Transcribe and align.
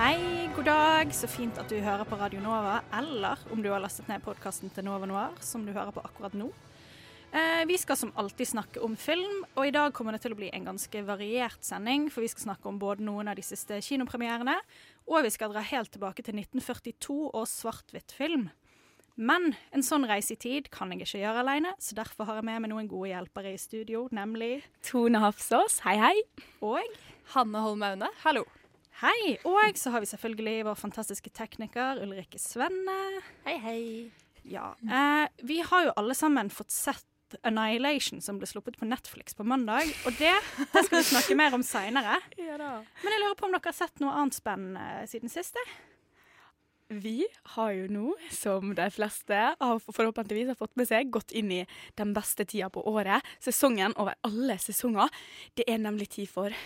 Hei, 0.00 0.48
god 0.56 0.64
dag. 0.64 1.10
Så 1.12 1.28
fint 1.28 1.58
at 1.60 1.68
du 1.68 1.74
hører 1.84 2.06
på 2.08 2.16
Radio 2.16 2.40
Nova, 2.40 2.78
eller 2.96 3.36
om 3.52 3.60
du 3.60 3.66
har 3.68 3.82
lastet 3.84 4.06
ned 4.08 4.22
podkasten 4.24 4.70
til 4.72 4.86
Nova 4.86 5.04
Noir, 5.04 5.34
som 5.44 5.66
du 5.66 5.74
hører 5.74 5.92
på 5.92 6.00
akkurat 6.00 6.32
nå. 6.40 6.46
Eh, 7.36 7.66
vi 7.68 7.76
skal 7.76 7.98
som 8.00 8.12
alltid 8.16 8.48
snakke 8.48 8.80
om 8.80 8.94
film, 8.96 9.42
og 9.52 9.66
i 9.68 9.74
dag 9.76 9.92
kommer 9.92 10.16
det 10.16 10.22
til 10.24 10.32
å 10.32 10.38
bli 10.38 10.48
en 10.56 10.70
ganske 10.70 11.02
variert 11.04 11.60
sending, 11.68 12.06
for 12.08 12.24
vi 12.24 12.30
skal 12.32 12.46
snakke 12.46 12.70
om 12.70 12.78
både 12.80 13.04
noen 13.04 13.28
av 13.28 13.36
de 13.36 13.44
siste 13.44 13.76
kinopremierene, 13.84 14.54
og 15.04 15.26
vi 15.26 15.32
skal 15.34 15.52
dra 15.52 15.60
helt 15.68 15.92
tilbake 15.92 16.24
til 16.24 16.38
1942 16.38 17.18
og 17.34 17.44
svart-hvitt 17.50 18.16
film. 18.16 18.48
Men 19.20 19.50
en 19.68 19.84
sånn 19.84 20.08
reise 20.08 20.32
i 20.32 20.40
tid 20.40 20.70
kan 20.72 20.94
jeg 20.94 21.04
ikke 21.04 21.20
gjøre 21.26 21.42
alene, 21.44 21.74
så 21.76 21.98
derfor 21.98 22.30
har 22.30 22.40
jeg 22.40 22.48
med 22.48 22.64
meg 22.64 22.72
noen 22.72 22.88
gode 22.88 23.12
hjelpere 23.12 23.52
i 23.52 23.60
studio, 23.60 24.06
nemlig 24.16 24.62
Tone 24.80 25.20
Hafsås, 25.20 25.82
hei 25.84 25.98
hei. 26.00 26.16
Og 26.64 26.88
Hanne 27.36 27.66
Holm 27.66 27.84
Aune, 27.84 28.08
hallo. 28.24 28.46
Hei! 29.00 29.38
Og 29.48 29.78
så 29.80 29.88
har 29.94 30.02
vi 30.02 30.08
selvfølgelig 30.10 30.66
vår 30.66 30.76
fantastiske 30.76 31.30
tekniker 31.32 32.02
Ulrikke 32.04 32.36
Svenne. 32.36 32.96
Hei 33.46 33.54
hei. 33.62 33.84
Ja. 34.44 34.74
Eh, 34.84 35.28
vi 35.48 35.62
har 35.64 35.86
jo 35.86 35.94
alle 35.96 36.16
sammen 36.18 36.50
fått 36.52 36.74
sett 36.74 37.38
Annihilation, 37.46 38.20
som 38.20 38.36
ble 38.36 38.48
sluppet 38.50 38.76
på 38.76 38.84
Netflix 38.90 39.38
på 39.38 39.46
mandag. 39.48 39.88
Og 40.04 40.18
det, 40.18 40.34
det 40.74 40.82
skal 40.84 40.98
vi 40.98 41.06
snakke 41.14 41.36
mer 41.38 41.56
om 41.56 41.64
seinere. 41.64 42.18
Ja. 42.50 42.58
Men 43.00 43.14
jeg 43.14 43.22
lurer 43.22 43.38
på 43.38 43.46
om 43.48 43.54
dere 43.54 43.70
har 43.70 43.76
sett 43.78 44.02
noe 44.02 44.12
annet 44.20 44.36
spennende 44.36 45.06
siden 45.08 45.32
siste? 45.32 45.62
Vi 46.90 47.22
har 47.54 47.72
jo 47.72 47.86
nå, 47.88 48.04
som 48.34 48.74
de 48.76 48.88
fleste 48.92 49.40
har 49.54 49.80
forhåpentligvis 49.80 50.50
har 50.50 50.58
fått 50.58 50.74
med 50.76 50.90
seg, 50.90 51.08
gått 51.14 51.32
inn 51.32 51.52
i 51.54 51.60
den 51.96 52.12
beste 52.12 52.44
tida 52.44 52.68
på 52.74 52.82
året. 52.90 53.24
Sesongen 53.40 53.94
over 53.94 54.18
alle 54.26 54.58
sesonger. 54.60 55.08
Det 55.54 55.64
er 55.70 55.80
nemlig 55.80 56.10
tid 56.18 56.28
for 56.28 56.56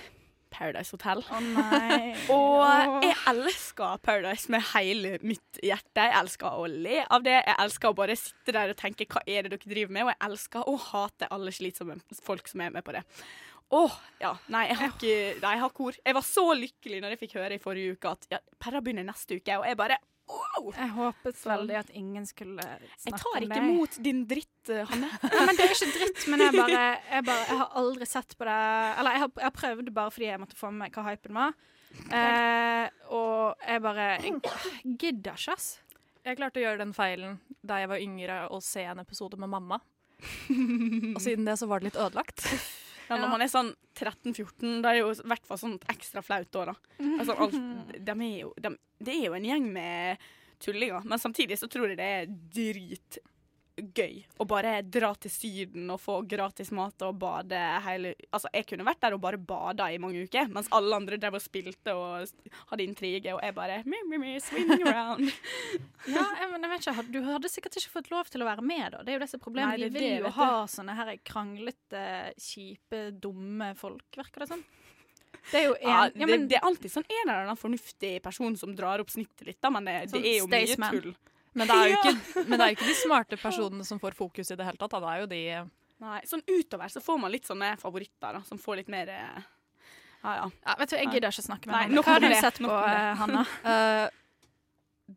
Paradise 0.54 0.94
Hotel. 0.94 1.22
Å 1.26 1.40
nei. 1.44 2.12
Og 2.34 3.04
jeg 3.04 3.16
elsker 3.32 3.98
Paradise 4.04 4.52
med 4.54 4.62
hele 4.72 5.16
mitt 5.26 5.60
hjerte. 5.64 6.06
Jeg 6.06 6.16
elsker 6.20 6.60
å 6.60 6.68
le 6.70 7.02
av 7.04 7.26
det. 7.26 7.36
Jeg 7.40 7.58
elsker 7.66 7.90
å 7.90 7.98
bare 7.98 8.16
sitte 8.18 8.54
der 8.54 8.74
og 8.74 8.78
tenke 8.80 9.08
hva 9.10 9.24
er 9.26 9.44
det 9.46 9.56
dere 9.56 9.74
driver 9.74 9.96
med, 9.96 10.06
og 10.06 10.14
jeg 10.14 10.22
elsker 10.28 10.70
å 10.70 10.76
hate 10.90 11.30
alle 11.34 11.54
slitsomme 11.54 11.98
folk 12.24 12.48
som 12.50 12.62
er 12.64 12.72
med 12.74 12.86
på 12.86 12.94
det. 12.96 13.04
Åh, 13.74 13.94
ja. 14.20 14.34
Nei, 14.52 14.66
jeg 14.70 14.78
har 14.78 14.90
ikke 14.92 15.14
Nei, 15.42 15.52
jeg 15.56 15.62
har 15.64 15.72
kor. 15.74 15.96
Jeg 16.04 16.16
var 16.16 16.26
så 16.26 16.44
lykkelig 16.58 17.00
når 17.02 17.14
jeg 17.14 17.22
fikk 17.24 17.38
høre 17.40 17.56
i 17.56 17.62
forrige 17.62 17.96
uke 17.96 18.12
at 18.12 18.28
ja, 18.30 18.42
Perra 18.60 18.82
begynner 18.84 19.06
neste 19.08 19.40
uke, 19.40 19.56
og 19.58 19.66
jeg 19.66 19.80
bare 19.80 19.98
wow! 20.30 20.70
Jeg 20.74 20.90
håpet 20.96 21.40
veldig 21.46 21.76
at 21.80 21.90
ingen 21.92 22.26
skulle 22.28 22.64
Jeg 23.04 23.12
tar 23.12 23.38
ikke 23.44 23.50
det. 23.54 23.60
imot 23.62 23.98
din 24.04 24.24
dritt, 24.30 24.70
eh, 24.72 24.84
Hanne. 24.90 25.10
Nei, 25.22 25.44
men 25.46 25.58
Det 25.58 25.66
er 25.66 25.74
ikke 25.76 25.90
dritt, 25.98 26.26
men 26.32 26.44
jeg 26.46 26.56
bare, 26.56 26.82
jeg 27.10 27.26
bare 27.28 27.46
Jeg 27.50 27.60
har 27.62 27.78
aldri 27.82 28.08
sett 28.08 28.36
på 28.38 28.48
det 28.48 28.58
Eller 28.98 29.16
jeg 29.16 29.24
har, 29.24 29.32
jeg 29.36 29.48
har 29.50 29.56
prøvd 29.60 29.90
bare 30.00 30.14
fordi 30.14 30.28
jeg 30.30 30.42
måtte 30.44 30.58
få 30.58 30.70
med 30.72 30.84
meg 30.86 30.98
hva 30.98 31.06
hypen 31.10 31.40
var. 31.40 31.56
Eh, 32.10 32.86
og 33.14 33.66
jeg 33.68 33.82
bare 33.84 34.06
Jeg 34.24 34.38
gidder 34.98 35.36
ikke, 35.38 35.56
ass. 35.58 35.68
Jeg 36.24 36.38
klarte 36.40 36.60
å 36.62 36.64
gjøre 36.64 36.80
den 36.80 36.94
feilen 36.96 37.36
da 37.64 37.82
jeg 37.82 37.88
var 37.92 38.00
yngre 38.00 38.38
og 38.52 38.62
se 38.64 38.82
en 38.84 39.02
episode 39.02 39.36
med 39.40 39.52
mamma. 39.52 39.78
og 41.14 41.20
siden 41.20 41.44
det 41.44 41.58
så 41.60 41.68
var 41.68 41.80
det 41.80 41.90
litt 41.92 42.00
ødelagt. 42.00 42.46
Ja, 43.08 43.18
når 43.20 43.32
man 43.34 43.44
er 43.44 43.50
sånn 43.52 43.72
13-14, 43.98 44.80
da 44.84 44.92
er 44.92 45.02
jo 45.02 45.10
i 45.12 45.28
hvert 45.32 45.46
fall 45.48 45.60
sånn 45.60 45.76
ekstra 45.92 46.22
flaut 46.24 46.50
da. 46.54 46.72
da. 46.72 46.76
Altså, 47.20 47.36
alt, 47.36 47.58
de 47.98 48.16
er 48.16 48.34
jo, 48.40 48.54
de, 48.60 48.74
det 49.04 49.18
er 49.18 49.28
jo 49.28 49.36
en 49.38 49.48
gjeng 49.50 49.68
med 49.74 50.26
tullinger, 50.64 51.04
men 51.04 51.20
samtidig 51.20 51.58
så 51.60 51.68
tror 51.68 51.92
jeg 51.92 52.00
det 52.00 52.10
er 52.20 52.34
dritgøy 53.74 54.22
å 54.38 54.44
bare 54.46 54.82
dra 54.82 55.12
til 55.18 55.30
Syden 55.32 55.90
og 55.90 56.00
få 56.00 56.20
gratis 56.28 56.70
mat 56.74 57.00
og 57.02 57.16
bade 57.18 57.58
hele 57.84 58.14
Altså, 58.30 58.48
jeg 58.54 58.66
kunne 58.68 58.86
vært 58.86 59.00
der 59.02 59.14
og 59.16 59.22
bare 59.22 59.38
bada 59.38 59.90
i 59.90 59.98
mange 59.98 60.24
uker, 60.24 60.48
mens 60.52 60.68
alle 60.74 60.94
andre 60.96 61.18
drev 61.18 61.38
og 61.38 61.42
spilte 61.42 61.94
og 61.94 62.28
hadde 62.70 62.84
intrige, 62.84 63.34
og 63.34 63.42
jeg 63.42 63.54
bare 63.54 63.82
me, 63.86 64.00
me, 64.08 64.18
me, 64.18 64.36
swinging 64.40 64.86
around. 64.90 65.30
Ja, 66.06 66.24
jeg, 66.40 66.50
men 66.52 66.66
jeg 66.66 66.70
vet 66.70 66.86
ikke, 66.86 67.06
Du 67.14 67.20
hadde 67.26 67.50
sikkert 67.50 67.78
ikke 67.78 67.94
fått 67.98 68.10
lov 68.12 68.30
til 68.30 68.44
å 68.44 68.48
være 68.48 68.64
med, 68.64 68.86
da. 68.94 69.02
Det 69.02 69.14
er 69.14 69.18
jo 69.18 69.24
disse 69.24 69.40
er. 69.40 69.58
Nei, 69.58 69.76
det 69.82 69.90
De 69.94 70.00
vil 70.00 70.24
jo 70.24 70.32
ha 70.38 70.48
sånne 70.70 70.96
her 70.98 71.12
kranglete, 71.26 72.06
kjipe, 72.38 73.04
dumme 73.22 73.74
folk, 73.78 74.06
virker 74.16 74.44
det 74.44 74.50
som. 74.54 74.64
Det 75.50 75.60
er 75.60 75.68
jo 75.68 75.76
en, 75.76 75.90
Ja, 75.90 76.08
ja, 76.08 76.26
men, 76.30 76.48
det 76.48 76.58
er 76.58 76.66
alltid 76.66 76.92
sånn 76.92 77.06
en 77.06 77.28
eller 77.28 77.44
annen 77.44 77.60
fornuftig 77.60 78.16
person 78.24 78.54
som 78.56 78.74
drar 78.76 79.02
opp 79.02 79.12
snittet 79.12 79.46
litt, 79.48 79.60
da, 79.60 79.70
men 79.74 79.86
det, 79.88 80.00
Sånn 80.10 80.24
det 80.24 80.34
er 80.34 80.42
jo 80.42 80.50
mye 80.50 80.90
tull. 80.94 81.14
Men 81.54 81.70
det 81.70 81.74
er 81.78 81.88
jo 81.92 81.96
ikke, 82.02 82.44
men 82.48 82.58
det 82.58 82.64
er 82.66 82.72
jo 82.72 82.76
ikke 82.78 82.90
de 82.90 82.98
smarte 82.98 83.38
personene 83.40 83.86
som 83.86 84.00
får 84.02 84.16
fokus 84.18 84.50
i 84.50 84.56
det 84.58 84.66
hele 84.66 84.80
tatt. 84.80 84.94
Da. 84.96 85.00
Det 85.04 85.12
er 85.14 85.24
jo 85.24 85.30
de 85.32 85.42
Nei, 86.04 86.18
sånn 86.26 86.42
utover 86.50 86.90
så 86.90 87.00
får 87.00 87.20
man 87.22 87.30
litt 87.32 87.46
sånne 87.46 87.68
favoritter, 87.80 88.34
da, 88.34 88.40
som 88.44 88.58
får 88.60 88.80
litt 88.82 88.88
mer 88.92 89.08
eh, 89.14 89.44
Ja, 90.24 90.32
ja. 90.40 90.48
ja, 90.66 90.74
vet 90.80 90.90
du, 90.90 90.96
Jeg 90.98 91.12
gidder 91.14 91.30
ikke 91.30 91.44
snakke 91.46 91.70
med 91.70 91.76
Nei, 91.78 91.94
nok 91.94 92.08
Hva 92.08 92.16
har 92.16 92.24
du 92.24 92.26
det, 92.32 92.40
sett 92.42 92.58
nok 92.64 92.72
på, 92.74 92.80
om 92.82 92.90
det. 92.90 92.98
eh, 92.98 93.14
Hanna? 93.22 93.44
eh, 93.70 94.18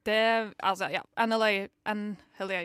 Det 0.07 0.19
Altså, 0.69 0.89
ja. 0.93 1.01
NLA, 1.25 1.49
NLA 1.97 2.61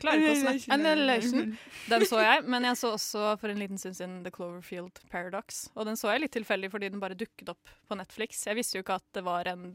Klarer 0.00 0.24
ikke 0.24 0.32
å 0.32 0.40
snakke. 0.40 0.72
Annihilation. 0.78 1.54
Den 1.92 2.06
så 2.08 2.24
jeg, 2.24 2.44
men 2.48 2.66
jeg 2.70 2.80
så 2.80 2.94
også 2.96 3.24
for 3.44 3.52
en 3.52 3.60
liten 3.60 3.78
stund 3.78 3.98
siden 4.00 4.18
The 4.24 4.32
Cloverfield 4.34 5.02
Paradox. 5.12 5.66
Og 5.76 5.86
den 5.90 6.00
så 6.00 6.14
jeg 6.14 6.24
litt 6.24 6.34
tilfeldig 6.40 6.72
fordi 6.72 6.90
den 6.94 7.02
bare 7.04 7.18
dukket 7.18 7.52
opp 7.52 7.74
på 7.90 7.98
Netflix. 8.00 8.46
Jeg 8.48 8.56
visste 8.58 8.78
jo 8.80 8.86
ikke 8.86 8.98
at 9.02 9.06
det 9.18 9.26
var 9.28 9.50
en 9.52 9.74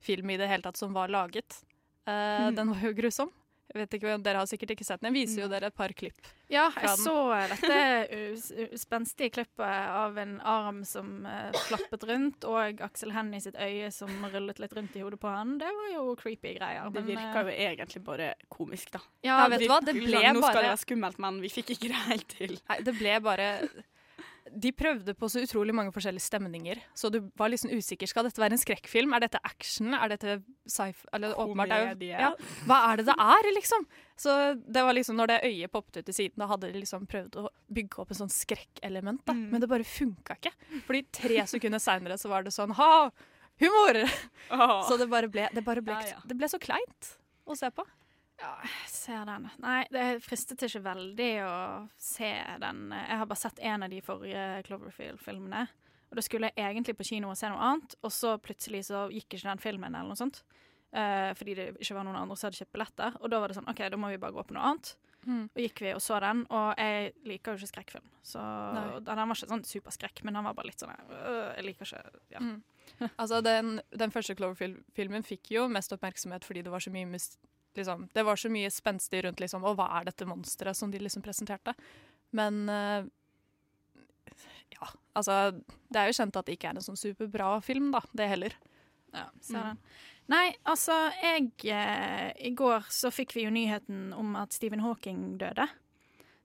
film 0.00 0.30
i 0.32 0.38
det 0.40 0.48
hele 0.48 0.64
tatt 0.64 0.80
som 0.80 0.96
var 0.96 1.12
laget. 1.12 1.60
Eh, 2.08 2.48
Den 2.56 2.72
var 2.72 2.88
jo 2.88 2.94
grusom. 2.96 3.34
Jeg 3.70 3.84
vet 3.84 3.92
ikke, 4.00 4.14
Dere 4.18 4.40
har 4.42 4.48
sikkert 4.50 4.72
ikke 4.74 4.84
sett 4.86 4.98
den. 4.98 5.14
Jeg 5.14 5.28
viser 5.28 5.44
jo 5.44 5.48
dere 5.50 5.68
et 5.70 5.76
par 5.78 5.92
klipp. 5.94 6.16
Ja, 6.50 6.64
jeg 6.74 6.96
så 6.98 7.14
eh, 7.36 7.52
dette 7.52 8.78
spenstige 8.82 9.30
klippet 9.36 9.62
av 9.62 10.18
en 10.18 10.32
arm 10.42 10.80
som 10.88 11.20
uh, 11.22 11.54
flappet 11.68 12.06
rundt, 12.10 12.46
og 12.50 12.82
Aksel 12.82 13.14
Hennie 13.14 13.38
sitt 13.44 13.54
øye 13.54 13.92
som 13.94 14.10
rullet 14.32 14.58
litt 14.58 14.74
rundt 14.74 14.98
i 14.98 15.04
hodet 15.04 15.20
på 15.22 15.30
han. 15.30 15.54
Det 15.62 15.70
var 15.76 15.92
jo 15.92 16.16
creepy 16.18 16.56
greier. 16.58 16.90
Det 16.90 17.04
men, 17.04 17.12
virka 17.12 17.44
eh, 17.44 17.52
jo 17.52 17.68
egentlig 17.68 18.02
bare 18.10 18.32
komisk, 18.50 18.90
da. 18.96 19.04
ja, 19.22 19.38
Ja, 19.44 19.46
vet 19.54 19.62
du 19.62 19.68
hva? 19.70 19.78
Det 19.86 19.94
ble 20.00 20.18
bare... 20.18 20.34
Nå 20.34 20.42
skal 20.42 20.58
det 20.58 20.72
være 20.72 20.82
skummelt, 20.82 21.22
men 21.22 21.40
vi 21.44 21.54
fikk 21.60 21.74
ikke 21.76 21.92
det 21.94 22.02
helt 22.08 22.34
til. 22.34 22.58
Nei, 22.72 22.82
det 22.90 22.98
ble 22.98 23.16
bare 23.22 23.50
De 24.50 24.72
prøvde 24.74 25.14
på 25.14 25.28
så 25.30 25.42
utrolig 25.44 25.74
mange 25.76 25.92
forskjellige 25.94 26.24
stemninger, 26.26 26.80
så 26.98 27.10
du 27.12 27.20
var 27.38 27.52
sånn 27.54 27.70
usikker. 27.76 28.08
Skal 28.10 28.26
dette 28.26 28.42
være 28.42 28.56
en 28.56 28.62
skrekkfilm? 28.62 29.12
Er 29.14 29.22
dette 29.24 29.40
action? 29.46 29.94
Er 29.94 30.10
dette 30.10 30.38
sci-fi? 30.66 31.06
Eller 31.14 31.36
åpenbart 31.38 31.70
er 31.76 31.84
jo 31.94 32.08
ja, 32.10 32.32
Hva 32.66 32.78
er 32.90 33.00
det 33.00 33.06
det 33.10 33.16
er, 33.22 33.50
liksom? 33.54 33.86
Så 34.20 34.34
det 34.58 34.82
var 34.84 34.96
liksom, 34.96 35.16
når 35.20 35.30
det 35.32 35.38
øyet 35.48 35.72
poppet 35.72 36.00
ut 36.00 36.08
til 36.10 36.16
siden, 36.16 36.42
da 36.42 36.48
hadde 36.50 36.72
de 36.72 36.82
liksom 36.82 37.06
prøvd 37.10 37.38
å 37.40 37.46
bygge 37.72 38.02
opp 38.02 38.10
en 38.10 38.20
sånn 38.24 38.32
skrekkelement, 38.34 39.22
da. 39.28 39.36
Men 39.38 39.62
det 39.62 39.70
bare 39.70 39.86
funka 39.86 40.36
ikke. 40.40 40.52
Fordi 40.88 41.04
tre 41.20 41.46
sekunder 41.48 41.82
seinere 41.82 42.18
så 42.20 42.32
var 42.32 42.44
det 42.44 42.52
sånn 42.56 42.74
ha! 42.80 43.10
Humor! 43.60 44.02
Så 44.88 44.96
det 45.00 45.06
bare 45.12 45.28
ble, 45.28 45.46
det 45.52 45.64
bare 45.66 45.82
ble, 45.84 45.96
Ja, 46.00 46.16
ja. 46.16 46.20
det 46.24 46.36
ble 46.38 46.48
så 46.48 46.58
kleint 46.62 47.14
å 47.44 47.56
se 47.58 47.68
på. 47.74 47.84
Ja, 48.40 48.54
jeg 48.64 48.88
ser 48.92 49.26
den. 49.28 49.48
Nei, 49.60 49.82
det 49.92 50.06
fristet 50.24 50.62
ikke 50.64 50.82
veldig 50.86 51.30
å 51.44 51.56
se 52.00 52.30
den. 52.62 52.86
Jeg 52.96 53.20
har 53.20 53.28
bare 53.28 53.42
sett 53.42 53.60
én 53.60 53.84
av 53.84 53.92
de 53.92 54.00
forrige 54.04 54.46
Cloverfield-filmene. 54.68 55.66
Og 56.10 56.18
da 56.18 56.24
skulle 56.26 56.50
jeg 56.50 56.64
egentlig 56.64 56.96
på 56.98 57.06
kino 57.12 57.30
og 57.30 57.38
se 57.38 57.50
noe 57.52 57.60
annet, 57.62 57.94
og 58.02 58.12
så 58.14 58.34
plutselig 58.42 58.86
så 58.88 59.04
gikk 59.12 59.36
ikke 59.36 59.52
den 59.52 59.62
filmen 59.62 59.94
eller 59.94 60.10
noe 60.10 60.18
sånt. 60.18 60.40
Eh, 60.90 61.30
fordi 61.38 61.54
det 61.54 61.68
ikke 61.76 61.94
var 61.94 62.06
noen 62.08 62.18
andre 62.18 62.34
som 62.34 62.48
hadde 62.48 62.58
kjøpt 62.62 62.74
billetter. 62.74 63.20
Og 63.20 63.30
da 63.30 63.38
var 63.42 63.52
det 63.52 63.60
sånn 63.60 63.70
OK, 63.70 63.84
da 63.92 64.00
må 64.00 64.10
vi 64.10 64.18
bare 64.22 64.34
gå 64.34 64.46
på 64.48 64.56
noe 64.56 64.72
annet. 64.72 64.94
Mm. 65.28 65.44
Og 65.52 65.60
gikk 65.60 65.82
vi 65.84 65.92
og 65.92 66.00
så 66.00 66.16
den, 66.24 66.42
og 66.48 66.80
jeg 66.80 67.12
liker 67.28 67.52
jo 67.52 67.60
ikke 67.60 67.70
skrekkfilm. 67.74 68.08
Så 68.24 68.40
Nei. 68.40 68.84
den 69.04 69.20
var 69.20 69.36
ikke 69.36 69.52
sånn 69.52 69.66
superskrekk, 69.68 70.24
men 70.24 70.38
den 70.38 70.48
var 70.48 70.56
bare 70.56 70.70
litt 70.70 70.80
sånn 70.80 70.94
øh, 70.96 71.50
Jeg 71.58 71.66
liker 71.66 71.90
ikke 71.90 72.22
ja. 72.32 72.40
Mm. 72.40 72.62
Altså, 73.20 73.42
den, 73.44 73.78
den 73.92 74.14
første 74.14 74.34
Cloverfield-filmen 74.38 75.26
fikk 75.26 75.52
jo 75.54 75.68
mest 75.72 75.92
oppmerksomhet 75.94 76.46
fordi 76.48 76.64
det 76.64 76.72
var 76.72 76.82
så 76.82 76.92
mye 76.94 77.08
liksom, 77.78 78.08
Det 78.14 78.24
var 78.26 78.36
så 78.36 78.50
mye 78.52 78.70
spenstig 78.70 79.24
rundt 79.24 79.40
liksom, 79.40 79.64
Og 79.64 79.76
hva 79.78 79.88
er 79.98 80.08
dette 80.10 80.26
monsteret 80.28 80.76
som 80.76 80.90
de 80.90 80.98
liksom 80.98 81.22
presenterte? 81.22 81.74
Men 82.36 82.62
uh, 82.68 83.04
Ja, 84.74 84.88
altså 85.18 85.40
Det 85.60 86.00
er 86.00 86.10
jo 86.10 86.18
kjent 86.20 86.36
at 86.40 86.46
det 86.46 86.58
ikke 86.58 86.72
er 86.72 86.80
en 86.80 86.88
sånn 86.88 87.00
superbra 87.00 87.56
film, 87.64 87.90
da. 87.94 88.02
Det 88.12 88.30
heller. 88.34 88.56
Ja, 89.12 89.28
ser 89.40 89.74
Mm. 89.74 89.84
Nei, 90.30 90.54
altså, 90.62 90.94
jeg 91.24 91.50
eh, 91.66 92.30
I 92.46 92.52
går 92.54 92.84
så 92.94 93.10
fikk 93.10 93.32
vi 93.34 93.48
jo 93.48 93.50
nyheten 93.50 94.12
om 94.14 94.36
at 94.38 94.54
Stephen 94.54 94.84
Hawking 94.84 95.38
døde. 95.40 95.66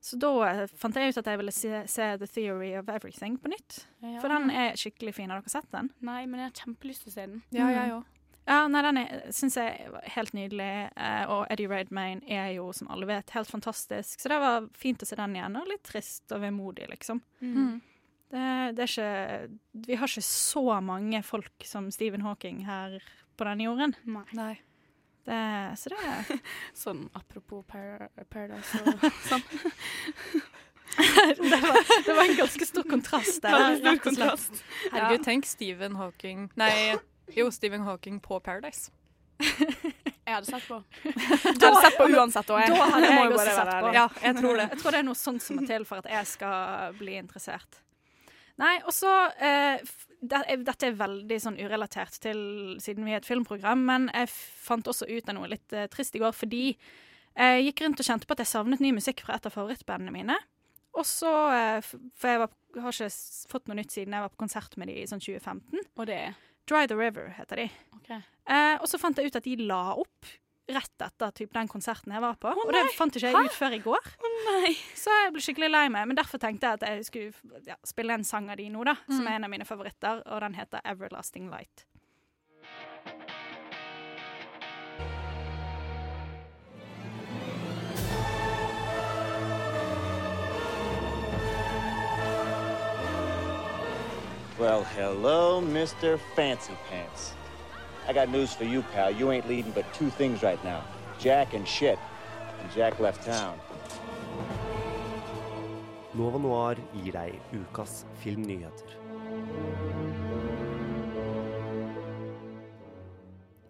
Så 0.02 0.18
da 0.22 0.30
eh, 0.48 0.64
fant 0.78 0.96
jeg 0.98 1.14
ut 1.14 1.20
at 1.22 1.30
jeg 1.30 1.38
ville 1.38 1.54
se, 1.54 1.70
se 1.90 2.08
The 2.18 2.26
Theory 2.26 2.72
of 2.80 2.90
Everything 2.90 3.38
på 3.38 3.50
nytt. 3.52 3.84
Ja. 4.02 4.18
For 4.22 4.32
den 4.32 4.50
er 4.50 4.78
skikkelig 4.78 5.14
fin. 5.20 5.30
Har 5.30 5.42
dere 5.42 5.54
sett 5.54 5.70
den? 5.70 5.92
Nei, 6.06 6.24
men 6.26 6.42
jeg 6.42 6.50
har 6.50 6.60
kjempelyst 6.64 7.06
til 7.06 7.12
å 7.12 7.14
se 7.14 7.28
den. 7.30 7.40
Ja, 7.54 7.70
jeg 7.74 7.94
òg. 8.00 8.12
Ja, 8.46 8.68
nei, 8.70 8.82
den 8.86 9.00
syns 9.34 9.56
jeg 9.58 9.88
var 9.90 10.04
helt 10.14 10.34
nydelig. 10.36 10.70
Eh, 10.94 11.24
og 11.34 11.48
Eddie 11.50 11.70
Redmayne 11.70 12.22
er 12.30 12.52
jo, 12.54 12.68
som 12.76 12.90
alle 12.94 13.08
vet, 13.08 13.32
helt 13.34 13.50
fantastisk. 13.50 14.20
Så 14.22 14.30
det 14.30 14.38
var 14.42 14.68
fint 14.78 15.02
å 15.02 15.08
se 15.08 15.18
den 15.18 15.34
igjen, 15.34 15.58
og 15.58 15.66
litt 15.66 15.82
trist 15.86 16.30
og 16.34 16.44
vemodig, 16.44 16.86
liksom. 16.92 17.22
Mm. 17.42 17.80
Det, 18.30 18.44
det 18.74 18.82
er 18.82 18.90
ikke 18.90 19.86
Vi 19.86 19.98
har 19.98 20.10
ikke 20.10 20.22
så 20.26 20.62
mange 20.82 21.20
folk 21.22 21.66
som 21.66 21.92
Stephen 21.94 22.24
Hawking 22.26 22.64
her 22.66 23.00
på 23.36 23.46
denne 23.48 23.66
jorden. 23.66 23.94
Nei. 24.06 24.24
Nei. 24.38 24.54
Det, 25.26 25.38
så 25.78 25.90
det 25.90 25.98
er 26.06 26.28
Sånn 26.84 27.08
apropos 27.18 27.64
Par 27.66 28.06
Paradise 28.30 28.78
og 28.78 29.06
sånn. 29.30 29.42
det, 30.94 31.58
var, 31.64 31.80
det 32.06 32.14
var 32.14 32.22
en 32.22 32.38
ganske 32.38 32.68
stor 32.70 32.86
kontrast 32.86 33.42
der. 33.42 33.74
Stor 33.80 33.98
kontrast. 34.06 34.62
Herregud, 34.92 35.26
tenk 35.26 35.50
Stephen 35.50 35.98
Hawking 35.98 36.46
Nei, 36.54 36.94
jo, 37.34 37.48
Stephen 37.50 37.82
Hawking 37.86 38.20
på 38.22 38.38
Paradise. 38.40 38.90
Jeg 40.26 40.34
hadde 40.34 40.46
sett 40.48 40.64
på. 40.68 40.78
Du 41.58 41.66
hadde 41.66 41.80
sett 41.84 41.96
på 41.98 42.06
uansett, 42.10 42.48
og 42.50 42.60
jeg. 42.62 42.72
Da 42.72 42.86
hadde 42.90 43.10
jeg 43.10 43.32
også 43.32 43.50
sett 43.56 43.72
på. 43.82 43.90
Ja, 43.94 44.06
jeg 44.22 44.36
tror 44.40 44.56
det. 44.60 44.68
Jeg 44.72 44.80
tror 44.82 44.94
det 44.96 45.00
er 45.02 45.06
noe 45.08 45.18
sånt 45.20 45.44
som 45.44 45.58
må 45.60 45.66
til 45.68 45.84
for 45.88 46.02
at 46.02 46.08
jeg 46.10 46.26
skal 46.32 46.96
bli 46.98 47.18
interessert. 47.20 47.82
Nei, 48.56 48.78
og 48.88 48.94
så 48.96 49.10
eh, 49.36 49.82
det, 50.24 50.38
er- 50.48 50.62
Dette 50.64 50.88
er 50.88 50.94
veldig 50.96 51.36
sånn 51.44 51.58
urelatert 51.60 52.16
til 52.24 52.38
siden 52.80 53.04
vi 53.04 53.12
er 53.12 53.20
et 53.20 53.28
filmprogram, 53.28 53.82
men 53.84 54.08
jeg 54.14 54.30
fant 54.32 54.88
også 54.88 55.04
ut 55.10 55.28
av 55.28 55.36
noe 55.36 55.50
litt 55.52 55.76
eh, 55.76 55.84
trist 55.92 56.16
i 56.16 56.22
går, 56.22 56.32
fordi 56.34 56.62
jeg 57.36 57.66
gikk 57.66 57.82
rundt 57.84 58.00
og 58.00 58.06
kjente 58.08 58.24
på 58.26 58.32
at 58.32 58.40
jeg 58.40 58.48
savnet 58.54 58.80
ny 58.80 58.94
musikk 58.96 59.20
fra 59.26 59.36
et 59.36 59.44
av 59.46 59.52
favorittbandene 59.52 60.14
mine. 60.14 60.38
Og 60.96 61.04
så, 61.04 61.28
eh, 61.52 61.82
For 62.16 62.32
jeg 62.32 62.40
var, 62.40 62.54
har 62.80 62.96
ikke 62.96 63.10
fått 63.52 63.68
noe 63.68 63.76
nytt 63.76 63.92
siden 63.92 64.16
jeg 64.16 64.24
var 64.24 64.32
på 64.32 64.40
konsert 64.46 64.78
med 64.80 64.88
de 64.88 64.96
i 65.02 65.06
sånn 65.10 65.20
2015. 65.20 65.84
Og 66.00 66.06
det 66.08 66.16
er 66.30 66.38
Dry 66.66 66.86
the 66.90 66.96
River 66.98 67.30
heter 67.36 67.62
de. 67.62 67.68
Okay. 68.00 68.20
Eh, 68.50 68.74
og 68.80 68.88
så 68.90 68.98
fant 68.98 69.18
jeg 69.18 69.30
ut 69.30 69.38
at 69.38 69.46
de 69.46 69.56
la 69.66 69.94
opp 69.94 70.34
rett 70.66 71.02
etter 71.04 71.30
typ, 71.30 71.52
den 71.54 71.68
konserten 71.70 72.10
jeg 72.10 72.22
var 72.24 72.34
på. 72.42 72.50
og 72.50 72.72
det 72.74 72.80
fant 72.96 73.14
ikke 73.14 73.30
jeg 73.30 73.46
ut 73.46 73.54
før 73.54 73.76
i 73.76 73.78
går. 73.84 74.08
Oh, 74.18 74.64
Så 74.98 75.14
jeg 75.14 75.34
ble 75.36 75.42
skikkelig 75.44 75.68
lei 75.70 75.84
meg, 75.94 76.08
men 76.10 76.18
derfor 76.18 76.42
tenkte 76.42 76.66
jeg 76.66 76.80
at 76.80 76.86
jeg 76.90 77.04
skulle 77.06 77.60
ja, 77.68 77.76
spille 77.86 78.16
en 78.18 78.26
sang 78.26 78.50
av 78.50 78.58
de 78.58 78.66
nå, 78.74 78.82
da, 78.86 78.96
som 79.06 79.26
er 79.28 79.38
en 79.38 79.46
av 79.46 79.52
mine 79.52 79.66
favoritter, 79.68 80.24
og 80.26 80.42
den 80.42 80.58
heter 80.58 80.82
Everlasting 80.84 81.46
Light. 81.52 81.86
Well, 94.58 94.84
hello, 94.96 95.60
Mr. 95.60 96.18
Fancy 96.34 96.72
Pants. 96.88 97.34
I 98.08 98.14
got 98.14 98.30
news 98.30 98.54
for 98.54 98.64
you, 98.64 98.80
pal. 98.94 99.10
You 99.10 99.30
ain't 99.30 99.46
leading 99.46 99.70
but 99.72 99.84
two 99.92 100.08
things 100.08 100.42
right 100.42 100.62
now 100.64 100.82
Jack 101.18 101.52
and 101.52 101.68
shit. 101.68 101.98
And 102.62 102.72
Jack 102.72 102.98
left 102.98 103.26
town. 103.26 103.60
Nova 106.14 106.38
Noir 106.38 106.80
gir 106.94 107.12
deg 107.12 107.36
ukas 107.52 108.06
filmnyheter. 108.24 108.96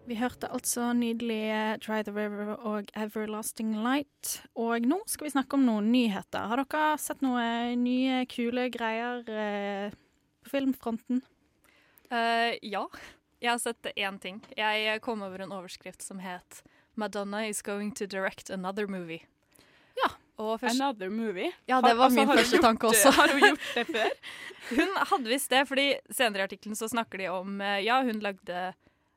Vi 0.07 0.15
hørte 0.15 0.47
altså 0.47 0.93
nydelige 0.95 1.77
Dry 1.83 1.99
the 2.07 2.15
River 2.15 2.55
og 2.55 2.87
Everlasting 2.95 3.75
Light. 3.75 4.41
Og 4.55 4.87
nå 4.87 5.03
skal 5.03 5.27
vi 5.27 5.35
snakke 5.35 5.59
om 5.59 5.67
noen 5.67 5.91
nyheter. 5.91 6.47
Har 6.47 6.63
dere 6.63 6.95
sett 6.95 7.19
noen 7.19 7.83
nye, 7.83 8.23
kule 8.31 8.69
greier 8.71 9.27
eh, 9.27 10.03
på 10.47 10.55
filmfronten? 10.55 11.21
Uh, 12.11 12.55
ja. 12.61 12.87
Jeg 13.39 13.51
har 13.51 13.59
sett 13.61 13.85
én 13.95 14.19
ting. 14.19 14.39
Jeg 14.57 15.01
kom 15.05 15.21
over 15.21 15.43
en 15.43 15.51
overskrift 15.51 16.01
som 16.01 16.19
het 16.19 16.63
'Madonna 16.95 17.45
is 17.47 17.61
going 17.61 17.91
to 17.95 18.05
direct 18.05 18.49
another 18.49 18.87
movie'. 18.87 19.25
Ja. 19.95 20.09
Først, 20.37 20.81
Another 20.81 21.09
movie. 21.09 21.51
ja, 21.65 21.81
det 21.81 21.97
var 21.97 22.05
altså, 22.05 22.19
min 22.19 22.37
første 22.37 22.57
tanke 22.61 22.87
også. 22.87 23.11
Har 23.11 23.27
hun 23.27 23.39
gjort 23.39 23.59
det 23.75 23.85
før? 23.87 24.09
Hun 24.77 24.87
hadde 24.95 25.29
visst 25.29 25.49
det, 25.49 25.67
fordi 25.67 25.95
senere 26.11 26.39
i 26.39 26.43
artikkelen 26.43 26.75
så 26.75 26.87
snakker 26.87 27.17
de 27.17 27.27
om 27.27 27.61
eh, 27.61 27.85
Ja, 27.85 28.03
hun 28.03 28.19
lagde 28.19 28.73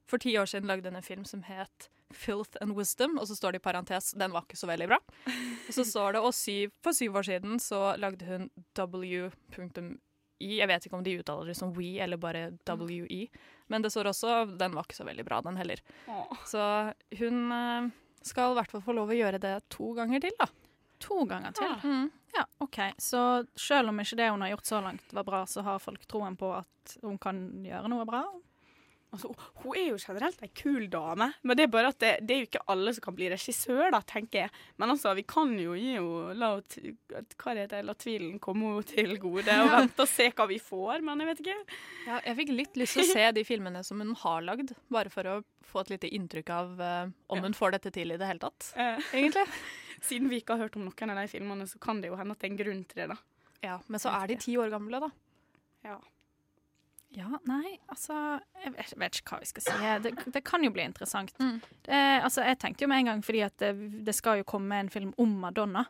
For 0.09 0.17
ti 0.17 0.39
år 0.39 0.47
siden 0.47 0.67
lagde 0.67 0.89
hun 0.89 0.97
en 0.97 1.03
film 1.03 1.25
som 1.25 1.43
het 1.43 1.91
Filth 2.13 2.57
and 2.61 2.73
Wisdom, 2.73 3.19
og 3.19 3.27
så 3.29 3.37
står 3.37 3.53
det 3.53 3.61
i 3.61 3.67
parentes 3.69 4.13
den 4.13 4.33
var 4.33 4.43
ikke 4.43 4.57
så 4.57 4.67
veldig 4.67 4.89
bra. 4.89 4.99
Og 5.69 5.75
så 5.75 5.85
står 5.85 6.13
det 6.13 6.21
og 6.21 6.35
syv, 6.35 6.71
for 6.83 6.93
syv 6.93 7.17
år 7.17 7.23
siden 7.23 7.61
så 7.61 7.97
lagde 7.97 8.27
hun 8.27 8.51
W.I. 10.41 10.59
Jeg 10.59 10.69
vet 10.69 10.87
ikke 10.87 10.97
om 10.97 11.05
de 11.05 11.19
uttaler 11.21 11.51
det 11.51 11.57
som 11.59 11.73
We 11.77 11.99
eller 12.01 12.17
bare 12.17 12.51
WE, 12.67 13.29
men 13.69 13.83
det 13.83 13.91
står 13.93 14.11
også 14.11 14.57
den 14.59 14.75
var 14.75 14.87
ikke 14.89 14.97
så 14.97 15.05
veldig 15.05 15.25
bra, 15.25 15.41
den 15.45 15.57
heller. 15.61 15.81
Så 16.49 16.63
hun 17.21 17.53
eh, 17.53 17.91
skal 18.23 18.53
i 18.53 18.59
hvert 18.61 18.73
fall 18.73 18.83
få 18.83 18.97
lov 18.97 19.13
å 19.13 19.19
gjøre 19.19 19.41
det 19.43 19.55
to 19.69 19.93
ganger 19.99 20.21
til, 20.21 20.35
da. 20.39 20.49
To 21.01 21.25
ganger 21.25 21.53
til? 21.57 21.77
Mm. 21.85 22.11
Ja, 22.35 22.45
OK. 22.59 22.79
Så 23.01 23.47
selv 23.57 23.89
om 23.93 24.01
ikke 24.01 24.17
det 24.21 24.31
hun 24.31 24.43
har 24.45 24.53
gjort 24.55 24.69
så 24.69 24.81
langt 24.85 25.13
var 25.17 25.25
bra, 25.25 25.45
så 25.49 25.65
har 25.67 25.81
folk 25.83 26.05
troen 26.07 26.37
på 26.37 26.53
at 26.59 26.97
hun 27.03 27.19
kan 27.21 27.41
gjøre 27.65 27.89
noe 27.91 28.05
bra? 28.09 28.25
Altså, 29.11 29.33
hun 29.65 29.75
er 29.75 29.89
jo 29.89 29.97
generelt 29.99 30.43
ei 30.47 30.49
kul 30.55 30.85
dame, 30.93 31.27
men 31.43 31.59
det 31.59 31.65
er 31.65 31.71
bare 31.73 31.89
at 31.91 31.99
det, 31.99 32.11
det 32.23 32.35
er 32.35 32.43
jo 32.45 32.47
ikke 32.47 32.61
alle 32.71 32.93
som 32.95 33.03
kan 33.09 33.17
bli 33.19 33.27
regissør, 33.33 33.89
da, 33.91 33.99
tenker 34.07 34.45
jeg. 34.45 34.51
Men 34.79 34.93
altså, 34.95 35.11
vi 35.19 35.25
kan 35.27 35.51
jo 35.59 35.73
gi 35.75 35.97
henne 35.97 36.37
la, 36.39 36.51
hva 36.61 37.55
det 37.57 37.65
heter, 37.65 37.83
la 37.89 37.97
tvilen 37.99 38.37
komme 38.43 38.69
henne 38.71 38.87
til 38.87 39.17
gode, 39.23 39.57
og 39.65 39.73
vente 39.77 40.07
og 40.07 40.11
se 40.13 40.29
hva 40.31 40.47
vi 40.53 40.61
får, 40.63 41.03
men 41.07 41.25
jeg 41.25 41.31
vet 41.33 41.43
ikke. 41.43 41.57
Ja, 42.07 42.21
jeg 42.29 42.39
fikk 42.43 42.53
litt 42.55 42.79
lyst 42.79 42.95
til 43.01 43.03
å 43.03 43.09
se 43.11 43.25
de 43.41 43.45
filmene 43.49 43.83
som 43.87 43.99
hun 44.05 44.15
har 44.23 44.47
lagd, 44.47 44.71
bare 44.95 45.11
for 45.11 45.27
å 45.33 45.35
få 45.71 45.83
et 45.83 45.91
lite 45.97 46.13
inntrykk 46.15 46.55
av 46.55 46.71
uh, 46.79 47.11
om 47.31 47.39
Ja. 47.43 47.45
hun 47.49 47.55
får 47.59 47.75
dette 47.79 47.93
til 47.99 48.15
i 48.15 48.19
det 48.19 48.27
hele 48.31 48.43
tatt. 48.47 48.71
Eh, 48.79 49.03
Egentlig. 49.19 49.45
siden 50.07 50.31
vi 50.31 50.39
ikke 50.41 50.55
har 50.57 50.69
hørt 50.69 50.79
om 50.79 50.87
noen 50.87 51.13
av 51.13 51.19
de 51.21 51.27
filmene, 51.35 51.67
så 51.71 51.83
kan 51.83 51.99
det 52.01 52.11
jo 52.11 52.17
hende 52.19 52.39
at 52.39 52.41
det 52.43 52.49
er 52.49 52.55
en 52.55 52.63
grunn 52.63 52.87
til 52.87 53.03
det, 53.03 53.11
da. 53.13 53.19
Ja, 53.67 53.77
Men 53.91 54.01
så 54.03 54.15
er 54.15 54.31
de 54.31 54.39
ti 54.41 54.55
år 54.57 54.71
gamle, 54.73 55.03
da. 55.03 55.11
Ja. 55.85 55.99
Ja, 57.11 57.27
nei, 57.49 57.75
altså 57.91 58.15
Jeg 58.63 58.75
vet, 58.77 58.93
vet 59.01 59.17
ikke 59.19 59.35
hva 59.35 59.41
vi 59.43 59.49
skal 59.51 59.65
si. 59.65 59.79
Det, 60.05 60.13
det 60.37 60.43
kan 60.47 60.63
jo 60.63 60.71
bli 60.75 60.85
interessant. 60.87 61.33
Mm. 61.43 61.57
Det, 61.87 62.03
altså, 62.23 62.45
jeg 62.47 62.61
tenkte 62.63 62.87
jo 62.87 62.91
med 62.93 63.03
en 63.03 63.11
gang, 63.13 63.25
fordi 63.27 63.41
at 63.47 63.57
det, 63.63 63.73
det 64.07 64.15
skal 64.15 64.43
jo 64.43 64.47
komme 64.49 64.79
en 64.85 64.93
film 64.93 65.11
om 65.19 65.33
Madonna. 65.43 65.87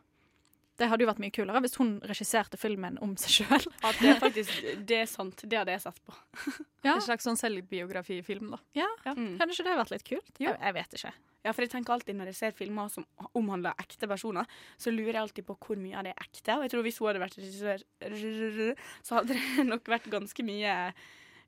Det 0.79 0.87
hadde 0.89 1.03
jo 1.03 1.09
vært 1.11 1.19
mye 1.21 1.33
kulere 1.35 1.59
hvis 1.61 1.75
hun 1.77 1.89
regisserte 2.09 2.57
filmen 2.57 2.95
om 3.03 3.11
seg 3.19 3.43
sjøl. 3.43 3.65
Ja, 3.83 3.89
det 3.99 4.09
er 4.15 4.19
faktisk 4.21 4.61
det 4.87 4.97
er 5.03 5.09
sant. 5.11 5.43
Det 5.43 5.57
hadde 5.59 5.71
jeg 5.75 5.81
sett 5.83 5.99
på. 6.07 6.15
Ja. 6.81 6.95
En 6.95 7.01
slags 7.05 7.27
sånn 7.27 7.37
selvbiografifilm, 7.37 8.55
da. 8.55 8.57
Ja, 8.73 8.87
Mm. 9.11 9.35
Hadde 9.37 9.53
ikke 9.53 9.65
det 9.67 9.75
vært 9.77 9.91
litt 9.93 10.03
kult? 10.07 10.31
Jo. 10.41 10.53
Jeg, 10.55 10.73
vet 10.73 10.95
ikke. 10.97 11.11
Ja, 11.45 11.51
for 11.53 11.61
jeg 11.65 11.71
tenker 11.73 11.93
alltid 11.93 12.15
Når 12.17 12.29
jeg 12.31 12.35
ser 12.37 12.51
filmer 12.57 12.89
som 12.89 13.05
omhandler 13.37 13.73
ekte 13.81 14.07
personer, 14.09 14.45
så 14.81 14.89
lurer 14.93 15.13
jeg 15.13 15.21
alltid 15.21 15.45
på 15.45 15.55
hvor 15.59 15.77
mye 15.77 15.97
av 15.99 16.05
det 16.07 16.15
er 16.15 16.23
ekte. 16.25 16.55
Og 16.57 16.65
jeg 16.65 16.71
tror 16.73 16.83
hvis 16.87 16.97
hun 17.01 17.07
hadde 17.11 17.21
vært 17.21 17.37
regissør, 17.37 17.83
så 19.05 19.19
hadde 19.19 19.37
det 19.37 19.65
nok 19.69 19.91
vært 19.93 20.09
ganske 20.13 20.45
mye 20.47 20.75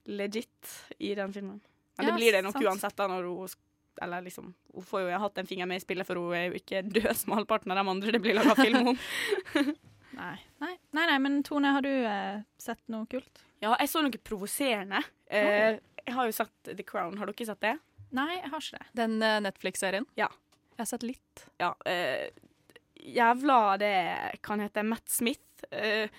legit 0.06 0.74
i 1.00 1.14
den 1.16 1.34
filmen. 1.34 1.62
Men 1.98 2.06
Ja, 2.06 2.12
det 2.12 2.18
blir 2.20 2.32
det 2.36 2.44
nok 2.44 2.54
sant. 2.58 2.66
uansett 2.66 2.96
da 2.98 3.08
når 3.08 3.28
hun 3.30 3.50
Eller 4.02 4.22
liksom 4.26 4.54
Hun 4.74 4.86
får 4.88 5.02
jo 5.06 5.22
hatt 5.22 5.38
en 5.38 5.48
finger 5.48 5.70
med 5.70 5.78
i 5.78 5.84
spillet, 5.84 6.08
for 6.08 6.20
hun 6.20 6.36
er 6.38 6.48
jo 6.48 6.60
ikke 6.60 6.82
død 6.88 7.12
som 7.18 7.36
halvparten 7.38 7.74
av 7.74 7.82
de 7.82 7.88
andre 7.94 8.14
det 8.16 8.22
blir 8.24 8.38
laga 8.38 8.56
film 8.58 8.94
om. 8.94 9.00
Nei. 10.14 10.36
Nei, 10.62 10.76
nei, 10.94 11.06
nei 11.10 11.16
men 11.20 11.40
Tone, 11.44 11.72
har 11.74 11.82
du 11.82 11.90
eh, 11.90 12.44
sett 12.62 12.82
noe 12.94 13.08
kult? 13.10 13.40
Ja, 13.64 13.72
jeg 13.80 13.90
så 13.90 14.04
noe 14.06 14.20
provoserende. 14.22 15.00
Eh, 15.26 15.80
jeg 16.06 16.14
har 16.14 16.28
jo 16.30 16.36
sett 16.38 16.70
The 16.70 16.86
Crown. 16.86 17.18
Har 17.18 17.32
dere 17.32 17.48
sett 17.48 17.64
det? 17.66 17.72
Nei, 18.14 18.36
jeg 18.36 18.52
har 18.52 18.62
ikke 18.62 18.82
det. 18.82 18.90
Den 19.00 19.16
eh, 19.26 19.40
Netflix-serien. 19.42 20.06
Ja. 20.20 20.30
Jeg 20.76 20.84
har 20.84 20.90
sett 20.92 21.06
litt. 21.08 21.46
Ja. 21.62 21.72
Eh, 21.90 22.30
jævla 23.04 23.78
det 23.82 23.96
kan 24.46 24.62
hete 24.62 24.84
Matt 24.86 25.10
Smith, 25.10 25.66
eh, 25.72 26.10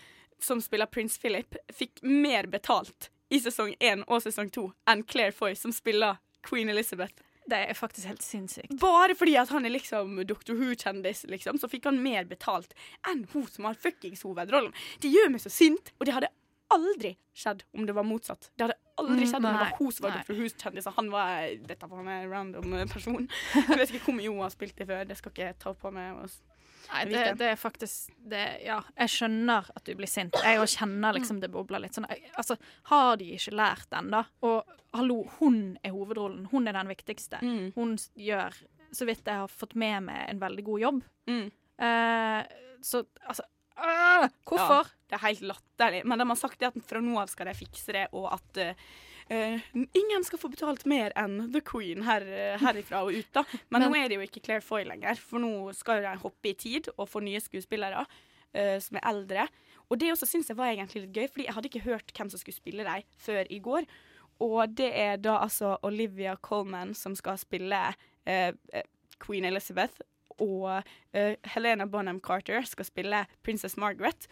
som 0.42 0.60
spiller 0.60 0.90
prins 0.90 1.18
Philip, 1.18 1.56
fikk 1.72 2.02
mer 2.02 2.50
betalt 2.50 3.10
i 3.30 3.40
sesong 3.40 3.74
én 3.80 4.02
og 4.06 4.22
sesong 4.22 4.50
to 4.52 4.68
enn 4.90 5.04
Claire 5.06 5.32
Foy, 5.34 5.54
som 5.58 5.72
spiller 5.72 6.18
Queen 6.44 6.68
Elizabeth. 6.68 7.22
Det 7.46 7.58
er 7.68 7.74
faktisk 7.76 8.06
helt 8.08 8.22
sinnssykt. 8.24 8.78
Bare 8.80 9.14
fordi 9.14 9.34
at 9.36 9.50
han 9.52 9.66
er 9.68 9.72
liksom 9.74 10.14
Doctor 10.26 10.54
Who-kjendis, 10.56 11.24
liksom, 11.28 11.58
så 11.60 11.68
fikk 11.68 11.84
han 11.90 11.98
mer 12.02 12.24
betalt 12.24 12.72
enn 13.10 13.26
hun 13.34 13.44
som 13.52 13.64
har 13.68 13.74
fuckings 13.74 14.22
hovedrollen. 14.24 14.72
Det 15.02 15.10
gjør 15.12 15.28
meg 15.34 15.42
så 15.44 15.52
sint, 15.52 15.92
og 16.00 16.06
det 16.08 16.14
hadde 16.16 16.30
aldri 16.72 17.10
skjedd 17.36 17.62
om 17.76 17.84
det 17.86 17.94
var 17.94 18.06
motsatt. 18.08 18.48
Det 18.56 18.64
hadde 18.64 18.78
aldri 18.96 19.26
Mm, 19.26 19.28
skjedd 19.28 19.44
om 19.44 19.50
det 19.52 19.60
var 19.60 19.74
hun 19.78 19.92
som 19.92 20.06
var. 20.08 20.16
Dr. 20.24 20.34
Who-kjendis, 20.38 20.86
og 20.88 20.94
han 20.96 21.10
var 21.12 21.52
Dette 21.68 21.90
var 21.90 22.00
en 22.08 22.30
random 22.32 22.72
person. 22.88 23.28
Jeg 23.54 23.78
vet 23.78 23.90
ikke 23.92 24.04
hvor 24.08 24.16
mye 24.16 24.30
hun 24.32 24.40
har 24.40 24.50
spilt 24.54 24.80
i 24.80 24.86
før, 24.88 25.04
det 25.04 25.16
skal 25.20 25.32
ikke 25.34 25.44
jeg 25.50 25.58
ta 25.58 25.72
på 25.74 25.92
meg. 25.92 26.16
og 26.16 26.24
s- 26.30 26.40
Nei, 26.92 27.04
det, 27.10 27.22
det 27.40 27.48
er 27.52 27.56
faktisk 27.60 28.10
det, 28.30 28.42
Ja, 28.66 28.80
jeg 28.98 29.08
skjønner 29.14 29.70
at 29.74 29.84
du 29.86 29.94
blir 29.98 30.10
sint. 30.10 30.36
Jeg 30.44 30.58
òg 30.60 30.68
kjenner 30.70 31.16
liksom 31.16 31.40
det 31.42 31.50
bobler 31.54 31.80
litt. 31.84 31.94
Sånn, 31.96 32.06
jeg- 32.10 32.30
altså, 32.36 32.56
har 32.90 33.16
de 33.20 33.30
ikke 33.36 33.54
lært 33.56 33.96
ennå? 33.98 34.24
Og 34.42 34.64
hallo, 34.94 35.22
hun 35.38 35.78
er 35.82 35.90
hovedrollen. 35.96 36.46
Hun 36.52 36.68
er 36.68 36.72
den 36.76 36.88
viktigste. 36.92 37.40
Mm. 37.42 37.72
Hun 37.74 37.96
gjør, 38.16 38.54
så 38.92 39.06
vidt 39.08 39.24
jeg 39.24 39.34
har 39.42 39.48
fått 39.48 39.74
med 39.74 40.02
meg, 40.10 40.28
en 40.30 40.40
veldig 40.40 40.64
god 40.64 40.80
jobb. 40.80 41.02
Mm. 41.26 41.46
Eh, 41.78 42.44
så 42.84 43.04
altså, 43.26 43.42
øh, 43.78 44.28
Hvorfor? 44.46 44.84
Ja, 44.84 45.08
det 45.10 45.16
er 45.18 45.26
helt 45.26 45.40
latterlig. 45.50 46.04
Men 46.04 46.18
de 46.18 46.26
har 46.28 46.36
sagt 46.36 46.62
at 46.62 46.74
fra 46.86 47.00
nå 47.00 47.18
av 47.20 47.28
skal 47.32 47.46
de 47.50 47.54
fikse 47.58 47.92
det, 47.96 48.06
og 48.12 48.28
at 48.32 48.56
eh, 48.62 48.74
eh, 49.30 49.60
ingen 49.74 50.24
skal 50.24 50.38
få 50.38 50.50
betalt 50.52 50.84
mer 50.86 51.12
enn 51.16 51.50
The 51.52 51.60
Queen 51.60 52.02
her, 52.02 52.22
eh, 52.22 52.58
herifra 52.60 53.02
og 53.04 53.12
ut. 53.14 53.32
da. 53.32 53.44
Men, 53.70 53.80
Men- 53.82 53.90
nå 53.92 53.96
er 54.04 54.08
det 54.08 54.16
jo 54.18 54.26
ikke 54.26 54.42
Claire 54.44 54.60
Foy 54.62 54.84
lenger, 54.84 55.14
for 55.16 55.38
nå 55.38 55.72
skal 55.74 56.02
de 56.02 56.16
hoppe 56.22 56.50
i 56.50 56.54
tid 56.54 56.88
og 56.98 57.08
få 57.08 57.22
nye 57.22 57.40
skuespillere 57.40 58.06
eh, 58.54 58.78
som 58.78 58.96
er 58.96 59.08
eldre. 59.10 59.48
Og 59.90 59.98
det 60.00 60.10
også 60.12 60.26
syns 60.26 60.48
jeg 60.48 60.56
var 60.56 60.72
egentlig 60.72 61.02
litt 61.06 61.12
gøy, 61.16 61.28
fordi 61.28 61.44
jeg 61.46 61.54
hadde 61.54 61.68
ikke 61.68 61.84
hørt 61.90 62.12
hvem 62.16 62.30
som 62.30 62.38
skulle 62.40 62.56
spille 62.56 62.84
dem 62.84 63.02
før 63.18 63.44
i 63.50 63.58
går. 63.60 63.84
Og 64.40 64.74
det 64.74 64.90
er 64.94 65.16
da 65.16 65.38
altså 65.44 65.76
Olivia 65.82 66.36
Colman 66.36 66.94
som 66.94 67.14
skal 67.14 67.36
spille 67.38 67.94
eh, 68.26 68.52
eh, 68.72 68.82
Queen 69.20 69.44
Elizabeth, 69.44 70.00
og 70.40 70.82
eh, 71.14 71.36
Helena 71.54 71.84
Bonham 71.86 72.18
Carter 72.20 72.62
skal 72.66 72.84
spille 72.84 73.20
Princess 73.44 73.76
Margaret. 73.76 74.26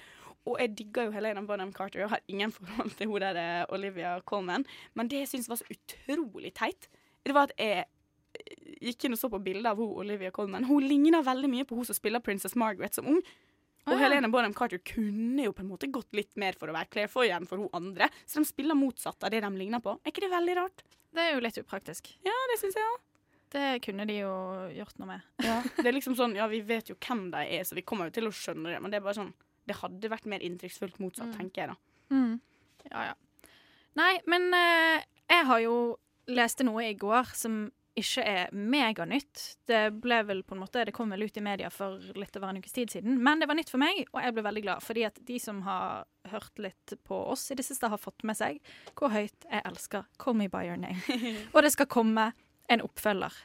Og 0.49 0.59
jeg 0.59 0.75
digger 0.79 1.07
jo 1.07 1.15
Helena 1.15 1.43
Bonham 1.47 1.73
Carter 1.75 2.05
og 2.07 2.15
har 2.17 2.23
ingen 2.31 2.53
forhold 2.57 2.97
til 2.99 3.11
hun 3.11 3.23
der 3.23 3.39
eh, 3.39 3.75
Olivia 3.75 4.17
Colman. 4.27 4.67
Men 4.99 5.11
det 5.11 5.23
jeg 5.23 5.33
syns 5.35 5.51
var 5.51 5.61
så 5.61 5.69
utrolig 5.71 6.55
teit, 6.59 6.89
det 7.23 7.37
var 7.37 7.51
at 7.51 7.55
jeg 7.61 7.85
eh, 7.85 8.67
gikk 8.89 9.07
inn 9.07 9.15
og 9.15 9.21
så 9.21 9.31
på 9.31 9.43
bilder 9.45 9.73
av 9.73 9.83
hun 9.83 9.95
Olivia 10.03 10.33
Colman. 10.35 10.67
Hun 10.67 10.83
ligner 10.87 11.23
veldig 11.27 11.51
mye 11.53 11.69
på 11.69 11.79
hun 11.79 11.87
som 11.87 11.99
spiller 11.99 12.25
Princess 12.25 12.59
Margaret 12.59 12.99
som 12.99 13.07
ung. 13.15 13.23
Og 13.83 13.91
ah, 13.91 13.97
ja. 13.97 14.05
Helena 14.05 14.31
Bonham 14.31 14.55
Carter 14.55 14.79
kunne 14.87 15.49
jo 15.49 15.55
på 15.55 15.65
en 15.65 15.71
måte 15.73 15.91
gått 15.91 16.15
litt 16.15 16.31
mer 16.39 16.55
for 16.59 16.71
å 16.71 16.75
være 16.75 16.91
Claire 16.91 17.11
Foy 17.11 17.33
enn 17.35 17.49
for 17.51 17.59
hun 17.59 17.71
andre. 17.75 18.07
Så 18.27 18.43
de 18.43 18.47
spiller 18.47 18.79
motsatt 18.79 19.27
av 19.27 19.33
det 19.35 19.41
de 19.43 19.51
ligner 19.57 19.83
på. 19.83 19.97
Er 20.03 20.15
ikke 20.15 20.23
det 20.27 20.35
veldig 20.35 20.59
rart? 20.59 20.85
Det 21.13 21.23
er 21.23 21.35
jo 21.35 21.43
litt 21.43 21.59
upraktisk. 21.59 22.13
Ja, 22.27 22.35
det 22.51 22.61
syns 22.61 22.79
jeg 22.79 22.91
òg. 22.93 23.01
Det 23.53 23.65
kunne 23.85 24.07
de 24.09 24.21
jo 24.23 24.35
gjort 24.79 25.01
noe 25.03 25.11
med. 25.11 25.25
Ja. 25.45 25.59
Det 25.77 25.85
er 25.85 25.97
liksom 25.99 26.15
sånn, 26.17 26.37
ja, 26.39 26.47
vi 26.49 26.63
vet 26.65 26.89
jo 26.89 26.97
hvem 26.97 27.27
de 27.35 27.43
er, 27.43 27.67
så 27.69 27.77
vi 27.77 27.85
kommer 27.85 28.09
jo 28.09 28.15
til 28.17 28.31
å 28.31 28.33
skjønne 28.33 28.71
det, 28.71 28.79
men 28.81 28.93
det 28.93 29.01
er 29.01 29.05
bare 29.05 29.19
sånn 29.19 29.35
Det 29.69 29.79
hadde 29.79 30.11
vært 30.11 30.29
mer 30.31 30.43
inntrykksfullt 30.45 30.99
motsatt, 31.03 31.37
tenker 31.37 31.63
jeg 31.63 31.73
da. 31.73 31.77
Mm. 32.13 32.41
Ja, 32.91 33.13
ja. 33.13 33.51
Nei, 33.99 34.15
men 34.31 34.49
eh, 34.57 35.05
jeg 35.29 35.47
har 35.49 35.63
jo 35.63 35.77
leste 36.33 36.65
noe 36.67 36.87
i 36.89 36.97
går 36.99 37.33
som 37.37 37.67
ikke 37.99 38.23
er 38.25 38.53
meganytt. 38.57 39.41
Det 39.69 39.83
ble 40.01 40.23
vel 40.25 40.41
på 40.47 40.57
en 40.57 40.63
måte, 40.63 40.85
det 40.89 40.95
kom 40.97 41.13
vel 41.13 41.27
ut 41.27 41.37
i 41.37 41.45
media 41.45 41.69
for 41.73 42.01
litt 42.17 42.37
over 42.39 42.49
en 42.53 42.61
ukes 42.63 42.73
tid 42.73 42.93
siden. 42.95 43.19
Men 43.23 43.43
det 43.43 43.49
var 43.51 43.59
nytt 43.59 43.73
for 43.73 43.83
meg, 43.83 44.07
og 44.15 44.23
jeg 44.25 44.37
ble 44.37 44.47
veldig 44.47 44.65
glad. 44.65 44.85
Fordi 44.85 45.05
at 45.09 45.21
de 45.29 45.39
som 45.43 45.61
har 45.67 46.07
hørt 46.33 46.63
litt 46.63 46.95
på 47.05 47.19
oss 47.35 47.51
i 47.53 47.59
det 47.59 47.67
siste, 47.69 47.91
har 47.93 48.01
fått 48.01 48.25
med 48.25 48.39
seg 48.39 48.63
hvor 48.97 49.13
høyt 49.13 49.45
jeg 49.45 49.65
elsker 49.69 50.09
Call 50.23 50.39
Me 50.41 50.49
By 50.53 50.65
Your 50.71 50.81
Name. 50.81 51.05
og 51.55 51.63
det 51.67 51.75
skal 51.77 51.91
komme 51.93 52.31
en 52.73 52.85
oppfølger. 52.85 53.37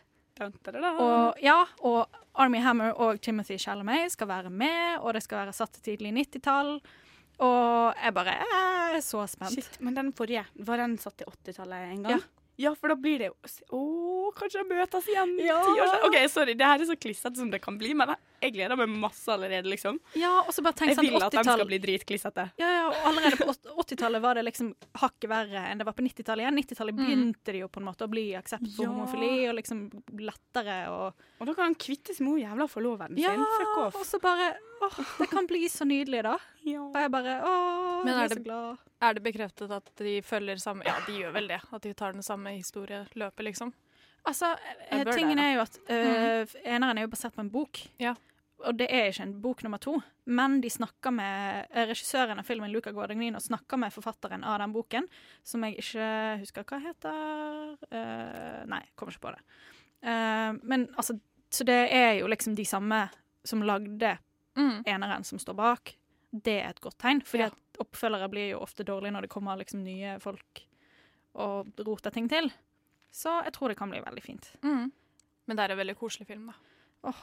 Og, 1.02 1.42
ja, 1.44 1.58
og 1.86 2.22
Army 2.38 2.62
Hammer 2.62 2.94
og 2.94 3.22
Timothy 3.22 3.58
Chalamet 3.62 4.14
skal 4.14 4.30
være 4.30 4.54
med, 4.54 5.00
og 5.02 5.16
det 5.18 5.24
skal 5.26 5.44
være 5.46 5.56
satt 5.58 5.78
til 5.78 5.86
tidlig 5.92 6.14
90-tall. 6.20 6.74
Og 7.44 8.00
jeg 8.02 8.14
bare 8.18 8.34
jeg 8.34 8.98
er 8.98 9.02
så 9.06 9.26
spent. 9.30 9.54
Shit, 9.54 9.78
men 9.86 9.98
den 9.98 10.12
forrige, 10.18 10.46
var 10.66 10.82
den 10.82 10.98
satt 11.02 11.20
til 11.22 11.30
80-tallet 11.30 11.94
en 11.94 12.04
gang? 12.08 12.22
Ja. 12.22 12.37
Ja, 12.58 12.72
for 12.76 12.90
da 12.90 12.96
blir 12.98 13.20
det 13.22 13.28
jo 13.30 13.36
Å, 13.78 14.34
kanskje 14.38 14.64
jeg 14.64 14.68
møtes 14.72 15.06
igjen 15.12 15.36
Ja. 15.46 15.60
ti 15.64 15.76
år 15.80 15.92
siden. 15.92 16.06
OK, 16.08 16.18
sorry, 16.34 16.54
det 16.58 16.66
her 16.66 16.82
er 16.82 16.86
så 16.90 16.96
klissete 16.98 17.38
som 17.38 17.52
det 17.52 17.62
kan 17.62 17.78
bli, 17.78 17.94
men 17.94 18.16
jeg 18.42 18.54
gleder 18.54 18.78
meg 18.78 18.90
masse 18.90 19.28
allerede, 19.34 19.66
liksom. 19.70 20.00
Ja, 20.18 20.40
og 20.42 20.50
så 20.54 20.62
bare 20.66 20.74
tenk 20.78 20.90
Jeg 20.90 20.98
sånn 20.98 21.08
vil 21.10 21.24
at 21.24 21.32
de 21.32 21.44
skal 21.44 21.66
bli 21.70 21.80
dritklissete. 21.80 22.48
Ja, 22.58 22.70
ja, 22.70 22.84
og 22.90 22.96
allerede 23.12 23.38
på 23.38 23.54
80-tallet 23.84 24.22
var 24.22 24.36
det 24.36 24.46
liksom 24.46 24.74
hakket 25.02 25.30
verre 25.30 25.64
enn 25.72 25.78
det 25.82 25.86
var 25.86 25.94
på 25.98 26.06
90-tallet 26.06 26.46
igjen. 26.46 26.60
90-tallet 26.62 26.96
begynte 26.98 27.54
det 27.54 27.62
jo 27.64 27.68
på 27.70 27.82
en 27.82 27.88
måte 27.90 28.06
å 28.06 28.12
bli 28.12 28.26
aksept 28.38 28.68
for 28.76 28.86
Ja. 28.86 28.90
homofili, 28.92 29.50
og 29.50 29.56
liksom 29.62 29.86
lettere 30.20 30.80
og 30.90 31.14
Og 31.40 31.46
da 31.48 31.54
kan 31.54 31.66
han 31.70 31.76
kvitte 31.76 32.14
seg 32.18 32.26
med 32.26 32.34
hun 32.38 32.42
jævla 32.46 32.68
forloveren 32.70 33.18
Ja, 33.18 33.34
sin. 33.34 33.46
Fuck 33.58 33.78
off. 33.86 33.96
og 34.02 34.06
så 34.06 34.20
bare 34.22 34.56
Åh, 34.80 34.98
det 35.18 35.30
kan 35.32 35.48
bli 35.50 35.66
så 35.74 35.86
nydelig, 35.90 36.22
da. 36.22 36.38
Ja. 36.68 36.84
Og 36.84 37.00
jeg 37.00 37.12
bare 37.14 37.40
Å, 37.48 37.56
Men 38.04 38.14
jeg 38.14 38.20
er 38.20 38.30
er 38.30 38.36
så 38.36 38.44
glad. 38.44 38.86
Er 39.08 39.18
det 39.18 39.24
bekreftet 39.24 39.72
at 39.72 39.92
de 40.02 40.16
følger 40.26 40.60
samme 40.62 40.88
Ja, 40.88 40.98
de 41.06 41.20
gjør 41.22 41.36
vel 41.38 41.52
det. 41.52 41.60
At 41.72 41.84
de 41.86 41.94
tar 41.98 42.16
den 42.18 42.26
samme 42.26 42.56
historieløpet, 42.58 43.44
liksom. 43.46 43.74
Altså, 44.28 44.50
eh, 44.90 45.06
tingen 45.16 45.40
er 45.40 45.54
jo 45.56 45.62
at 45.64 45.78
eh, 45.88 46.56
eneren 46.68 46.98
er 46.98 47.06
jo 47.06 47.12
basert 47.14 47.36
på 47.38 47.46
en 47.46 47.52
bok. 47.54 47.80
Ja. 48.04 48.16
Og 48.66 48.76
det 48.76 48.88
er 48.92 49.12
ikke 49.12 49.24
en 49.24 49.36
bok 49.40 49.62
nummer 49.64 49.80
to, 49.80 49.94
men 50.26 50.58
de 50.64 50.70
snakker 50.74 51.14
med 51.14 51.68
eh, 51.70 51.86
regissøren 51.88 52.42
av 52.42 52.48
filmen, 52.48 52.72
Luca 52.74 52.92
Guadagnino, 52.92 53.40
snakker 53.40 53.80
med 53.80 53.94
forfatteren 53.94 54.44
av 54.44 54.58
den 54.60 54.74
boken, 54.74 55.08
som 55.46 55.64
jeg 55.64 55.78
ikke 55.78 56.10
husker 56.42 56.66
hva 56.68 56.82
heter. 56.82 57.78
uh, 57.94 58.66
nei, 58.68 58.82
kommer 58.98 59.14
ikke 59.14 59.28
på 59.28 59.36
det. 59.36 59.44
Uh, 60.02 60.58
men 60.66 60.88
altså, 60.98 61.20
så 61.54 61.64
det 61.70 61.80
er 61.94 62.18
jo 62.20 62.28
liksom 62.34 62.58
de 62.58 62.66
samme 62.68 63.06
som 63.46 63.62
lagde 63.64 64.18
Mm. 64.58 64.84
eneren 64.86 65.24
som 65.24 65.40
står 65.40 65.54
bak. 65.54 65.97
Det 66.34 66.58
er 66.62 66.70
et 66.70 66.82
godt 66.84 66.98
tegn, 67.00 67.22
fordi 67.24 67.44
Ja. 67.46 67.48
at 67.48 67.80
oppfølgere 67.80 68.30
blir 68.30 68.50
jo 68.52 68.60
ofte 68.60 68.84
dårlige 68.84 69.12
når 69.14 69.22
det 69.22 69.30
kommer 69.30 69.58
liksom 69.58 69.84
nye 69.84 70.20
folk 70.20 70.64
og 71.36 71.68
roter 71.86 72.12
ting 72.12 72.28
til. 72.30 72.52
Så 73.12 73.44
jeg 73.46 73.54
tror 73.54 73.70
det 73.70 73.78
kan 73.78 73.90
bli 73.90 74.00
veldig 74.02 74.24
fint. 74.24 74.52
Mm. 74.64 74.92
Men 75.48 75.56
det 75.58 75.64
er 75.64 75.72
en 75.72 75.78
veldig 75.78 75.96
koselig 75.98 76.28
film, 76.28 76.48
da. 76.52 77.14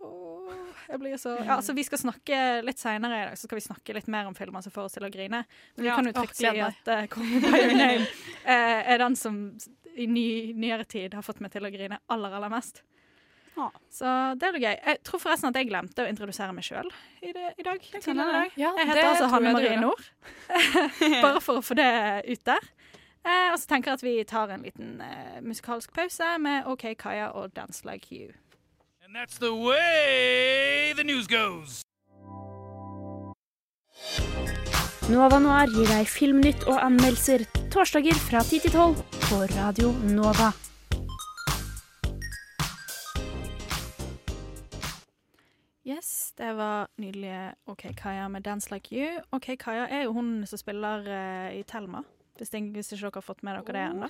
Åh, 0.00 0.52
jeg 0.88 0.98
blir 1.00 1.16
så 1.20 1.34
ja, 1.44 1.56
altså 1.58 1.74
Vi 1.76 1.82
skal 1.84 1.98
snakke 1.98 2.36
litt 2.64 2.78
seinere 2.80 3.18
i 3.18 3.24
dag 3.28 3.36
Så 3.36 3.48
skal 3.48 3.56
vi 3.58 3.64
snakke 3.66 3.94
litt 3.96 4.06
mer 4.08 4.26
om 4.28 4.34
filmer 4.36 4.62
som 4.64 4.72
får 4.72 4.84
oss 4.88 4.92
til 4.96 5.04
å 5.04 5.10
grine. 5.12 5.42
Men 5.76 5.82
vi 5.82 5.88
Ja. 5.88 5.96
kan 5.96 6.06
jo 6.06 6.12
trygt 6.12 6.36
si 6.36 6.46
at 6.46 6.88
uh, 6.88 7.06
'Kongen 7.06 7.40
By 7.42 7.58
Your 7.60 7.74
Name 7.76 8.06
er 8.46 8.98
den 8.98 9.16
som 9.16 9.58
i 9.96 10.06
ny, 10.06 10.52
nyere 10.54 10.84
tid 10.84 11.14
har 11.14 11.22
fått 11.22 11.40
meg 11.40 11.52
til 11.52 11.62
å 11.62 11.70
grine 11.72 11.98
aller, 12.10 12.32
aller 12.32 12.48
mest. 12.50 12.82
Ja. 13.56 13.68
Så 13.92 14.10
det 14.38 14.48
er 14.48 14.56
litt 14.56 14.64
gøy. 14.64 14.74
Jeg 14.74 15.00
tror 15.06 15.22
forresten 15.22 15.50
at 15.50 15.58
jeg 15.60 15.68
glemte 15.70 16.02
å 16.04 16.08
introdusere 16.10 16.54
meg 16.56 16.66
sjøl 16.66 16.88
i, 17.22 17.30
i 17.30 17.66
dag. 17.66 17.78
Jeg. 17.92 18.50
Ja, 18.58 18.72
Jeg 18.80 18.88
heter 18.90 19.10
altså 19.12 19.28
Hanne 19.30 19.52
Marie. 19.54 19.76
Nord. 19.80 20.02
Bare 21.24 21.42
for 21.44 21.60
å 21.60 21.64
få 21.64 21.76
det 21.78 21.90
ut 22.28 22.42
der. 22.48 22.66
Eh, 23.24 23.52
og 23.54 23.58
så 23.60 23.70
tenker 23.70 23.92
jeg 23.92 24.00
at 24.00 24.04
vi 24.04 24.14
tar 24.28 24.50
en 24.52 24.66
liten 24.66 24.98
eh, 25.00 25.38
musikalsk 25.40 25.94
pause 25.96 26.34
med 26.44 26.66
OK 26.68 26.90
Kaja 27.00 27.30
og 27.32 27.54
Dance 27.56 27.86
Like 27.88 28.10
You. 28.12 28.34
And 29.04 29.14
that's 29.16 29.38
the 29.38 29.54
way 29.54 30.92
the 30.96 31.04
news 31.04 31.26
goes. 31.30 31.80
Nova 35.08 35.38
Noir 35.38 35.68
gir 35.68 35.88
deg 35.88 36.08
filmnytt 36.08 36.64
og 36.64 36.78
anmeldelser 36.80 37.44
torsdager 37.72 38.16
fra 38.26 38.40
10 38.44 38.64
til 38.64 38.72
12 38.72 39.02
på 39.28 39.40
Radio 39.54 39.92
Nova. 40.10 40.50
Yes, 45.84 46.32
det 46.36 46.52
var 46.56 46.86
nydelige 46.96 47.54
OK 47.68 47.82
Kaja 47.96 48.28
med 48.28 48.42
'Dance 48.46 48.70
Like 48.72 48.94
You'. 48.96 49.22
OK 49.36 49.50
Kaja 49.60 49.86
er 49.92 50.04
jo 50.06 50.12
hun 50.16 50.46
som 50.48 50.58
spiller 50.58 51.04
uh, 51.04 51.50
i 51.58 51.62
Thelma, 51.68 52.00
hvis, 52.38 52.50
det, 52.50 52.62
hvis 52.72 52.92
ikke 52.92 53.02
dere 53.04 53.18
har 53.20 53.26
fått 53.26 53.42
med 53.44 53.58
dere 53.58 53.72
det 53.76 53.82
ennå. 53.90 54.08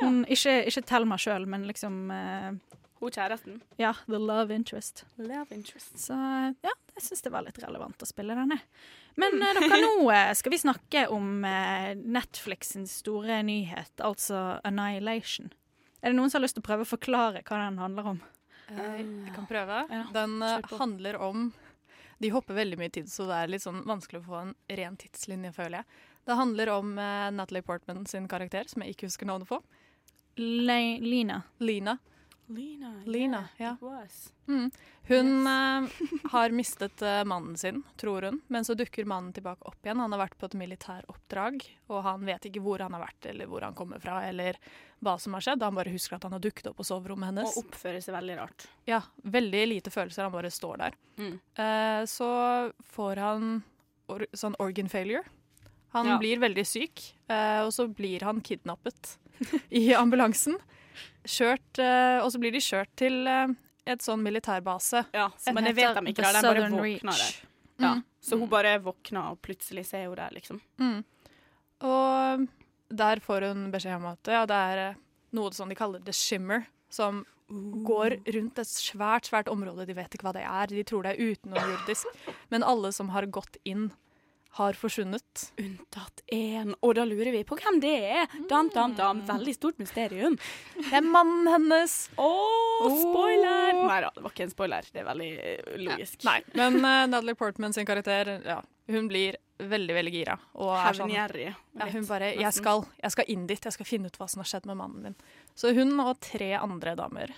Hun- 0.00 0.24
Ikke, 0.28 0.54
ikke 0.66 0.82
Thelma 0.88 1.18
sjøl, 1.20 1.44
men 1.46 1.66
liksom 1.68 2.10
uh, 2.10 2.56
Hun 3.00 3.10
kjæresten. 3.12 3.60
Ja, 3.78 3.92
the 4.08 4.18
love 4.18 4.54
interest. 4.54 5.04
Love 5.18 5.46
interest. 5.56 5.98
Så 5.98 6.12
ja, 6.64 6.72
jeg 6.96 7.02
syns 7.04 7.22
det 7.22 7.32
var 7.32 7.42
litt 7.44 7.58
relevant 7.62 8.00
å 8.02 8.06
spille 8.08 8.34
denne. 8.36 8.58
Men 9.16 9.36
uh, 9.42 9.52
dere, 9.60 9.80
nå 9.80 10.34
skal 10.36 10.52
vi 10.52 10.58
snakke 10.64 11.06
om 11.12 11.44
uh, 11.44 11.92
Netflixens 11.96 12.98
store 13.04 13.42
nyhet, 13.42 13.92
altså 14.00 14.60
'Annihilation'. 14.64 15.52
Er 16.02 16.10
det 16.12 16.16
noen 16.16 16.30
som 16.32 16.40
har 16.40 16.46
lyst 16.48 16.56
til 16.56 16.62
å 16.64 16.68
prøve 16.68 16.84
å 16.88 16.92
forklare 16.96 17.42
hva 17.44 17.56
den 17.68 17.76
handler 17.78 18.06
om? 18.16 18.20
Jeg 18.76 19.34
kan 19.34 19.48
prøve. 19.48 19.80
Den 20.14 20.42
eh, 20.46 20.72
handler 20.78 21.16
om 21.16 21.50
De 22.20 22.30
hopper 22.30 22.54
veldig 22.54 22.76
mye 22.78 22.92
tid, 22.92 23.08
så 23.08 23.24
det 23.30 23.36
er 23.38 23.52
litt 23.54 23.64
sånn 23.64 23.80
vanskelig 23.88 24.20
å 24.20 24.26
få 24.26 24.40
en 24.42 24.54
ren 24.76 24.96
tidslinje, 25.00 25.54
føler 25.56 25.80
jeg. 25.80 26.00
Det 26.28 26.36
handler 26.36 26.72
om 26.74 26.92
eh, 27.00 27.30
Natalie 27.32 27.64
Portman 27.64 28.04
sin 28.06 28.28
karakter, 28.28 28.68
som 28.68 28.84
jeg 28.84 28.94
ikke 28.94 29.08
husker 29.08 29.28
navnet 29.30 29.48
på. 29.48 29.60
Le 30.40 30.80
Lina. 31.00 31.40
Lina. 31.64 31.96
Lina. 33.06 33.44
yeah, 33.58 33.76
ja. 33.80 34.06
Mm. 34.48 34.70
Hun 35.08 35.46
eh, 35.46 35.88
har 36.32 36.50
mistet 36.50 37.02
uh, 37.02 37.24
mannen 37.24 37.56
sin, 37.56 37.82
tror 37.96 38.22
hun, 38.22 38.40
men 38.46 38.64
så 38.64 38.74
dukker 38.74 39.04
mannen 39.08 39.32
tilbake 39.36 39.62
opp 39.68 39.86
igjen. 39.86 40.00
Han 40.02 40.12
har 40.12 40.22
vært 40.24 40.36
på 40.38 40.48
et 40.50 40.56
militæroppdrag, 40.60 41.64
og 41.88 42.02
han 42.06 42.24
vet 42.28 42.46
ikke 42.50 42.62
hvor 42.64 42.82
han 42.84 42.94
har 42.96 43.04
vært, 43.06 43.30
eller 43.32 43.50
hvor 43.50 43.64
han 43.66 43.76
kommer 43.78 44.02
fra, 44.02 44.20
eller 44.28 44.58
hva 45.00 45.16
som 45.22 45.34
har 45.38 45.44
skjedd. 45.46 45.62
Han 45.64 45.78
bare 45.78 45.92
husker 45.94 46.18
at 46.18 46.26
han 46.28 46.34
har 46.36 46.42
dukket 46.44 46.70
opp 46.72 46.78
på 46.82 46.86
soverommet 46.90 47.30
hennes. 47.32 47.56
Og 47.56 47.64
oppfører 47.66 48.02
seg 48.04 48.14
veldig 48.18 48.38
rart. 48.42 48.66
Ja, 48.90 49.02
veldig 49.22 49.64
lite 49.70 49.92
følelser. 49.94 50.26
Han 50.26 50.34
bare 50.34 50.50
står 50.52 50.82
der. 50.84 50.98
Mm. 51.20 51.36
Uh, 51.58 52.02
så 52.10 52.30
får 52.94 53.22
han 53.24 53.52
or 54.10 54.26
sånn 54.34 54.58
organ 54.58 54.90
failure. 54.90 55.24
Han 55.94 56.06
Ja. 56.06 56.18
blir 56.22 56.38
veldig 56.38 56.62
syk, 56.66 57.00
og 57.26 57.72
så 57.74 57.88
blir 57.90 58.22
han 58.22 58.38
kidnappet 58.46 59.16
i 59.70 59.88
ambulansen. 59.94 60.54
Kjørt, 61.24 61.80
eh, 61.82 62.18
og 62.22 62.30
så 62.32 62.40
blir 62.42 62.54
de 62.54 62.62
kjørt 62.64 62.92
til 62.98 63.26
eh, 63.28 63.52
et 63.90 64.04
sånn 64.04 64.22
militærbase. 64.24 65.04
Ja, 65.16 65.28
Den 65.46 65.56
men 65.56 65.68
det 65.68 65.74
vet 65.78 65.96
de 65.98 66.12
ikke, 66.12 66.24
da. 66.24 66.40
De 66.40 66.48
bare 66.48 66.70
Reach. 66.82 67.04
der. 67.04 67.50
Ja. 67.80 67.94
Mm. 67.96 68.04
Så 68.20 68.36
hun 68.36 68.50
bare 68.52 68.78
våkner, 68.84 69.32
og 69.32 69.40
plutselig 69.44 69.86
så 69.88 70.00
er 70.00 70.08
hun 70.10 70.18
der, 70.18 70.34
liksom. 70.36 70.60
Mm. 70.80 71.04
Og 71.88 72.48
der 72.90 73.22
får 73.24 73.48
hun 73.48 73.70
beskjed 73.72 73.96
om 73.96 74.10
at 74.10 74.32
ja, 74.32 74.44
det 74.48 74.62
er 74.72 74.82
eh, 74.90 74.98
noe 75.36 75.52
som 75.56 75.70
de 75.70 75.78
kaller 75.78 76.02
the 76.04 76.12
shimmer, 76.16 76.66
som 76.90 77.24
går 77.50 78.20
rundt 78.30 78.60
et 78.62 78.68
svært, 78.68 79.26
svært 79.30 79.48
område. 79.50 79.86
De 79.88 79.94
vet 79.96 80.12
ikke 80.14 80.28
hva 80.28 80.34
det 80.36 80.44
er. 80.46 80.70
De 80.70 80.84
tror 80.86 81.02
det 81.06 81.16
er 81.16 81.32
utenomjordisk. 81.32 82.20
Men 82.52 82.62
alle 82.66 82.92
som 82.94 83.10
har 83.10 83.26
gått 83.26 83.58
inn, 83.66 83.88
har 84.58 84.72
forsvunnet. 84.78 85.44
Unntatt 85.62 86.22
én. 86.26 86.72
Og 86.82 86.94
da 86.98 87.04
lurer 87.06 87.30
vi 87.34 87.42
på 87.46 87.58
hvem 87.60 87.78
det 87.82 87.92
er. 88.10 88.38
Dam, 88.50 88.70
dam, 88.74 88.96
dam. 88.98 89.22
Veldig 89.28 89.54
stort 89.54 89.78
mysterium. 89.82 90.38
Det 90.76 90.96
er 90.98 91.06
mannen 91.06 91.46
hennes. 91.50 91.94
Å, 92.18 92.30
spoiler! 92.88 93.78
Nei 93.78 94.00
da, 94.02 94.10
det 94.16 94.24
var 94.24 94.34
ikke 94.34 94.48
en 94.48 94.54
spoiler. 94.54 94.90
Det 94.90 95.04
er 95.04 95.08
veldig 95.10 95.30
logisk. 95.36 95.86
logisk. 95.86 96.18
Nei, 96.26 96.40
men 96.58 96.80
uh, 96.82 97.06
Natalie 97.12 97.38
Portman 97.38 97.76
sin 97.76 97.86
karakter, 97.88 98.32
ja, 98.46 98.58
hun 98.90 99.06
blir 99.10 99.38
veldig, 99.60 99.94
veldig 99.94 100.14
gira. 100.14 100.38
Og 100.58 100.72
er 100.74 100.98
sånn, 100.98 101.12
ja, 101.14 101.28
hun 101.92 102.08
bare 102.08 102.32
jeg 102.34 102.56
skal, 102.56 102.84
jeg 103.02 103.14
skal 103.14 103.30
inn 103.32 103.46
dit, 103.46 103.70
jeg 103.70 103.76
skal 103.76 103.88
finne 103.88 104.10
ut 104.10 104.18
hva 104.18 104.28
som 104.30 104.42
har 104.42 104.50
skjedd 104.50 104.66
med 104.70 104.80
mannen 104.80 105.10
min. 105.10 105.16
Så 105.54 105.74
hun 105.76 105.94
og 106.00 106.16
tre 106.24 106.54
andre 106.58 106.96
damer 106.98 107.34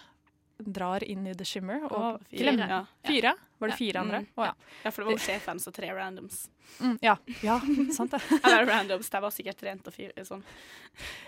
drar 0.66 1.04
inn 1.04 1.26
i 1.26 1.34
The 1.34 1.44
Shimmer. 1.44 1.84
Og 1.88 1.92
Å, 1.92 2.20
fire, 2.30 2.42
glemmer- 2.52 2.68
ja. 2.68 2.84
Fire? 3.06 3.34
Var 3.62 3.68
det 3.68 3.76
fire 3.78 4.00
andre? 4.00 4.18
Mm, 4.18 4.26
Oh, 4.36 4.44
ja. 4.44 4.54
Ja, 4.84 4.90
for 4.90 5.02
det 5.02 5.06
var 5.06 5.12
jo 5.12 5.22
sjefen, 5.22 5.60
så 5.62 5.72
tre 5.72 5.90
randoms. 5.94 6.48
Mm, 6.80 6.98
ja. 7.02 7.16
ja, 7.42 7.60
sant 7.94 8.10
det. 8.10 8.20
Eller 8.44 8.66
randoms, 8.66 9.10
de 9.10 9.20
var 9.22 9.30
sikkert 9.30 9.62
rent 9.62 9.86
og 9.86 9.94
fire, 9.94 10.24
sånn. 10.26 10.42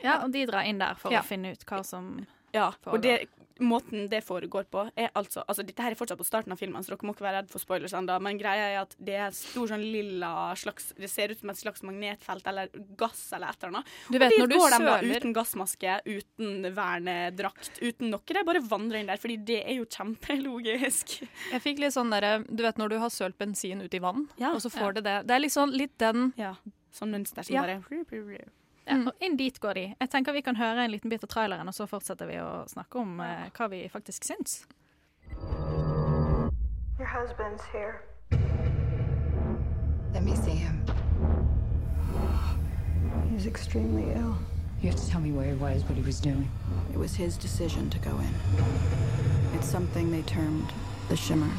Ja, 0.02 0.20
og 0.24 0.32
de 0.34 0.44
drar 0.46 0.62
inn 0.66 0.78
der 0.82 0.94
for 0.98 1.12
Ja. 1.14 1.20
å 1.22 1.24
finne 1.28 1.52
ut 1.54 1.64
hva 1.66 1.82
som 1.84 2.26
Ja, 2.54 2.72
og 2.86 3.00
det, 3.02 3.26
måten 3.61 4.08
det 4.11 4.23
foregår 4.25 4.64
på, 4.70 4.90
er 4.96 5.11
altså 5.14 5.44
Altså, 5.49 5.62
dette 5.66 5.82
her 5.82 5.92
er 5.92 5.94
fortsatt 5.94 6.18
på 6.18 6.25
starten 6.26 6.52
av 6.52 6.58
filmen, 6.58 6.82
så 6.82 6.90
dere 6.94 7.06
må 7.06 7.12
ikke 7.14 7.23
være 7.26 7.42
redd 7.42 7.50
for 7.50 7.58
spoilers 7.62 7.92
ennå, 7.94 8.16
men 8.20 8.38
greia 8.38 8.70
er 8.73 8.80
at 8.82 8.96
det 8.99 9.14
er 9.14 9.26
et 9.28 9.34
stor 9.34 9.66
sånn 9.68 9.82
lilla 9.84 10.54
slags 10.56 10.92
Det 10.99 11.08
ser 11.11 11.30
ut 11.30 11.38
som 11.38 11.50
et 11.50 11.56
slags 11.56 11.82
magnetfelt 11.82 12.46
eller 12.46 12.68
gass 12.96 13.32
eller 13.32 13.49
et 13.49 13.62
eller 13.62 13.76
annet. 13.78 13.87
Du 14.11 14.18
vet 14.18 14.32
og 14.40 14.49
du 14.49 14.56
går 14.58 14.70
de 14.70 14.84
bare 14.84 15.16
uten 15.16 15.32
gassmaske, 15.34 16.00
uten 16.06 16.75
vernedrakt, 16.75 17.78
uten 17.82 18.11
noe. 18.11 18.20
De 18.26 18.44
bare 18.44 18.61
vandrer 18.64 19.00
inn 19.00 19.06
der, 19.12 19.16
fordi 19.23 19.37
det 19.44 19.61
er 19.64 19.75
jo 19.78 19.84
kjempelogisk. 19.87 21.20
Jeg 21.52 21.62
fikk 21.62 21.78
litt 21.84 21.94
sånn 21.94 22.11
derre 22.11 22.44
Du 22.49 22.62
vet 22.64 22.76
når 22.80 22.88
du 22.90 22.99
har 22.99 23.11
sølt 23.11 23.38
bensin 23.38 23.82
ut 23.84 23.94
i 23.94 23.99
vann, 24.02 24.28
Ja. 24.38 24.52
og 24.54 24.61
så 24.61 24.70
får 24.70 24.80
Ja. 24.88 24.92
det 24.92 25.04
det. 25.04 25.26
Det 25.26 25.34
er 25.37 25.40
liksom 25.40 25.70
litt 25.73 25.96
den 25.99 26.32
Ja. 26.37 26.54
Sånn 26.92 27.11
mønster 27.11 27.42
som 27.44 27.54
Ja. 27.54 27.62
bare 27.62 27.82
Ja, 28.86 28.98
og 29.08 29.12
inn 29.24 29.36
dit 29.40 29.60
går 29.60 29.78
de. 29.78 29.84
Jeg 30.00 30.10
tenker 30.12 30.32
Vi 30.36 30.42
kan 30.44 30.56
høre 30.56 30.84
en 30.84 30.90
liten 30.92 31.10
bit 31.10 31.24
av 31.24 31.30
traileren, 31.32 31.68
og 31.68 31.74
så 31.74 31.86
fortsetter 31.88 32.28
vi 32.28 32.36
å 32.42 32.64
snakke 32.68 33.00
om 33.00 33.20
eh, 33.24 33.46
hva 33.56 33.68
vi 33.72 33.84
faktisk 33.88 34.24
syns. 34.28 34.64
Your 36.98 37.08
husband's 37.08 37.64
here. 37.72 38.02
Let 40.12 40.22
me 40.22 40.36
see 40.36 40.54
him. 40.54 40.84
He's 43.30 43.46
extremely 43.46 44.12
ill. 44.12 44.36
You 44.80 44.90
have 44.90 45.00
to 45.00 45.10
tell 45.10 45.20
me 45.20 45.32
where 45.32 45.46
he 45.46 45.54
was, 45.54 45.82
what 45.84 45.96
he 45.96 46.02
was 46.02 46.20
doing. 46.20 46.48
It 46.92 46.98
was 46.98 47.14
his 47.14 47.36
decision 47.36 47.90
to 47.90 47.98
go 47.98 48.10
in. 48.10 48.34
It's 49.54 49.66
something 49.66 50.10
they 50.12 50.22
termed 50.22 50.70
the 51.08 51.16
shimmer. 51.16 51.50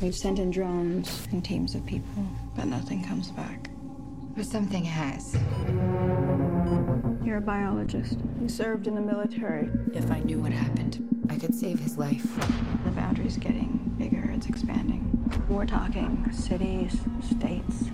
We've 0.00 0.14
sent 0.14 0.38
in 0.38 0.50
drones 0.50 1.26
and 1.32 1.42
teams 1.44 1.74
of 1.74 1.84
people, 1.86 2.24
but 2.54 2.66
nothing 2.66 3.02
comes 3.02 3.30
back. 3.30 3.63
But 4.36 4.46
something 4.46 4.84
has. 4.84 5.36
You're 7.24 7.36
a 7.36 7.40
biologist. 7.40 8.18
You 8.40 8.48
served 8.48 8.88
in 8.88 8.94
the 8.96 9.00
military. 9.00 9.70
If 9.92 10.10
I 10.10 10.18
knew 10.20 10.40
what 10.40 10.50
happened, 10.52 11.06
I 11.30 11.36
could 11.36 11.54
save 11.54 11.78
his 11.78 11.96
life. 11.96 12.26
The 12.84 12.90
boundary's 12.90 13.36
getting 13.36 13.94
bigger, 13.96 14.28
it's 14.32 14.46
expanding. 14.46 15.02
We're 15.48 15.66
talking 15.66 16.28
cities, 16.32 16.98
states. 17.22 17.84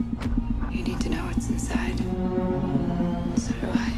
You 0.71 0.83
need 0.83 1.01
to 1.01 1.11
know 1.11 1.25
what's 1.27 1.51
inside. 1.51 1.99
So 3.39 3.53
do 3.61 3.69
I. 3.73 3.93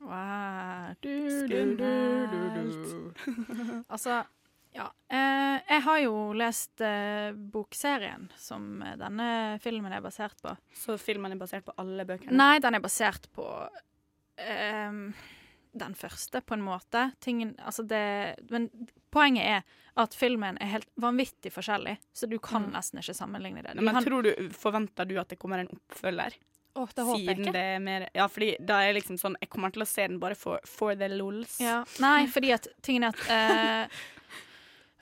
Wow. 0.00 0.94
Du, 1.02 1.46
du, 1.46 1.76
du, 1.76 2.26
du, 2.26 2.50
du. 2.54 3.84
Altså, 3.90 4.24
ja. 4.74 4.92
Jeg 5.80 5.86
har 5.88 6.00
jo 6.04 6.14
lest 6.36 6.80
eh, 6.84 7.32
bokserien 7.32 8.28
som 8.36 8.82
eh, 8.84 8.96
denne 9.00 9.28
filmen 9.64 9.92
er 9.96 10.02
basert 10.04 10.36
på. 10.44 10.52
Så 10.76 10.98
filmen 11.00 11.32
er 11.32 11.40
basert 11.40 11.64
på 11.64 11.72
alle 11.80 12.04
bøkene? 12.04 12.36
Nei, 12.36 12.58
den 12.60 12.76
er 12.76 12.82
basert 12.84 13.30
på 13.32 13.46
eh, 14.36 14.92
den 15.72 15.94
første, 15.94 16.40
på 16.44 16.56
en 16.58 16.64
måte. 16.66 17.06
Tingen, 17.24 17.54
altså 17.64 17.84
det, 17.88 18.02
men 18.50 18.68
poenget 19.14 19.46
er 19.46 19.62
at 20.00 20.14
filmen 20.18 20.58
er 20.62 20.70
helt 20.74 20.88
vanvittig 21.00 21.52
forskjellig, 21.54 21.96
så 22.14 22.28
du 22.30 22.36
kan 22.42 22.68
Mm. 22.68 22.72
nesten 22.76 23.00
ikke 23.00 23.14
sammenligne 23.16 23.62
det. 23.64 23.74
Nei, 23.74 23.84
Men 23.84 23.94
Han- 23.94 24.04
tror 24.04 24.22
du, 24.28 24.48
Forventer 24.50 25.08
du 25.08 25.16
at 25.18 25.28
det 25.28 25.38
kommer 25.38 25.58
en 25.64 25.68
oppfølger? 25.68 26.34
Åh, 26.76 26.88
det 26.94 27.04
håper 27.04 27.24
jeg 27.26 27.38
ikke. 27.40 27.52
det 27.52 27.64
er 27.74 27.78
mer 27.80 28.08
Ja, 28.14 28.26
fordi 28.28 28.52
da 28.64 28.76
er 28.80 28.92
jeg 28.92 29.02
liksom 29.02 29.16
sånn 29.18 29.34
Jeg 29.40 29.50
kommer 29.50 29.72
til 29.72 29.82
å 29.82 29.86
se 29.86 30.06
den 30.06 30.20
bare 30.20 30.36
for, 30.36 30.60
for 30.64 30.94
the 30.94 31.08
lols. 31.08 31.56
Ja. 31.60 31.84
Nei, 31.98 32.26
fordi 32.26 32.52
at 32.54 32.68
tingen 32.82 33.04
er 33.04 33.08
at 33.08 33.30
eh, 33.30 33.88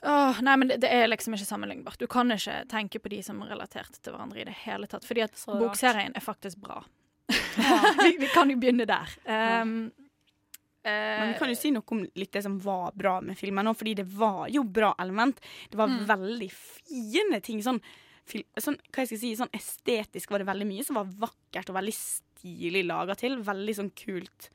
åh, 0.03 0.41
Nei, 0.43 0.57
men 0.57 0.69
det, 0.69 0.81
det 0.85 0.91
er 0.93 1.09
liksom 1.09 1.35
ikke 1.35 1.47
sammenlignbart. 1.49 1.99
Du 1.99 2.07
kan 2.07 2.31
ikke 2.35 2.65
tenke 2.71 2.99
på 3.03 3.09
de 3.13 3.23
som 3.23 3.41
er 3.43 3.51
relatert 3.55 3.99
til 4.03 4.13
hverandre 4.15 4.41
i 4.43 4.45
det 4.49 4.55
hele 4.65 4.87
tatt. 4.91 5.05
Fordi 5.09 5.23
at 5.25 5.37
Så 5.39 5.57
bokserien 5.59 6.13
er 6.17 6.21
faktisk 6.25 6.59
bra. 6.63 6.83
vi, 8.05 8.17
vi 8.21 8.29
kan 8.33 8.51
jo 8.51 8.57
begynne 8.61 8.87
der. 8.89 9.11
Um, 9.29 9.91
Men 10.89 11.33
vi 11.33 11.39
kan 11.39 11.51
jo 11.53 11.57
si 11.59 11.71
noe 11.75 11.85
om 11.93 12.05
litt 12.17 12.33
det 12.33 12.43
som 12.47 12.55
var 12.65 12.95
bra 12.97 13.19
med 13.21 13.37
filmen 13.37 13.67
òg, 13.69 13.77
fordi 13.77 13.97
det 13.99 14.07
var 14.17 14.47
jo 14.49 14.63
bra 14.65 14.95
element. 15.03 15.41
Det 15.71 15.77
var 15.77 15.89
Mm. 15.91 16.05
veldig 16.09 16.49
fine 16.53 17.41
ting. 17.45 17.61
Sånn, 17.63 17.81
sånn, 18.57 18.79
hva 18.93 19.03
jeg 19.05 19.11
skal 19.11 19.19
si, 19.21 19.35
sånn 19.37 19.53
estetisk 19.53 20.31
var 20.31 20.39
det 20.41 20.49
veldig 20.49 20.67
mye 20.71 20.85
som 20.87 20.97
var 20.97 21.11
vakkert 21.27 21.69
og 21.69 21.77
veldig 21.77 21.95
stilig 21.97 22.87
laga 22.89 23.17
til. 23.19 23.37
Veldig 23.45 23.75
sånn 23.77 23.91
kult 23.99 24.49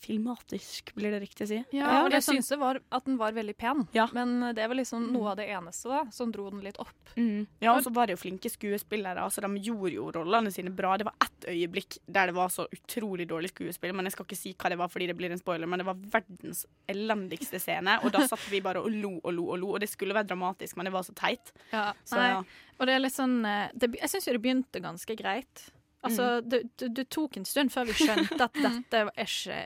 filmatisk, 0.00 0.92
blir 0.96 1.10
det 1.14 1.20
riktig 1.22 1.44
å 1.46 1.48
si? 1.48 1.58
Ja, 1.76 2.04
og 2.04 2.10
jeg 2.12 2.22
sånn- 2.22 2.36
syns 2.40 2.48
det 2.48 2.58
var 2.58 2.80
at 2.92 3.04
den 3.04 3.16
var 3.20 3.32
veldig 3.32 3.56
pen, 3.56 3.88
men 4.12 4.54
det 4.54 4.66
var 4.68 4.74
liksom 4.76 5.10
noe 5.12 5.30
av 5.32 5.36
det 5.36 5.48
eneste 5.48 5.88
da, 5.88 6.04
som 6.10 6.32
dro 6.32 6.48
den 6.50 6.60
litt 6.60 6.76
opp. 6.78 6.92
Mm. 7.16 7.46
Ja, 7.60 7.74
og 7.76 7.82
så 7.84 7.92
var 7.94 8.06
det 8.06 8.16
jo 8.16 8.22
flinke 8.28 8.50
skuespillere. 8.50 9.22
Altså, 9.22 9.40
de 9.40 9.60
gjorde 9.62 9.92
jo 9.94 10.10
rollene 10.12 10.50
sine 10.52 10.70
bra. 10.74 10.96
Det 10.96 11.04
var 11.06 11.14
ett 11.20 11.48
øyeblikk 11.48 11.98
der 12.06 12.26
det 12.26 12.34
var 12.34 12.48
så 12.48 12.66
utrolig 12.72 13.26
dårlig 13.28 13.50
skuespill, 13.54 13.92
men 13.94 14.04
jeg 14.06 14.12
skal 14.12 14.24
ikke 14.26 14.36
si 14.40 14.54
hva 14.54 14.70
det 14.70 14.78
var 14.78 14.88
fordi 14.88 15.06
det 15.06 15.16
blir 15.16 15.30
en 15.30 15.38
spoiler, 15.38 15.66
men 15.66 15.78
det 15.78 15.86
var 15.86 15.94
verdens 15.94 16.64
elendigste 16.88 17.60
scene, 17.60 17.98
og 18.04 18.12
da 18.12 18.26
satt 18.26 18.44
vi 18.50 18.60
bare 18.64 18.80
og 18.82 18.90
lo 18.90 19.20
og 19.22 19.32
lo 19.34 19.48
og 19.52 19.58
lo, 19.60 19.72
og 19.74 19.80
det 19.80 19.88
skulle 19.90 20.14
være 20.16 20.28
dramatisk, 20.32 20.76
men 20.76 20.86
det 20.86 20.92
var 20.92 21.02
så 21.06 21.14
teit. 21.14 21.52
Ja, 21.72 21.92
Så, 22.04 22.16
nei. 22.16 22.28
ja. 22.28 22.42
Og 22.80 22.86
det 22.86 22.94
er 22.96 22.98
litt 23.04 23.14
sånn 23.14 23.44
eh, 23.46 23.68
det, 23.74 23.92
Jeg 24.00 24.10
syns 24.10 24.26
jo 24.26 24.32
det 24.34 24.42
begynte 24.42 24.80
ganske 24.82 25.16
greit. 25.16 25.70
Altså, 26.04 26.24
Mm. 26.40 26.48
det, 26.52 26.58
det, 26.76 26.88
det 26.98 27.04
tok 27.14 27.36
en 27.40 27.46
stund 27.48 27.72
før 27.72 27.86
vi 27.88 27.94
skjønte 27.96 28.36
at 28.44 28.52
dette 28.60 28.98
er 29.00 29.10
ikke 29.24 29.58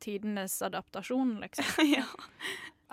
tidenes 0.00 0.58
adaptasjon, 0.64 1.36
liksom. 1.44 1.64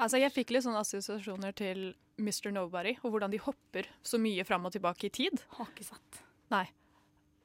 Altså, 0.01 0.17
jeg 0.17 0.31
fikk 0.33 0.49
litt 0.55 0.63
sånne 0.65 0.79
assosiasjoner 0.81 1.51
til 1.53 1.81
Mr. 2.17 2.47
Nobody, 2.55 2.95
og 3.03 3.11
hvordan 3.13 3.29
de 3.33 3.37
hopper 3.43 3.85
så 4.07 4.17
mye 4.17 4.43
fram 4.47 4.65
og 4.65 4.71
tilbake 4.73 5.07
i 5.07 5.11
tid. 5.13 5.43
Har 5.59 5.67
ikke 5.69 5.85
sett. 5.85 6.21
Nei. 6.49 6.63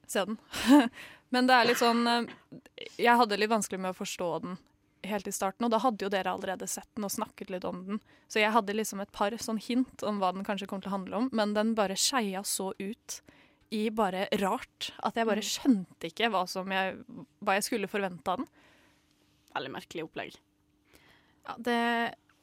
Se 0.07 0.23
den. 0.25 0.37
Men 1.35 1.45
det 1.49 1.53
er 1.57 1.67
litt 1.67 1.81
sånn 1.81 2.01
eh, 2.07 2.29
Jeg 2.97 3.19
hadde 3.19 3.37
litt 3.37 3.51
vanskelig 3.51 3.79
med 3.83 3.91
å 3.93 3.97
forstå 3.99 4.29
den 4.45 4.57
helt 5.07 5.27
i 5.29 5.31
starten, 5.35 5.67
og 5.67 5.71
da 5.75 5.77
hadde 5.83 6.03
jo 6.07 6.09
dere 6.11 6.31
allerede 6.33 6.65
sett 6.67 6.87
den 6.97 7.05
og 7.05 7.13
snakket 7.13 7.51
litt 7.53 7.67
om 7.67 7.83
den. 7.85 7.99
Så 8.31 8.41
jeg 8.41 8.51
hadde 8.55 8.73
liksom 8.75 9.03
et 9.03 9.11
par 9.15 9.35
sånn 9.39 9.59
hint 9.61 10.01
om 10.07 10.17
hva 10.23 10.31
den 10.33 10.47
kanskje 10.47 10.67
kom 10.71 10.81
til 10.81 10.89
å 10.89 10.95
handle 10.97 11.19
om, 11.21 11.29
men 11.37 11.53
den 11.55 11.75
bare 11.77 11.95
skeia 11.99 12.41
så 12.47 12.71
ut 12.79 13.19
i 13.73 13.87
bare 13.91 14.27
rart 14.41 14.91
at 15.03 15.17
jeg 15.19 15.27
bare 15.27 15.43
skjønte 15.43 16.09
ikke 16.09 16.29
hva, 16.33 16.45
som 16.49 16.71
jeg, 16.71 16.95
hva 17.43 17.57
jeg 17.57 17.65
skulle 17.67 17.89
forvente 17.91 18.31
av 18.31 18.41
den. 18.41 18.47
Veldig 19.57 19.73
merkelig 19.73 20.05
opplegg. 20.07 20.39
Ja, 21.47 21.55
det 21.57 21.77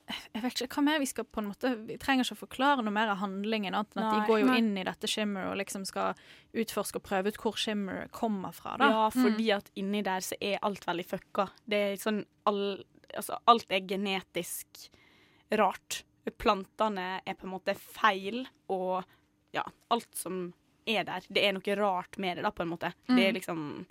Jeg 0.05 0.43
vet 0.43 0.61
ikke 0.61 0.81
hva 0.81 0.85
mer 0.85 0.99
vi 1.01 1.07
skal 1.09 1.25
på 1.25 1.41
en 1.41 1.47
måte 1.49 1.71
Vi 1.89 1.95
trenger 2.01 2.27
ikke 2.27 2.37
å 2.37 2.41
forklare 2.43 2.83
noe 2.85 2.93
mer 2.93 3.13
av 3.13 3.23
handlingen, 3.23 3.73
annet 3.77 3.95
enn 3.95 4.03
at 4.03 4.11
Nei. 4.11 4.17
de 4.21 4.29
går 4.29 4.41
jo 4.43 4.57
inn 4.61 4.73
i 4.77 4.85
dette 4.85 5.09
Shimmer 5.09 5.51
og 5.51 5.57
liksom 5.61 5.87
skal 5.89 6.19
utforske 6.53 7.01
og 7.01 7.07
prøve 7.07 7.33
ut 7.33 7.39
hvor 7.41 7.57
Shimmer 7.61 8.11
kommer 8.13 8.53
fra, 8.53 8.75
da. 8.81 8.91
Ja, 8.91 9.07
fordi 9.15 9.49
at 9.57 9.71
inni 9.81 10.03
der 10.05 10.25
så 10.25 10.37
er 10.45 10.61
alt 10.65 10.85
veldig 10.89 11.07
fucka. 11.09 11.49
Det 11.65 11.81
er 11.87 12.03
sånn 12.03 12.21
all, 12.49 12.83
altså, 13.15 13.41
Alt 13.49 13.73
er 13.73 13.87
genetisk 13.89 14.89
rart. 15.57 16.03
Plantene 16.41 17.09
er 17.25 17.37
på 17.37 17.49
en 17.49 17.55
måte 17.55 17.75
feil, 17.77 18.45
og 18.73 19.05
ja, 19.57 19.65
alt 19.93 20.13
som 20.19 20.47
er 20.87 21.05
der. 21.05 21.21
Det 21.31 21.45
er 21.45 21.53
noe 21.53 21.77
rart 21.77 22.19
med 22.19 22.37
det, 22.37 22.43
da, 22.45 22.51
på 22.51 22.63
en 22.63 22.69
måte. 22.77 22.93
Det 23.09 23.19
er 23.29 23.33
Mm. 23.33 23.39
liksom 23.41 23.87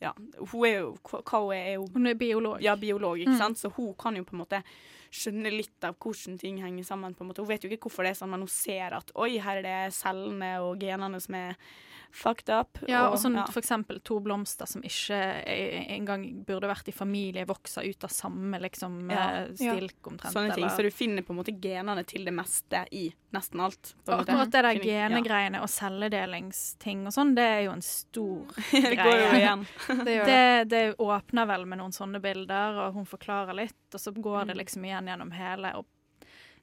Ja, 0.00 0.12
hun 0.52 0.64
er 0.66 0.74
jo 0.80 0.98
Hva 1.02 1.22
hun 1.40 1.52
er 1.56 1.74
jo 1.74 1.86
Hun 1.94 2.06
er 2.06 2.14
biolog. 2.14 2.60
Ja, 2.60 2.74
biolog, 2.76 3.16
ikke 3.18 3.32
Mm. 3.32 3.38
sant? 3.38 3.56
Så 3.58 3.70
hun 3.72 3.94
kan 3.94 4.14
jo 4.14 4.22
på 4.24 4.34
en 4.34 4.44
måte 4.44 4.62
skjønne 5.10 5.50
litt 5.50 5.82
av 5.84 5.94
hvordan 5.98 6.38
ting 6.38 6.58
henger 6.60 6.84
sammen. 6.84 7.14
på 7.14 7.22
en 7.22 7.28
måte. 7.28 7.38
Hun 7.38 7.48
vet 7.48 7.62
jo 7.64 7.70
ikke 7.70 7.88
hvorfor 7.88 8.02
det 8.04 8.10
er 8.10 8.24
sånn, 8.26 8.28
men 8.30 8.40
hun 8.40 8.48
ser 8.48 8.92
at 8.92 9.10
oi, 9.16 9.38
her 9.38 9.56
er 9.58 9.62
det 9.62 9.92
cellene 9.94 10.60
og 10.60 10.78
genene 10.78 11.18
som 11.20 11.34
er 11.34 11.56
fucked 12.10 12.48
up. 12.50 12.78
Ja, 12.88 13.08
og 13.10 13.18
sånn 13.18 13.34
ja. 13.36 13.44
for 13.46 13.60
eksempel 13.60 14.00
to 14.02 14.18
blomster 14.20 14.66
som 14.66 14.82
ikke 14.82 15.18
engang 15.94 16.44
burde 16.44 16.66
vært 16.70 16.88
i 16.88 16.92
familie, 16.92 17.44
vokser 17.46 17.84
ut 17.88 18.04
av 18.04 18.10
samme 18.10 18.58
liksom 18.60 19.10
Ja. 19.10 19.28
eh, 19.42 19.52
stilk 19.54 20.02
omtrent. 20.08 20.32
Sånne 20.32 20.54
ting. 20.54 20.64
eller- 20.64 20.76
Så 20.76 20.82
du 20.82 20.90
finner 20.90 21.22
på 21.22 21.30
en 21.30 21.36
måte 21.42 21.54
genene 21.60 22.04
til 22.06 22.24
det 22.24 22.32
meste 22.34 22.86
i 22.92 23.12
nesten 23.32 23.60
alt. 23.60 23.94
på 24.06 24.12
Og 24.12 24.20
akkurat 24.26 24.50
det 24.50 24.62
der 24.62 24.74
genegreiene 24.80 25.60
og 25.60 25.68
celledelingsting 25.68 27.06
og 27.06 27.12
sånn, 27.12 27.34
det 27.36 27.44
er 27.44 27.62
jo 27.66 27.72
en 27.72 27.82
stor 27.82 28.46
Det 28.72 28.82
greie. 28.82 29.04
går 29.04 29.18
jo 29.18 29.38
igjen. 29.38 29.66
det, 30.04 30.16
det, 30.26 30.68
det 30.68 30.82
åpner 30.98 31.46
vel 31.46 31.66
med 31.66 31.78
noen 31.78 31.92
sånne 31.94 32.20
bilder, 32.22 32.78
og 32.86 32.94
hun 32.94 33.04
forklarer 33.04 33.54
litt, 33.54 33.76
og 33.94 34.00
så 34.00 34.12
går 34.14 34.46
det 34.46 34.56
Mm. 34.56 34.58
liksom 34.64 34.84
igjen 34.84 35.06
gjennom 35.12 35.32
hele. 35.32 35.72
og 35.76 35.86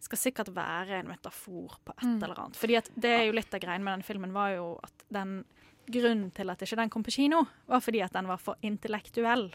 skal 0.05 0.21
sikkert 0.21 0.51
være 0.55 0.99
en 1.01 1.09
metafor 1.11 1.75
på 1.85 1.93
et 1.97 2.05
Mm. 2.07 2.19
eller 2.23 2.39
annet. 2.43 2.55
Fordi 2.61 2.79
det 3.01 3.11
er 3.11 3.25
jo 3.27 3.35
litt 3.35 3.53
av 3.53 3.59
greien 3.63 3.83
med 3.83 3.97
den 3.99 4.03
filmen 4.07 4.33
var 4.35 4.53
jo 4.55 4.79
at 4.83 5.05
den 5.11 5.43
grunnen 5.91 6.31
til 6.33 6.49
at 6.49 6.61
ikke 6.65 6.77
den 6.79 6.89
kom 6.89 7.03
på 7.05 7.11
kino, 7.13 7.43
var 7.67 7.81
fordi 7.81 8.01
at 8.01 8.13
den 8.13 8.27
var 8.27 8.37
for 8.41 8.55
intellektuell 8.65 9.51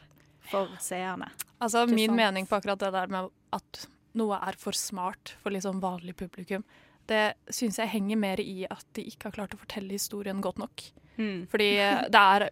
for 0.50 0.68
seerne. 0.78 1.30
Altså, 1.60 1.86
min 1.90 2.10
sant? 2.10 2.16
mening 2.16 2.46
på 2.46 2.56
akkurat 2.60 2.78
det 2.78 2.92
der 2.94 3.08
med 3.10 3.30
at 3.52 3.86
noe 4.14 4.38
er 4.42 4.56
for 4.58 4.72
smart 4.72 5.34
for 5.42 5.50
liksom 5.50 5.80
vanlig 5.82 6.14
publikum, 6.16 6.64
det 7.06 7.34
syns 7.50 7.76
jeg 7.78 7.88
henger 7.90 8.16
mer 8.16 8.40
i 8.40 8.64
at 8.70 8.84
de 8.94 9.02
ikke 9.02 9.24
har 9.24 9.32
klart 9.32 9.54
å 9.54 9.58
fortelle 9.58 9.90
historien 9.90 10.40
godt 10.40 10.58
nok. 10.58 10.82
Mm. 11.18 11.46
Fordi 11.50 11.68
eh, 11.78 12.04
det 12.08 12.20
er, 12.22 12.50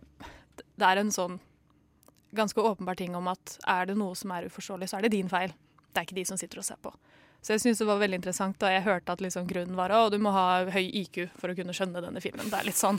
det 0.77 0.87
er 0.89 0.99
en 0.99 1.11
sånn 1.15 1.39
ganske 2.35 2.61
åpenbar 2.61 2.97
ting 2.99 3.15
om 3.17 3.29
at 3.31 3.59
er 3.67 3.87
det 3.87 3.97
noe 3.97 4.15
som 4.19 4.31
er 4.35 4.49
uforståelig, 4.51 4.89
så 4.91 4.99
er 4.99 5.07
det 5.07 5.13
din 5.15 5.29
feil. 5.31 5.55
Det 5.95 6.03
er 6.03 6.05
ikke 6.09 6.19
de 6.19 6.25
som 6.29 6.37
sitter 6.37 6.59
og 6.61 6.65
ser 6.67 6.77
på. 6.83 6.93
Så 7.41 7.55
jeg 7.55 7.63
syns 7.63 7.81
det 7.81 7.87
var 7.89 8.01
veldig 8.03 8.19
interessant 8.19 8.63
og 8.67 8.73
jeg 8.73 8.85
hørte 8.85 9.15
at 9.15 9.23
liksom 9.25 9.47
grunnen 9.49 9.79
var 9.79 9.95
at 9.95 10.13
du 10.13 10.19
må 10.23 10.33
ha 10.35 10.65
høy 10.69 10.85
IQ 10.85 11.29
for 11.39 11.53
å 11.53 11.57
kunne 11.59 11.75
skjønne 11.77 12.03
denne 12.05 12.23
filmen. 12.23 12.51
Det 12.51 12.59
er 12.59 12.67
litt 12.67 12.81
sånn 12.81 12.99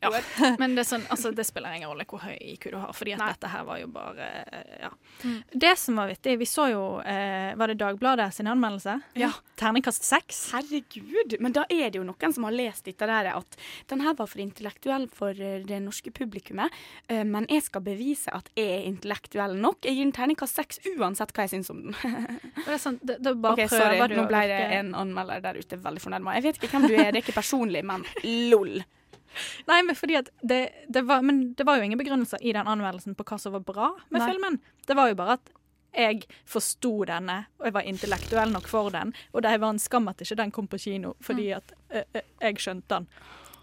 ja. 0.00 0.10
Men 0.58 0.74
det, 0.74 0.82
er 0.82 0.88
sånn, 0.90 1.04
altså, 1.08 1.30
det 1.32 1.46
spiller 1.48 1.72
ingen 1.72 1.88
rolle 1.88 2.04
hvor 2.08 2.20
høy 2.20 2.34
IQ 2.36 2.68
du 2.74 2.76
har, 2.76 2.90
fordi 2.92 3.14
at 3.16 3.22
dette 3.22 3.48
her 3.48 3.64
var 3.64 3.78
jo 3.80 3.88
bare 3.88 4.26
eh, 4.44 4.74
ja. 4.82 4.90
Mm. 5.24 5.38
Det 5.64 5.72
som 5.80 5.96
var 5.96 6.10
vittig, 6.10 6.34
vi 6.36 6.48
så 6.48 6.66
jo 6.68 6.82
eh, 7.00 7.54
Var 7.56 7.72
det 7.72 7.78
Dagbladet 7.80 8.28
sin 8.36 8.50
anmeldelse? 8.50 8.98
Ja. 9.16 9.30
Terningkast 9.56 10.04
seks. 10.04 10.42
Herregud, 10.52 11.38
men 11.40 11.54
da 11.56 11.64
er 11.72 11.88
det 11.88 11.96
jo 11.96 12.04
noen 12.04 12.34
som 12.36 12.44
har 12.44 12.52
lest 12.52 12.84
dette 12.84 13.08
der 13.08 13.30
at 13.32 13.56
den 13.88 14.04
her 14.04 14.18
var 14.18 14.28
for 14.28 14.42
intellektuell 14.44 15.08
for 15.08 15.32
eh, 15.32 15.64
det 15.64 15.80
norske 15.86 16.12
publikummet, 16.12 16.76
eh, 17.08 17.24
men 17.24 17.48
jeg 17.48 17.64
skal 17.64 17.86
bevise 17.86 18.32
at 18.36 18.52
jeg 18.58 18.68
er 18.76 18.84
intellektuell 18.90 19.56
nok. 19.56 19.80
Jeg 19.88 19.96
gir 19.96 20.04
den 20.04 20.14
terningkast 20.16 20.60
seks 20.60 20.82
uansett 20.92 21.32
hva 21.32 21.48
jeg 21.48 21.56
syns 21.56 21.72
om 21.72 21.86
den. 21.86 21.96
Det 22.66 22.74
er 22.74 22.80
sant, 22.82 23.00
det, 23.06 23.18
det 23.22 23.32
bare 23.40 23.64
Ok, 23.64 23.75
sorry, 23.78 23.98
bare, 24.02 24.18
nå 24.18 24.26
ble 24.30 24.42
det 24.50 24.60
en 24.78 24.92
anmelder 24.98 25.42
der 25.44 25.58
ute 25.60 25.78
veldig 25.82 26.12
meg. 26.18 26.38
Jeg 26.38 26.46
vet 26.48 26.60
ikke 26.60 26.72
hvem 26.74 26.86
du 26.88 26.94
er, 26.94 27.10
det 27.10 27.20
er 27.20 27.24
ikke 27.24 27.36
personlig, 27.38 27.82
men 27.86 28.06
lol. 28.50 28.78
Nei, 29.70 29.82
men 29.84 29.96
fordi 29.98 30.16
at 30.16 30.30
det, 30.40 30.60
det 30.88 31.02
var, 31.04 31.22
Men 31.26 31.52
det 31.58 31.66
var 31.68 31.76
jo 31.76 31.84
ingen 31.84 32.00
begrunnelser 32.00 32.40
i 32.40 32.54
den 32.56 32.68
anmeldelsen 32.68 33.16
på 33.18 33.26
hva 33.28 33.38
som 33.40 33.52
var 33.56 33.64
bra 33.66 33.90
med 34.08 34.22
Nei. 34.22 34.30
filmen. 34.30 34.58
Det 34.86 34.96
var 34.96 35.10
jo 35.12 35.18
bare 35.18 35.38
at 35.38 35.52
jeg 35.96 36.26
forsto 36.44 36.92
denne, 37.08 37.38
og 37.56 37.68
jeg 37.68 37.74
var 37.76 37.86
intellektuell 37.88 38.52
nok 38.52 38.68
for 38.68 38.92
den. 38.92 39.14
Og 39.32 39.42
det 39.44 39.54
var 39.62 39.72
en 39.72 39.80
skam 39.80 40.08
at 40.12 40.20
ikke 40.20 40.36
den 40.42 40.52
kom 40.52 40.68
på 40.68 40.80
kino, 40.80 41.14
fordi 41.24 41.50
at 41.56 41.72
ø, 41.88 42.02
ø, 42.02 42.22
jeg 42.42 42.60
skjønte 42.60 42.98
den. 42.98 43.06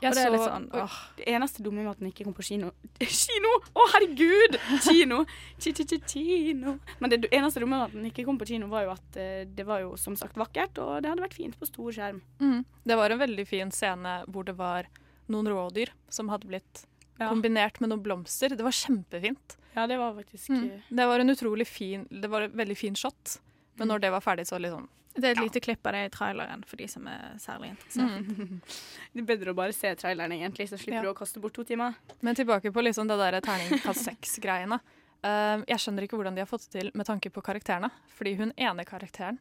Jeg 0.04 0.12
og 0.12 0.16
det 0.34 0.40
så- 0.40 0.48
sånn, 0.50 0.68
åh. 0.74 0.96
Det 1.18 1.26
eneste 1.34 1.64
dumme 1.64 1.84
med 1.84 1.92
at 1.92 2.00
den 2.00 2.12
ikke 2.12 2.26
kom 2.28 2.34
på 2.38 2.44
kino 2.46 2.72
Kino! 3.00 3.52
Å, 3.76 3.88
herregud! 3.94 4.58
Kino! 4.86 5.24
Chi-chi-chi-kino. 5.60 6.78
Men 7.00 7.10
det 7.10 7.30
eneste 7.32 7.60
dumme 7.64 7.78
med 7.78 7.86
at 7.88 7.96
den 7.96 8.06
ikke 8.12 8.26
kom 8.28 8.38
på 8.40 8.48
kino, 8.48 8.68
var 8.72 8.86
jo 8.88 8.92
at 8.96 9.18
eh, 9.20 9.44
det 9.46 9.66
var 9.68 9.82
jo 9.84 9.96
som 10.00 10.16
sagt 10.20 10.36
vakkert, 10.40 10.78
og 10.84 11.02
det 11.04 11.10
hadde 11.12 11.24
vært 11.26 11.38
fint 11.38 11.58
på 11.60 11.68
stor 11.70 11.92
skjerm. 11.96 12.22
Mm. 12.40 12.64
Det 12.86 12.98
var 13.00 13.14
en 13.14 13.20
veldig 13.22 13.46
fin 13.50 13.72
scene 13.74 14.24
hvor 14.28 14.46
det 14.48 14.56
var 14.60 14.88
noen 15.32 15.48
rådyr 15.48 15.90
som 16.12 16.30
hadde 16.34 16.48
blitt 16.50 16.86
Ja. 17.20 17.30
kombinert 17.30 17.80
med 17.80 17.92
noen 17.92 18.02
blomster. 18.04 18.50
Det 18.50 18.64
var 18.66 18.74
kjempefint. 18.74 19.58
Ja, 19.76 19.86
det 19.88 19.98
var 19.98 20.14
faktisk 20.18 20.50
Mm. 20.50 20.82
Det 20.90 21.06
var 21.08 21.20
en 21.20 21.30
utrolig 21.30 21.66
fin 21.68 22.08
Det 22.12 22.30
var 22.30 22.42
en 22.44 22.52
veldig 22.52 22.76
fin 22.78 22.94
shot. 22.96 23.40
Men 23.80 23.90
når 23.90 24.04
det 24.04 24.12
var 24.14 24.22
ferdig, 24.22 24.46
så 24.48 24.60
liksom 24.62 24.88
Det 25.16 25.28
er 25.30 25.36
et 25.36 25.44
lite 25.44 25.62
klipp 25.62 25.86
av 25.86 25.94
det 25.94 26.06
i 26.08 26.10
traileren 26.14 26.64
for 26.66 26.78
de 26.82 26.88
som 26.90 27.06
er 27.08 27.36
særlig 27.42 27.70
interessert. 27.74 28.30
Mm. 28.34 28.62
Det 29.14 29.22
er 29.22 29.28
bedre 29.30 29.54
å 29.54 29.58
bare 29.58 29.74
se 29.78 29.92
traileren, 29.96 30.32
egentlig, 30.34 30.70
så 30.70 30.78
slipper 30.78 31.00
Ja. 31.00 31.04
du 31.06 31.12
å 31.12 31.18
kaste 31.18 31.40
bort 31.42 31.54
to 31.54 31.64
timer. 31.64 31.94
Men 32.22 32.36
tilbake 32.36 32.72
på 32.74 32.82
liksom 32.82 33.08
det 33.08 33.18
der 33.22 33.40
terningkast 33.46 34.08
seks-greiene. 34.10 34.80
Uh, 35.24 35.62
jeg 35.70 35.80
skjønner 35.80 36.04
ikke 36.08 36.18
hvordan 36.18 36.36
de 36.36 36.42
har 36.42 36.50
fått 36.50 36.66
det 36.68 36.80
til 36.80 36.90
med 36.98 37.06
tanke 37.06 37.30
på 37.32 37.44
karakterene. 37.46 37.92
Fordi 38.18 38.34
hun 38.42 38.54
ene 38.58 38.84
karakteren 38.86 39.38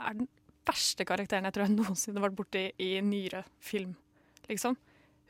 er 0.00 0.14
den 0.14 0.28
verste 0.64 1.04
karakteren 1.04 1.44
jeg 1.48 1.56
tror 1.56 1.66
jeg 1.66 1.74
noensinne 1.74 2.20
har 2.20 2.28
vært 2.28 2.38
borti 2.38 2.62
i 2.78 2.92
nyere 3.02 3.42
film. 3.58 3.96
Liksom. 4.48 4.76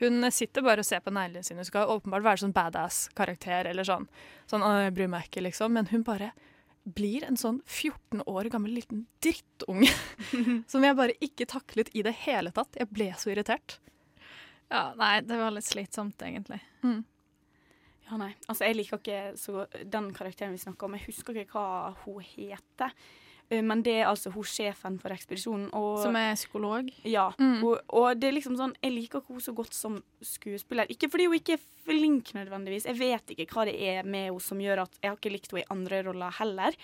Hun 0.01 0.25
sitter 0.33 0.63
bare 0.65 0.81
og 0.85 0.87
ser 0.89 1.01
på 1.05 1.13
neglene 1.13 1.45
sine. 1.45 1.61
Hun 1.65 1.69
skal 1.69 1.91
åpenbart 1.93 2.25
være 2.25 2.43
sånn 2.45 2.55
badass-karakter 2.57 3.69
eller 3.73 3.85
sånn. 3.85 4.07
Sånn, 4.49 4.65
jeg 4.85 4.95
bryr 4.97 5.11
meg 5.13 5.27
ikke, 5.29 5.43
liksom. 5.45 5.73
Men 5.77 5.89
hun 5.91 6.05
bare 6.07 6.31
blir 6.85 7.25
en 7.27 7.37
sånn 7.39 7.61
14 7.67 8.25
år 8.31 8.49
gammel 8.53 8.75
liten 8.79 9.05
drittunge. 9.23 9.93
som 10.71 10.85
jeg 10.85 10.99
bare 10.99 11.17
ikke 11.25 11.49
taklet 11.51 11.93
i 11.97 12.05
det 12.07 12.15
hele 12.25 12.53
tatt. 12.57 12.79
Jeg 12.79 12.91
ble 12.93 13.11
så 13.21 13.33
irritert. 13.35 13.79
Ja, 14.71 14.91
nei, 14.99 15.17
det 15.27 15.39
var 15.41 15.55
litt 15.55 15.67
slitsomt, 15.67 16.21
egentlig. 16.23 16.61
Ja, 18.11 18.19
nei. 18.19 18.33
Altså, 18.47 18.65
jeg 18.67 18.79
liker 18.79 19.01
ikke 19.01 19.21
så 19.39 19.65
den 19.87 20.11
karakteren 20.15 20.55
vi 20.55 20.63
snakker 20.63 20.89
om. 20.89 20.97
Jeg 20.99 21.09
husker 21.11 21.43
ikke 21.43 21.59
hva 21.59 21.93
hun 22.05 22.23
heter. 22.27 22.95
Eh, 23.51 23.63
Men 23.63 23.83
det 23.83 23.97
er 24.01 24.07
altså 24.07 24.31
hun 24.33 24.45
sjefen 24.47 24.99
for 25.03 25.11
ekspedisjonen. 25.11 25.69
Og, 25.75 25.99
Som 26.05 26.15
er 26.17 26.35
psykolog. 26.39 26.89
Ja. 27.05 27.33
Mm. 27.39 27.65
Og, 27.67 27.81
og 27.89 28.21
det 28.21 28.29
er 28.29 28.37
liksom 28.39 28.57
sånn 28.57 28.75
Jeg 28.83 28.93
liker 28.95 29.23
henne 29.27 29.41
så 29.43 29.53
godt 29.55 29.75
som 29.75 30.03
skuespiller. 30.23 30.87
Ikke 30.89 31.11
fordi 31.11 31.27
hun 31.27 31.35
ikke 31.41 31.57
er 31.59 31.65
flink 31.85 32.33
nødvendigvis. 32.37 32.87
Jeg 32.87 32.99
vet 33.01 33.35
ikke 33.35 33.49
hva 33.55 33.65
det 33.67 33.75
er 33.81 34.03
med 34.07 34.29
henne 34.31 34.41
som 34.41 34.59
gjør 34.63 34.85
at 34.85 34.99
Jeg 35.03 35.11
har 35.11 35.17
ikke 35.19 35.33
likt 35.35 35.51
henne 35.51 35.65
i 35.65 35.71
andre 35.75 36.03
roller 36.07 36.31
heller. 36.39 36.77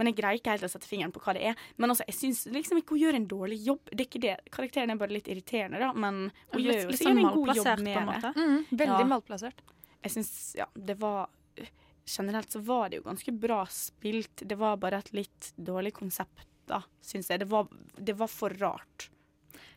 Men 0.00 0.06
jeg 0.08 0.16
greier 0.16 0.38
ikke 0.38 0.52
helt 0.54 0.64
å 0.64 0.68
sette 0.72 0.88
fingeren 0.88 1.12
på 1.12 1.20
hva 1.20 1.34
det 1.36 1.42
er. 1.50 1.56
Men 1.76 1.90
altså, 1.92 2.04
jeg 2.08 2.14
syns 2.16 2.46
liksom 2.48 2.78
ikke 2.80 2.94
hun 2.96 3.00
gjør 3.02 3.16
en 3.18 3.26
dårlig 3.28 3.58
jobb. 3.66 3.82
Det 3.90 4.00
er 4.00 4.06
ikke 4.08 4.22
det. 4.22 4.36
Karakteren 4.54 4.90
er 4.94 4.96
bare 4.96 5.12
litt 5.12 5.28
irriterende, 5.28 5.80
da. 5.82 5.90
Men 5.92 6.30
hun 6.52 6.62
Litt- 6.62 6.70
gjør 6.70 6.86
jo 6.86 6.94
sikkert 6.96 7.04
sånn 7.10 7.18
en 7.20 7.34
god 7.34 7.56
jobb 7.58 7.82
med 7.84 8.22
det. 8.24 8.30
Mm, 8.36 8.64
veldig 8.70 9.02
Ja. 9.04 9.10
malplassert. 9.12 9.60
Jeg 10.02 10.12
syns 10.14 10.30
ja, 10.56 10.66
det 10.74 10.96
var 11.02 11.28
Generelt 12.04 12.52
så 12.52 12.58
var 12.64 12.90
det 12.90 13.00
jo 13.00 13.06
ganske 13.06 13.32
bra 13.32 13.64
spilt. 13.70 14.42
Det 14.42 14.58
var 14.58 14.76
bare 14.82 14.98
et 14.98 15.12
litt 15.12 15.52
dårlig 15.56 15.94
konsept, 15.94 16.46
da, 16.70 16.82
syns 17.04 17.30
jeg. 17.30 17.42
Det 17.42 17.48
var, 17.50 17.68
det 17.96 18.16
var 18.18 18.30
for 18.30 18.50
rart. 18.60 19.10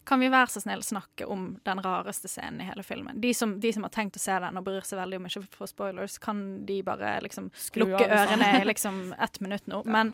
Kan 0.06 0.20
vi 0.20 0.28
være 0.30 0.48
så 0.48 0.62
snill 0.62 0.84
snakke 0.84 1.26
om 1.26 1.60
den 1.64 1.82
rareste 1.84 2.28
scenen 2.28 2.62
i 2.62 2.64
hele 2.68 2.84
filmen? 2.84 3.22
De 3.22 3.34
som, 3.34 3.60
de 3.60 3.74
som 3.74 3.84
har 3.86 3.90
tenkt 3.94 4.16
å 4.20 4.20
se 4.20 4.40
den 4.44 4.58
og 4.60 4.64
bryr 4.66 4.82
seg 4.84 5.00
veldig 5.00 5.18
om 5.20 5.26
ikke 5.30 5.40
å 5.40 5.52
få 5.58 5.68
spoilers, 5.72 6.18
kan 6.20 6.66
de 6.68 6.84
bare 6.84 7.22
liksom 7.24 7.52
Skru 7.56 7.86
lukke 7.86 8.04
liksom. 8.04 8.18
ørene 8.20 8.50
i 8.60 8.66
liksom 8.68 9.14
ett 9.16 9.40
minutt 9.40 9.68
nå. 9.72 9.84
Men 9.96 10.14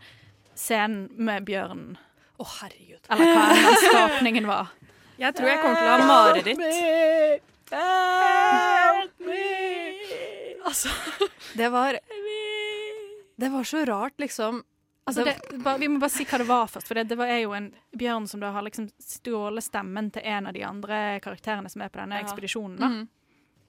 scenen 0.54 1.10
med 1.18 1.44
bjørnen 1.50 1.98
Å, 2.40 2.46
herregud. 2.62 3.02
Eller 3.10 3.26
hva 3.34 3.46
den 3.52 3.76
skapningen 3.88 4.46
var. 4.48 4.66
Jeg 5.20 5.36
tror 5.36 5.50
jeg 5.50 5.60
kommer 5.60 5.76
til 5.76 5.90
å 5.90 5.92
ha 5.92 6.00
mareritt. 6.08 6.60
Altså 10.66 10.90
Det 11.60 11.70
var 11.70 12.00
Det 13.40 13.50
var 13.50 13.64
så 13.64 13.86
rart, 13.86 14.18
liksom. 14.20 14.64
Altså 15.10 15.24
det, 15.26 15.38
vi 15.80 15.88
må 15.88 15.98
bare 16.00 16.12
si 16.12 16.26
hva 16.28 16.38
det 16.38 16.46
var 16.50 16.68
først. 16.70 16.86
For 16.88 17.00
det, 17.00 17.06
det 17.10 17.16
var, 17.18 17.30
er 17.32 17.40
jo 17.42 17.54
en 17.58 17.70
bjørn 17.98 18.28
som 18.30 18.42
da 18.44 18.52
har 18.54 18.62
liksom 18.66 18.90
stjålet 19.02 19.64
stemmen 19.66 20.12
til 20.14 20.22
en 20.28 20.50
av 20.52 20.54
de 20.54 20.62
andre 20.68 21.00
karakterene 21.24 21.70
som 21.72 21.82
er 21.82 21.90
på 21.90 21.98
denne 22.02 22.20
Ja. 22.20 22.26
ekspedisjonen. 22.28 22.76
da. 22.78 22.90
Mm. 22.92 23.08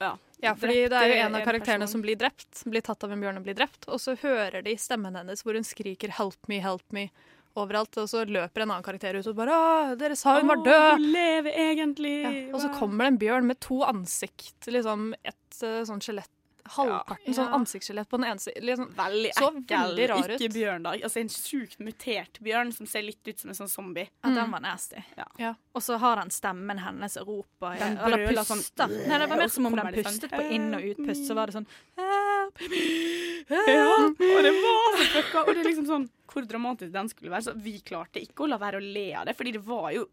Ja, 0.01 0.11
Ja, 0.41 0.53
fordi 0.57 0.87
det 0.89 0.97
er 0.97 1.07
jo 1.07 1.17
en 1.23 1.35
av 1.37 1.45
karakterene 1.45 1.85
en 1.87 1.87
som 1.87 2.01
blir 2.01 2.17
drept. 2.17 2.63
Blir 2.65 2.81
tatt 2.81 3.03
av 3.05 3.11
en 3.13 3.21
bjørn 3.21 3.37
og 3.37 3.43
blir 3.45 3.55
drept. 3.57 3.87
Og 3.87 4.01
så 4.01 4.15
hører 4.17 4.63
de 4.65 4.75
stemmen 4.77 5.15
hennes 5.15 5.41
hvor 5.45 5.53
hun 5.53 5.63
skriker 5.63 6.09
'help 6.09 6.47
me, 6.49 6.59
help 6.59 6.83
me' 6.91 7.09
overalt. 7.55 7.97
Og 7.97 8.09
så 8.09 8.25
løper 8.25 8.61
en 8.63 8.71
annen 8.71 8.83
karakter 8.83 9.15
ut 9.15 9.27
og 9.27 9.35
bare 9.35 9.49
'Å, 9.55 9.97
dere 9.97 10.15
sa 10.15 10.37
hun 10.39 10.47
var 10.47 10.57
død'. 10.57 10.97
Hun 10.97 11.11
lever 11.13 11.51
egentlig. 11.57 12.21
Ja. 12.23 12.53
Og 12.55 12.61
så 12.61 12.73
kommer 12.77 13.05
det 13.05 13.13
en 13.13 13.17
bjørn 13.19 13.45
med 13.47 13.59
to 13.59 13.81
ansikt. 13.83 14.67
Liksom 14.67 15.13
et 15.23 15.63
eh, 15.63 15.81
sånn 15.85 16.01
skjelett. 16.01 16.29
Halvparten 16.65 17.27
Ja. 17.27 17.33
sånn 17.33 17.53
ansiktsskjelett 17.53 18.09
på 18.09 18.17
den 18.17 18.25
ene 18.31 18.39
siden. 18.39 18.63
Liksom, 18.63 18.89
Veldig 18.95 19.31
så 19.33 19.49
ekkel. 19.51 19.77
veldig 19.77 20.09
rar 20.09 20.29
ut. 20.29 20.39
Ikke 20.41 20.53
bjørn, 20.53 20.83
da. 20.83 20.91
Altså 20.91 21.19
En 21.21 21.27
sjukt 21.29 21.79
mutert 21.79 22.39
bjørn 22.41 22.71
som 22.73 22.85
ser 22.85 23.01
litt 23.01 23.27
ut 23.27 23.39
som 23.39 23.49
en 23.49 23.55
sånn 23.55 23.69
zombie. 23.69 24.09
At 24.23 24.35
den 24.35 24.51
var 24.51 24.59
nasty. 24.61 25.03
Ja. 25.39 25.53
Og 25.75 25.81
så 25.81 25.97
har 25.99 26.15
den 26.17 26.29
stemmen 26.29 26.77
hennes 26.79 27.17
roper 27.17 27.77
Den 27.79 27.97
brøler 27.97 28.43
sånn, 28.45 28.61
Nei, 29.07 29.17
det 29.19 29.29
var 29.29 29.37
mer 29.37 29.47
som 29.47 29.65
om 29.65 29.75
den 29.75 29.85
sånn, 29.85 30.03
pustet 30.03 30.29
på 30.31 30.41
inn- 30.51 30.73
og 30.75 30.81
utpust. 30.81 31.27
Så 31.27 31.35
var 31.35 31.47
det 31.47 31.53
sånn 31.55 31.67
Ja, 31.97 33.85
og 33.97 34.17
det 34.17 34.53
var 34.61 34.97
så 34.97 35.05
fucka. 35.15 35.43
Og 35.47 35.53
det 35.55 35.61
er 35.65 35.69
liksom 35.69 35.87
sånn 35.87 36.09
hvor 36.31 36.45
dramatisk 36.47 36.91
den 36.93 37.09
skulle 37.11 37.31
være. 37.33 37.43
Så 37.49 37.53
vi 37.61 37.79
klarte 37.83 38.21
ikke 38.21 38.45
å 38.45 38.49
la 38.51 38.57
være 38.61 38.79
å 38.79 38.93
le 38.93 39.13
av 39.19 39.25
det, 39.25 39.35
fordi 39.37 39.53
det 39.57 39.63
var 39.65 39.91
jo 39.95 40.05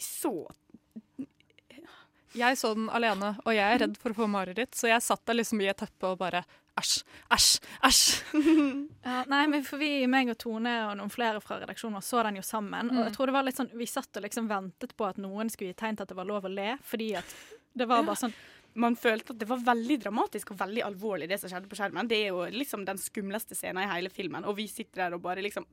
så 0.00 0.46
Jeg 2.36 2.58
så 2.60 2.72
den 2.76 2.88
alene, 2.94 3.32
og 3.42 3.54
jeg 3.56 3.66
er 3.74 3.80
redd 3.82 3.96
for 3.98 4.12
å 4.12 4.18
få 4.20 4.26
mareritt, 4.30 4.74
så 4.78 4.90
jeg 4.90 5.02
satt 5.02 5.24
der 5.26 5.40
liksom 5.40 5.62
i 5.64 5.70
et 5.70 5.80
teppe 5.80 6.12
og 6.12 6.20
bare 6.20 6.44
æsj, 6.78 6.92
æsj, 7.34 7.48
æsj. 7.88 8.04
Ja, 9.06 9.24
nei, 9.32 9.42
men 9.50 9.64
for 9.66 9.80
vi, 9.80 9.90
meg 10.10 10.30
og 10.30 10.38
Tone 10.38 10.74
og 10.86 10.94
noen 11.00 11.10
flere 11.12 11.40
fra 11.42 11.58
redaksjonen 11.62 12.04
så 12.04 12.22
den 12.26 12.38
jo 12.38 12.44
sammen. 12.46 12.92
Og 12.94 13.02
jeg 13.08 13.16
tror 13.16 13.30
det 13.30 13.34
var 13.34 13.46
litt 13.48 13.58
sånn, 13.58 13.72
Vi 13.74 13.88
satt 13.90 14.20
og 14.20 14.26
liksom 14.26 14.48
ventet 14.50 14.94
på 14.96 15.08
at 15.08 15.18
noen 15.20 15.50
skulle 15.50 15.72
gi 15.72 15.80
tegn 15.82 15.98
til 15.98 16.06
at 16.06 16.12
det 16.12 16.18
var 16.20 16.28
lov 16.28 16.46
å 16.46 16.52
le. 16.52 16.74
Fordi 16.86 17.10
at 17.18 17.36
det 17.74 17.88
var 17.90 18.06
bare 18.06 18.20
sånn 18.22 18.36
man 18.78 18.94
følte 18.94 19.34
at 19.34 19.40
det 19.40 19.48
var 19.50 19.62
veldig 19.66 19.96
dramatisk 20.04 20.52
og 20.52 20.60
veldig 20.60 20.82
alvorlig, 20.86 21.26
det 21.30 21.40
som 21.42 21.50
skjedde 21.50 21.66
på 21.70 21.78
skjermen. 21.78 22.06
Det 22.10 22.20
er 22.22 22.28
jo 22.30 22.44
liksom 22.54 22.84
den 22.86 23.00
skumleste 23.02 23.56
scenen 23.58 23.82
i 23.82 23.90
hele 23.90 24.12
filmen, 24.14 24.46
og 24.46 24.54
vi 24.60 24.68
sitter 24.70 25.06
der 25.06 25.16
og 25.16 25.24
bare 25.24 25.42
liksom 25.42 25.66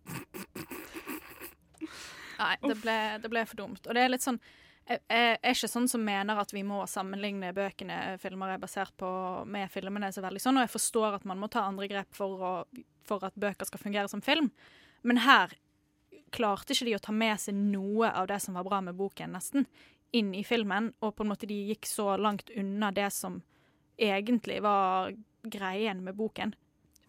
Nei, 2.38 2.54
det 2.62 2.76
ble, 2.84 2.96
det 3.22 3.30
ble 3.34 3.42
for 3.50 3.58
dumt. 3.58 3.86
Og 3.86 3.98
det 3.98 4.02
er 4.04 4.12
litt 4.14 4.26
sånn 4.26 4.38
jeg, 4.88 5.02
jeg 5.12 5.36
er 5.36 5.56
ikke 5.56 5.70
sånn 5.70 5.88
som 5.92 6.04
mener 6.04 6.40
at 6.40 6.54
vi 6.56 6.64
må 6.66 6.80
sammenligne 6.90 7.52
bøkene 7.56 8.18
filmer 8.22 8.54
er 8.54 8.62
basert 8.62 8.94
på, 9.00 9.10
med 9.50 9.72
filmene. 9.72 10.12
så 10.14 10.24
veldig 10.24 10.42
sånn, 10.42 10.60
Og 10.60 10.68
jeg 10.68 10.74
forstår 10.74 11.20
at 11.20 11.28
man 11.28 11.40
må 11.42 11.50
ta 11.52 11.66
andre 11.68 11.90
grep 11.92 12.16
for, 12.16 12.40
å, 12.40 12.54
for 13.08 13.24
at 13.28 13.36
bøker 13.36 13.68
skal 13.68 13.84
fungere 13.84 14.12
som 14.12 14.24
film. 14.24 14.52
Men 15.04 15.24
her 15.26 15.58
klarte 16.32 16.74
ikke 16.76 16.88
de 16.88 16.96
å 16.98 17.04
ta 17.04 17.16
med 17.16 17.40
seg 17.40 17.56
noe 17.56 18.12
av 18.12 18.28
det 18.32 18.40
som 18.44 18.58
var 18.58 18.68
bra 18.68 18.82
med 18.84 18.98
boken, 19.00 19.36
nesten, 19.36 19.68
inn 20.16 20.34
i 20.36 20.44
filmen. 20.48 20.94
Og 21.04 21.16
på 21.16 21.26
en 21.26 21.32
måte 21.34 21.50
de 21.50 21.60
gikk 21.72 21.88
så 21.90 22.16
langt 22.20 22.52
unna 22.56 22.92
det 22.96 23.10
som 23.16 23.42
egentlig 23.98 24.62
var 24.64 25.14
greien 25.48 26.04
med 26.04 26.16
boken. 26.16 26.56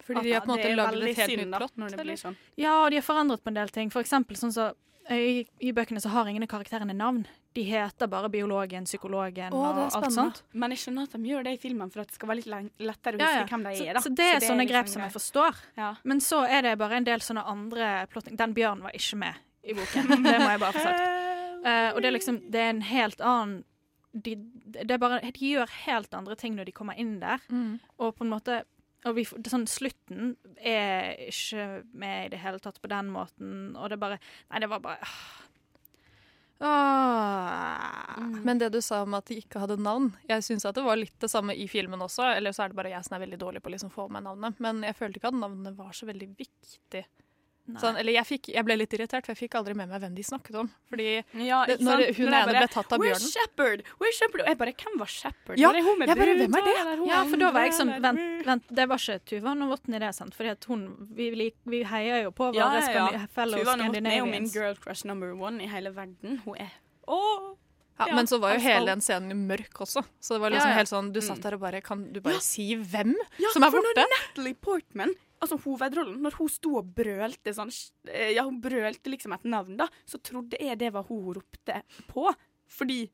Fordi 0.02 0.22
de 0.24 0.34
har 0.34 0.44
på 0.44 0.52
en 0.52 0.56
måte 0.56 0.74
laget 0.74 1.08
et 1.10 1.22
helt 1.22 1.40
nytt 1.42 1.56
plott? 1.56 1.74
Når 1.76 1.94
det 1.94 2.04
blir 2.06 2.18
sånn. 2.18 2.36
Ja, 2.56 2.78
og 2.84 2.92
de 2.92 3.00
har 3.00 3.04
forandret 3.04 3.42
på 3.44 3.52
en 3.52 3.58
del 3.58 3.72
ting. 3.74 3.90
For 3.92 4.00
eksempel 4.00 4.38
sånn 4.40 4.54
så 4.54 4.70
i, 5.14 5.46
I 5.64 5.72
bøkene 5.72 6.00
så 6.02 6.10
har 6.12 6.28
ingen 6.28 6.42
av 6.44 6.50
karakterene 6.50 6.94
navn. 6.96 7.22
De 7.56 7.62
heter 7.64 8.10
bare 8.12 8.28
biologen, 8.30 8.84
psykologen 8.84 9.54
Åh, 9.56 9.66
og 9.68 9.96
alt 9.96 10.12
sånt. 10.14 10.42
Men 10.52 10.74
jeg 10.74 10.82
skjønner 10.84 11.08
at 11.08 11.14
de 11.16 11.30
gjør 11.30 11.46
det 11.46 11.54
i 11.56 11.60
filmen 11.62 11.90
for 11.90 12.02
at 12.04 12.10
det 12.12 12.18
skal 12.18 12.28
være 12.30 12.42
litt 12.42 12.82
lettere 12.84 13.16
å 13.16 13.22
Ja, 13.22 13.30
huske 13.32 13.40
ja. 13.40 13.46
hvem 13.52 13.64
de 13.64 13.86
er. 13.88 13.94
da. 13.94 14.02
så 14.04 14.12
det 14.14 14.28
er 14.34 14.44
sånne 14.44 14.66
er 14.66 14.70
grep 14.72 14.86
sånn 14.90 14.98
som 14.98 15.06
jeg 15.06 15.14
forstår. 15.16 15.62
Ja. 15.80 15.94
Men 16.04 16.20
så 16.24 16.42
er 16.46 16.62
det 16.68 16.76
bare 16.78 17.00
en 17.00 17.08
del 17.08 17.24
sånne 17.24 17.46
andre 17.48 17.88
plotting. 18.12 18.36
Den 18.36 18.54
bjørnen 18.54 18.84
var 18.84 18.94
ikke 18.94 19.16
med 19.24 19.34
i 19.64 19.74
boken. 19.74 20.08
Det 20.28 20.38
må 20.38 20.50
jeg 20.52 20.62
bare 20.62 20.72
få 20.76 20.84
sagt. 20.84 21.08
Uh, 21.58 21.90
og 21.96 22.02
det 22.02 22.06
er 22.06 22.14
liksom 22.14 22.36
Det 22.54 22.60
er 22.62 22.68
en 22.70 22.84
helt 22.86 23.20
annen 23.20 23.64
de, 24.14 24.36
det 24.72 24.90
er 24.94 24.98
bare, 25.02 25.18
de 25.20 25.48
gjør 25.52 25.68
helt 25.84 26.14
andre 26.14 26.34
ting 26.38 26.54
når 26.56 26.64
de 26.70 26.72
kommer 26.72 26.96
inn 26.98 27.18
der. 27.20 27.42
Mm. 27.52 27.78
Og 27.98 28.14
på 28.16 28.24
en 28.24 28.30
måte 28.32 28.62
og 29.06 29.14
vi, 29.14 29.24
sånn, 29.24 29.66
Slutten 29.70 30.32
er 30.58 31.12
ikke 31.28 31.84
med 31.94 32.26
i 32.26 32.30
det 32.32 32.40
hele 32.42 32.58
tatt 32.62 32.80
på 32.82 32.90
den 32.90 33.12
måten. 33.14 33.76
Og 33.78 33.92
det 33.92 34.00
bare 34.00 34.18
Nei, 34.50 34.62
det 34.64 34.70
var 34.72 34.82
bare 34.82 35.06
Åh. 36.58 38.18
Men 38.42 38.58
det 38.58 38.72
du 38.74 38.80
sa 38.82 39.04
om 39.04 39.14
at 39.14 39.28
de 39.30 39.36
ikke 39.38 39.60
hadde 39.62 39.76
navn, 39.78 40.08
jeg 40.26 40.42
syns 40.42 40.66
det 40.66 40.82
var 40.82 40.98
litt 40.98 41.14
det 41.22 41.30
samme 41.30 41.54
i 41.54 41.68
filmen 41.70 42.02
også. 42.02 42.32
Eller 42.34 42.54
så 42.54 42.64
er 42.64 42.72
det 42.72 42.78
bare 42.80 42.90
jeg 42.90 43.06
som 43.06 43.14
er 43.14 43.22
veldig 43.22 43.38
dårlig 43.38 43.62
på 43.62 43.70
å 43.70 43.74
liksom 43.76 43.92
få 43.94 44.08
med 44.10 44.26
navnet. 44.26 44.58
Men 44.64 44.82
jeg 44.82 44.98
følte 44.98 45.20
ikke 45.20 45.30
at 45.30 45.38
navnet 45.38 45.78
var 45.78 45.94
så 45.94 46.08
veldig 46.10 46.32
viktig. 46.34 47.04
Sånn, 47.76 47.98
eller 48.00 48.14
jeg, 48.16 48.24
fikk, 48.24 48.48
jeg 48.54 48.64
ble 48.64 48.76
litt 48.80 48.94
irritert, 48.96 49.26
for 49.26 49.34
jeg 49.34 49.40
fikk 49.42 49.56
aldri 49.58 49.74
med 49.76 49.90
meg 49.90 50.00
hvem 50.00 50.14
de 50.16 50.22
snakket 50.24 50.54
om. 50.56 50.70
Fordi 50.88 51.08
Ja, 51.44 51.58
det, 51.68 51.74
når 51.84 52.04
sant? 52.06 52.16
hun 52.16 52.32
ene 52.32 52.54
ble 52.54 52.68
tatt 52.72 52.92
av 52.96 52.98
Where's 53.02 53.20
bjørnen 53.20 53.32
Shepherd? 53.34 53.82
Where's 54.00 54.16
Shepherd? 54.16 54.40
Og 54.40 54.48
jeg 54.48 54.58
bare, 54.62 54.72
hvem 54.72 54.96
var 55.02 55.10
Shepherd? 55.12 55.58
Ja, 55.60 55.72
hun 55.76 55.98
med 55.98 56.08
jeg 56.08 56.16
bare, 56.16 56.36
hvem 56.38 56.56
er 56.56 56.64
det? 56.64 57.08
Ja, 57.10 57.20
for 57.28 57.36
da 57.44 57.50
var 57.52 57.66
jeg 57.68 57.76
sånn 57.76 57.92
Vent, 58.00 58.46
vent 58.46 58.72
det 58.80 58.88
var 58.88 58.96
ikke 59.04 59.18
Tuva 59.28 59.54
Novotny, 59.60 59.98
det, 60.00 60.14
sant? 60.16 60.34
Fordi 60.34 60.54
hun 60.72 60.86
Vi, 61.18 61.28
vi 61.68 61.82
heier 61.84 62.22
jo 62.24 62.30
på 62.32 62.48
Ja, 62.56 62.70
våre 62.70 62.80
ja, 62.80 62.88
ja. 62.88 63.06
Scandi- 63.12 63.28
fellow 63.36 63.58
Tuva 63.60 63.76
Novotny 63.76 64.08
er 64.14 64.18
jo 64.22 64.26
min 64.32 64.48
girl 64.48 64.74
crush 64.80 65.04
number 65.04 65.34
one 65.36 65.60
i 65.60 65.68
hele 65.68 65.90
verden. 65.92 66.40
Hun 66.46 66.56
er 66.56 66.72
Åh! 67.06 67.52
Ja, 67.98 68.06
Ja, 68.08 68.14
men 68.14 68.26
så 68.30 68.38
var 68.40 68.54
jo 68.54 68.60
hele 68.62 68.86
den 68.86 69.00
scenen 69.02 69.46
mørk 69.48 69.80
også. 69.84 70.04
Så 70.20 70.34
det 70.36 70.40
var 70.40 70.50
liksom 70.54 70.68
Ja, 70.70 70.74
ja. 70.74 70.78
helt 70.78 70.88
sånn, 70.92 71.12
du 71.12 71.20
satt 71.20 71.38
Mm. 71.38 71.42
der 71.42 71.54
og 71.54 71.60
bare 71.60 71.80
Kan 71.82 72.12
du 72.12 72.20
bare 72.20 72.40
si 72.40 72.74
hvem 72.76 73.14
Ja, 73.38 73.48
som 73.52 73.62
er 73.64 73.70
borte? 73.70 73.82
Ja, 73.96 74.04
for 74.04 74.06
når 74.06 74.12
Natalie 74.14 74.54
Portman, 74.54 75.14
altså 75.42 75.58
hovedrollen, 75.62 76.20
når 76.22 76.32
hun 76.38 76.48
sto 76.48 76.76
og 76.78 76.94
brølte 76.94 77.54
sånn 77.54 77.70
eh, 78.08 78.34
Ja, 78.34 78.44
hun 78.44 78.60
brølte 78.60 79.10
liksom 79.10 79.34
et 79.34 79.44
navn, 79.44 79.76
da, 79.76 79.88
så 80.06 80.18
trodde 80.22 80.56
jeg 80.60 80.78
det 80.78 80.92
var 80.92 81.02
hun 81.08 81.24
hun 81.24 81.34
ropte 81.34 81.82
på. 82.08 82.32
Fordi 82.68 83.08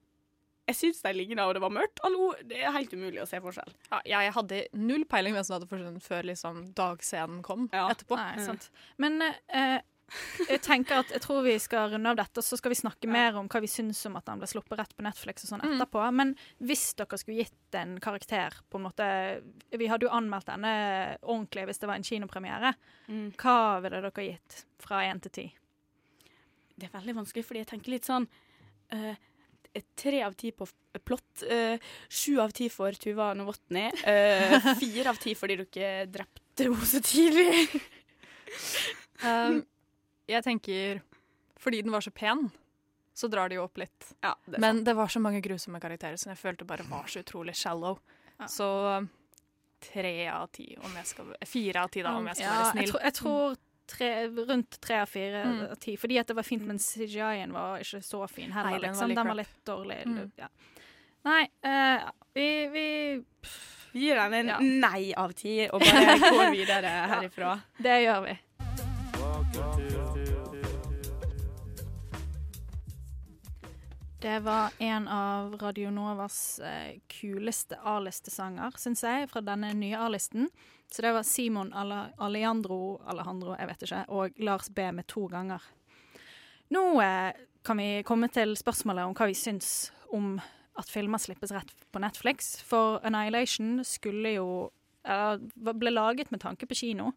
jeg 0.66 0.77
syns 0.77 1.03
de 1.03 1.12
ligna, 1.12 1.44
og 1.47 1.53
det 1.55 1.61
var 1.61 1.68
mørkt. 1.70 1.99
Hallo, 2.03 2.33
det 2.42 2.57
er 2.64 2.73
helt 2.73 2.90
umulig 2.97 3.20
å 3.20 3.27
se 3.29 3.37
forskjell. 3.38 3.73
Ja, 4.09 4.20
jeg 4.25 4.33
hadde 4.33 4.66
null 4.73 5.05
peiling 5.05 5.35
hvem 5.35 5.44
som 5.44 5.59
hadde 5.61 5.68
forsvunnet 5.68 6.03
før 6.03 6.23
liksom 6.25 6.73
dagscenen 6.75 7.42
kom 7.44 7.68
etterpå. 7.68 8.16
Nei, 8.16 8.38
sant. 8.47 8.70
Men 8.97 9.20
eh, 9.23 9.81
jeg 10.49 10.61
tenker 10.64 11.01
at 11.03 11.12
jeg 11.14 11.23
tror 11.25 11.43
vi 11.47 11.55
skal 11.62 11.90
runde 11.95 12.11
av 12.12 12.19
dette, 12.19 12.40
og 12.40 12.47
så 12.47 12.59
skal 12.59 12.73
vi 12.75 12.79
snakke 12.79 13.11
mer 13.11 13.38
om 13.40 13.49
hva 13.51 13.61
vi 13.64 13.71
syns 13.71 14.03
om 14.09 14.19
at 14.21 14.29
han 14.31 14.40
ble 14.43 14.49
sluppet 14.51 14.79
rett 14.79 14.95
på 14.97 15.05
Netflix 15.07 15.45
og 15.47 15.53
sånn 15.53 15.64
Mm. 15.64 15.75
etterpå. 15.75 16.05
Men 16.14 16.35
hvis 16.61 16.95
dere 16.99 17.19
skulle 17.19 17.45
gitt 17.45 17.79
en 17.81 17.99
karakter 18.01 18.55
på 18.71 18.79
en 18.79 18.87
måte 18.87 19.43
Vi 19.73 19.87
hadde 19.87 20.07
jo 20.07 20.12
anmeldt 20.14 20.47
denne 20.47 21.19
ordentlig 21.23 21.67
hvis 21.67 21.79
det 21.79 21.88
var 21.88 21.97
en 21.97 22.07
kinopremiere. 22.07 22.75
Mm. 23.09 23.33
Hva 23.37 23.81
ville 23.83 24.01
dere 24.01 24.27
gitt 24.29 24.64
fra 24.79 25.03
én 25.03 25.21
til 25.21 25.31
ti? 25.31 25.47
Det 26.77 26.88
er 26.88 26.99
veldig 26.99 27.14
vanskelig, 27.23 27.45
fordi 27.45 27.62
jeg 27.62 27.71
tenker 27.71 27.90
litt 27.95 28.05
sånn 28.05 28.29
eh, 28.90 29.14
Tre 29.97 30.23
av 30.23 30.35
ti 30.38 30.53
på 30.53 30.69
plott. 31.03 31.43
Sju 32.09 32.37
uh, 32.37 32.45
av 32.45 32.53
ti 32.55 32.69
for 32.71 32.93
Tuva 32.93 33.33
Novotny. 33.35 33.88
Fire 34.79 35.03
uh, 35.03 35.11
av 35.11 35.19
ti 35.19 35.35
fordi 35.35 35.57
dere 35.64 36.07
drepte 36.07 36.69
henne 36.69 36.87
så 36.87 37.01
tidlig. 37.03 37.67
Um, 39.25 39.64
jeg 40.29 40.43
tenker 40.45 41.03
Fordi 41.61 41.83
den 41.83 41.93
var 41.93 42.01
så 42.05 42.11
pen, 42.11 42.51
så 43.15 43.29
drar 43.31 43.49
det 43.49 43.57
jo 43.57 43.65
opp 43.65 43.79
litt. 43.79 44.13
det 44.21 44.57
er 44.57 44.61
Men 44.61 44.83
det 44.85 44.95
var 44.97 45.07
så 45.09 45.21
mange 45.21 45.41
grusomme 45.41 45.81
karakterer 45.81 46.17
som 46.19 46.31
jeg 46.33 46.39
følte 46.39 46.65
bare 46.67 46.83
var 46.91 47.07
så 47.07 47.21
utrolig 47.23 47.55
shallow. 47.57 47.99
Så 48.51 48.67
um, 48.99 49.09
tre 49.81 50.27
av 50.29 50.49
ti, 50.53 50.75
om 50.83 50.91
jeg 50.97 51.07
skal 51.07 51.35
Fire 51.47 51.85
av 51.85 51.89
ti, 51.95 52.03
da, 52.03 52.17
om 52.19 52.27
jeg 52.27 52.37
skal 52.37 52.47
Ja, 52.49 52.57
være 52.59 52.65
jeg 52.65 52.73
snill. 52.75 52.91
tror, 52.91 53.01
jeg 53.05 53.15
tror 53.15 53.57
tre, 53.87 54.11
rundt 54.51 54.79
tre 54.81 54.99
av 55.05 55.09
fire 55.09 55.45
Mm. 55.45 55.71
av 55.71 55.77
ti. 55.79 55.97
Fordi 55.97 56.19
at 56.19 56.27
det 56.27 56.37
var 56.37 56.43
fint, 56.43 56.63
men 56.67 56.79
CGI-en 56.79 57.53
var 57.53 57.79
ikke 57.85 58.03
så 58.03 58.27
fin 58.29 58.51
heller. 58.51 58.71
Nei, 58.71 58.79
den 58.81 58.95
var 58.97 59.07
liksom. 59.09 59.15
Den 59.15 59.27
var 59.27 59.35
litt 59.35 59.65
dårlig. 59.65 60.07
Mm. 60.07 60.33
Ja. 60.39 60.49
Nei, 61.25 61.43
uh, 61.65 62.11
vi, 62.35 62.49
vi 62.69 63.25
Vi 63.95 64.01
gir 64.09 64.17
den 64.17 64.35
en 64.35 64.49
Ja. 64.49 64.59
nei 64.59 65.13
av 65.17 65.33
ti, 65.33 65.69
og 65.71 65.81
bare 65.81 66.19
går 66.19 66.51
videre 66.59 66.91
herifra. 67.13 67.61
Det 67.79 68.01
gjør 68.05 68.25
vi. 68.27 68.39
Det 74.25 74.41
var 74.41 74.71
en 74.79 75.09
av 75.09 75.55
Radio 75.55 75.91
Novas 75.91 76.59
eh, 76.59 76.99
kuleste 77.09 77.77
A-listesanger, 77.83 78.73
syns 78.81 79.03
jeg, 79.05 79.27
fra 79.29 79.43
denne 79.45 79.69
nye 79.77 79.99
A-listen. 80.01 80.47
Så 80.89 81.05
det 81.05 81.11
var 81.13 81.27
Simon 81.29 81.75
Alejandro 81.77 83.03
Alejandro, 83.05 83.53
jeg 83.59 83.69
vet 83.69 83.85
ikke, 83.85 83.99
og 84.09 84.41
Lars 84.49 84.71
B 84.73 84.87
med 84.97 85.05
to 85.13 85.27
ganger. 85.29 85.67
Nå 86.73 86.87
eh, 87.05 87.37
kan 87.69 87.77
vi 87.77 88.01
komme 88.09 88.31
til 88.33 88.57
spørsmålet 88.57 89.05
om 89.05 89.13
hva 89.13 89.29
vi 89.29 89.37
syns 89.37 89.93
om 90.09 90.39
at 90.81 90.89
filmer 90.89 91.21
slippes 91.21 91.53
rett 91.53 91.77
på 91.93 92.01
Netflix. 92.01 92.55
For 92.65 93.05
Annihilation 93.05 93.83
skulle 93.85 94.39
jo 94.39 94.49
ble 95.05 95.93
laget 95.93 96.33
med 96.33 96.41
tanke 96.41 96.65
på 96.65 96.81
kino. 96.81 97.13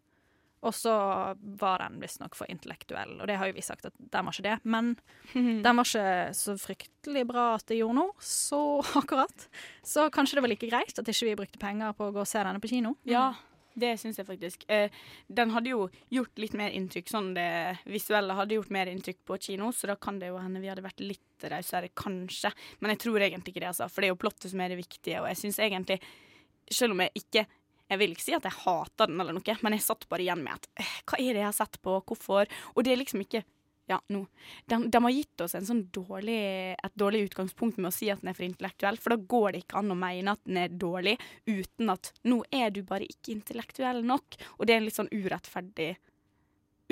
Og 0.66 0.74
så 0.74 0.92
var 1.38 1.84
den 1.84 2.00
visstnok 2.02 2.34
for 2.34 2.50
intellektuell, 2.50 3.16
og 3.20 3.28
det 3.30 3.36
har 3.38 3.50
jo 3.50 3.56
vi 3.56 3.62
sagt 3.62 3.86
at 3.86 3.94
den 3.98 4.26
var 4.26 4.34
ikke 4.34 4.48
det. 4.48 4.56
Men 4.66 4.94
den 5.64 5.68
var 5.68 5.84
ikke 5.86 6.34
så 6.38 6.56
fryktelig 6.58 7.26
bra 7.30 7.50
at 7.58 7.68
det 7.70 7.80
gjorde 7.80 8.00
noe, 8.00 8.16
så 8.22 8.62
akkurat. 9.00 9.48
Så 9.86 10.08
kanskje 10.14 10.38
det 10.38 10.46
var 10.46 10.54
like 10.54 10.70
greit 10.70 10.98
at 10.98 11.12
ikke 11.12 11.30
vi 11.30 11.36
brukte 11.44 11.62
penger 11.62 11.94
på 11.98 12.08
å 12.08 12.16
gå 12.16 12.24
og 12.24 12.30
se 12.30 12.42
denne 12.42 12.62
på 12.62 12.72
kino. 12.72 12.96
Ja, 13.08 13.30
det 13.78 13.94
syns 14.00 14.18
jeg 14.18 14.26
faktisk. 14.26 14.64
Eh, 14.70 14.90
den 15.26 15.52
hadde 15.54 15.72
jo 15.72 15.86
gjort 16.12 16.40
litt 16.42 16.56
mer 16.58 16.74
inntrykk, 16.74 17.10
sånn 17.10 17.32
det 17.36 17.48
visuelle 17.88 18.36
hadde 18.36 18.58
gjort 18.58 18.72
mer 18.74 18.90
inntrykk 18.90 19.20
på 19.28 19.38
kino, 19.48 19.70
så 19.72 19.90
da 19.92 19.98
kan 20.00 20.18
det 20.18 20.32
jo 20.32 20.40
hende 20.42 20.62
vi 20.62 20.70
hadde 20.70 20.84
vært 20.84 21.02
litt 21.04 21.46
rausere, 21.52 21.92
kanskje. 21.94 22.50
Men 22.80 22.94
jeg 22.94 23.04
tror 23.06 23.22
egentlig 23.22 23.54
ikke 23.54 23.62
det, 23.62 23.72
altså. 23.72 23.88
For 23.92 24.02
det 24.02 24.10
er 24.10 24.16
jo 24.16 24.22
plottet 24.24 24.50
som 24.50 24.64
er 24.64 24.74
det 24.74 24.80
viktige, 24.80 25.22
og 25.22 25.30
jeg 25.30 25.42
syns 25.44 25.60
egentlig, 25.62 26.00
selv 26.68 26.96
om 26.96 27.04
jeg 27.04 27.22
ikke 27.22 27.46
jeg 27.88 27.98
vil 27.98 28.10
ikke 28.12 28.22
si 28.26 28.34
at 28.36 28.44
jeg 28.44 28.52
hater 28.64 29.06
den, 29.08 29.20
eller 29.20 29.32
noe, 29.32 29.56
men 29.62 29.72
jeg 29.72 29.82
satt 29.86 30.08
bare 30.08 30.20
igjen 30.26 30.42
med 30.44 30.52
at 30.58 30.66
eh, 30.76 30.90
hva 31.08 31.18
er 31.18 31.32
det 31.32 31.40
jeg 31.42 31.48
har 31.48 31.56
sett 31.56 31.78
på, 31.82 31.94
hvorfor? 32.04 32.46
Og 32.76 32.84
det 32.84 32.92
er 32.92 33.00
liksom 33.04 33.20
ikke 33.24 33.44
Ja, 33.88 33.96
nå. 34.12 34.26
De, 34.68 34.76
de 34.92 35.00
har 35.00 35.10
gitt 35.16 35.40
oss 35.40 35.54
en 35.56 35.64
sånn 35.64 35.78
dårlig, 35.96 36.74
et 36.76 36.92
dårlig 37.00 37.22
utgangspunkt 37.30 37.78
med 37.80 37.88
å 37.88 37.92
si 37.96 38.10
at 38.12 38.20
den 38.20 38.28
er 38.28 38.36
for 38.36 38.44
intellektuell, 38.44 38.98
for 39.00 39.14
da 39.14 39.16
går 39.16 39.52
det 39.54 39.62
ikke 39.62 39.78
an 39.80 39.94
å 39.94 39.96
mene 39.96 40.34
at 40.36 40.42
den 40.44 40.58
er 40.60 40.68
dårlig 40.68 41.14
uten 41.48 41.88
at 41.94 42.10
nå 42.28 42.42
er 42.52 42.68
du 42.70 42.82
bare 42.84 43.08
ikke 43.08 43.32
intellektuell 43.32 44.02
nok. 44.04 44.36
Og 44.58 44.66
det 44.68 44.74
er 44.74 44.82
en 44.82 44.84
litt 44.90 44.98
sånn 44.98 45.08
urettferdig 45.08 45.94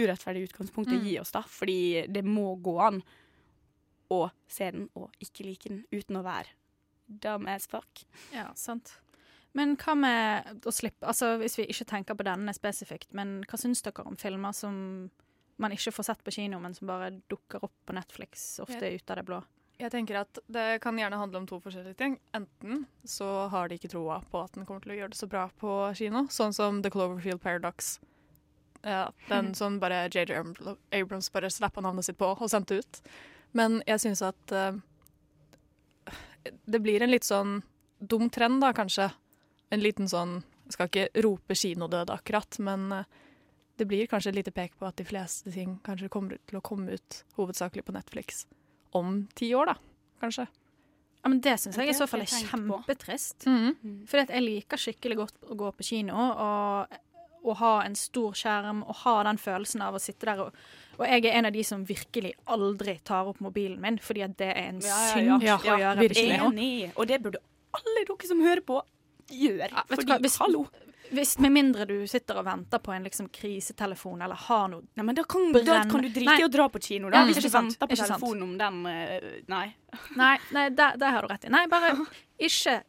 urettferdig 0.01 0.47
utgangspunkt 0.49 0.89
å 0.93 0.97
Mm. 0.97 1.05
gi 1.05 1.19
oss, 1.21 1.33
da, 1.33 1.43
fordi 1.43 2.07
det 2.09 2.25
må 2.25 2.57
gå 2.63 2.79
an 2.81 3.03
å 4.11 4.31
se 4.49 4.71
den 4.71 4.89
og 4.95 5.11
ikke 5.21 5.45
like 5.45 5.69
den 5.69 5.85
uten 5.93 6.17
å 6.17 6.25
være 6.25 6.49
dumb 7.09 7.47
as 7.49 7.67
fuck. 7.67 8.05
Ja, 8.33 8.53
sant. 8.55 8.97
Men 9.57 9.77
hva 9.81 9.95
med 9.97 10.67
å 10.69 10.73
slippe 10.75 11.07
Altså 11.09 11.37
hvis 11.41 11.57
vi 11.57 11.65
ikke 11.73 11.87
tenker 11.89 12.17
på 12.19 12.27
denne 12.27 12.53
spesifikt, 12.57 13.15
men 13.17 13.39
hva 13.49 13.59
syns 13.61 13.81
dere 13.85 14.05
om 14.05 14.19
filmer 14.21 14.53
som 14.57 15.11
man 15.57 15.73
ikke 15.73 15.95
får 15.97 16.11
sett 16.11 16.25
på 16.25 16.35
kino, 16.37 16.59
men 16.61 16.75
som 16.77 16.89
bare 16.91 17.15
dukker 17.33 17.63
opp 17.65 17.73
på 17.89 17.95
Netflix, 17.97 18.59
ofte 18.61 18.85
Ja. 18.85 18.93
ut 18.93 19.11
av 19.11 19.17
det 19.17 19.25
blå? 19.25 19.39
Jeg 19.79 19.93
tenker 19.93 20.21
at 20.21 20.39
Det 20.51 20.81
kan 20.81 20.97
gjerne 20.97 21.19
handle 21.21 21.39
om 21.39 21.47
to 21.47 21.61
forskjellige 21.61 21.97
ting. 21.97 22.19
Enten 22.35 22.87
så 23.05 23.49
har 23.49 23.69
de 23.69 23.77
ikke 23.79 23.91
troa 23.93 24.23
på 24.31 24.43
at 24.45 24.53
den 24.53 24.67
kommer 24.67 24.83
til 24.83 24.93
å 24.93 24.97
gjøre 24.97 25.11
det 25.11 25.19
så 25.21 25.29
bra 25.29 25.51
på 25.61 25.95
kino, 25.97 26.27
sånn 26.29 26.55
som 26.55 26.83
The 26.83 26.91
Cloverfield 26.91 27.41
Paradox. 27.41 27.99
Ja, 28.85 29.11
den 29.29 29.55
som 29.59 29.81
bare 29.81 30.09
JJ 30.09 30.55
Abrams 30.93 31.31
bare 31.33 31.51
slappa 31.51 31.81
navnet 31.81 32.05
sitt 32.05 32.19
på 32.19 32.29
og 32.37 32.51
sendte 32.51 32.79
ut. 32.81 33.01
Men 33.53 33.83
jeg 33.87 34.01
syns 34.01 34.23
at 34.23 34.53
uh, 34.53 34.77
det 36.67 36.83
blir 36.83 37.03
en 37.03 37.11
litt 37.11 37.25
sånn 37.25 37.63
dum 38.01 38.29
trend, 38.31 38.61
da, 38.61 38.73
kanskje. 38.77 39.11
En 39.75 39.83
liten 39.83 40.09
sånn 40.11 40.43
Jeg 40.67 40.75
skal 40.75 40.91
ikke 40.91 41.23
rope 41.23 41.55
kinodød 41.55 42.11
akkurat, 42.11 42.59
men 42.59 42.91
eh, 42.93 43.05
det 43.79 43.87
blir 43.87 44.09
kanskje 44.11 44.33
et 44.33 44.39
lite 44.41 44.53
pek 44.55 44.73
på 44.79 44.87
at 44.89 44.97
de 44.99 45.05
fleste 45.07 45.53
ting 45.55 45.77
kanskje 45.87 46.11
kommer 46.11 46.41
til 46.49 46.59
å 46.59 46.65
komme 46.65 46.97
ut 46.97 47.19
hovedsakelig 47.37 47.85
på 47.87 47.95
Netflix 47.95 48.47
om 48.97 49.29
ti 49.39 49.53
år, 49.55 49.71
da. 49.71 49.77
Kanskje. 50.23 50.47
Ja, 51.23 51.29
men 51.29 51.41
Det 51.41 51.57
syns 51.61 51.77
jeg 51.79 51.91
i 51.91 51.95
så 51.97 52.07
fall 52.07 52.23
er 52.23 52.31
kjempetrist. 52.31 53.47
Mm 53.47 53.77
-hmm. 53.83 54.07
For 54.07 54.19
jeg 54.19 54.43
liker 54.43 54.77
skikkelig 54.77 55.17
godt 55.17 55.35
å 55.51 55.55
gå 55.55 55.73
på 55.73 55.83
kino 55.83 56.15
og, 56.15 56.99
og 57.43 57.57
ha 57.57 57.85
en 57.85 57.95
stor 57.95 58.33
skjerm 58.33 58.83
og 58.83 58.95
ha 58.97 59.23
den 59.23 59.39
følelsen 59.39 59.83
av 59.83 59.95
å 59.95 59.99
sitte 59.99 60.27
der 60.27 60.41
og 60.41 60.53
Og 60.99 61.07
jeg 61.07 61.25
er 61.25 61.39
en 61.39 61.45
av 61.45 61.53
de 61.53 61.65
som 61.65 61.85
virkelig 61.85 62.33
aldri 62.47 63.01
tar 63.05 63.27
opp 63.27 63.41
mobilen 63.41 63.81
min, 63.81 63.99
fordi 63.99 64.23
at 64.23 64.39
det 64.39 64.47
er 64.47 64.69
en 64.69 64.81
synd 64.81 65.31
å 65.31 65.39
gjøre 65.41 66.09
på 66.09 66.15
kino. 66.15 66.51
Enig. 66.51 66.93
Og 66.97 67.09
det 67.09 67.23
burde 67.23 67.39
alle 67.73 68.05
dere 68.07 68.29
som 68.29 68.41
hører 68.41 68.61
på, 68.61 68.83
gjøre. 69.31 69.71
Ja, 69.73 69.85
fordi, 69.91 70.07
hva, 70.11 70.19
hvis, 70.23 70.37
hallo. 70.43 70.65
hvis, 71.11 71.37
med 71.43 71.53
mindre 71.55 71.87
du 71.89 71.95
sitter 72.11 72.41
og 72.41 72.47
venter 72.47 72.83
på 72.83 72.93
en 72.95 73.07
liksom 73.07 73.29
krisetelefon 73.35 74.23
eller 74.27 74.39
har 74.47 74.69
noe 74.73 74.85
Nei, 74.97 75.07
men 75.07 75.19
da 75.19 75.25
kan, 75.29 75.49
da 75.53 75.83
kan 75.91 76.03
du 76.05 76.11
drite 76.11 76.41
i 76.43 76.47
å 76.47 76.51
dra 76.53 76.69
på 76.73 76.83
kino, 76.83 77.11
da. 77.11 77.23
Ja, 77.23 77.31
hvis 77.31 77.43
du 77.43 77.49
sant, 77.49 77.75
venter 77.77 77.91
på 77.91 77.99
telefonen 78.03 78.43
om 78.49 78.59
den 78.61 78.83
eh, 78.91 79.31
Nei. 79.53 79.67
Nei, 80.21 80.35
nei 80.53 80.69
der, 80.77 80.99
der 81.01 81.15
har 81.17 81.25
du 81.25 81.33
rett 81.33 81.47
i. 81.49 81.53
Nei, 81.53 81.67
bare 81.73 81.95
ikke 82.49 82.83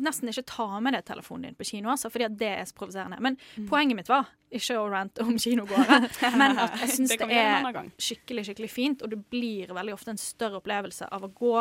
Nesten 0.00 0.30
ikke 0.30 0.42
ta 0.48 0.80
med 0.82 0.96
deg 0.96 1.04
telefonen 1.06 1.50
din 1.50 1.56
på 1.58 1.66
kino, 1.68 1.90
altså, 1.92 2.08
fordi 2.10 2.26
det 2.40 2.48
er 2.48 2.64
så 2.66 2.74
provoserende. 2.74 3.20
Men 3.22 3.36
Mm. 3.56 3.68
poenget 3.68 3.96
mitt 3.96 4.08
var 4.08 4.26
ikke 4.50 4.78
å 4.80 4.88
rante 4.90 5.22
om 5.22 5.36
kinogåere, 5.38 5.98
men 6.40 6.58
at 6.58 6.80
jeg 6.80 6.94
syns 6.96 7.12
Det 7.12 7.28
det, 7.28 7.38
er 7.38 7.90
skikkelig 8.00 8.46
skikkelig 8.48 8.70
fint, 8.72 9.02
og 9.04 9.12
det 9.12 9.20
blir 9.30 9.70
veldig 9.76 9.94
ofte 9.94 10.10
en 10.14 10.18
større 10.18 10.58
opplevelse 10.58 11.06
av 11.12 11.28
å 11.28 11.30
gå 11.30 11.54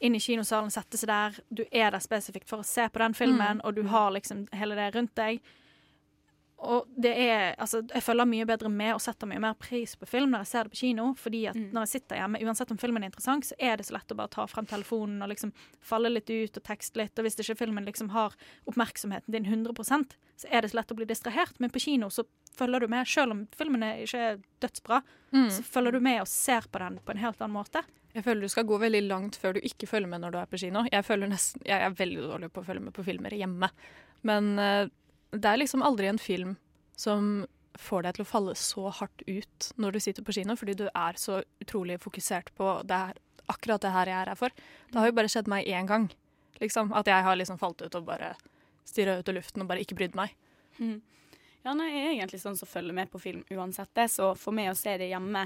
inn 0.00 0.14
i 0.14 0.20
kinosalen, 0.20 0.70
sette 0.70 0.96
seg 0.96 1.08
der. 1.08 1.40
Du 1.50 1.64
er 1.70 1.90
der 1.90 2.00
spesifikt 2.00 2.48
for 2.48 2.58
å 2.62 2.64
se 2.64 2.88
på 2.88 2.98
den 2.98 3.14
filmen, 3.14 3.56
Mm. 3.58 3.60
og 3.64 3.74
du 3.74 3.82
har 3.88 4.10
liksom 4.10 4.46
hele 4.52 4.74
det 4.74 4.94
rundt 4.94 5.14
deg. 5.14 5.40
Og 6.60 6.86
det 7.00 7.12
er, 7.16 7.54
altså, 7.56 7.80
jeg 7.88 8.02
følger 8.04 8.26
mye 8.28 8.44
bedre 8.46 8.68
med 8.68 8.92
og 8.92 9.00
setter 9.00 9.26
mye 9.30 9.40
mer 9.40 9.54
pris 9.56 9.94
på 9.96 10.06
film 10.06 10.34
når 10.34 10.42
jeg 10.44 10.50
ser 10.50 10.64
det 10.68 10.72
på 10.74 10.80
kino. 10.82 11.06
Fordi 11.16 11.40
at 11.48 11.56
når 11.56 11.86
jeg 11.86 11.92
sitter 11.94 12.20
hjemme, 12.20 12.40
uansett 12.44 12.70
om 12.74 12.80
filmen 12.82 13.02
er 13.02 13.08
interessant, 13.08 13.46
så 13.48 13.54
er 13.58 13.76
det 13.80 13.86
så 13.88 13.94
lett 13.96 14.12
å 14.12 14.18
bare 14.18 14.28
ta 14.34 14.44
frem 14.50 14.66
telefonen 14.68 15.22
og 15.24 15.30
liksom 15.32 15.52
falle 15.80 16.10
litt 16.12 16.28
ut 16.28 16.58
og 16.60 16.66
tekste 16.68 17.00
litt. 17.00 17.16
Og 17.18 17.24
hvis 17.24 17.38
ikke 17.40 17.56
filmen 17.62 17.88
liksom 17.88 18.10
har 18.12 18.36
oppmerksomheten 18.68 19.32
din 19.32 19.48
100% 19.48 20.16
så 20.40 20.48
er 20.50 20.62
det 20.64 20.70
så 20.72 20.78
lett 20.80 20.92
å 20.92 20.96
bli 20.96 21.04
distrahert. 21.08 21.56
Men 21.60 21.70
på 21.72 21.80
kino 21.84 22.08
så 22.12 22.24
følger 22.56 22.80
du 22.84 22.88
med, 22.92 23.08
selv 23.08 23.32
om 23.34 23.42
filmen 23.56 23.82
er 23.84 24.04
ikke 24.04 24.20
er 24.34 24.38
dødsbra, 24.64 25.02
Mm. 25.32 25.46
så 25.50 25.62
følger 25.62 25.92
du 25.92 26.00
med 26.00 26.20
og 26.22 26.26
ser 26.26 26.64
på 26.72 26.78
den 26.82 26.96
på 27.06 27.12
en 27.12 27.18
helt 27.22 27.38
annen 27.40 27.54
måte. 27.54 27.84
Jeg 28.14 28.24
føler 28.24 28.40
du 28.42 28.48
skal 28.50 28.64
gå 28.66 28.78
veldig 28.82 29.02
langt 29.06 29.36
før 29.38 29.54
du 29.54 29.60
ikke 29.60 29.86
følger 29.86 30.08
med 30.10 30.20
når 30.24 30.32
du 30.34 30.38
er 30.40 30.46
på 30.50 30.58
kino. 30.58 30.82
Jeg, 30.90 31.04
føler 31.06 31.28
nesten, 31.30 31.62
jeg 31.64 31.80
er 31.86 31.90
veldig 31.94 32.24
dårlig 32.26 32.48
på 32.52 32.60
å 32.60 32.66
følge 32.66 32.82
med 32.82 32.92
på 32.96 33.04
filmer 33.06 33.30
hjemme. 33.30 33.68
Men 34.26 34.58
eh, 34.58 34.88
det 35.32 35.46
er 35.46 35.60
liksom 35.60 35.82
aldri 35.86 36.10
en 36.10 36.20
film 36.20 36.56
som 36.98 37.46
får 37.80 38.04
deg 38.04 38.16
til 38.16 38.24
å 38.24 38.28
falle 38.28 38.54
så 38.58 38.90
hardt 38.92 39.22
ut 39.26 39.68
når 39.80 39.94
du 39.96 40.00
sitter 40.02 40.26
på 40.26 40.34
kino, 40.36 40.56
fordi 40.58 40.76
du 40.82 40.86
er 40.90 41.18
så 41.20 41.40
utrolig 41.62 42.00
fokusert 42.02 42.52
på 42.58 42.80
det 42.88 42.98
her, 42.98 43.20
akkurat 43.50 43.82
det 43.82 43.94
her 43.94 44.10
jeg 44.10 44.18
er 44.20 44.32
her 44.32 44.40
for. 44.40 44.56
Det 44.90 45.00
har 45.00 45.10
jo 45.10 45.16
bare 45.16 45.30
skjedd 45.32 45.50
meg 45.50 45.68
én 45.70 45.88
gang, 45.88 46.08
liksom. 46.60 46.92
At 46.96 47.08
jeg 47.10 47.26
har 47.26 47.38
liksom 47.38 47.60
falt 47.60 47.82
ut 47.82 47.94
og 47.94 48.08
bare 48.08 48.34
stirra 48.88 49.18
ut 49.20 49.30
i 49.30 49.36
luften 49.36 49.62
og 49.62 49.70
bare 49.70 49.84
ikke 49.84 49.96
brydd 49.98 50.18
meg. 50.18 50.34
Mm. 50.80 50.98
Ja, 51.60 51.74
nei, 51.76 51.90
jeg 51.92 52.04
er 52.06 52.14
egentlig 52.14 52.38
sånn 52.40 52.56
som 52.56 52.68
følger 52.68 52.96
med 52.96 53.10
på 53.12 53.20
film 53.20 53.42
uansett 53.52 53.90
det, 53.98 54.06
så 54.08 54.30
for 54.38 54.56
meg 54.56 54.70
å 54.70 54.78
se 54.78 54.94
det 54.96 55.10
hjemme 55.10 55.42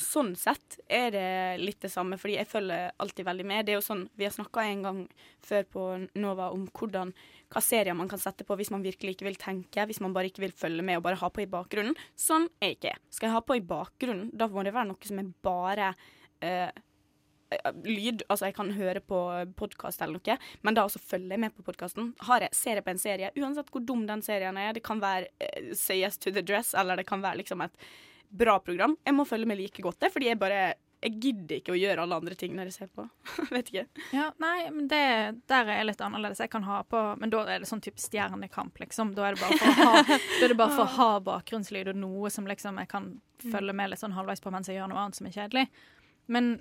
sånn 0.00 0.30
sett 0.38 0.78
er 0.88 1.10
det 1.12 1.32
litt 1.60 1.82
det 1.84 1.90
samme, 1.92 2.16
fordi 2.16 2.38
jeg 2.38 2.48
følger 2.48 2.94
alltid 2.96 3.26
veldig 3.28 3.44
med. 3.50 3.66
Det 3.66 3.74
er 3.74 3.76
jo 3.76 3.84
sånn, 3.84 4.06
Vi 4.16 4.24
har 4.24 4.32
snakka 4.32 4.64
en 4.64 4.82
gang 4.86 5.02
før 5.44 5.68
på 5.68 5.84
Nova 6.16 6.48
om 6.54 6.64
hvordan, 6.72 7.12
hva 7.52 7.62
serier 7.64 7.96
man 7.96 8.10
kan 8.10 8.20
sette 8.20 8.44
på 8.44 8.56
hvis 8.58 8.72
man 8.74 8.84
virkelig 8.84 9.16
ikke 9.16 9.28
vil 9.28 9.38
tenke, 9.40 9.86
hvis 9.88 10.02
man 10.04 10.14
bare 10.16 10.28
ikke 10.30 10.44
vil 10.44 10.56
følge 10.56 10.84
med 10.84 11.00
og 11.00 11.06
bare 11.06 11.20
ha 11.20 11.30
på 11.32 11.44
i 11.44 11.48
bakgrunnen. 11.50 11.96
Sånn 12.18 12.48
er 12.60 12.74
ikke 12.74 12.92
jeg. 12.92 13.00
Skal 13.14 13.30
jeg 13.30 13.38
ha 13.38 13.44
på 13.44 13.56
i 13.56 13.64
bakgrunnen, 13.64 14.28
da 14.36 14.50
må 14.52 14.66
det 14.66 14.74
være 14.76 14.90
noe 14.90 15.08
som 15.08 15.22
er 15.22 15.32
bare 15.44 15.92
eh, 16.44 16.68
lyd, 17.84 18.24
altså 18.28 18.48
jeg 18.48 18.56
kan 18.58 18.72
høre 18.76 19.00
på 19.04 19.20
podkast 19.58 20.02
eller 20.04 20.18
noe, 20.18 20.36
men 20.66 20.76
da 20.76 20.84
også 20.86 21.00
følger 21.00 21.34
jeg 21.34 21.42
med 21.46 21.54
på 21.56 21.64
podkasten. 21.66 22.12
Har 22.28 22.44
jeg 22.44 22.84
på 22.84 22.92
en 22.92 23.00
serie, 23.00 23.32
uansett 23.38 23.72
hvor 23.72 23.84
dum 23.84 24.04
den 24.08 24.22
serien 24.24 24.58
er, 24.60 24.74
det 24.76 24.84
kan 24.86 25.00
være 25.02 25.30
uh, 25.40 25.72
Say 25.76 26.02
Yes 26.02 26.20
to 26.20 26.32
the 26.34 26.44
Dress, 26.44 26.74
eller 26.78 27.00
det 27.00 27.08
kan 27.08 27.24
være 27.24 27.40
liksom 27.42 27.64
et 27.64 27.88
bra 28.28 28.58
program. 28.60 28.98
Jeg 29.06 29.16
må 29.16 29.24
følge 29.28 29.48
med 29.48 29.60
like 29.60 29.82
godt, 29.82 30.00
det, 30.02 30.12
fordi 30.12 30.32
jeg 30.32 30.40
bare 30.40 30.74
jeg 30.98 31.18
gidder 31.22 31.60
ikke 31.60 31.74
å 31.74 31.78
gjøre 31.78 32.02
alle 32.02 32.16
andre 32.18 32.34
ting 32.38 32.56
når 32.56 32.70
jeg 32.70 32.74
ser 32.74 32.88
på. 32.90 33.04
Vet 33.54 33.70
ikke. 33.70 33.84
Ja, 34.16 34.28
nei, 34.42 34.56
men 34.74 34.88
det, 34.90 35.02
der 35.50 35.68
er 35.68 35.80
jeg 35.80 35.88
litt 35.92 36.02
annerledes. 36.02 36.40
Jeg 36.42 36.50
kan 36.50 36.66
ha 36.66 36.80
på 36.90 37.02
Men 37.20 37.30
da 37.34 37.44
er 37.46 37.62
det 37.62 37.68
sånn 37.70 37.82
type 37.84 38.02
stjernekamp, 38.02 38.80
liksom. 38.82 39.12
Da 39.14 39.28
er 39.28 39.36
det 39.36 39.42
bare 39.44 39.58
for 39.60 39.68
å 39.68 39.92
ha, 39.92 40.18
da 40.58 40.68
for 40.72 40.84
å 40.84 40.90
ha 40.96 41.10
bakgrunnslyd 41.30 41.92
og 41.92 42.00
noe 42.02 42.32
som 42.34 42.48
liksom 42.50 42.80
jeg 42.82 42.90
kan 42.90 43.12
følge 43.44 43.76
med 43.78 43.92
litt 43.92 44.02
sånn 44.02 44.16
halvveis 44.16 44.42
på 44.42 44.50
mens 44.50 44.70
jeg 44.70 44.80
gjør 44.80 44.90
noe 44.90 45.04
annet 45.04 45.20
som 45.20 45.30
er 45.30 45.36
kjedelig. 45.38 45.68
Men 46.26 46.56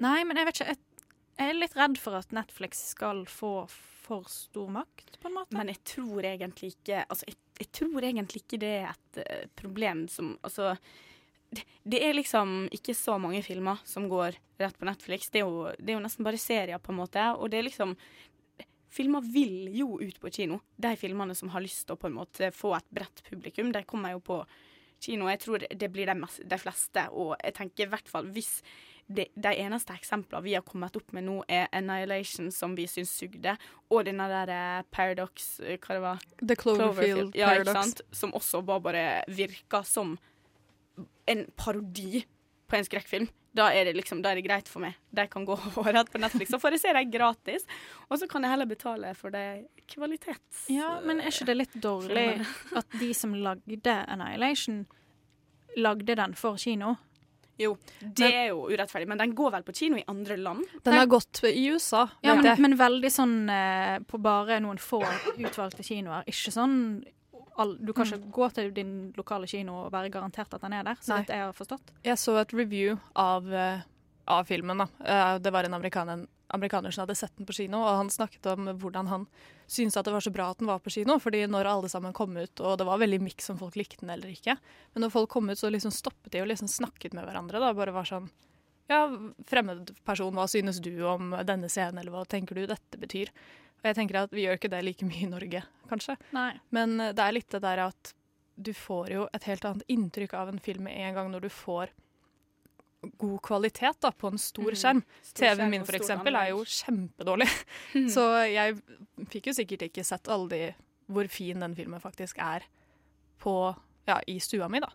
Nei, 0.00 0.22
men 0.24 0.38
jeg 0.40 0.48
vet 0.48 0.58
ikke. 0.58 0.72
Jeg, 0.72 1.06
jeg 1.36 1.52
er 1.52 1.58
litt 1.60 1.76
redd 1.76 1.98
for 2.00 2.16
at 2.16 2.30
Netflix 2.32 2.80
skal 2.94 3.26
få 3.28 3.54
for 3.68 4.24
stor 4.32 4.70
makt, 4.72 5.18
på 5.20 5.28
en 5.28 5.36
måte. 5.36 5.54
Men 5.54 5.70
jeg 5.70 5.82
tror 5.86 6.24
egentlig 6.26 6.72
ikke 6.74 7.04
Altså, 7.04 7.28
jeg, 7.28 7.36
jeg 7.60 7.68
tror 7.76 8.06
egentlig 8.08 8.42
ikke 8.42 8.58
det 8.62 8.72
er 8.80 8.88
et 8.90 9.20
eh, 9.22 9.44
problem 9.60 10.06
som 10.10 10.32
Altså 10.46 10.72
det, 11.50 11.98
er 11.98 12.14
liksom 12.14 12.68
ikke 12.74 12.94
så 12.94 13.16
mange 13.18 13.42
filmer 13.42 13.80
som 13.84 14.08
går 14.10 14.38
rett 14.60 14.78
på 14.78 14.86
Netflix. 14.86 15.30
Det 15.30 15.42
er, 15.42 15.48
jo, 15.48 15.70
det 15.78 15.92
er 15.92 15.98
jo 15.98 16.04
nesten 16.04 16.26
bare 16.26 16.40
serier, 16.40 16.78
på 16.78 16.92
en 16.92 17.00
måte. 17.00 17.24
Og 17.36 17.50
det 17.50 17.60
er 17.60 17.70
liksom 17.70 17.96
Filmer 18.90 19.22
vil 19.22 19.68
jo 19.70 20.00
ut 20.02 20.16
på 20.18 20.32
kino. 20.34 20.56
De 20.74 20.90
filmene 20.98 21.34
som 21.38 21.52
har 21.52 21.62
lyst 21.62 21.84
til 21.86 21.94
å 21.94 22.00
på 22.00 22.08
en 22.08 22.16
måte 22.16 22.48
få 22.50 22.72
et 22.74 22.88
bredt 22.90 23.20
publikum, 23.22 23.68
de 23.70 23.84
kommer 23.86 24.16
jo 24.16 24.22
på 24.26 24.40
kino. 24.98 25.28
Jeg 25.30 25.38
tror 25.44 25.62
det 25.62 25.88
blir 25.94 26.10
de, 26.10 26.16
mest, 26.18 26.40
de 26.42 26.58
fleste. 26.58 27.04
Og 27.14 27.36
jeg 27.38 27.54
tenker 27.54 27.86
i 27.86 27.92
hvert 27.92 28.10
fall 28.10 28.26
hvis 28.34 28.56
de, 29.10 29.28
de 29.34 29.52
eneste 29.62 29.94
eksemplene 29.94 30.42
vi 30.44 30.56
har 30.56 30.64
kommet 30.66 30.98
opp 30.98 31.14
med 31.14 31.26
nå, 31.26 31.36
er 31.50 31.70
Annihilation, 31.74 32.50
som 32.54 32.74
vi 32.78 32.86
syns 32.90 33.12
sugde, 33.18 33.56
og 33.90 34.04
denne 34.06 34.26
der 34.30 34.52
eh, 34.54 34.82
Paradox 34.90 35.52
eh, 35.62 35.78
Hva 35.82 35.96
det 35.96 36.02
var? 36.04 36.26
The 36.42 36.58
Cloverfield 36.58 37.38
Ja, 37.38 37.54
ikke 37.54 37.64
Paradox. 37.64 37.78
sant? 37.78 38.04
Som 38.10 38.34
også 38.38 38.62
bare 38.66 39.06
virka 39.30 39.82
som 39.86 40.16
en 41.30 41.46
parodi 41.58 42.24
på 42.70 42.78
en 42.78 42.86
skrekkfilm. 42.86 43.28
Da 43.56 43.66
er 43.74 43.88
det 43.88 43.96
liksom, 43.98 44.20
da 44.22 44.30
er 44.30 44.38
det 44.38 44.46
greit 44.46 44.68
for 44.70 44.82
meg. 44.84 44.94
De 45.10 45.24
kan 45.30 45.44
gå 45.46 45.56
rett 45.96 46.12
på 46.12 46.20
Netflix. 46.22 46.52
Så 46.52 46.60
får 46.62 46.76
jeg 46.76 46.84
se 46.84 46.94
dem 46.94 47.10
gratis, 47.10 47.66
og 48.06 48.20
så 48.20 48.28
kan 48.30 48.46
jeg 48.46 48.54
heller 48.54 48.70
betale 48.70 49.12
for 49.18 49.34
det 49.34 49.44
kvalitets... 49.90 50.68
Ja, 50.70 50.98
men 51.02 51.22
er 51.22 51.34
ikke 51.34 51.48
det 51.50 51.58
litt 51.58 51.76
dårlig 51.82 52.28
at 52.78 52.98
de 53.00 53.12
som 53.16 53.34
lagde 53.34 53.96
Annihilation, 54.06 54.84
lagde 55.78 56.18
den 56.18 56.36
for 56.38 56.60
kino? 56.62 56.94
Jo, 57.60 57.74
det 58.00 58.28
er 58.32 58.46
jo 58.54 58.62
urettferdig, 58.70 59.08
men 59.10 59.18
den 59.20 59.34
går 59.36 59.50
vel 59.52 59.64
på 59.66 59.74
kino 59.76 59.98
i 60.00 60.04
andre 60.08 60.38
land? 60.40 60.62
Den 60.86 60.96
har 60.96 61.10
gått 61.10 61.42
i 61.44 61.66
USA. 61.68 62.06
Ja, 62.24 62.38
men, 62.38 62.54
men 62.62 62.76
veldig 62.80 63.10
sånn 63.12 63.34
eh, 63.52 63.98
på 64.08 64.20
bare 64.22 64.62
noen 64.64 64.80
få 64.80 65.02
utvalgte 65.34 65.84
kinoer. 65.84 66.24
Ikke 66.30 66.54
sånn 66.54 66.78
all, 67.60 67.76
Du 67.78 67.92
kan 67.92 68.06
ikke 68.08 68.30
gå 68.32 68.48
til 68.56 68.72
din 68.74 68.90
lokale 69.18 69.46
kino 69.50 69.84
og 69.84 69.92
være 69.92 70.10
garantert 70.10 70.52
at 70.56 70.62
den 70.64 70.72
er 70.78 70.84
der, 70.90 70.98
så 71.04 71.18
Nei. 71.18 71.24
jeg 71.28 71.44
har 71.44 71.52
forstått. 71.56 71.92
Jeg 72.06 72.16
så 72.20 72.38
et 72.40 72.52
review 72.56 72.96
av, 73.14 73.46
eh, 73.52 73.82
av 74.26 74.46
filmen. 74.48 74.78
da. 74.78 74.86
Eh, 75.04 75.38
Det 75.38 75.52
var 75.52 75.64
en 75.68 75.74
amerikaner, 75.74 76.26
amerikaner 76.50 76.90
som 76.90 77.04
hadde 77.06 77.16
sett 77.16 77.36
den 77.36 77.46
på 77.46 77.54
kino, 77.54 77.78
og 77.84 77.96
han 78.00 78.08
snakket 78.10 78.46
om 78.52 78.66
hvordan 78.78 79.06
han 79.08 79.26
syntes 79.68 79.96
at 79.96 80.04
det 80.08 80.12
var 80.16 80.20
så 80.24 80.32
bra 80.34 80.48
at 80.50 80.58
den 80.58 80.66
var 80.66 80.80
på 80.80 80.90
kino. 80.90 81.18
fordi 81.18 81.44
når 81.46 81.66
alle 81.66 81.88
sammen 81.88 82.12
kom 82.12 82.36
ut, 82.36 82.60
og 82.60 82.78
det 82.78 82.86
var 82.86 82.98
veldig 82.98 83.20
miks 83.22 83.50
om 83.50 83.58
folk 83.58 83.74
likte 83.76 84.00
den 84.00 84.10
eller 84.10 84.28
ikke, 84.32 84.56
men 84.94 85.02
når 85.04 85.10
folk 85.12 85.28
kom 85.30 85.48
ut, 85.50 85.58
så 85.58 85.70
liksom 85.70 85.92
stoppet 85.92 86.32
de 86.32 86.40
og 86.40 86.48
liksom 86.48 86.66
snakket 86.68 87.12
med 87.14 87.24
hverandre. 87.26 87.60
da, 87.60 87.72
Bare 87.72 87.92
var 87.92 88.04
sånn 88.04 88.28
Ja, 88.90 89.06
fremmed 89.46 89.92
person, 90.04 90.34
hva 90.34 90.48
synes 90.50 90.80
du 90.82 91.04
om 91.06 91.30
denne 91.46 91.68
scenen, 91.70 91.98
eller 92.00 92.10
hva 92.10 92.24
tenker 92.26 92.56
du 92.56 92.66
dette 92.66 92.98
betyr? 92.98 93.28
Og 93.80 93.88
jeg 93.88 93.96
tenker 93.96 94.18
at 94.22 94.32
vi 94.36 94.44
gjør 94.46 94.58
ikke 94.58 94.70
det 94.72 94.82
like 94.84 95.06
mye 95.08 95.24
i 95.24 95.30
Norge, 95.30 95.62
kanskje. 95.88 96.16
Nei. 96.36 96.52
Men 96.70 96.98
eh, 97.00 97.12
det 97.16 97.24
er 97.24 97.32
litt 97.36 97.48
det 97.54 97.62
der 97.64 97.84
at 97.88 98.14
du 98.60 98.72
får 98.76 99.08
jo 99.14 99.22
et 99.32 99.46
helt 99.48 99.64
annet 99.64 99.86
inntrykk 99.88 100.34
av 100.36 100.50
en 100.52 100.58
film 100.60 100.84
med 100.84 100.98
en 101.00 101.14
gang 101.16 101.30
når 101.32 101.46
du 101.46 101.48
får 101.48 101.92
god 103.16 103.38
kvalitet 103.46 103.96
da, 104.04 104.10
på 104.12 104.28
en 104.28 104.36
stor 104.38 104.68
Mhm. 104.68 104.76
skjerm. 104.76 105.02
TV-en 105.32 105.70
min 105.72 105.84
for 105.88 105.96
eksempel 105.96 106.36
er 106.36 106.50
jo 106.50 106.58
kjempedårlig. 106.68 107.48
Så 108.14 108.26
jeg 108.52 108.76
fikk 109.32 109.46
jo 109.48 109.54
sikkert 109.56 109.86
ikke 109.88 110.04
sett 110.04 110.28
alle 110.28 110.48
de 110.52 110.74
hvor 111.10 111.26
fin 111.32 111.58
den 111.64 111.74
filmen 111.74 111.98
faktisk 112.00 112.36
er 112.38 112.66
på, 113.40 113.54
ja, 114.06 114.20
i 114.28 114.36
stua 114.38 114.68
mi, 114.68 114.78
da. 114.84 114.90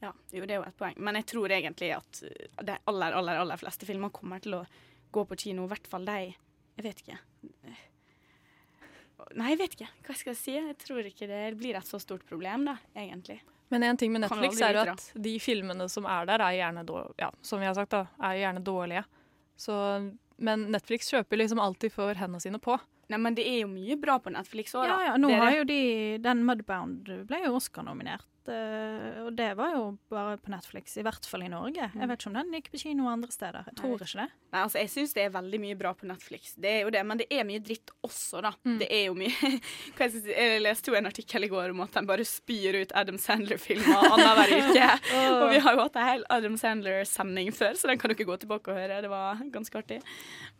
Ja, 0.00 0.12
jo, 0.32 0.44
det 0.46 0.54
er 0.54 0.60
jo 0.62 0.68
et 0.68 0.76
poeng. 0.78 0.94
Men 1.02 1.16
jeg 1.18 1.26
tror 1.26 1.50
egentlig 1.50 1.90
at 1.96 2.22
uh, 2.22 2.62
de 2.62 2.78
aller, 2.86 3.12
aller, 3.18 3.40
aller 3.42 3.56
fleste 3.60 3.84
filmer 3.88 4.10
kommer 4.14 4.38
til 4.44 4.54
å 4.60 4.62
gå 5.10 5.24
på 5.26 5.36
kino. 5.36 5.64
I 5.66 5.72
hvert 5.74 5.86
fall 5.90 6.04
de 6.06 6.20
Jeg 6.76 6.82
vet 6.86 7.02
ikke. 7.02 7.18
Nei, 9.34 9.50
jeg 9.54 9.58
vet 9.58 9.74
ikke. 9.78 9.88
Hva 10.06 10.14
skal 10.18 10.32
jeg 10.34 10.40
si? 10.40 10.54
Jeg 10.58 10.76
tror 10.84 11.06
ikke 11.08 11.26
det 11.30 11.42
blir 11.58 11.76
et 11.78 11.88
så 11.88 11.98
stort 12.02 12.24
problem, 12.28 12.64
da, 12.68 12.76
egentlig. 12.96 13.40
Men 13.72 13.82
en 13.82 13.96
ting 13.96 14.12
med 14.12 14.20
Netflix 14.26 14.60
er 14.62 14.76
jo 14.76 14.82
at 14.92 15.06
de 15.24 15.32
filmene 15.40 15.86
som 15.90 16.04
er 16.06 16.26
der, 16.28 16.42
er 16.44 16.58
gjerne, 16.58 16.84
ja, 17.18 17.30
som 17.42 17.60
vi 17.62 17.66
har 17.66 17.74
sagt 17.74 17.90
da, 17.96 18.04
er 18.22 18.36
gjerne 18.42 18.62
dårlige. 18.62 19.04
Så, 19.56 19.74
men 20.36 20.66
Netflix 20.74 21.08
kjøper 21.10 21.40
liksom 21.40 21.58
alltid 21.62 21.92
for 21.94 22.14
hendene 22.14 22.40
sine 22.44 22.60
på. 22.62 22.76
Nei, 23.12 23.18
men 23.20 23.34
det 23.36 23.44
er 23.48 23.62
jo 23.64 23.68
mye 23.68 23.96
bra 24.00 24.18
på 24.18 24.30
Netflix 24.32 24.72
òg, 24.76 24.86
Ja, 24.88 24.94
da. 24.96 25.04
ja, 25.08 25.16
nå 25.20 25.28
Det 25.28 25.34
er 25.34 25.40
har 25.42 25.50
det. 25.50 25.58
jo 25.58 25.64
de 25.68 26.18
Den 26.24 26.44
Mudbound 26.48 27.10
ble 27.28 27.40
jo 27.44 27.54
Oscar-nominert. 27.58 28.24
Eh, 28.52 29.20
og 29.24 29.32
det 29.38 29.50
var 29.58 29.74
jo 29.76 29.84
bare 30.12 30.36
på 30.42 30.52
Netflix, 30.52 30.96
i 31.00 31.04
hvert 31.06 31.26
fall 31.28 31.44
i 31.46 31.50
Norge. 31.52 31.88
Mm. 31.92 32.00
Jeg 32.02 32.10
vet 32.10 32.22
ikke 32.22 32.30
om 32.30 32.38
den 32.38 32.56
gikk 32.56 32.70
på 32.72 32.80
kino 32.82 33.08
andre 33.10 33.30
steder. 33.32 33.68
Jeg 33.70 33.78
tror 33.80 33.94
ikke 33.96 34.20
det. 34.20 34.26
Nei, 34.54 34.60
altså, 34.60 34.78
jeg 34.80 34.90
syns 34.92 35.14
det 35.16 35.24
er 35.24 35.34
veldig 35.34 35.60
mye 35.62 35.78
bra 35.78 35.92
på 35.98 36.08
Netflix, 36.08 36.54
det 36.60 36.70
er 36.70 36.80
jo 36.84 36.92
det, 36.94 37.02
men 37.06 37.20
det 37.20 37.28
er 37.32 37.46
mye 37.48 37.62
dritt 37.64 37.92
også, 38.06 38.42
da. 38.44 38.54
Mm. 38.66 38.78
Det 38.82 38.88
er 38.90 39.04
jo 39.08 39.16
mye 39.18 39.32
Hva 39.96 40.06
jeg, 40.06 40.14
skal 40.14 40.30
jeg 40.32 40.62
leste 40.64 40.92
jo 40.92 40.98
en 40.98 41.10
artikkel 41.10 41.46
i 41.46 41.50
går 41.52 41.74
om 41.74 41.84
at 41.84 41.98
de 41.98 42.04
bare 42.08 42.26
spyr 42.28 42.80
ut 42.82 42.96
Adam 42.96 43.20
Sandler-filmer 43.20 44.08
annenhver 44.10 44.54
uke. 44.60 44.88
oh. 45.18 45.38
Og 45.44 45.46
vi 45.54 45.62
har 45.66 45.76
jo 45.76 45.84
hatt 45.84 46.00
en 46.00 46.08
hel 46.10 46.26
Adam 46.38 46.58
Sandler-sending 46.60 47.52
før, 47.56 47.78
så 47.78 47.90
den 47.90 48.00
kan 48.00 48.12
dere 48.12 48.28
gå 48.28 48.38
tilbake 48.42 48.72
og 48.72 48.80
høre. 48.80 49.02
Det 49.04 49.12
var 49.12 49.44
ganske 49.54 49.80
artig. 49.80 50.00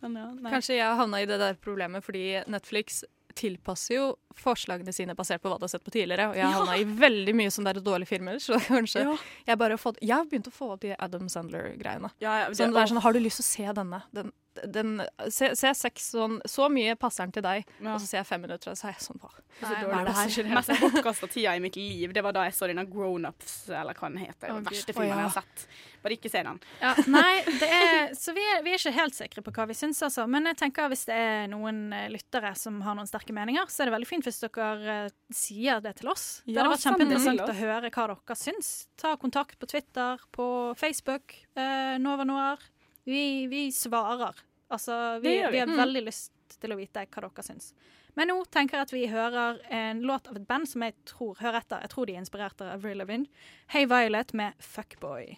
Men 0.03 0.17
ja. 0.21 0.29
Kanskje 0.49 0.79
jeg 0.79 1.01
havna 1.01 1.21
i 1.23 1.29
det 1.29 1.39
der 1.41 1.59
problemet 1.59 2.05
fordi 2.05 2.25
Netflix 2.51 3.03
tilpasser 3.35 3.95
jo 3.97 4.05
forslagene 4.39 4.93
sine 4.95 5.15
basert 5.15 5.41
på 5.43 5.49
hva 5.51 5.57
du 5.59 5.65
har 5.67 5.71
sett 5.73 5.83
på 5.83 5.91
tidligere. 5.91 6.29
Og 6.31 6.35
jeg 6.35 6.45
Ja. 6.47 6.51
havna 6.55 6.77
i 6.79 6.83
veldig 6.85 7.35
mye 7.35 7.51
sånne 7.51 7.73
der 7.73 7.81
dårlige 7.81 8.07
filmer. 8.07 8.39
Så 8.45 8.57
kanskje 8.67 9.03
Ja. 9.03 9.17
jeg 9.47 9.57
bare 9.57 9.71
har 9.75 9.77
fått 9.77 9.97
Jeg 10.01 10.15
har 10.15 10.25
begynt 10.25 10.47
å 10.47 10.53
få 10.55 10.71
opp 10.73 10.81
de 10.81 10.95
Adam 10.99 11.27
Sandler-greiene. 11.27 12.11
Ja, 12.19 12.39
ja, 12.39 12.49
sånn, 12.49 12.73
sånn, 12.73 13.01
har 13.01 13.13
du 13.13 13.19
lyst 13.19 13.41
til 13.41 13.43
å 13.43 13.51
se 13.69 13.73
denne? 13.81 14.03
Den, 14.13 14.31
den, 14.63 15.01
se, 15.29 15.51
se 15.57 15.71
seks 15.75 16.11
sånn 16.13 16.37
Så 16.49 16.67
mye 16.71 16.95
passer 16.99 17.25
den 17.25 17.35
til 17.35 17.45
deg. 17.45 17.65
Og 17.83 17.97
så 17.99 18.05
ser 18.07 18.21
jeg 18.21 18.29
fem 18.29 18.45
minutter, 18.45 18.71
og 18.71 18.79
så 18.79 18.89
er 18.89 18.95
jeg 18.95 19.05
sånn 19.05 19.19
Hva, 19.21 19.31
hva 19.61 19.71
er 20.01 20.09
det 20.09 20.15
her? 20.19 20.51
Mest 20.55 20.73
bortkasta 20.81 21.29
tida 21.31 21.55
i 21.55 21.63
mitt 21.63 21.77
liv, 21.79 22.13
det 22.15 22.23
var 22.25 22.35
da 22.35 22.45
jeg 22.47 22.55
så 22.57 22.69
denne 22.69 22.85
Grown-ups, 22.89 23.57
eller 23.71 23.97
hva 23.97 24.09
den 24.11 24.21
heter. 24.23 24.49
Den 24.49 24.61
oh, 24.61 24.65
verste 24.69 24.95
filmen 24.95 25.11
oh, 25.11 25.15
ja. 25.15 25.25
jeg 25.25 25.31
har 25.31 25.37
sett. 25.41 25.67
Bare 26.05 26.17
ikke 26.17 26.29
se 26.29 26.41
den. 26.45 26.59
Ja, 26.83 26.91
nei, 27.09 27.31
det 27.61 27.69
er, 27.71 28.11
så 28.19 28.35
vi 28.35 28.43
er, 28.45 28.59
vi 28.65 28.75
er 28.75 28.81
ikke 28.81 28.93
helt 28.93 29.17
sikre 29.17 29.41
på 29.45 29.53
hva 29.55 29.65
vi 29.71 29.77
syns, 29.77 30.03
altså. 30.05 30.27
Men 30.29 30.51
jeg 30.51 30.59
tenker 30.59 30.91
hvis 30.91 31.07
det 31.09 31.15
er 31.17 31.47
noen 31.49 31.87
eh, 31.95 32.07
lyttere 32.13 32.51
som 32.59 32.77
har 32.85 32.97
noen 32.99 33.09
sterke 33.09 33.33
meninger, 33.35 33.71
så 33.71 33.83
er 33.83 33.89
det 33.89 33.95
veldig 33.95 34.09
fint 34.11 34.27
hvis 34.27 34.43
dere 34.43 34.99
eh, 35.07 35.15
sier 35.33 35.81
det 35.81 35.95
til 36.01 36.11
oss. 36.13 36.27
det 36.45 36.53
Ja, 36.53 36.61
hadde 36.61 36.75
vært 36.75 36.85
kjempeinteressant 36.85 37.43
å 37.47 37.57
høre 37.57 37.89
hva 37.89 38.07
dere 38.11 38.37
syns. 38.37 38.71
Ta 39.01 39.15
kontakt 39.21 39.57
på 39.61 39.69
Twitter, 39.71 40.21
på 40.35 40.47
Facebook, 40.77 41.39
eh, 41.57 41.97
Nova 42.01 42.27
Noir. 42.27 42.69
Vi, 43.05 43.47
vi 43.47 43.67
svarer. 43.71 44.33
Altså, 44.73 45.19
vi, 45.21 45.29
vi 45.29 45.51
vi. 45.51 45.59
har 45.61 45.67
Mm. 45.67 45.77
veldig 45.77 46.03
lyst 46.07 46.31
til 46.59 46.73
å 46.73 46.77
vite 46.79 47.05
hva 47.05 47.21
dere 47.27 47.43
syns. 47.45 47.73
Men 48.15 48.29
nå 48.31 48.37
tenker 48.49 48.77
jeg 48.79 48.87
at 48.87 48.93
vi 48.95 49.07
hører 49.11 49.59
en 49.69 50.01
låt 50.07 50.27
av 50.31 50.37
et 50.39 50.47
band 50.47 50.67
som 50.71 50.81
jeg 50.85 50.95
tror 51.05 51.35
Hør 51.41 51.57
etter. 51.59 51.81
Jeg 51.83 51.89
tror 51.91 52.05
de 52.07 52.15
er 52.15 52.23
inspirert 52.23 52.61
av 52.61 52.73
Avril 52.77 52.97
Lavigne. 52.97 53.27
Hey 53.67 53.85
Violet 53.85 54.33
med 54.33 54.53
Fuckboy. 54.59 55.35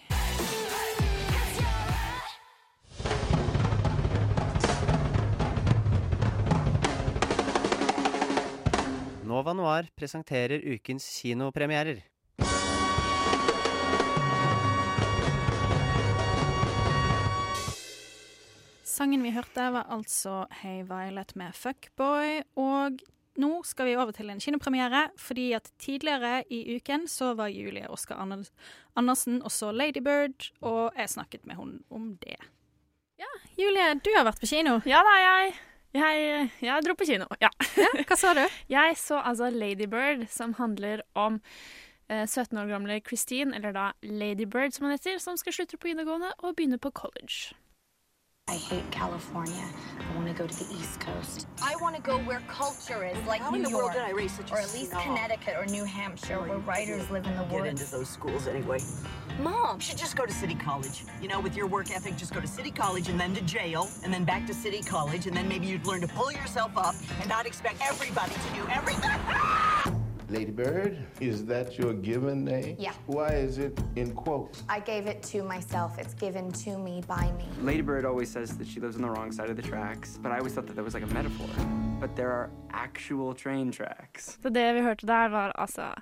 Nova 9.27 9.53
Noir 9.53 9.89
presenterer 9.95 10.61
ukens 10.73 11.05
kinopremierer. 11.21 11.99
Sangen 18.97 19.21
vi 19.21 19.29
hørte 19.29 19.61
var 19.75 19.91
altså 19.93 20.47
Hey 20.57 20.79
Violet 20.87 21.35
med 21.37 21.53
Fuckboy. 21.53 22.39
Og 22.57 22.95
nå 23.37 23.49
skal 23.69 23.85
vi 23.85 23.93
over 23.93 24.15
til 24.15 24.31
en 24.33 24.39
kinopremiere, 24.41 25.03
fordi 25.21 25.51
at 25.53 25.67
tidligere 25.77 26.39
i 26.49 26.63
uken 26.79 27.05
så 27.05 27.35
var 27.37 27.51
Julie 27.53 27.85
Oskar 27.93 28.17
Andersen 28.23 28.55
Andersen 28.97 29.43
også 29.45 29.69
Ladybird, 29.71 30.47
og 30.65 30.97
jeg 30.97 31.11
snakket 31.13 31.45
med 31.45 31.59
henne 31.59 31.83
om 31.93 32.07
det. 32.23 32.39
Ja, 33.21 33.29
Julie, 33.59 33.91
du 34.01 34.09
har 34.15 34.25
vært 34.25 34.41
på 34.41 34.49
kino. 34.49 34.79
Ja 34.89 35.03
da, 35.05 35.13
jeg. 35.21 35.53
Jeg, 35.93 36.49
jeg 36.65 36.87
dro 36.87 36.97
på 36.97 37.05
kino, 37.11 37.29
ja. 37.41 37.53
Hva 38.01 38.17
sa 38.17 38.33
du? 38.33 38.41
Jeg 38.77 38.97
så 38.97 39.21
altså 39.21 39.51
Ladybird, 39.53 40.25
som 40.33 40.57
handler 40.57 41.05
om 41.13 41.37
eh, 42.09 42.25
17 42.25 42.57
år 42.57 42.73
gamle 42.73 42.97
Christine, 43.05 43.53
eller 43.53 43.77
da 43.77 43.87
Ladybird 44.01 44.73
som 44.73 44.89
hun 44.89 44.97
heter, 44.97 45.21
som 45.21 45.37
skal 45.37 45.53
slutte 45.53 45.77
på 45.77 45.93
videregående 45.93 46.33
og 46.41 46.57
begynne 46.57 46.81
på 46.81 46.93
college. 46.97 47.53
I 48.49 48.55
hate 48.55 48.89
California. 48.91 49.65
I 49.99 50.15
want 50.15 50.25
to 50.29 50.33
go 50.33 50.47
to 50.47 50.57
the 50.63 50.73
East 50.73 51.01
Coast. 51.01 51.47
I 51.61 51.75
want 51.81 51.97
to 51.97 52.01
go 52.01 52.17
where 52.19 52.41
culture 52.47 53.05
is, 53.05 53.17
like 53.27 53.41
How 53.41 53.49
New 53.49 53.57
in 53.57 53.63
the 53.63 53.69
world 53.69 53.93
York, 53.93 53.95
did 53.95 54.03
I 54.03 54.11
raise 54.11 54.31
such 54.31 54.53
or 54.53 54.57
at 54.57 54.73
least 54.73 54.91
snob? 54.91 55.03
Connecticut 55.03 55.55
or 55.57 55.65
New 55.65 55.83
Hampshire, 55.83 56.39
where 56.39 56.57
writers 56.59 57.09
live 57.09 57.25
in 57.25 57.35
the 57.35 57.43
woods. 57.43 57.51
Get 57.51 57.65
into 57.67 57.81
woods. 57.81 57.91
those 57.91 58.07
schools 58.07 58.47
anyway. 58.47 58.79
Mom, 59.41 59.75
you 59.75 59.81
should 59.81 59.97
just 59.97 60.15
go 60.15 60.25
to 60.25 60.31
city 60.31 60.55
college. 60.55 61.03
You 61.21 61.27
know, 61.27 61.41
with 61.41 61.57
your 61.57 61.67
work 61.67 61.91
ethic, 61.91 62.15
just 62.15 62.33
go 62.33 62.39
to 62.39 62.47
city 62.47 62.71
college 62.71 63.09
and 63.09 63.19
then 63.19 63.35
to 63.35 63.41
jail, 63.41 63.89
and 64.05 64.13
then 64.13 64.23
back 64.23 64.47
to 64.47 64.53
city 64.53 64.81
college, 64.81 65.27
and 65.27 65.35
then 65.35 65.49
maybe 65.49 65.67
you'd 65.67 65.85
learn 65.85 65.99
to 65.99 66.07
pull 66.07 66.31
yourself 66.31 66.71
up 66.77 66.95
and 67.19 67.27
not 67.27 67.45
expect 67.45 67.81
everybody 67.81 68.31
to 68.31 68.55
do 68.55 68.65
everything. 68.69 69.97
Lady 70.29 70.51
Bird, 70.51 70.97
is 71.21 71.45
that 71.45 71.77
your 71.77 71.93
given 71.93 72.43
name? 72.43 72.75
Yeah. 72.77 72.91
Why 73.05 73.29
is 73.29 73.59
it 73.59 73.79
in 73.95 74.13
quotes? 74.13 74.61
I 74.67 74.81
gave 74.81 75.07
it 75.07 75.23
to 75.31 75.41
myself. 75.41 75.97
It's 75.97 76.13
given 76.13 76.51
to 76.63 76.77
me 76.77 77.01
by 77.07 77.31
me. 77.37 77.45
Ladybird 77.61 78.03
always 78.03 78.29
says 78.29 78.57
that 78.57 78.67
she 78.67 78.81
lives 78.81 78.97
on 78.97 79.03
the 79.03 79.09
wrong 79.09 79.31
side 79.31 79.49
of 79.49 79.55
the 79.55 79.61
tracks, 79.61 80.19
but 80.21 80.33
I 80.33 80.39
always 80.39 80.53
thought 80.53 80.67
that 80.67 80.75
that 80.75 80.83
was 80.83 80.93
like 80.93 81.03
a 81.03 81.13
metaphor. 81.13 81.47
But 82.01 82.17
there 82.17 82.29
are 82.31 82.49
actual 82.71 83.33
train 83.33 83.71
tracks. 83.71 84.37
Så 84.43 84.49
det 84.49 84.75
vi 84.75 84.81
hørte 84.81 85.07
der, 85.07 85.29
var 85.29 85.51
altså 85.55 85.93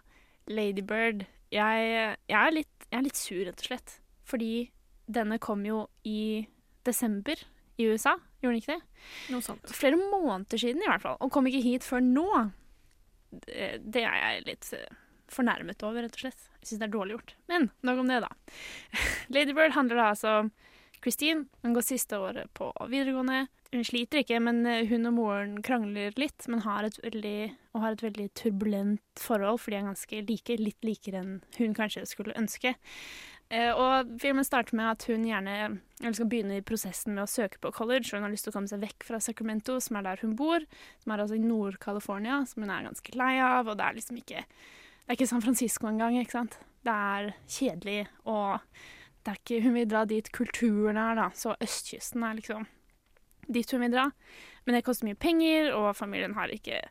Ladybird. 0.47 1.25
Jeg, 1.51 2.15
jeg, 2.29 2.47
er 2.47 2.49
litt, 2.49 2.87
jeg 2.91 2.97
er 2.97 3.05
litt 3.05 3.17
sur, 3.17 3.45
rett 3.45 3.61
og 3.61 3.69
slett. 3.69 3.99
Fordi 4.25 4.71
denne 5.05 5.37
kom 5.37 5.65
jo 5.65 5.85
i 6.03 6.47
desember 6.85 7.37
i 7.77 7.85
USA, 7.85 8.15
gjorde 8.41 8.55
den 8.55 8.61
ikke 8.63 8.73
det? 8.73 8.83
Noe 9.29 9.45
sånt. 9.45 9.69
Flere 9.69 9.99
måneder 10.01 10.57
siden 10.57 10.81
i 10.81 10.89
hvert 10.89 11.03
fall, 11.05 11.17
og 11.21 11.31
kom 11.31 11.45
ikke 11.45 11.61
hit 11.61 11.85
før 11.85 12.01
nå. 12.01 12.29
Det, 13.31 14.01
er 14.01 14.15
jeg 14.19 14.45
litt 14.47 14.69
eh, 14.77 15.01
fornærmet 15.31 15.83
over, 15.85 16.05
rett 16.05 16.17
og 16.17 16.25
slett. 16.25 16.47
Jeg 16.61 16.69
syns 16.69 16.81
det 16.83 16.87
er 16.87 16.95
dårlig 16.95 17.17
gjort. 17.17 17.35
Men 17.51 17.69
nok 17.87 18.03
om 18.03 18.11
det, 18.11 18.21
da. 18.25 18.31
Ladybird 19.35 19.75
handler 19.77 20.01
da 20.01 20.07
altså 20.13 20.37
om 20.43 20.53
Christine. 21.01 21.45
Hun 21.65 21.75
går 21.75 21.85
siste 21.85 22.19
året 22.21 22.51
på 22.57 22.71
videregående. 22.89 23.45
Hun 23.75 23.83
sliter 23.83 24.21
ikke, 24.21 24.39
men 24.39 24.63
eh, 24.69 24.85
hun 24.89 25.09
og 25.09 25.15
moren 25.17 25.55
krangler 25.65 26.15
litt, 26.19 26.47
men 26.51 26.63
har 26.63 26.87
et 26.87 26.97
veldig, 27.03 27.39
og 27.75 27.83
har 27.83 27.95
et 27.95 28.03
veldig 28.05 28.27
turbulent 28.37 29.21
forhold, 29.21 29.59
for 29.61 29.73
de 29.73 29.79
er 29.81 29.89
ganske 29.89 30.21
like. 30.29 30.59
Litt 30.61 30.87
likere 30.87 31.21
enn 31.21 31.33
hun 31.57 31.75
kanskje 31.77 32.05
skulle 32.09 32.37
ønske. 32.39 32.75
Eh, 33.53 33.71
og 33.71 34.15
filmen 34.21 34.45
starter 34.45 34.77
med 34.77 34.87
at 34.95 35.05
hun 35.05 35.25
gjerne 35.27 35.55
eller 36.01 36.15
skal 36.17 36.29
begynne 36.29 36.57
i 36.59 36.65
prosessen 36.65 37.13
med 37.15 37.23
å 37.23 37.29
søke 37.29 37.59
på 37.61 37.71
college, 37.75 38.09
hun 38.11 38.25
har 38.25 38.33
lyst 38.33 38.47
til 38.47 38.51
å 38.51 38.57
komme 38.57 38.69
seg 38.71 38.81
vekk 38.81 39.05
fra 39.07 39.19
Sacramento, 39.23 39.77
som 39.79 39.99
er 39.99 40.07
der 40.07 40.23
hun 40.25 40.33
bor, 40.39 40.65
som 41.03 41.13
er 41.13 41.23
altså 41.23 41.37
i 41.37 41.43
Nord-California, 41.43 42.41
som 42.49 42.65
hun 42.65 42.73
er 42.73 42.87
ganske 42.89 43.15
lei 43.15 43.35
av, 43.39 43.69
og 43.69 43.77
det 43.79 43.85
er 43.85 43.99
liksom 43.99 44.19
ikke 44.21 44.43
Det 45.05 45.13
er 45.13 45.17
ikke 45.19 45.29
San 45.29 45.43
Francisco 45.45 45.85
engang, 45.85 46.15
ikke 46.17 46.33
sant? 46.33 46.57
Det 46.81 46.93
er 46.93 47.27
kjedelig, 47.45 48.07
og 48.25 48.57
det 49.21 49.31
er 49.31 49.37
ikke 49.37 49.61
Hun 49.61 49.77
vil 49.77 49.89
dra 49.89 50.01
dit 50.09 50.31
kulturen 50.33 50.97
er, 50.97 51.15
da, 51.21 51.29
så 51.37 51.53
østkysten 51.61 52.25
er 52.25 52.39
liksom 52.39 52.65
dit 53.45 53.71
hun 53.71 53.83
vil 53.85 53.93
dra. 53.93 54.09
Men 54.65 54.75
det 54.75 54.85
koster 54.87 55.05
mye 55.05 55.21
penger, 55.21 55.69
og 55.77 55.93
familien 55.95 56.33
har 56.33 56.49
ikke 56.49 56.81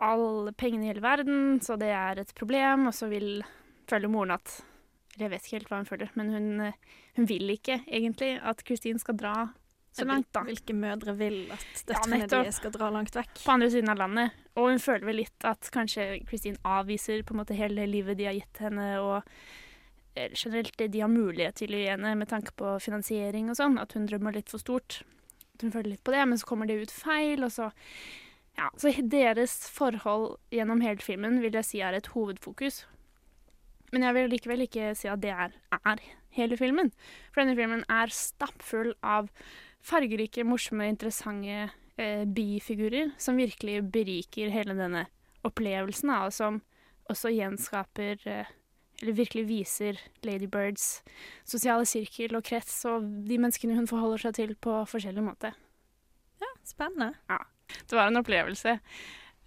alle 0.00 0.54
pengene 0.54 0.86
i 0.86 0.92
hele 0.92 1.02
verden, 1.02 1.58
så 1.60 1.74
det 1.76 1.90
er 1.90 2.22
et 2.22 2.30
problem, 2.38 2.86
og 2.86 2.94
så 2.94 3.10
vil 3.10 3.42
føler 3.90 4.08
moren 4.08 4.36
at 4.38 4.60
jeg 5.26 5.32
vet 5.32 5.46
ikke 5.46 5.58
helt 5.58 5.72
hva 5.72 5.80
hun 5.80 5.88
føler, 5.88 6.12
men 6.18 6.34
hun, 6.34 6.50
eh, 6.68 7.00
hun 7.16 7.28
vil 7.30 7.52
ikke 7.54 7.80
egentlig 7.86 8.36
at 8.42 8.62
Christine 8.66 9.02
skal 9.02 9.18
dra 9.20 9.34
så 9.92 10.04
langt, 10.06 10.28
da. 10.32 10.44
Hvilke 10.46 10.74
mødre 10.76 11.16
vil 11.18 11.38
at 11.50 11.80
døtrene 11.88 12.20
ja, 12.22 12.28
deres 12.30 12.60
skal 12.60 12.70
dra 12.74 12.92
langt 12.94 13.16
vekk? 13.16 13.32
På 13.42 13.56
andre 13.56 13.70
siden 13.72 13.90
av 13.90 13.98
landet. 13.98 14.36
Og 14.54 14.70
hun 14.70 14.82
føler 14.82 15.08
vel 15.08 15.18
litt 15.24 15.46
at 15.46 15.66
kanskje 15.74 16.06
Christine 16.28 16.60
avviser 16.66 17.24
på 17.26 17.34
en 17.34 17.40
måte 17.42 17.58
hele 17.58 17.88
livet 17.90 18.20
de 18.20 18.28
har 18.28 18.36
gitt 18.38 18.62
henne, 18.62 18.86
og 19.02 19.18
eh, 20.14 20.30
generelt 20.30 20.76
det 20.78 20.92
de 20.94 21.02
har 21.02 21.10
mulighet 21.10 21.58
til 21.62 21.74
å 21.74 21.82
gi 21.82 21.90
henne 21.90 22.14
med 22.20 22.30
tanke 22.30 22.54
på 22.58 22.76
finansiering 22.84 23.50
og 23.50 23.58
sånn. 23.58 23.80
At 23.82 23.96
hun 23.98 24.06
drømmer 24.10 24.38
litt 24.38 24.52
for 24.52 24.62
stort. 24.62 25.02
At 25.56 25.66
hun 25.66 25.74
føler 25.74 25.96
litt 25.96 26.06
på 26.06 26.14
det, 26.14 26.22
men 26.30 26.38
så 26.38 26.52
kommer 26.52 26.70
det 26.70 26.78
ut 26.84 26.94
feil, 26.94 27.42
og 27.46 27.54
så 27.58 27.72
Ja, 28.58 28.66
så 28.76 28.90
deres 28.92 29.54
forhold 29.70 30.34
gjennom 30.52 30.82
hele 30.84 31.00
filmen 31.00 31.38
vil 31.40 31.54
jeg 31.54 31.64
si 31.64 31.78
er 31.86 31.94
et 31.96 32.10
hovedfokus. 32.12 32.82
Men 33.90 34.06
jeg 34.06 34.16
vil 34.16 34.32
likevel 34.34 34.64
ikke 34.66 34.92
si 34.98 35.10
at 35.10 35.22
det 35.22 35.32
er, 35.34 35.54
er 35.80 36.02
hele 36.36 36.58
filmen. 36.58 36.92
For 37.32 37.42
denne 37.42 37.56
filmen 37.58 37.84
er 37.90 38.12
stappfull 38.14 38.94
av 39.02 39.30
fargerike, 39.86 40.44
morsomme, 40.46 40.88
interessante 40.90 41.70
eh, 41.96 42.24
bifigurer 42.28 43.14
som 43.20 43.40
virkelig 43.40 43.80
beriker 43.92 44.52
hele 44.52 44.76
denne 44.78 45.06
opplevelsen, 45.46 46.12
og 46.20 46.34
som 46.36 46.60
også 47.10 47.32
gjenskaper 47.34 48.26
eh, 48.28 48.56
Eller 49.00 49.16
virkelig 49.16 49.46
viser 49.48 49.96
Ladybirds 50.28 51.00
sosiale 51.48 51.86
sirkel 51.88 52.34
og 52.36 52.44
krets 52.44 52.74
og 52.84 53.06
de 53.24 53.38
menneskene 53.40 53.78
hun 53.78 53.88
forholder 53.88 54.20
seg 54.26 54.34
til 54.36 54.50
på 54.60 54.74
forskjellig 54.90 55.24
måte. 55.24 55.54
Ja, 56.36 56.50
spennende. 56.68 57.14
Ja. 57.30 57.38
Det 57.88 57.96
var 57.96 58.10
en 58.10 58.20
opplevelse. 58.20 58.74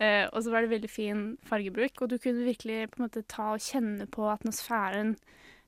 Eh, 0.03 0.25
og 0.31 0.43
så 0.43 0.51
var 0.51 0.65
det 0.65 0.73
veldig 0.73 0.89
fin 0.91 1.21
fargebruk, 1.47 2.01
og 2.01 2.11
du 2.11 2.17
kunne 2.19 2.47
virkelig 2.47 2.89
på 2.91 2.99
en 2.99 3.05
måte 3.05 3.23
ta 3.29 3.53
og 3.53 3.63
kjenne 3.63 4.07
på 4.11 4.25
atmosfæren 4.31 5.15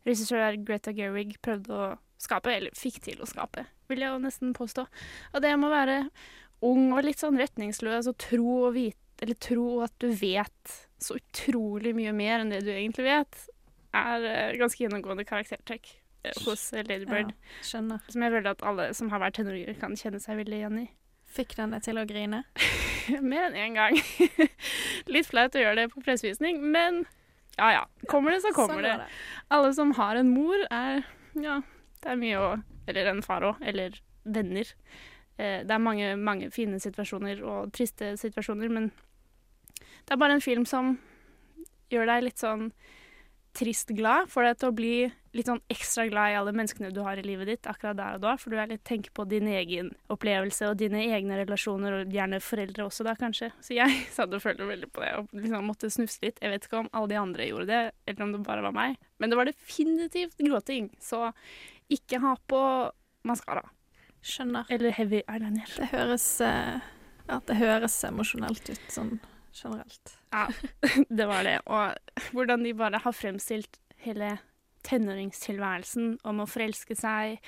regissør 0.05 0.57
Greta 0.65 0.93
Gerwig 0.95 1.37
prøvde 1.45 1.75
å 1.75 1.85
skape, 2.21 2.51
eller 2.53 2.75
fikk 2.77 3.01
til 3.05 3.21
å 3.21 3.29
skape, 3.29 3.65
vil 3.89 4.03
jeg 4.03 4.13
jo 4.13 4.21
nesten 4.23 4.53
påstå. 4.57 4.85
Og 5.33 5.43
det 5.43 5.53
med 5.57 5.69
å 5.69 5.73
være 5.75 5.97
ung 6.65 6.93
og 6.95 7.03
litt 7.05 7.21
sånn 7.21 7.39
retningsløs 7.39 8.09
og 8.11 8.17
tro, 8.21 8.47
og 8.69 8.75
vite, 8.77 9.01
eller 9.23 9.37
tro 9.39 9.67
at 9.85 9.93
du 10.03 10.09
vet 10.11 10.79
så 11.01 11.17
utrolig 11.19 11.93
mye 11.95 12.13
mer 12.15 12.41
enn 12.41 12.51
det 12.53 12.63
du 12.65 12.71
egentlig 12.73 13.07
vet, 13.07 13.45
er 13.95 14.27
eh, 14.27 14.57
ganske 14.59 14.81
gjennomgående 14.81 15.25
karaktertrekk 15.27 15.87
eh, 16.25 16.35
hos 16.47 16.67
Ladybird. 16.75 16.89
Lady 16.91 17.09
Bird. 17.11 17.33
Ja. 17.63 17.63
Som 18.11 18.25
jeg 18.25 18.35
føler 18.35 18.51
at 18.51 18.65
alle 18.67 18.89
som 18.97 19.11
har 19.13 19.23
vært 19.23 19.39
tenåringer, 19.39 19.77
kan 19.79 19.95
kjenne 19.99 20.19
seg 20.23 20.41
veldig 20.41 20.59
igjen 20.59 20.81
i. 20.83 20.87
Fikk 21.35 21.55
den 21.57 21.75
deg 21.75 21.83
til 21.85 21.99
å 21.99 22.05
grine? 22.07 22.43
Mer 23.21 23.49
enn 23.49 23.59
én 23.59 23.77
gang. 23.77 23.99
Litt 25.13 25.29
flaut 25.29 25.55
å 25.55 25.61
gjøre 25.61 25.83
det 25.83 25.89
på 25.93 26.03
pressevisning, 26.05 26.61
men 26.63 27.03
ja 27.59 27.71
ja. 27.71 27.83
Kommer 28.11 28.35
det, 28.35 28.41
så 28.43 28.51
kommer 28.55 28.79
sånn 28.79 28.87
det. 28.87 28.95
det. 29.05 29.45
Alle 29.55 29.73
som 29.75 29.93
har 29.99 30.19
en 30.19 30.31
mor, 30.31 30.65
er 30.71 31.03
Ja, 31.39 31.61
det 32.03 32.11
er 32.11 32.19
mye 32.19 32.39
å 32.39 32.49
Eller 32.87 33.09
en 33.09 33.23
far 33.25 33.43
òg. 33.47 33.61
Eller 33.65 33.95
venner. 34.23 34.69
Eh, 35.37 35.61
det 35.65 35.73
er 35.73 35.81
mange, 35.81 36.15
mange 36.15 36.51
fine 36.53 36.79
situasjoner 36.79 37.41
og 37.43 37.71
triste 37.73 38.13
situasjoner, 38.19 38.69
men 38.69 38.91
det 40.05 40.13
er 40.13 40.21
bare 40.21 40.37
en 40.37 40.43
film 40.43 40.65
som 40.69 40.95
gjør 41.89 42.07
deg 42.09 42.27
litt 42.27 42.41
sånn 42.41 42.69
trist 43.55 43.91
glad. 43.95 44.29
Får 44.31 44.49
deg 44.49 44.57
til 44.59 44.69
å 44.71 44.75
bli 44.75 44.95
litt 45.35 45.49
sånn 45.49 45.61
ekstra 45.71 46.05
glad 46.07 46.31
i 46.31 46.37
alle 46.39 46.53
menneskene 46.55 46.91
du 46.95 47.01
har 47.03 47.19
i 47.19 47.25
livet 47.25 47.49
ditt 47.49 47.67
akkurat 47.69 47.97
der 47.97 48.17
og 48.17 48.23
da. 48.23 48.35
For 48.39 48.53
du 48.53 48.59
er 48.59 48.69
litt 48.71 48.85
tenker 48.87 49.13
på 49.15 49.25
din 49.29 49.49
egen 49.51 49.91
opplevelse 50.11 50.69
og 50.69 50.79
dine 50.79 51.03
egne 51.09 51.39
relasjoner, 51.41 51.99
og 51.99 52.15
gjerne 52.15 52.41
foreldre 52.43 52.87
også 52.87 53.07
da, 53.07 53.15
kanskje. 53.19 53.51
Så 53.65 53.77
jeg 53.77 54.01
satt 54.15 54.33
og 54.35 54.43
følte 54.43 54.67
veldig 54.69 54.91
på 54.95 55.03
det 55.03 55.13
og 55.19 55.31
liksom 55.35 55.69
måtte 55.69 55.91
snufse 55.93 56.23
litt. 56.23 56.41
Jeg 56.43 56.53
vet 56.53 56.67
ikke 56.67 56.83
om 56.83 56.91
alle 56.91 57.11
de 57.13 57.21
andre 57.21 57.49
gjorde 57.49 57.69
det, 57.71 57.83
eller 58.07 58.27
om 58.27 58.35
det 58.35 58.43
bare 58.47 58.65
var 58.65 58.75
meg. 58.75 58.99
Men 59.19 59.31
det 59.31 59.39
var 59.39 59.51
definitivt 59.51 60.41
gråting. 60.41 60.91
Så 61.03 61.27
ikke 61.91 62.21
ha 62.23 62.35
på 62.49 62.61
maskara. 63.27 63.65
Skjønner. 64.25 64.65
Eller 64.73 64.95
heavy 64.97 65.21
eyeliner. 65.29 65.69
Det 65.77 65.91
høres 65.91 66.25
eh, 66.41 66.91
Ja, 67.29 67.39
det 67.45 67.57
høres 67.59 67.95
emosjonelt 68.07 68.69
ut 68.73 68.91
sånn 68.93 69.17
generelt. 69.55 70.17
Ja, 70.33 70.47
det 71.19 71.27
var 71.29 71.47
det. 71.47 71.59
Og 71.65 72.29
hvordan 72.35 72.65
de 72.65 72.75
bare 72.77 73.01
har 73.03 73.15
fremstilt 73.15 73.79
hele 74.05 74.35
tenåringstilværelsen 74.85 76.19
om 76.27 76.43
å 76.43 76.49
forelske 76.49 76.97
seg, 76.97 77.39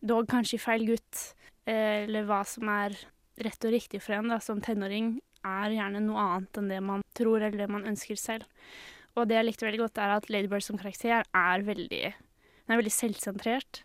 dog 0.00 0.28
kanskje 0.30 0.58
i 0.58 0.62
feil 0.62 0.86
gutt, 0.88 1.24
eh, 1.68 2.04
eller 2.04 2.28
hva 2.28 2.42
som 2.48 2.68
er 2.72 2.96
rett 3.40 3.64
og 3.64 3.72
riktig 3.72 4.02
for 4.04 4.18
en 4.18 4.32
da, 4.32 4.40
som 4.42 4.60
tenåring, 4.64 5.18
er 5.46 5.72
gjerne 5.72 6.02
noe 6.04 6.20
annet 6.20 6.58
enn 6.60 6.68
det 6.68 6.80
man 6.84 7.04
tror 7.16 7.40
eller 7.40 7.56
det 7.62 7.70
man 7.72 7.86
ønsker 7.88 8.18
selv. 8.20 8.48
Og 9.16 9.28
det 9.28 9.38
jeg 9.38 9.46
likte 9.48 9.66
veldig 9.66 9.84
godt, 9.86 10.00
er 10.00 10.16
at 10.18 10.28
Lady 10.30 10.50
Bird 10.50 10.64
som 10.64 10.78
karakter 10.78 11.24
er 11.24 11.64
veldig, 11.66 12.02
er 12.12 12.80
veldig 12.80 12.92
selvsentrert. 12.94 13.82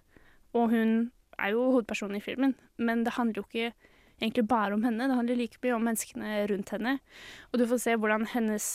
Og 0.55 0.69
hun 0.73 0.91
er 1.39 1.55
jo 1.55 1.69
hovedpersonen 1.71 2.19
i 2.19 2.23
filmen, 2.23 2.55
men 2.77 3.03
det 3.07 3.15
handler 3.15 3.41
jo 3.41 3.47
ikke 3.47 3.71
egentlig 4.21 4.47
bare 4.47 4.75
om 4.75 4.83
henne. 4.85 5.09
Det 5.09 5.19
handler 5.19 5.39
like 5.39 5.61
mye 5.63 5.75
om 5.75 5.85
menneskene 5.89 6.41
rundt 6.51 6.73
henne. 6.75 6.97
Og 7.51 7.59
du 7.59 7.67
får 7.69 7.83
se 7.83 7.95
hvordan 7.99 8.27
hennes 8.33 8.71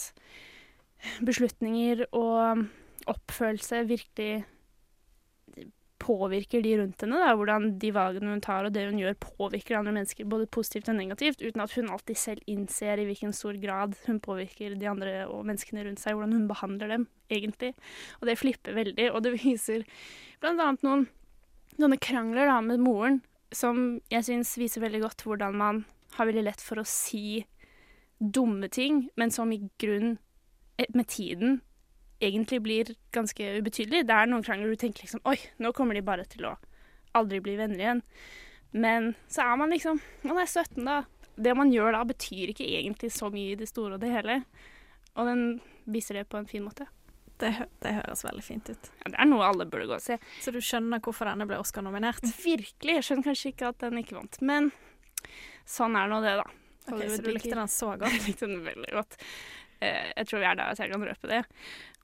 beslutninger 1.25 2.05
og 2.13 2.67
oppfølelse 3.09 3.85
virkelig 3.89 4.33
påvirker 6.01 6.63
de 6.65 6.75
rundt 6.81 7.05
henne. 7.05 7.21
Da. 7.21 7.35
Hvordan 7.37 7.69
de 7.81 7.93
valgene 7.95 8.35
hun 8.35 8.43
tar 8.45 8.67
og 8.67 8.75
det 8.75 8.87
hun 8.89 9.01
gjør, 9.01 9.17
påvirker 9.21 9.79
andre 9.79 9.95
mennesker 9.99 10.29
både 10.29 10.49
positivt 10.53 10.89
og 10.93 10.97
negativt, 10.99 11.43
uten 11.45 11.65
at 11.65 11.75
hun 11.77 11.91
alltid 11.93 12.19
selv 12.19 12.51
innser 12.51 13.01
i 13.01 13.07
hvilken 13.09 13.35
stor 13.37 13.59
grad 13.61 13.97
hun 14.07 14.21
påvirker 14.25 14.77
de 14.81 14.89
andre 14.91 15.15
og 15.29 15.45
menneskene 15.49 15.85
rundt 15.87 16.03
seg, 16.03 16.17
hvordan 16.17 16.37
hun 16.37 16.49
behandler 16.51 16.95
dem, 16.97 17.09
egentlig. 17.31 17.75
Og 18.21 18.29
det 18.31 18.39
flipper 18.41 18.77
veldig, 18.77 19.11
og 19.13 19.25
det 19.27 19.37
viser 19.39 19.85
annet 20.41 20.87
noen 20.87 21.09
sånne 21.77 22.01
krangler 22.03 22.49
da, 22.49 22.59
med 22.65 22.83
moren 22.83 23.21
som 23.53 24.01
jeg 24.13 24.27
syns 24.27 24.53
viser 24.61 24.85
veldig 24.85 25.03
godt 25.05 25.25
hvordan 25.27 25.57
man 25.59 25.85
har 26.17 26.29
veldig 26.29 26.45
lett 26.47 26.63
for 26.63 26.81
å 26.81 26.87
si 26.87 27.43
dumme 28.21 28.69
ting, 28.69 29.09
men 29.17 29.33
som 29.33 29.53
i 29.53 29.63
grunn 29.81 30.19
eh, 30.77 30.91
med 30.95 31.09
tiden 31.09 31.61
egentlig 32.21 32.61
blir 32.63 32.93
ganske 33.17 33.47
ubetydelig. 33.59 34.05
Det 34.07 34.17
er 34.17 34.29
noen 34.29 34.45
krangler 34.45 34.75
du 34.75 34.81
tenker 34.81 35.07
liksom 35.07 35.25
Oi, 35.29 35.39
nå 35.59 35.73
kommer 35.77 35.97
de 35.97 36.05
bare 36.05 36.27
til 36.29 36.45
å 36.51 36.57
aldri 37.17 37.41
bli 37.43 37.57
venner 37.59 37.81
igjen. 37.81 38.03
Men 38.77 39.15
så 39.27 39.49
er 39.49 39.57
man 39.59 39.73
liksom 39.73 39.99
Man 40.23 40.39
er 40.39 40.47
17, 40.47 40.85
da. 40.85 41.03
Det 41.41 41.55
man 41.57 41.73
gjør 41.73 41.97
da, 41.97 42.05
betyr 42.05 42.53
ikke 42.53 42.69
egentlig 42.69 43.11
så 43.15 43.31
mye 43.33 43.55
i 43.55 43.59
det 43.59 43.71
store 43.71 43.97
og 43.97 44.03
det 44.03 44.13
hele. 44.13 44.43
Og 45.17 45.31
den 45.31 45.45
viser 45.89 46.21
det 46.21 46.29
på 46.29 46.37
en 46.39 46.49
fin 46.51 46.63
måte. 46.67 46.85
Det, 47.41 47.51
det 47.81 47.95
høres 47.97 48.25
veldig 48.27 48.45
fint 48.45 48.71
ut. 48.71 48.91
Ja, 49.03 49.13
det 49.13 49.19
er 49.23 49.29
noe 49.31 49.47
alle 49.49 49.67
burde 49.71 49.89
gå 49.91 49.97
og 49.97 50.05
se. 50.05 50.19
Så 50.45 50.53
du 50.55 50.61
skjønner 50.65 51.03
hvorfor 51.05 51.31
denne 51.31 51.47
ble 51.49 51.61
Oscar-nominert? 51.63 52.25
Virkelig. 52.43 52.97
Jeg 52.99 53.07
skjønner 53.07 53.31
kanskje 53.31 53.55
ikke 53.55 53.71
at 53.73 53.85
den 53.87 54.03
ikke 54.03 54.19
vant, 54.19 54.41
men 54.45 54.71
sånn 55.69 55.97
er 55.99 56.11
nå 56.11 56.21
det, 56.25 56.35
da. 56.41 56.49
Ok, 56.91 57.07
Så 57.13 57.23
du 57.23 57.31
likte 57.33 57.55
den 57.55 57.71
så 57.71 57.95
godt? 58.01 58.13
Jeg 58.17 58.27
likte 58.27 58.51
den 58.51 58.65
veldig 58.67 58.93
godt. 58.97 59.17
Uh, 59.81 60.11
jeg 60.13 60.27
tror 60.29 60.43
vi 60.43 60.45
er 60.45 60.57
der 60.59 60.75
at 60.75 60.81
jeg 60.83 60.91
kan 60.93 61.05
røpe 61.09 61.29
det. 61.31 61.39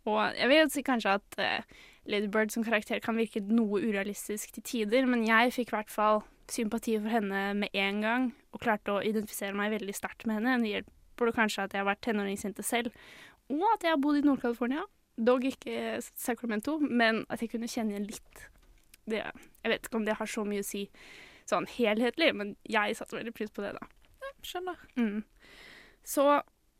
Og 0.08 0.20
jeg 0.38 0.48
vil 0.48 0.70
si 0.72 0.82
kanskje 0.86 1.16
at 1.18 1.36
uh, 1.42 1.82
Lady 2.08 2.30
Bird 2.32 2.54
som 2.54 2.64
karakter 2.64 3.02
kan 3.04 3.18
virke 3.18 3.42
noe 3.44 3.82
urealistisk 3.82 4.54
til 4.54 4.64
tider, 4.64 5.04
men 5.10 5.26
jeg 5.26 5.52
fikk 5.52 5.72
i 5.72 5.76
hvert 5.76 5.92
fall 5.92 6.22
sympati 6.48 6.94
for 7.00 7.10
henne 7.10 7.42
med 7.58 7.74
en 7.74 8.02
gang, 8.04 8.28
og 8.54 8.62
klarte 8.62 8.94
å 8.94 9.02
identifisere 9.04 9.56
meg 9.58 9.74
veldig 9.74 9.96
sterkt 9.96 10.24
med 10.28 10.38
henne. 10.38 10.60
Det 10.62 10.72
hjelper 10.72 11.34
kanskje 11.36 11.66
at 11.66 11.74
jeg 11.74 11.82
har 11.82 11.90
vært 11.90 12.04
tenåringsjente 12.06 12.64
selv, 12.64 12.94
og 13.50 13.66
at 13.74 13.84
jeg 13.84 13.92
har 13.92 14.00
bodd 14.02 14.20
i 14.20 14.24
Nord-California. 14.26 14.86
Dog 15.16 15.44
ikke 15.48 16.00
Sacramento, 16.14 16.76
men 16.78 17.24
at 17.32 17.40
jeg 17.42 17.54
kunne 17.54 17.70
kjenne 17.70 17.94
igjen 17.94 18.10
litt. 18.10 18.42
Det, 19.06 19.22
jeg 19.22 19.72
vet 19.72 19.86
ikke 19.86 20.00
om 20.00 20.04
det 20.08 20.18
har 20.18 20.28
så 20.28 20.44
mye 20.44 20.64
å 20.64 20.66
si 20.66 20.86
sånn 21.46 21.68
helhetlig, 21.76 22.32
men 22.34 22.56
jeg 22.68 22.96
satte 22.98 23.16
veldig 23.16 23.32
pris 23.36 23.52
på 23.54 23.62
det, 23.64 23.72
da. 23.78 23.86
Ja, 24.24 24.32
skjønner. 24.44 24.82
Mm. 24.98 25.22
Så 26.06 26.26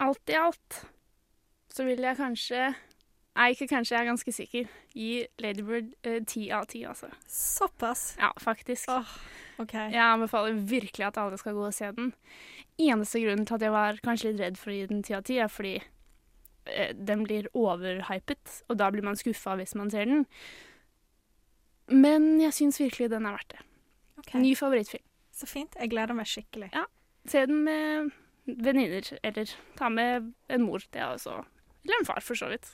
alt 0.03 0.33
i 0.33 0.37
alt 0.39 0.83
så 1.73 1.87
vil 1.87 2.05
jeg 2.05 2.19
kanskje 2.19 2.75
Nei, 3.37 3.51
ikke 3.53 3.67
kanskje, 3.69 3.93
jeg 3.93 4.01
er 4.01 4.09
ganske 4.09 4.33
sikker. 4.33 4.69
Gi 4.97 5.11
Ladybird 5.45 5.91
eh, 6.09 6.23
ti 6.25 6.47
av 6.57 6.65
ti, 6.71 6.79
altså. 6.89 7.11
Såpass? 7.29 8.15
Ja, 8.17 8.31
faktisk. 8.41 8.89
OK. 9.61 9.75
Jeg 9.75 10.01
anbefaler 10.01 10.57
virkelig 10.57 11.05
at 11.05 11.19
alle 11.21 11.37
skal 11.37 11.53
gå 11.53 11.67
og 11.67 11.75
se 11.77 11.91
den. 11.99 12.15
Eneste 12.81 13.21
grunnen 13.21 13.45
til 13.45 13.59
at 13.59 13.67
jeg 13.67 13.75
var 13.75 14.01
kanskje 14.07 14.33
litt 14.33 14.41
redd 14.41 14.57
for 14.57 14.73
å 14.73 14.79
gi 14.79 14.89
den 14.89 15.05
ti 15.05 15.13
av 15.19 15.27
ti, 15.29 15.37
er 15.37 15.53
fordi 15.53 15.75
eh, 15.77 15.85
den 16.99 17.23
blir 17.27 17.49
overhypet, 17.55 18.63
og 18.69 18.79
da 18.81 18.91
blir 18.91 19.05
man 19.07 19.17
skuffa 19.19 19.55
hvis 19.61 19.75
man 19.79 19.91
ser 19.93 20.05
den. 20.09 20.25
Men 21.93 22.41
jeg 22.43 22.53
syns 22.57 22.81
virkelig 22.81 23.11
den 23.13 23.27
er 23.29 23.37
verdt 23.37 23.55
det. 23.55 23.63
Ny 24.43 24.55
favorittfilm. 24.59 25.05
Så 25.37 25.47
fint. 25.47 25.75
Jeg 25.79 25.91
gleder 25.93 26.17
meg 26.17 26.27
skikkelig. 26.27 26.71
Ja. 26.75 26.87
Se 27.29 27.45
den 27.47 27.61
med 27.67 28.11
venninner, 28.47 29.07
eller 29.27 29.53
ta 29.77 29.89
med 29.93 30.33
en 30.49 30.63
mor. 30.67 30.83
Det 30.91 31.01
er 31.03 31.13
også 31.13 31.37
Eller 31.85 32.01
en 32.01 32.07
far, 32.09 32.21
for 32.25 32.35
så 32.39 32.49
vidt. 32.51 32.73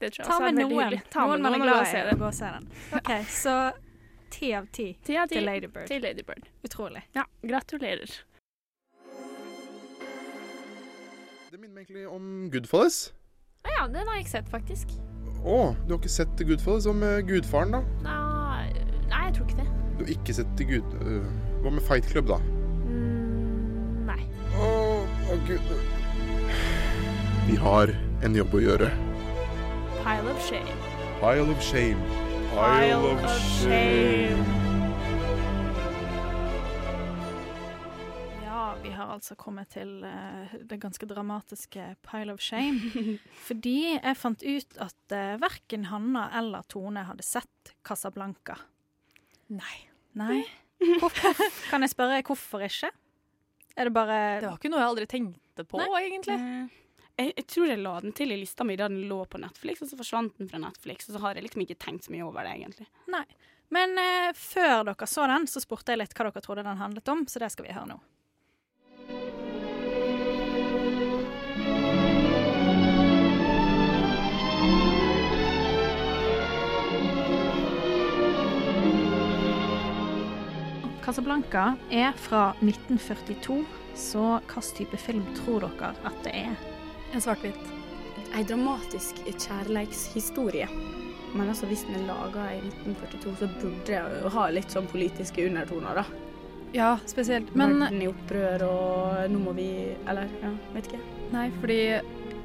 Det 0.00 0.10
tror 0.12 0.20
jeg 0.20 0.26
Ta 0.26 0.32
også 0.34 0.42
er 0.42 0.46
veldig 0.50 0.64
noen. 0.66 0.72
hyggelig. 0.82 1.00
Ta 1.10 1.22
med 1.26 1.40
Noen 1.40 1.42
man 1.46 1.54
er 1.54 1.64
glad 1.64 1.78
gå 1.78 1.82
i 1.82 1.90
se 1.92 2.02
den. 2.08 2.18
gå 2.20 2.26
og 2.26 2.34
se 2.36 2.50
den. 2.52 2.66
OK, 2.98 3.10
så 3.32 3.54
ti 4.34 4.50
av 4.58 4.66
ti 4.72 4.86
Ti 5.06 5.16
av 5.22 5.28
ti 5.30 5.38
til 5.38 5.46
Ladybird. 5.48 5.86
Til 5.88 6.02
Ladybird. 6.04 6.48
Utrolig. 6.68 7.02
Ja, 7.16 7.24
gratulerer. 7.42 8.12
Det 11.52 11.60
minner 11.60 11.74
meg 11.76 11.86
egentlig 11.86 12.04
om 12.08 12.28
Goodfellas. 12.52 13.00
Ah, 13.64 13.70
ja, 13.78 13.86
den 13.86 14.06
har 14.08 14.16
jeg 14.16 14.24
ikke 14.24 14.30
sett, 14.36 14.48
faktisk. 14.50 14.94
Å, 15.42 15.58
du 15.86 15.94
har 15.94 15.98
ikke 16.00 16.10
sett 16.10 16.42
Goodfellas? 16.46 16.86
Hva 16.86 16.94
med 16.98 17.26
Gudfaren, 17.28 17.74
da? 17.76 17.80
Nei, 18.06 18.70
nei, 19.10 19.20
jeg 19.28 19.34
tror 19.36 19.48
ikke 19.48 19.60
det. 19.62 19.68
Du 19.98 20.04
har 20.04 20.12
ikke 20.16 20.34
sett 20.38 20.62
Gud... 20.70 20.96
øh, 21.02 21.26
hva 21.62 21.74
med 21.76 21.84
Fight 21.86 22.08
Club, 22.10 22.30
da? 22.30 22.38
Mm, 22.88 24.06
nei. 24.08 24.18
Å, 24.58 24.70
å 25.30 25.38
gud 25.46 25.74
Vi 27.46 27.58
har 27.62 27.94
en 28.22 28.38
jobb 28.38 28.54
å 28.58 28.62
gjøre. 28.62 28.90
Pile 30.02 30.34
of 30.34 30.42
shame. 30.48 30.78
Pile 31.22 31.46
of 31.54 31.62
shame. 31.62 32.02
Pile 32.54 33.14
of 33.14 33.30
shame. 33.60 34.42
Ja, 34.42 34.61
altså 39.14 39.36
kommet 39.38 39.72
til 39.74 40.02
uh, 40.04 40.52
det 40.68 40.78
ganske 40.82 41.06
dramatiske 41.08 41.86
pile 42.06 42.34
of 42.34 42.42
shame. 42.42 42.92
Fordi 43.48 43.76
jeg 43.94 44.18
fant 44.18 44.42
ut 44.42 44.78
at 44.82 45.14
uh, 45.16 45.38
verken 45.42 45.88
Hanna 45.90 46.28
eller 46.40 46.66
Tone 46.72 47.04
hadde 47.08 47.26
sett 47.26 47.74
Casablanca. 47.86 48.58
Nei. 49.52 49.78
Nei? 50.18 50.42
Hvorfor, 51.00 51.38
kan 51.70 51.84
jeg 51.84 51.92
spørre 51.92 52.22
hvorfor 52.26 52.64
ikke? 52.66 52.90
Er 53.76 53.88
det 53.88 53.94
bare 53.94 54.18
Det 54.42 54.48
var 54.48 54.58
ikke 54.58 54.70
noe 54.72 54.82
jeg 54.82 54.90
aldri 54.92 55.06
tenkte 55.08 55.64
på, 55.64 55.80
Nei. 55.80 56.02
egentlig. 56.02 56.38
Jeg, 57.16 57.32
jeg 57.36 57.46
tror 57.48 57.70
jeg 57.70 57.80
la 57.80 57.94
den 58.02 58.14
til 58.16 58.32
i 58.34 58.38
lista 58.40 58.64
mi 58.64 58.76
da 58.76 58.88
den 58.90 59.06
lå 59.08 59.22
på 59.28 59.40
Netflix, 59.40 59.84
og 59.84 59.90
så 59.90 59.98
forsvant 60.00 60.36
den 60.40 60.50
fra 60.50 60.60
Netflix. 60.60 61.08
Og 61.08 61.16
så 61.16 61.22
har 61.24 61.38
jeg 61.38 61.46
liksom 61.46 61.64
ikke 61.64 61.78
tenkt 61.80 62.08
så 62.08 62.14
mye 62.14 62.24
over 62.26 62.44
det, 62.48 62.56
egentlig. 62.58 62.88
Nei. 63.12 63.24
Men 63.72 63.96
eh, 64.00 64.32
før 64.36 64.82
dere 64.90 65.08
så 65.08 65.26
den, 65.30 65.46
så 65.48 65.62
spurte 65.62 65.94
jeg 65.94 66.02
litt 66.02 66.16
hva 66.16 66.28
dere 66.28 66.44
trodde 66.44 66.64
den 66.66 66.80
handlet 66.80 67.08
om, 67.08 67.24
så 67.28 67.40
det 67.40 67.52
skal 67.54 67.68
vi 67.68 67.76
høre 67.76 67.94
nå. 67.94 68.00
Casablanca 81.12 81.74
er 81.90 82.12
fra 82.16 82.54
1942, 82.62 83.64
så 83.94 84.22
hvilken 84.48 84.76
type 84.78 84.96
film 84.96 85.26
tror 85.36 85.66
dere 85.66 85.90
at 86.08 86.14
det 86.24 86.32
er? 86.32 86.54
En 87.12 87.20
svart-hvitt. 87.20 87.66
En 88.32 88.46
dramatisk 88.48 89.20
kjærleikshistorie. 89.28 90.70
Men 91.34 91.50
altså, 91.52 91.68
hvis 91.68 91.82
den 91.84 91.98
er 91.98 92.06
laga 92.08 92.46
i 92.54 92.62
1942, 92.62 93.34
så 93.42 93.50
burde 93.58 93.84
det 93.90 94.22
jo 94.22 94.32
ha 94.38 94.46
litt 94.56 94.72
sånn 94.72 94.88
politiske 94.88 95.44
undertoner, 95.50 96.00
da. 96.00 96.06
Ja, 96.72 96.94
spesielt. 97.04 97.52
Men 97.52 97.76
Verden 97.82 98.00
i 98.00 98.08
opprør, 98.08 98.66
og 98.70 99.28
nå 99.34 99.44
må 99.44 99.52
vi 99.60 99.68
Eller, 100.08 100.32
ja, 100.40 100.54
vet 100.72 100.88
ikke. 100.88 101.04
Nei, 101.36 101.50
fordi 101.60 101.80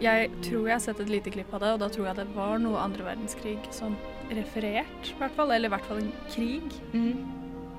jeg 0.03 0.29
tror 0.43 0.67
jeg 0.67 0.75
har 0.75 0.83
sett 0.89 0.99
et 1.07 1.15
lite 1.15 1.31
klipp 1.31 1.55
av 1.55 1.63
det, 1.63 1.71
og 1.77 1.83
da 1.85 1.91
tror 1.95 2.11
jeg 2.11 2.19
det 2.19 2.27
var 2.35 2.59
noe 2.59 2.83
andre 2.83 3.07
verdenskrig 3.13 3.61
som 3.71 3.95
referert, 4.27 5.15
i 5.15 5.19
hvert 5.23 5.39
fall. 5.39 5.55
Eller 5.55 5.71
i 5.71 5.77
hvert 5.77 5.87
fall 5.87 6.03
en 6.03 6.15
krig. 6.35 6.81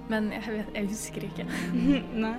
Men 0.08 0.30
jeg, 0.32 0.44
vet, 0.48 0.70
jeg 0.74 0.88
husker 0.92 1.26
ikke. 1.28 1.44
Nei. 2.24 2.36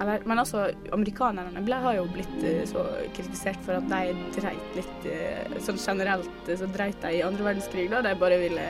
Eller, 0.00 0.22
men 0.24 0.40
altså, 0.40 0.62
amerikanerne 0.96 1.60
ble, 1.66 1.76
har 1.82 1.98
jo 1.98 2.06
blitt 2.08 2.38
uh, 2.40 2.62
så 2.68 2.84
kritisert 3.16 3.60
for 3.66 3.76
at 3.76 3.88
de 3.90 4.14
dreit 4.38 4.78
litt 4.78 5.08
uh, 5.12 5.58
Sånn 5.60 5.76
generelt 5.82 6.48
eh, 6.48 6.56
så 6.56 6.68
dreit 6.72 6.96
de 7.02 7.18
i 7.18 7.20
andre 7.26 7.44
verdenskrig, 7.50 7.90
da. 7.92 8.00
De 8.06 8.14
bare 8.16 8.38
ville 8.40 8.64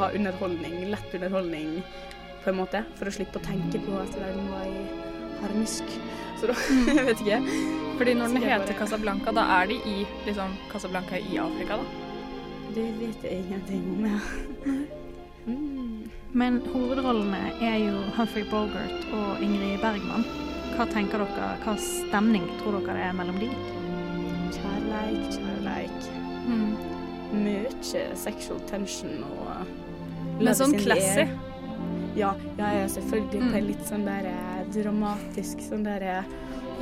ha 0.00 0.08
underholdning, 0.16 0.78
lett 0.94 1.18
underholdning, 1.18 1.74
på 2.44 2.54
en 2.54 2.58
måte. 2.62 2.80
For 2.96 3.10
å 3.10 3.12
slippe 3.18 3.42
å 3.42 3.44
tenke 3.44 3.82
på 3.84 3.98
at 4.00 4.16
verden 4.16 4.48
var 4.54 4.64
i 4.64 4.86
harnisk. 5.42 5.92
Så 6.40 6.48
da 6.48 6.56
Jeg 6.88 7.04
vet 7.10 7.20
ikke. 7.26 7.42
Fordi 8.00 8.16
når 8.18 8.32
den 8.32 8.46
heter 8.48 8.64
bare- 8.64 8.78
Casablanca, 8.80 9.36
da 9.36 9.44
er 9.60 9.68
de 9.70 9.76
i 9.86 9.98
liksom 10.24 10.56
Casablanca 10.72 11.20
i 11.20 11.36
Afrika, 11.38 11.76
da? 11.82 12.08
Det 12.72 12.88
vet 12.96 13.28
jeg 13.28 13.44
ingenting 13.44 13.84
om, 13.92 14.08
ja. 14.08 14.72
Men 16.32 16.60
hovedrollene 16.72 17.40
er 17.60 17.76
jo 17.82 17.98
Humphrey 18.16 18.44
Bogart 18.48 19.04
og 19.12 19.42
Ingrid 19.44 19.80
Bergman. 19.82 20.24
Hva 20.72 20.86
tenker 20.88 21.20
dere, 21.20 21.48
hva 21.64 21.74
stemning 21.80 22.46
tror 22.62 22.78
dere 22.80 22.94
det 22.96 23.06
er 23.10 23.16
mellom 23.18 23.36
de? 23.42 23.50
Kjærleik, 24.56 25.26
kjærleik. 25.34 26.06
Mye 27.32 27.68
sexual 28.16 28.60
tension 28.68 29.22
og 29.28 30.40
Men 30.40 30.56
sånn 30.56 30.72
classy. 30.80 31.26
Ja, 32.16 32.32
ja, 32.58 32.70
ja, 32.76 32.88
selvfølgelig. 32.92 33.40
På 33.40 33.48
Mm. 33.52 33.54
en 33.56 33.66
litt 33.66 33.84
sånn 33.88 34.04
der 34.04 34.26
eh, 34.28 34.64
dramatisk 34.74 35.60
sånn 35.64 35.84
der 35.84 36.02
eh, 36.02 36.24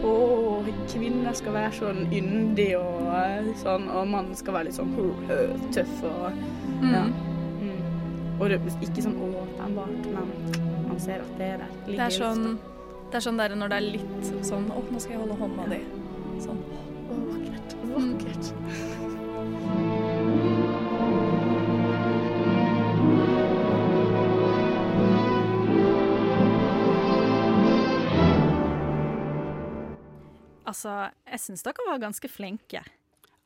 Å, 0.03 0.65
kvinner 0.89 1.35
skal 1.37 1.53
være 1.53 1.73
sånn 1.77 2.07
yndig 2.15 2.71
og 2.79 3.11
eh, 3.13 3.51
sånn, 3.63 3.89
og 3.91 4.07
mannen 4.09 4.35
skal 4.39 4.55
være 4.55 4.71
litt 4.71 4.79
sånn 4.79 4.95
tøff 5.75 6.03
og 6.09 6.33
Ja. 6.83 7.05
Og 8.41 8.49
ikke 8.81 9.03
sånn 9.05 9.19
åpenbart, 9.21 10.07
men 10.15 10.31
man 10.89 11.01
ser 11.03 11.21
at 11.21 11.33
det 11.37 11.49
er 11.55 11.59
der. 11.61 11.73
Det 11.87 12.05
er 12.07 12.15
sånn 12.15 12.45
det 13.11 13.19
er 13.19 13.25
sånn 13.25 13.41
der 13.41 13.53
når 13.59 13.73
det 13.73 13.79
er 13.81 13.87
litt 13.99 14.29
sånn 14.47 14.69
Å, 14.71 14.81
nå 14.87 15.01
skal 15.03 15.17
jeg 15.17 15.21
holde 15.25 15.35
hånda 15.41 15.65
di. 15.73 15.81
Sånn. 16.45 16.61
Å, 17.11 17.17
vakkert. 17.27 17.75
Vakkert. 17.91 18.53
Altså, 30.71 30.95
jeg 31.27 31.43
syns 31.43 31.67
dere 31.67 31.89
var 31.91 31.99
ganske 32.07 32.31
flinke. 32.31 32.87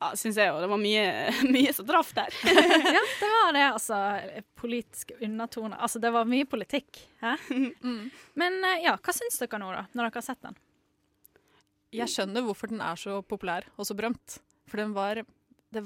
Ja, 0.03 0.11
syns 0.19 0.37
jeg 0.37 0.51
òg. 0.51 0.59
Det 0.65 0.69
var 0.69 0.81
mye, 0.81 1.03
mye 1.55 1.73
som 1.75 1.87
traff 1.87 2.11
der. 2.17 2.35
ja, 2.43 3.03
det 3.21 3.31
var 3.31 3.55
det, 3.55 3.65
altså. 3.69 3.99
Politiske 4.59 5.17
undertoner. 5.23 5.79
Altså, 5.79 6.01
det 6.03 6.11
var 6.15 6.27
mye 6.29 6.47
politikk. 6.49 6.99
Hæ? 7.23 7.35
Men 8.35 8.59
eh, 8.63 8.83
ja, 8.85 8.97
hva 8.99 9.15
syns 9.15 9.39
dere 9.41 9.61
nå, 9.61 9.71
da, 9.75 9.85
når 9.93 10.09
dere 10.09 10.19
har 10.19 10.27
sett 10.27 10.41
den? 10.43 10.57
Jeg 11.95 12.11
skjønner 12.11 12.43
hvorfor 12.43 12.71
den 12.71 12.81
er 12.83 12.99
så 12.99 13.21
populær 13.23 13.67
og 13.79 13.87
så 13.87 13.95
berømt. 13.95 14.39
For 14.67 14.81
den 14.81 14.91
var, 14.95 15.21
det, 15.71 15.83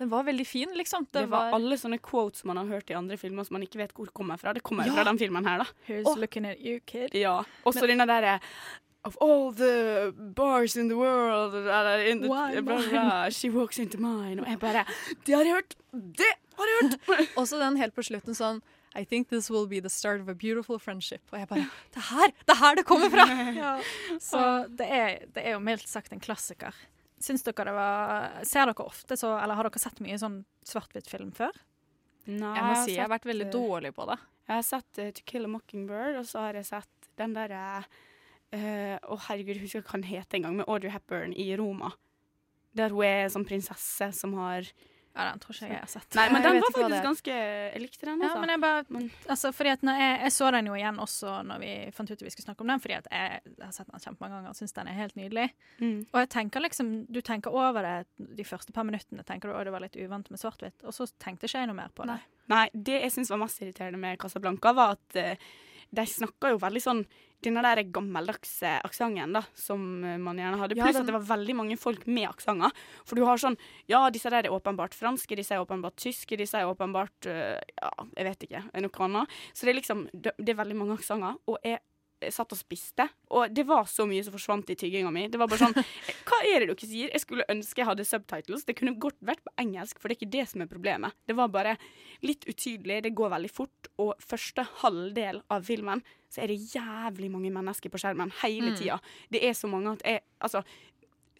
den 0.00 0.08
var 0.08 0.24
veldig 0.24 0.46
fin, 0.48 0.70
liksom. 0.78 1.04
Det 1.12 1.26
var 1.28 1.52
alle 1.52 1.76
sånne 1.76 1.98
quotes 2.00 2.46
man 2.48 2.56
har 2.62 2.70
hørt 2.70 2.88
i 2.88 2.96
andre 2.96 3.18
filmer 3.20 3.44
som 3.44 3.58
man 3.58 3.66
ikke 3.66 3.82
vet 3.82 3.92
hvor 3.92 4.08
kommer 4.16 4.40
fra. 4.40 4.54
Det 4.56 4.64
kommer 4.64 4.88
Ja. 4.88 4.94
fra 4.96 5.04
den 5.10 5.20
filmen 5.20 5.44
her, 5.44 5.60
da. 5.60 5.66
Here's 5.90 6.08
oh. 6.08 6.16
looking 6.16 6.48
at 6.48 6.56
you, 6.64 6.80
kid. 6.80 7.12
Ja. 7.12 7.42
Også 7.68 7.84
Men- 7.84 7.92
denne 7.92 8.08
derre 8.08 8.38
Of 9.02 9.16
all 9.20 9.52
the 9.56 10.12
bars 10.16 10.76
in 10.76 10.88
the 10.88 10.96
world 10.96 11.54
eller 11.54 12.04
in 12.04 12.20
the, 12.20 12.28
Why 12.28 12.60
bla, 12.60 12.82
bla, 12.88 13.30
She 13.30 13.48
walks 13.48 13.78
into 13.78 13.98
mine. 13.98 14.42
Og 14.42 14.48
jeg 14.48 14.58
bare 14.60 14.84
Det 15.26 15.34
har 15.34 15.44
jeg 15.44 15.54
hørt! 15.54 15.76
Det 15.92 16.28
har 16.58 16.66
jeg 16.68 16.90
hørt! 16.90 17.00
Også 17.40 17.58
den 17.58 17.76
helt 17.80 17.94
på 17.96 18.04
slutten 18.04 18.36
sånn 18.36 18.60
I 18.92 19.04
think 19.04 19.28
this 19.30 19.48
will 19.50 19.68
be 19.70 19.78
the 19.80 19.88
start 19.88 20.20
of 20.20 20.28
a 20.28 20.34
beautiful 20.34 20.78
friendship. 20.78 21.22
Og 21.32 21.38
jeg 21.38 21.48
bare 21.48 21.66
Det 21.94 22.02
er 22.02 22.08
her! 22.10 22.32
Det 22.44 22.56
er 22.56 22.60
her 22.60 22.76
det 22.76 22.84
kommer 22.84 23.10
fra! 23.12 23.26
ja. 23.62 23.72
Så 24.20 24.42
det 24.68 24.88
er, 24.90 25.24
det 25.32 25.46
er 25.46 25.56
jo 25.56 25.62
mildt 25.64 25.88
sagt 25.88 26.12
en 26.12 26.20
klassiker. 26.20 26.76
Syns 27.20 27.44
dere 27.46 27.70
det 27.70 27.76
var 27.76 28.44
Ser 28.48 28.68
dere 28.68 28.84
ofte 28.84 29.16
så 29.16 29.32
Eller 29.38 29.56
har 29.58 29.68
dere 29.68 29.80
sett 29.82 30.00
mye 30.04 30.18
sånn 30.20 30.42
svart-hvitt-film 30.68 31.32
før? 31.36 31.56
Nei, 32.28 32.52
Jeg 32.52 32.66
må 32.66 32.76
si 32.84 32.94
jeg 32.98 33.04
har 33.04 33.12
vært 33.12 33.26
veldig 33.28 33.48
eh, 33.48 33.52
dårlig 33.54 33.94
på 33.96 34.04
det. 34.10 34.20
Jeg 34.50 34.58
har 34.58 34.66
sett 34.66 34.98
uh, 35.00 35.08
To 35.16 35.22
Kill 35.26 35.46
a 35.46 35.50
Mockingbird, 35.50 36.18
og 36.20 36.26
så 36.28 36.44
har 36.44 36.58
jeg 36.58 36.68
sett 36.68 37.08
den 37.18 37.32
derre 37.36 37.62
eh, 38.56 38.96
Å, 39.00 39.18
herregud, 39.28 39.56
jeg 39.56 39.66
husker 39.66 39.84
hva 39.84 39.98
den 39.98 40.08
heter 40.10 40.40
engang, 40.40 40.60
med 40.60 40.70
Audrey 40.70 40.92
Hepburn 40.94 41.34
i 41.34 41.50
Roma. 41.58 41.92
Der 42.76 42.94
hun 42.94 43.04
er 43.06 43.26
en 43.26 43.34
sånn 43.34 43.48
prinsesse 43.48 44.12
som 44.14 44.36
har 44.38 44.66
Ja, 45.10 45.24
den 45.26 45.40
tror 45.42 45.56
ikke 45.56 45.66
jeg 45.66 45.74
jeg 45.74 45.82
har 45.82 45.90
sett. 45.90 46.14
Nei, 46.14 46.26
men 46.30 46.44
den 46.44 46.60
var 46.62 46.70
faktisk 46.70 47.06
ganske 47.08 47.34
Jeg 47.34 47.80
likte 47.82 48.06
den, 48.06 48.20
Ja, 48.22 48.28
altså. 48.28 48.42
men 48.44 48.52
jeg 48.52 48.60
bare 48.62 49.00
Altså, 49.26 49.50
fordi 49.52 49.72
at 49.72 49.82
når 49.82 49.98
jeg, 49.98 50.18
jeg 50.22 50.34
så 50.36 50.50
den 50.54 50.68
jo 50.70 50.76
igjen 50.78 51.00
også 51.02 51.32
når 51.48 51.62
vi 51.64 51.72
fant 51.96 52.12
ut 52.12 52.14
at 52.14 52.22
vi 52.22 52.30
skulle 52.30 52.46
snakke 52.46 52.62
om 52.62 52.70
den, 52.70 52.82
fordi 52.84 52.94
at 52.94 53.08
jeg, 53.10 53.40
har 53.58 53.72
sett 53.74 53.90
den 53.90 54.04
kjempemange 54.04 54.36
ganger 54.36 54.54
og 54.54 54.60
syns 54.60 54.76
den 54.76 54.90
er 54.92 54.98
helt 55.00 55.16
nydelig. 55.18 55.48
Mm. 55.80 55.96
Og 56.12 56.20
jeg 56.22 56.30
tenker 56.36 56.62
liksom 56.66 56.92
Du 57.10 57.20
tenker 57.26 57.50
over 57.50 57.82
det 57.82 58.28
de 58.38 58.46
første 58.46 58.72
par 58.76 58.86
minuttene, 58.86 59.26
tenker 59.26 59.50
du 59.50 59.56
å 59.56 59.64
det 59.66 59.74
var 59.74 59.82
litt 59.82 59.98
uvant 59.98 60.30
med 60.30 60.38
svart-hvitt, 60.38 60.86
og 60.86 60.94
så 60.94 61.08
tenkte 61.18 61.50
ikke 61.50 61.64
jeg 61.64 61.72
noe 61.72 61.80
mer 61.82 61.90
på 61.90 62.06
det. 62.06 62.20
Nei, 62.50 62.68
det 62.74 63.02
jeg 63.02 63.16
syns 63.18 63.34
var 63.34 63.42
mest 63.42 63.58
irriterende 63.62 63.98
med 63.98 64.18
Casablanca, 64.22 64.72
var 64.74 64.94
at 64.94 65.18
eh, 65.18 65.50
de 65.92 66.04
snakker 66.06 66.52
jo 66.54 66.58
veldig 66.62 66.82
sånn 66.84 67.04
denne 67.42 67.62
der 67.64 67.80
gammeldagse 67.88 68.82
aksenten 68.84 69.40
som 69.56 69.80
man 70.00 70.36
gjerne 70.36 70.58
hadde. 70.60 70.76
Ja, 70.76 70.84
Pluss 70.84 70.94
den- 70.98 71.02
at 71.02 71.06
det 71.08 71.14
var 71.16 71.36
veldig 71.38 71.54
mange 71.56 71.78
folk 71.80 72.06
med 72.06 72.28
aksenter. 72.28 72.70
For 73.06 73.16
du 73.16 73.24
har 73.24 73.36
sånn 73.38 73.56
Ja, 73.88 74.10
disse 74.10 74.28
der 74.30 74.44
er 74.44 74.50
åpenbart 74.52 74.92
franske, 74.94 75.34
disse 75.36 75.52
er 75.56 75.64
åpenbart 75.64 75.96
tyske, 75.96 76.36
disse 76.36 76.54
er 76.60 76.68
åpenbart 76.68 77.26
uh, 77.26 77.58
Ja, 77.80 77.90
jeg 78.16 78.24
vet 78.26 78.40
ikke. 78.50 78.62
Noe 78.82 79.04
annet. 79.08 79.28
Så 79.54 79.64
det 79.64 79.70
er 79.74 79.80
liksom 79.80 80.08
Det, 80.12 80.32
det 80.38 80.50
er 80.50 80.62
veldig 80.64 80.76
mange 80.76 80.98
aksenter. 80.98 81.34
Og 81.48 81.56
jeg 81.64 81.80
satt 82.28 82.52
og 82.52 82.58
spiste, 82.58 83.06
og 83.32 83.52
det 83.54 83.64
var 83.68 83.86
så 83.88 84.04
mye 84.08 84.22
som 84.26 84.34
forsvant 84.34 84.68
i 84.72 84.76
tygginga 84.78 85.12
mi. 85.14 85.24
Det 85.32 85.40
var 85.40 85.48
bare 85.50 85.70
sånn 85.70 85.76
Hva 86.28 86.40
er 86.44 86.62
det 86.62 86.70
dere 86.70 86.88
sier? 86.90 87.08
Jeg 87.14 87.24
skulle 87.24 87.46
ønske 87.52 87.80
jeg 87.80 87.88
hadde 87.88 88.06
subtitles. 88.06 88.66
Det 88.68 88.76
kunne 88.78 88.98
godt 89.00 89.18
vært 89.24 89.42
på 89.46 89.54
engelsk, 89.62 90.00
for 90.00 90.10
det 90.10 90.18
er 90.18 90.20
ikke 90.20 90.34
det 90.36 90.46
som 90.52 90.64
er 90.64 90.70
problemet. 90.70 91.16
Det 91.28 91.36
var 91.38 91.52
bare 91.54 91.76
litt 92.26 92.44
utydelig, 92.48 93.00
det 93.06 93.14
går 93.16 93.32
veldig 93.32 93.52
fort, 93.52 93.90
og 94.02 94.12
første 94.20 94.66
halvdel 94.82 95.40
av 95.48 95.64
filmen 95.66 96.04
så 96.30 96.44
er 96.44 96.52
det 96.52 96.60
jævlig 96.74 97.30
mange 97.32 97.50
mennesker 97.54 97.90
på 97.90 97.98
skjermen 98.00 98.30
hele 98.44 98.70
Mm. 98.70 99.00
Det 99.32 99.40
er 99.44 99.54
så 99.56 99.68
mange 99.68 99.96
at 99.96 100.02
jeg 100.06 100.20
Altså, 100.40 100.62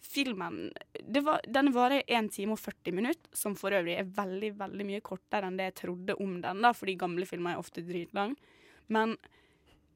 filmen 0.01 0.71
det 1.01 1.21
var, 1.25 1.41
Den 1.47 1.71
varer 1.73 2.03
1 2.07 2.31
time 2.33 2.53
og 2.53 2.59
40 2.59 2.93
minutter, 2.93 3.29
som 3.33 3.55
for 3.55 3.71
øvrig 3.71 3.97
er 3.97 4.09
veldig, 4.09 4.53
veldig 4.59 4.85
mye 4.85 5.01
kortere 5.01 5.47
enn 5.47 5.57
det 5.57 5.71
jeg 5.71 5.77
trodde 5.85 6.17
om 6.21 6.41
den, 6.41 6.61
da, 6.61 6.73
fordi 6.73 6.97
gamle 6.99 7.25
filmer 7.25 7.55
er 7.55 7.61
ofte 7.61 7.83
dritlange. 7.85 8.35
Men 8.91 9.15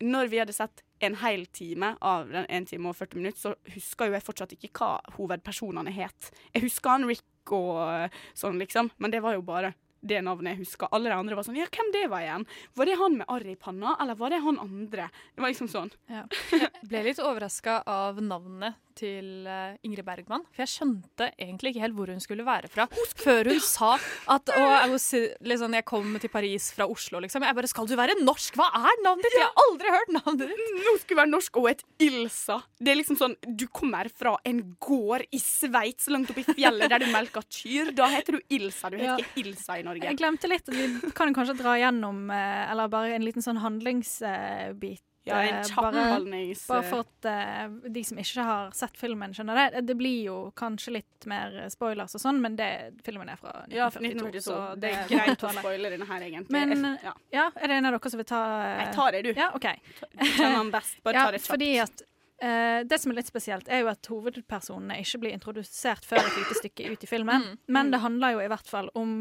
når 0.03 0.31
vi 0.31 0.41
hadde 0.41 0.55
sett 0.55 0.83
en 1.03 1.15
hel 1.21 1.45
time 1.55 1.93
av 2.01 2.29
den 2.31 2.47
1 2.49 2.69
time 2.71 2.91
og 2.91 2.97
40 2.97 3.19
minutter, 3.19 3.39
så 3.39 3.75
huska 3.75 4.07
jo 4.07 4.15
jeg 4.15 4.25
fortsatt 4.25 4.55
ikke 4.57 4.71
hva 4.79 4.91
hovedpersonene 5.17 5.93
het. 5.95 6.31
Jeg 6.53 6.67
huska 6.67 6.95
han 6.95 7.07
Rick 7.09 7.55
og 7.55 7.81
øh, 7.83 8.21
sånn, 8.37 8.59
liksom, 8.61 8.91
men 8.97 9.13
det 9.13 9.21
var 9.23 9.35
jo 9.37 9.43
bare 9.45 9.75
det 10.05 10.21
navnet 10.25 10.53
jeg 10.53 10.63
huska. 10.63 10.89
Alle 10.93 11.09
de 11.09 11.17
andre 11.17 11.37
var 11.37 11.45
sånn 11.47 11.57
Ja, 11.57 11.67
hvem 11.71 11.91
det 11.95 12.05
var 12.11 12.25
igjen? 12.25 12.45
Var 12.77 12.89
det 12.89 12.97
han 12.99 13.17
med 13.19 13.29
arr 13.31 13.47
i 13.49 13.55
panna, 13.59 13.95
eller 14.01 14.17
var 14.19 14.33
det 14.33 14.41
han 14.45 14.59
andre? 14.61 15.09
Det 15.33 15.43
var 15.43 15.53
liksom 15.53 15.69
sånn. 15.71 15.91
Ja. 16.11 16.25
Ble 16.85 17.01
litt 17.07 17.19
overraska 17.23 17.79
av 17.89 18.19
navnet 18.21 18.75
til 18.95 19.43
eh, 19.49 19.73
Ingrid 19.83 20.05
Bergman. 20.07 20.43
For 20.55 20.63
jeg 20.63 20.71
skjønte 20.71 21.25
egentlig 21.35 21.73
ikke 21.73 21.81
helt 21.83 21.95
hvor 21.97 22.11
hun 22.13 22.21
skulle 22.23 22.45
være 22.47 22.69
fra. 22.71 22.85
Før 23.19 23.49
hun 23.51 23.59
sa 23.63 23.89
at 24.31 24.51
liksom, 25.43 25.75
jeg 25.75 25.85
kom 25.89 26.13
til 26.21 26.31
Paris 26.31 26.69
fra 26.75 26.87
Oslo, 26.87 27.19
liksom. 27.23 27.43
Jeg 27.43 27.57
bare 27.57 27.67
Skal 27.71 27.89
du 27.89 27.95
være 27.99 28.15
norsk? 28.21 28.55
Hva 28.59 28.69
er 28.71 29.01
navnet 29.03 29.25
ditt? 29.27 29.35
Jeg 29.41 29.49
har 29.49 29.63
aldri 29.65 29.91
hørt 29.97 30.13
navnet 30.15 30.53
ditt. 30.53 30.69
Nå 30.85 30.93
skulle 31.01 31.21
være 31.23 31.33
norsk 31.33 31.59
og 31.59 31.67
et 31.73 31.83
Ilsa. 32.05 32.59
Det 32.79 32.93
er 32.93 32.99
liksom 33.01 33.19
sånn 33.19 33.35
Du 33.43 33.65
kommer 33.67 34.07
fra 34.13 34.35
en 34.47 34.61
gård 34.83 35.25
i 35.35 35.41
Sveits 35.43 36.07
langt 36.13 36.31
oppe 36.31 36.45
i 36.45 36.47
fjellet 36.53 36.91
der 36.93 37.03
du 37.03 37.09
melker 37.11 37.43
kyr. 37.51 37.91
Da 37.97 38.07
heter 38.13 38.37
du 38.39 38.55
Ilsa. 38.59 38.93
Du 38.93 38.99
heter 39.01 39.11
Ja. 39.11 39.17
ikke 39.19 39.43
Ilsa 39.43 39.79
i 39.81 39.83
Norge. 39.87 40.07
Jeg 40.07 40.21
glemte 40.21 40.47
litt 40.51 40.71
vi 40.71 40.87
kan 41.17 41.33
kanskje 41.35 41.57
dra 41.59 41.75
gjennom 41.79 42.29
eh, 42.31 42.71
Eller 42.71 42.87
bare 42.91 43.15
en 43.17 43.25
liten 43.27 43.43
sånn 43.43 43.59
handlingsbit 43.63 45.03
Ja, 45.25 45.39
en 45.41 45.63
kjappholdnings... 45.65 46.67
bare, 46.67 46.81
bare 46.81 46.89
for 46.89 47.01
at 47.01 47.27
uh, 47.71 47.89
de 47.89 48.03
som 48.05 48.19
ikke 48.21 48.43
har 48.45 48.73
sett 48.77 48.97
filmen, 48.97 49.33
skjønner 49.33 49.57
det. 49.57 49.81
Det 49.89 49.95
blir 49.97 50.19
jo 50.27 50.37
kanskje 50.57 50.99
litt 50.99 51.27
mer 51.29 51.55
spoilers 51.73 52.13
og 52.13 52.21
sånn, 52.21 52.41
men 52.43 52.57
det, 52.59 52.69
filmen 53.05 53.31
er 53.33 53.39
fra 53.41 53.55
1942, 53.65 53.77
Ja, 53.79 53.87
1942, 53.89 54.43
så 54.45 54.59
det 54.81 54.91
er 54.93 55.09
greit 55.09 55.45
å 55.45 55.53
spoile 55.57 55.93
denne 55.95 56.09
her, 56.11 56.27
egentlig. 56.29 56.53
Men 56.53 56.89
Ja. 57.01 57.15
ja. 57.33 57.47
er 57.55 57.73
det 57.73 57.79
en 57.79 57.89
av 57.89 57.97
dere 57.97 58.13
som 58.13 58.21
vil 58.21 58.29
ta 58.29 58.41
eh, 58.59 58.83
Jeg 58.83 58.91
tar 58.99 59.15
det, 59.17 59.23
du. 59.25 59.31
Ja, 59.33 59.49
OK. 59.57 59.65
kjenner 60.35 60.59
han 60.59 60.69
best. 60.75 61.01
Bare 61.01 61.15
ja, 61.19 61.25
ta 61.25 61.33
det 61.33 61.41
kjapt. 61.41 61.53
Fordi 61.55 61.71
at 61.85 62.11
Uh, 62.35 62.83
det 62.83 62.97
som 62.99 63.13
er 63.13 63.21
litt 63.21 63.29
spesielt, 63.29 63.69
er 63.71 63.85
jo 63.85 63.87
at 63.87 64.07
hovedpersonene 64.11 64.97
ikke 64.99 65.21
blir 65.23 65.31
introdusert 65.31 66.03
før 66.03 66.19
et 66.19 66.33
lite 66.35 66.57
stykke 66.59 66.89
ut 66.91 67.05
i 67.05 67.07
filmen. 67.07 67.45
Mm. 67.47 67.59
Men 67.71 67.91
det 67.93 68.01
handler 68.03 68.35
jo 68.35 68.41
i 68.43 68.49
hvert 68.51 68.67
fall 68.67 68.89
om 68.99 69.13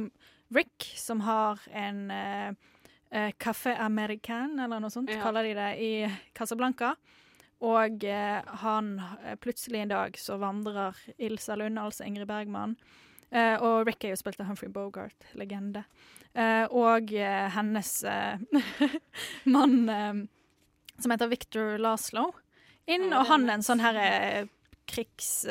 Rick, 0.50 0.88
som 0.98 1.22
har 1.22 1.62
en 1.70 2.00
uh, 2.11 2.72
Café 3.39 3.77
American, 3.79 4.59
eller 4.61 4.81
noe 4.81 4.91
sånt, 4.91 5.11
Ja. 5.11 5.21
kaller 5.23 5.43
de 5.47 5.55
det, 5.55 5.69
i 5.79 5.91
Casablanca. 6.35 6.95
Og 7.65 8.05
eh, 8.05 8.43
han 8.65 8.99
eh, 9.25 9.37
plutselig 9.37 9.81
en 9.85 9.89
dag 9.95 10.17
så 10.19 10.37
vandrer 10.39 10.95
Ilsa 11.19 11.55
Lund, 11.57 11.79
altså 11.79 12.05
Ingrid 12.05 12.27
Bergman. 12.29 12.77
eh, 13.33 13.57
og 13.62 13.87
Rick 13.87 14.05
er 14.05 14.11
jo 14.11 14.17
spilt 14.21 14.41
av 14.41 14.47
Humphrey 14.47 14.69
Bogart, 14.71 15.15
legende. 15.35 15.85
Eh, 16.35 16.67
og 16.71 17.12
eh, 17.15 17.49
hennes 17.55 18.05
eh, 18.05 18.37
mann, 19.55 19.89
eh, 19.89 20.15
som 21.01 21.11
heter 21.15 21.29
Victor 21.31 21.79
Laszlo, 21.79 22.33
inn. 22.87 23.12
og 23.12 23.27
han 23.27 23.49
er 23.49 23.55
en 23.55 23.62
sånn 23.65 23.81
her 23.81 23.97
eh, 23.97 24.47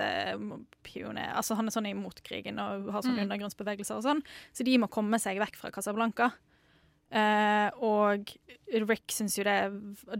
krigspioner. 0.03 1.31
altså 1.35 1.55
han 1.57 1.67
er 1.67 1.73
sånn 1.73 1.87
imot 1.89 2.21
krigen 2.23 2.59
og 2.61 2.91
har 2.93 3.01
sånn 3.01 3.15
Mm. 3.17 3.23
undergrunnsbevegelser 3.25 3.95
og 3.97 4.03
sånn. 4.03 4.21
Så 4.53 4.63
de 4.63 4.77
må 4.77 4.87
komme 4.89 5.19
seg 5.19 5.39
vekk 5.39 5.55
fra 5.55 5.71
Casablanca. 5.71 6.31
Eh, 7.11 7.69
og 7.85 8.31
Rick 8.73 9.11
syns 9.13 9.35
jo 9.37 9.43
det, 9.45 9.57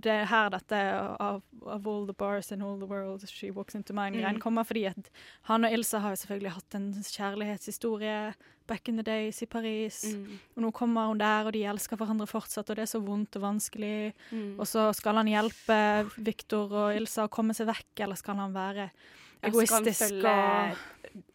det 0.04 0.12
er 0.14 0.28
her 0.30 0.50
dette 0.54 0.80
of, 1.20 1.42
of 1.66 1.88
all 1.88 2.04
the 2.06 2.14
bars 2.14 2.52
in 2.52 2.62
all 2.62 2.78
the 2.78 2.86
world 2.86 3.24
she 3.28 3.50
walks 3.50 3.74
into 3.74 3.94
mine-greien 3.94 4.36
Mm. 4.38 4.42
kommer, 4.42 4.64
fordi 4.64 4.86
at 4.92 5.10
han 5.50 5.66
og 5.66 5.72
Ilsa 5.74 6.00
har 6.00 6.14
jo 6.14 6.22
selvfølgelig 6.22 6.52
hatt 6.54 6.76
en 6.76 6.94
kjærlighetshistorie 6.94 8.34
back 8.68 8.88
in 8.88 8.96
the 8.96 9.04
days 9.04 9.42
i 9.42 9.46
Paris. 9.46 10.04
Mm. 10.16 10.40
Og 10.56 10.62
nå 10.64 10.72
kommer 10.72 11.08
hun 11.08 11.18
der, 11.18 11.46
og 11.46 11.54
de 11.54 11.64
elsker 11.66 11.98
hverandre 11.98 12.28
fortsatt, 12.30 12.70
og 12.70 12.76
det 12.78 12.84
er 12.86 12.92
så 12.94 13.02
vondt 13.04 13.36
og 13.36 13.42
vanskelig. 13.42 14.14
Mm. 14.32 14.54
Og 14.60 14.68
så 14.70 14.86
skal 14.96 15.16
han 15.20 15.28
hjelpe 15.28 15.80
Victor 16.24 16.72
og 16.72 16.96
Ilsa 16.96 17.26
å 17.26 17.34
komme 17.34 17.54
seg 17.58 17.68
vekk, 17.68 18.06
eller 18.06 18.16
skal 18.16 18.36
han 18.40 18.54
være 18.54 18.90
Ja, 19.44 19.50
skal 19.52 19.84
han 19.84 19.94
følge 19.94 20.76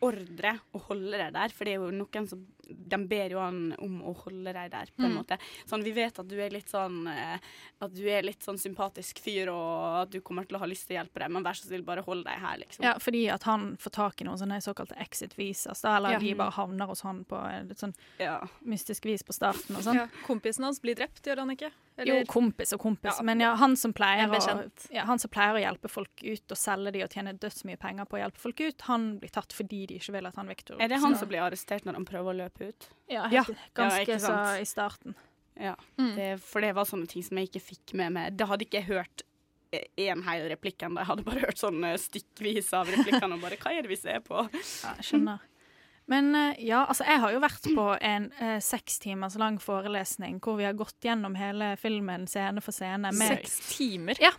ordre 0.00 0.54
og 0.72 0.80
holde 0.88 1.18
det 1.20 1.32
der? 1.34 1.52
For 1.54 1.64
det 1.68 1.74
er 1.74 1.82
jo 1.82 1.90
noen 1.92 2.28
som 2.30 2.46
De 2.68 2.98
ber 3.08 3.30
jo 3.30 3.38
han 3.40 3.74
om 3.80 4.02
å 4.02 4.12
holde 4.24 4.52
deg 4.52 4.70
der, 4.70 4.86
på 4.96 5.04
en 5.04 5.12
Mm. 5.14 5.16
måte. 5.22 5.38
Sånn, 5.66 5.82
vi 5.82 5.92
vet 5.92 6.18
at 6.18 6.28
du 6.28 6.36
er 6.38 6.50
litt 6.50 6.68
sånn 6.68 7.06
eh, 7.08 7.38
At 7.80 7.94
du 7.94 8.02
er 8.10 8.22
litt 8.22 8.40
sånn 8.42 8.58
sympatisk 8.58 9.20
fyr, 9.22 9.48
og 9.48 10.02
at 10.02 10.10
du 10.10 10.20
kommer 10.20 10.44
til 10.46 10.56
å 10.56 10.60
ha 10.60 10.66
lyst 10.66 10.88
til 10.88 10.96
å 10.96 11.04
hjelpe 11.04 11.20
deg, 11.20 11.30
men 11.30 11.44
vær 11.44 11.54
så 11.54 11.68
snill, 11.68 11.82
bare 11.86 12.02
hold 12.02 12.24
deg 12.26 12.38
her, 12.42 12.56
liksom. 12.58 12.82
Ja, 12.84 12.94
fordi 12.98 13.28
at 13.32 13.44
han 13.44 13.76
får 13.78 13.90
tak 13.92 14.20
i 14.20 14.24
noen 14.24 14.36
sånne 14.36 14.58
såkalte 14.60 14.98
exit 14.98 15.36
visas, 15.38 15.80
da, 15.82 15.96
eller 15.96 16.10
Ja. 16.12 16.18
de 16.18 16.34
bare 16.34 16.50
havner 16.52 16.86
hos 16.88 17.02
han 17.02 17.24
på 17.24 17.36
en 17.38 17.68
litt 17.68 17.78
sånn 17.78 17.94
Ja. 18.18 18.40
mystisk 18.66 19.04
vis 19.04 19.22
på 19.22 19.32
starten 19.32 19.76
og 19.76 19.82
sånn. 19.84 19.94
Ja, 19.94 20.06
kompisen 20.26 20.64
hans 20.64 20.80
blir 20.80 20.96
drept, 20.96 21.22
gjør 21.22 21.38
han 21.38 21.50
ikke? 21.56 21.70
Jo, 22.06 22.22
kompis 22.26 22.72
og 22.72 22.80
kompis, 22.80 23.16
Ja. 23.16 23.22
men 23.22 23.40
ja, 23.40 23.54
han 23.56 23.74
som 23.76 23.92
pleier 23.92 24.28
å, 24.28 24.70
ja, 24.92 25.04
han 25.04 25.18
som 25.18 25.30
pleier 25.30 25.54
å 25.54 25.62
hjelpe 25.76 25.88
folk 25.90 26.10
ut 26.22 26.50
og 26.50 26.56
selge 26.56 26.92
de 26.92 27.02
og 27.02 27.10
tjene 27.10 27.32
dødsmye 27.38 27.76
penger 27.78 28.04
på 28.06 28.18
å 28.18 28.22
hjelpe 28.24 28.38
folk 28.38 28.60
ut, 28.60 28.80
han 28.82 29.18
blir 29.18 29.30
tatt 29.30 29.52
fordi 29.52 29.86
de 29.86 29.98
ikke 29.98 30.12
vil 30.12 30.26
at 30.26 30.34
han 30.36 30.46
Victor 30.48 30.76
Er 30.80 30.88
det 30.88 31.00
han 31.00 31.14
som 31.16 31.28
blir 31.28 31.40
arrestert 31.40 31.84
når 31.84 31.94
han 31.94 32.04
prøver 32.04 32.34
å 32.34 32.36
løpe 32.48 32.57
ut? 32.60 32.88
Ja, 33.08 33.26
helt, 33.32 33.56
ganske 33.74 34.08
ja, 34.12 34.18
så 34.18 34.34
i 34.60 34.64
starten. 34.68 35.14
Ja, 35.58 35.74
Mm. 35.98 36.14
det, 36.16 36.26
for 36.40 36.60
det 36.62 36.74
var 36.76 36.84
sånne 36.86 37.08
ting 37.10 37.22
som 37.26 37.36
jeg 37.40 37.48
ikke 37.50 37.62
fikk 37.74 37.94
med 37.98 38.12
meg. 38.14 38.36
Det 38.38 38.46
hadde 38.46 38.64
ikke 38.66 38.78
jeg 38.82 38.90
hørt 38.92 39.22
én 39.98 40.22
hel 40.24 40.48
replikk 40.48 40.80
ennå. 40.86 41.00
Jeg 41.02 41.06
hadde 41.10 41.24
bare 41.26 41.40
hørt 41.44 41.58
sånn 41.60 41.82
eh, 41.84 41.96
stykkvis 42.00 42.70
av 42.78 42.88
replikkene 42.88 43.34
og 43.36 43.42
bare 43.42 43.58
Hva 43.60 43.72
er 43.74 43.82
det 43.82 43.90
vi 43.90 43.96
ser 44.00 44.20
på? 44.24 44.46
Ja, 44.54 44.94
jeg 45.00 45.04
skjønner. 45.10 45.42
Men 46.08 46.30
eh, 46.34 46.54
ja, 46.64 46.86
altså 46.88 47.04
jeg 47.04 47.20
har 47.20 47.32
jo 47.34 47.40
vært 47.42 47.66
på 47.76 47.84
en 48.00 48.30
eh, 48.40 48.60
seks 48.64 48.96
timers 49.02 49.34
lang 49.36 49.58
forelesning 49.60 50.38
hvor 50.40 50.56
vi 50.56 50.64
har 50.64 50.72
gått 50.78 50.96
gjennom 51.04 51.34
hele 51.36 51.74
filmen 51.76 52.24
scene 52.30 52.62
for 52.64 52.72
scene. 52.72 53.10
Med, 53.12 53.34
Seks 53.34 53.58
timer? 53.76 54.16
Ja. 54.22 54.30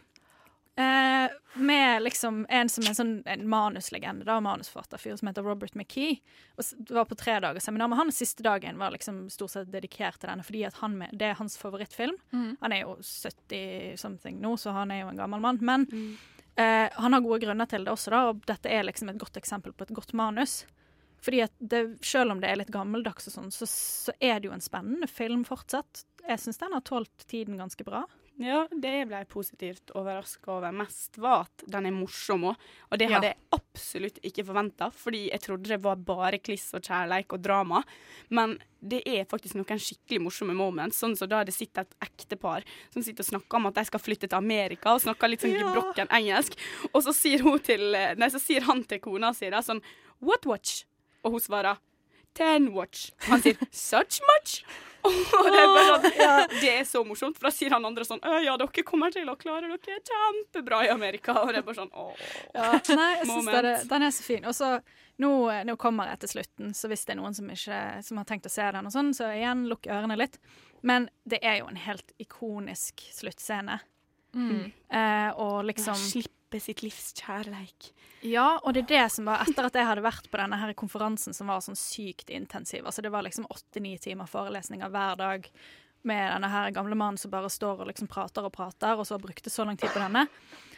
Eh, 0.79 1.31
med 1.53 2.01
liksom 2.03 2.45
en 2.49 2.69
som 2.69 2.85
er 2.87 2.93
sånn 2.95 3.17
en 3.27 3.41
manuslegende, 3.51 4.23
da, 4.23 4.37
manusforfatterfyr 4.39 5.17
som 5.19 5.27
heter 5.27 5.43
Robert 5.43 5.75
McKee. 5.75 6.21
Og 6.55 6.93
var 6.95 7.07
på 7.09 7.17
tre 7.19 7.35
dagers 7.43 7.65
seminar, 7.67 7.89
men 7.91 7.99
han 7.99 8.11
siste 8.15 8.45
dagen 8.45 8.79
var 8.79 8.93
liksom 8.93 9.25
stort 9.33 9.51
sett 9.51 9.73
dedikert 9.73 10.21
til 10.21 10.31
denne, 10.31 10.45
fordi 10.47 10.63
med, 10.93 11.11
det 11.11 11.33
er 11.33 11.39
hans 11.41 11.57
favorittfilm. 11.59 12.15
Mm. 12.31 12.57
Han 12.61 12.71
er 12.71 12.85
jo 12.85 12.95
70 13.03 13.97
something 13.99 14.39
nå, 14.39 14.55
så 14.55 14.71
han 14.71 14.93
er 14.95 15.01
jo 15.01 15.09
en 15.11 15.19
gammel 15.19 15.43
mann. 15.43 15.59
Men 15.59 15.83
eh, 16.55 16.87
han 16.95 17.13
har 17.13 17.27
gode 17.27 17.41
grunner 17.43 17.67
til 17.67 17.83
det 17.83 17.91
også, 17.91 18.15
da, 18.15 18.21
og 18.29 18.47
dette 18.47 18.71
er 18.71 18.87
liksom 18.87 19.11
et 19.11 19.19
godt 19.19 19.41
eksempel 19.41 19.75
på 19.75 19.83
et 19.83 19.95
godt 19.99 20.15
manus. 20.15 20.61
Fordi 21.19 21.41
at 21.43 21.51
det, 21.59 21.97
Selv 22.07 22.31
om 22.31 22.39
det 22.39 22.53
er 22.53 22.61
litt 22.61 22.71
gammeldags, 22.71 23.27
og 23.27 23.35
sånn, 23.35 23.51
så, 23.51 23.67
så 23.67 24.15
er 24.15 24.39
det 24.39 24.47
jo 24.47 24.55
en 24.55 24.63
spennende 24.63 25.11
film 25.11 25.43
fortsatt. 25.43 26.05
Jeg 26.23 26.39
syns 26.39 26.63
den 26.63 26.77
har 26.77 26.87
tålt 26.87 27.27
tiden 27.27 27.59
ganske 27.59 27.83
bra. 27.83 28.05
Ja, 28.39 28.61
det 28.71 28.93
ble 29.09 29.17
jeg 29.19 29.27
positivt 29.27 29.91
overraska 29.99 30.53
over. 30.53 30.71
Mest 30.71 31.17
var 31.19 31.41
at 31.49 31.63
den 31.67 31.89
er 31.89 31.91
morsom 31.91 32.45
òg. 32.47 32.55
Og 32.89 32.97
det 32.97 33.09
Ja. 33.09 33.17
hadde 33.19 33.33
jeg 33.33 33.37
absolutt 33.51 34.19
ikke 34.23 34.45
forventa, 34.47 34.87
fordi 34.95 35.29
jeg 35.29 35.41
trodde 35.41 35.67
det 35.67 35.81
var 35.83 35.97
bare 35.97 36.39
kliss 36.39 36.73
og 36.73 36.81
kjærleik 36.81 37.33
og 37.35 37.41
drama. 37.43 37.83
Men 38.29 38.57
det 38.81 39.01
er 39.05 39.25
faktisk 39.25 39.55
noen 39.55 39.65
skikkelig 39.77 40.21
morsomme 40.23 40.55
moments. 40.55 41.01
Sånn 41.01 41.17
som 41.17 41.27
da 41.27 41.43
det 41.43 41.53
sitter 41.53 41.81
et 41.81 41.95
ektepar 42.01 42.63
som 42.93 43.03
sitter 43.03 43.23
og 43.27 43.29
snakker 43.41 43.55
om 43.59 43.65
at 43.67 43.73
de 43.75 43.83
skal 43.85 43.99
flytte 43.99 44.29
til 44.29 44.37
Amerika, 44.37 44.93
og 44.95 45.01
snakker 45.01 45.29
litt 45.29 45.41
sånn 45.41 45.59
Ja. 45.59 45.73
gebrokken 45.73 46.07
engelsk. 46.07 46.55
Og 46.93 47.03
så 47.03 47.13
sier, 47.13 47.43
til, 47.59 47.91
nei, 48.15 48.29
så 48.29 48.39
sier 48.39 48.61
han 48.61 48.85
til 48.85 48.99
kona 48.99 49.33
si 49.35 49.49
da 49.49 49.59
sånn 49.59 49.81
What 50.21 50.45
watch? 50.45 50.85
Og 51.25 51.31
hun 51.33 51.39
svarer 51.41 51.77
Ten 52.33 52.71
watch. 52.71 53.11
Han 53.27 53.41
sier 53.41 53.57
such 53.69 54.21
much? 54.21 54.63
Og 55.03 55.47
det 55.47 55.59
er 55.59 55.67
bare 55.73 55.85
sånn, 55.87 56.05
det 56.59 56.71
er 56.73 56.87
så 56.87 57.03
morsomt, 57.07 57.37
for 57.39 57.49
da 57.49 57.53
sier 57.55 57.75
han 57.75 57.85
andre 57.87 58.05
sånn 58.07 58.21
Ja, 58.43 58.55
dere 58.59 58.83
kommer 58.87 59.13
til 59.13 59.29
å 59.31 59.35
klare 59.39 59.69
dere 59.71 59.99
kjempebra 60.09 60.81
i 60.87 60.93
Amerika. 60.93 61.37
Og 61.43 61.53
det 61.53 61.61
er 61.61 61.67
bare 61.67 61.79
sånn 61.81 61.93
åh. 61.93 62.25
Ja, 62.53 62.71
nei, 62.95 63.11
jeg 63.19 63.29
synes 63.29 63.51
det, 63.53 63.75
den 63.91 64.07
er 64.07 64.15
så 64.15 64.25
fin. 64.25 64.49
Og 64.49 64.57
så 64.57 64.71
nå, 65.19 65.31
nå 65.67 65.75
kommer 65.79 66.13
jeg 66.13 66.23
til 66.23 66.33
slutten, 66.35 66.73
så 66.75 66.89
hvis 66.91 67.05
det 67.07 67.15
er 67.15 67.19
noen 67.19 67.35
som, 67.35 67.47
ikke, 67.51 67.79
som 68.07 68.19
har 68.21 68.27
tenkt 68.29 68.47
å 68.47 68.53
se 68.53 68.65
den, 68.75 68.87
og 68.87 68.95
sånn, 68.95 69.13
så 69.15 69.31
igjen, 69.35 69.65
lukk 69.71 69.89
ørene 69.91 70.15
litt. 70.19 70.39
Men 70.87 71.09
det 71.27 71.41
er 71.43 71.59
jo 71.59 71.67
en 71.71 71.79
helt 71.79 72.13
ikonisk 72.23 73.03
sluttscene. 73.15 73.81
Mm. 74.35 74.69
Eh, 74.93 75.29
og 75.41 75.65
liksom 75.67 75.97
Slippe 76.49 76.59
sitt 76.63 76.81
livs 76.81 77.11
kjærleik. 77.13 77.91
Ja, 78.25 78.59
og 78.63 78.73
det 78.73 78.87
er 78.87 78.89
det 78.89 79.11
som 79.13 79.27
var 79.29 79.43
Etter 79.45 79.67
at 79.67 79.75
jeg 79.77 79.85
hadde 79.85 80.01
vært 80.01 80.29
på 80.31 80.39
denne 80.39 80.57
her 80.57 80.73
konferansen 80.73 81.35
som 81.35 81.47
var 81.47 81.61
sånn 81.61 81.77
sykt 81.77 82.31
intensiv, 82.33 82.85
altså 82.85 83.03
det 83.05 83.11
var 83.13 83.23
liksom 83.23 83.45
åtte-ni 83.49 83.97
timer 84.01 84.25
forelesninger 84.25 84.89
hver 84.89 85.19
dag 85.19 85.45
med 86.09 86.31
denne 86.33 86.49
her 86.49 86.71
gamle 86.73 86.97
mannen 86.97 87.19
som 87.21 87.29
bare 87.29 87.51
står 87.53 87.83
og 87.83 87.91
liksom 87.91 88.09
prater 88.09 88.47
og 88.47 88.53
prater, 88.55 88.97
og 88.97 89.05
så 89.05 89.19
brukte 89.21 89.51
så 89.51 89.65
lang 89.67 89.77
tid 89.77 89.91
på 89.93 90.01
denne, 90.01 90.25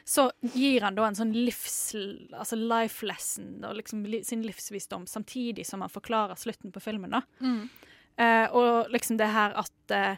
så 0.04 0.28
gir 0.42 0.84
han 0.84 0.98
da 0.98 1.08
en 1.08 1.18
sånn 1.18 1.32
livs... 1.36 1.94
Altså 2.34 2.58
life 2.58 3.06
lesson 3.06 3.62
og 3.64 3.78
liksom 3.78 4.04
li, 4.10 4.24
sin 4.28 4.44
livsvisdom, 4.44 5.06
samtidig 5.08 5.64
som 5.70 5.86
han 5.86 5.94
forklarer 5.94 6.42
slutten 6.42 6.74
på 6.74 6.84
filmen, 6.84 7.14
da. 7.16 7.22
Mm. 7.40 7.70
Eh, 8.18 8.48
og 8.58 8.92
liksom 8.92 9.22
det 9.22 9.30
her 9.32 9.56
at 9.62 9.96
eh, 9.96 10.18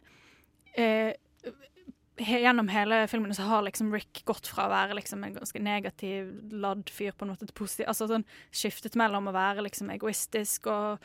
eh, 0.80 1.12
Gjennom 2.18 2.68
hele 2.70 3.07
filmen 3.09 3.34
så 3.34 3.41
har 3.49 3.64
liksom 3.66 3.89
Rick 3.93 4.22
gått 4.26 4.45
fra 4.47 4.68
å 4.68 4.70
være 4.70 4.93
liksom 4.99 5.24
en 5.26 5.34
ganske 5.34 5.59
negativ 5.59 6.28
ladd 6.51 6.89
fyr 6.93 7.11
på 7.18 7.26
en 7.26 7.32
måte 7.34 7.47
til 7.47 7.55
positiv 7.57 7.88
Altså 7.89 8.05
sånn 8.11 8.26
skiftet 8.53 8.95
mellom 8.99 9.32
å 9.32 9.34
være 9.34 9.64
liksom 9.66 9.89
egoistisk 9.95 10.68
og, 10.70 10.99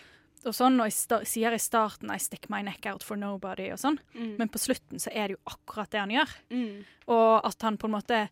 og 0.45 0.53
sånn, 0.55 0.77
og 0.81 0.91
i 0.91 0.93
sta, 0.93 1.23
sier 1.25 1.57
i 1.57 1.59
starten 1.59 2.11
'I 2.13 2.19
stick 2.21 2.51
my 2.53 2.61
neck 2.63 2.85
out 2.87 3.03
for 3.03 3.17
nobody' 3.17 3.73
og 3.73 3.79
sånn, 3.81 3.99
Mm. 4.15 4.37
men 4.39 4.49
på 4.49 4.59
slutten 4.61 4.99
så 5.01 5.09
er 5.15 5.29
det 5.29 5.37
jo 5.39 5.43
akkurat 5.47 5.91
det 5.91 6.01
han 6.01 6.11
gjør. 6.11 6.35
Mm. 6.51 6.85
Og 7.09 7.41
at 7.47 7.63
han 7.63 7.79
på 7.79 7.87
en 7.89 7.97
måte 7.97 8.29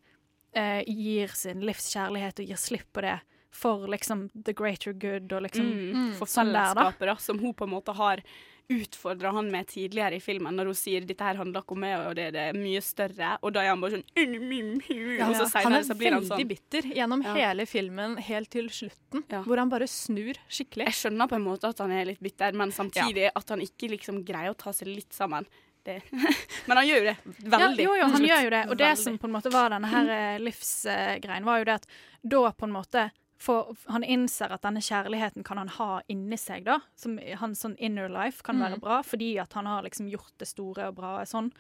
eh, 0.53 0.83
gir 0.87 1.29
sin 1.29 1.61
livskjærlighet 1.61 2.41
og 2.41 2.47
gir 2.47 2.57
slipp 2.57 2.93
på 2.93 3.01
det 3.03 3.21
for 3.51 3.87
liksom 3.89 4.31
the 4.45 4.53
greater 4.53 4.93
good 4.93 5.33
og 5.33 5.43
liksom 5.49 5.65
Mm. 5.65 6.13
For 6.15 6.27
sånn 6.27 6.53
der, 6.53 6.75
fellesskapet, 6.75 7.07
da, 7.07 7.15
som 7.17 7.39
hun 7.39 7.55
på 7.55 7.65
en 7.65 7.71
måte 7.71 7.95
har 7.95 8.21
utfordra 8.69 9.31
han 9.31 9.51
med 9.51 9.69
tidligere 9.71 10.17
i 10.19 10.21
filmen, 10.21 10.57
når 10.57 10.71
hun 10.71 10.79
sier 10.79 11.05
'dette 11.07 11.23
her 11.23 11.39
handler 11.39 11.63
ikke 11.63 11.77
om 11.77 11.81
meg, 11.81 11.95
og 12.09 12.15
det 12.19 12.25
er 12.29 12.33
det 12.35 12.47
mye 12.59 12.81
større', 12.83 13.37
og 13.43 13.53
da 13.55 13.63
er 13.63 13.69
han 13.71 13.81
bare 13.81 13.97
sånn 13.97 14.07
Og 14.17 15.37
så 15.37 15.63
han 15.63 15.73
er 15.73 15.83
så 15.87 15.95
blir 15.95 16.13
han 16.13 16.23
veldig 16.23 16.33
sånn 16.33 16.49
bitter 16.49 16.83
gjennom 16.83 17.23
Ja. 17.23 17.35
hele 17.35 17.67
filmen 17.67 18.17
helt 18.19 18.51
til 18.51 18.69
slutten, 18.69 19.23
hvor 19.45 19.59
han 19.59 19.71
bare 19.71 19.87
snur 19.87 20.35
skikkelig. 20.49 20.87
Jeg 20.87 20.99
skjønner 21.01 21.29
på 21.29 21.37
en 21.37 21.45
måte 21.45 21.69
at 21.69 21.79
han 21.79 21.93
er 21.93 22.05
litt 22.07 22.21
bitter, 22.21 22.53
men 22.53 22.71
samtidig 22.73 23.31
at 23.35 23.49
han 23.49 23.61
ikke 23.61 23.91
liksom 23.91 24.25
greier 24.25 24.51
å 24.51 24.57
ta 24.57 24.73
seg 24.73 24.89
litt 24.89 25.13
sammen. 25.13 25.47
Det. 25.85 26.03
men 26.67 26.77
han 26.77 26.87
gjør 26.87 26.97
jo 26.99 27.05
det 27.05 27.17
veldig. 27.47 27.83
Ja, 27.85 27.85
jo, 27.87 27.95
jo, 27.95 28.07
han 28.11 28.25
gjør 28.27 28.43
jo 28.43 28.51
det. 28.51 28.63
Og 28.71 28.77
det 28.77 28.89
Veldig. 28.89 29.05
som 29.05 29.19
på 29.19 29.29
en 29.29 29.33
måte 29.37 29.53
var 29.53 29.71
denne 29.71 29.87
her 29.87 30.09
eh, 30.11 30.39
livsgreien, 30.43 31.45
var 31.45 31.59
jo 31.59 31.65
det 31.65 31.75
at 31.75 31.87
da 32.27 32.51
på 32.51 32.67
en 32.67 32.75
måte 32.75 33.11
for 33.39 33.77
han 33.93 34.05
innser 34.05 34.53
at 34.55 34.63
denne 34.63 34.81
kjærligheten 34.81 35.45
kan 35.45 35.59
han 35.59 35.69
ha 35.69 36.01
inni 36.09 36.39
seg, 36.41 36.65
da. 36.65 36.79
Som 36.97 37.19
hans 37.41 37.61
sånn 37.65 37.77
inner 37.79 38.09
life 38.09 38.43
kan 38.43 38.57
være 38.59 38.77
Mm. 38.79 38.81
bra, 38.81 39.03
fordi 39.03 39.39
at 39.39 39.53
han 39.53 39.67
har 39.67 39.83
liksom 39.83 40.09
gjort 40.09 40.33
det 40.39 40.49
store 40.49 40.89
og 40.89 40.95
bra 40.97 41.19
sånn. 41.25 41.53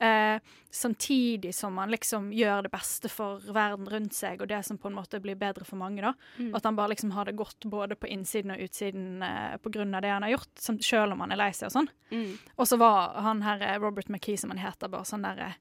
Eh, 0.00 0.38
samtidig 0.70 1.52
som 1.54 1.76
han 1.78 1.90
liksom 1.90 2.30
gjør 2.32 2.62
det 2.62 2.70
beste 2.70 3.08
for 3.10 3.40
verden 3.40 3.84
rundt 3.90 4.12
seg, 4.14 4.40
og 4.40 4.46
det 4.48 4.64
som 4.64 4.78
på 4.78 4.86
en 4.88 4.94
måte 4.94 5.18
blir 5.20 5.34
bedre 5.34 5.64
for 5.66 5.76
mange, 5.76 6.00
da. 6.00 6.12
Mm. 6.38 6.54
At 6.54 6.62
han 6.64 6.76
bare 6.76 6.88
liksom 6.94 7.10
har 7.12 7.24
det 7.24 7.34
godt 7.36 7.66
både 7.66 7.96
på 7.96 8.06
innsiden 8.06 8.52
og 8.54 8.58
utsiden 8.62 9.22
eh, 9.22 9.58
av 9.58 10.02
det 10.02 10.08
han 10.12 10.22
har 10.22 10.30
gjort, 10.36 10.54
som, 10.58 10.78
selv 10.78 11.12
om 11.12 11.20
han 11.20 11.32
er 11.32 11.36
lei 11.36 11.50
seg 11.50 11.66
og 11.66 11.72
sånn. 11.72 11.88
Mm. 12.12 12.38
Og 12.56 12.66
så 12.70 12.78
var 12.78 13.20
han 13.20 13.42
her 13.42 13.60
eh, 13.60 13.78
Robert 13.78 14.08
McKee, 14.08 14.38
som 14.38 14.50
han 14.50 14.58
heter, 14.62 14.88
bare 14.88 15.04
sånn 15.04 15.26
derre 15.26 15.54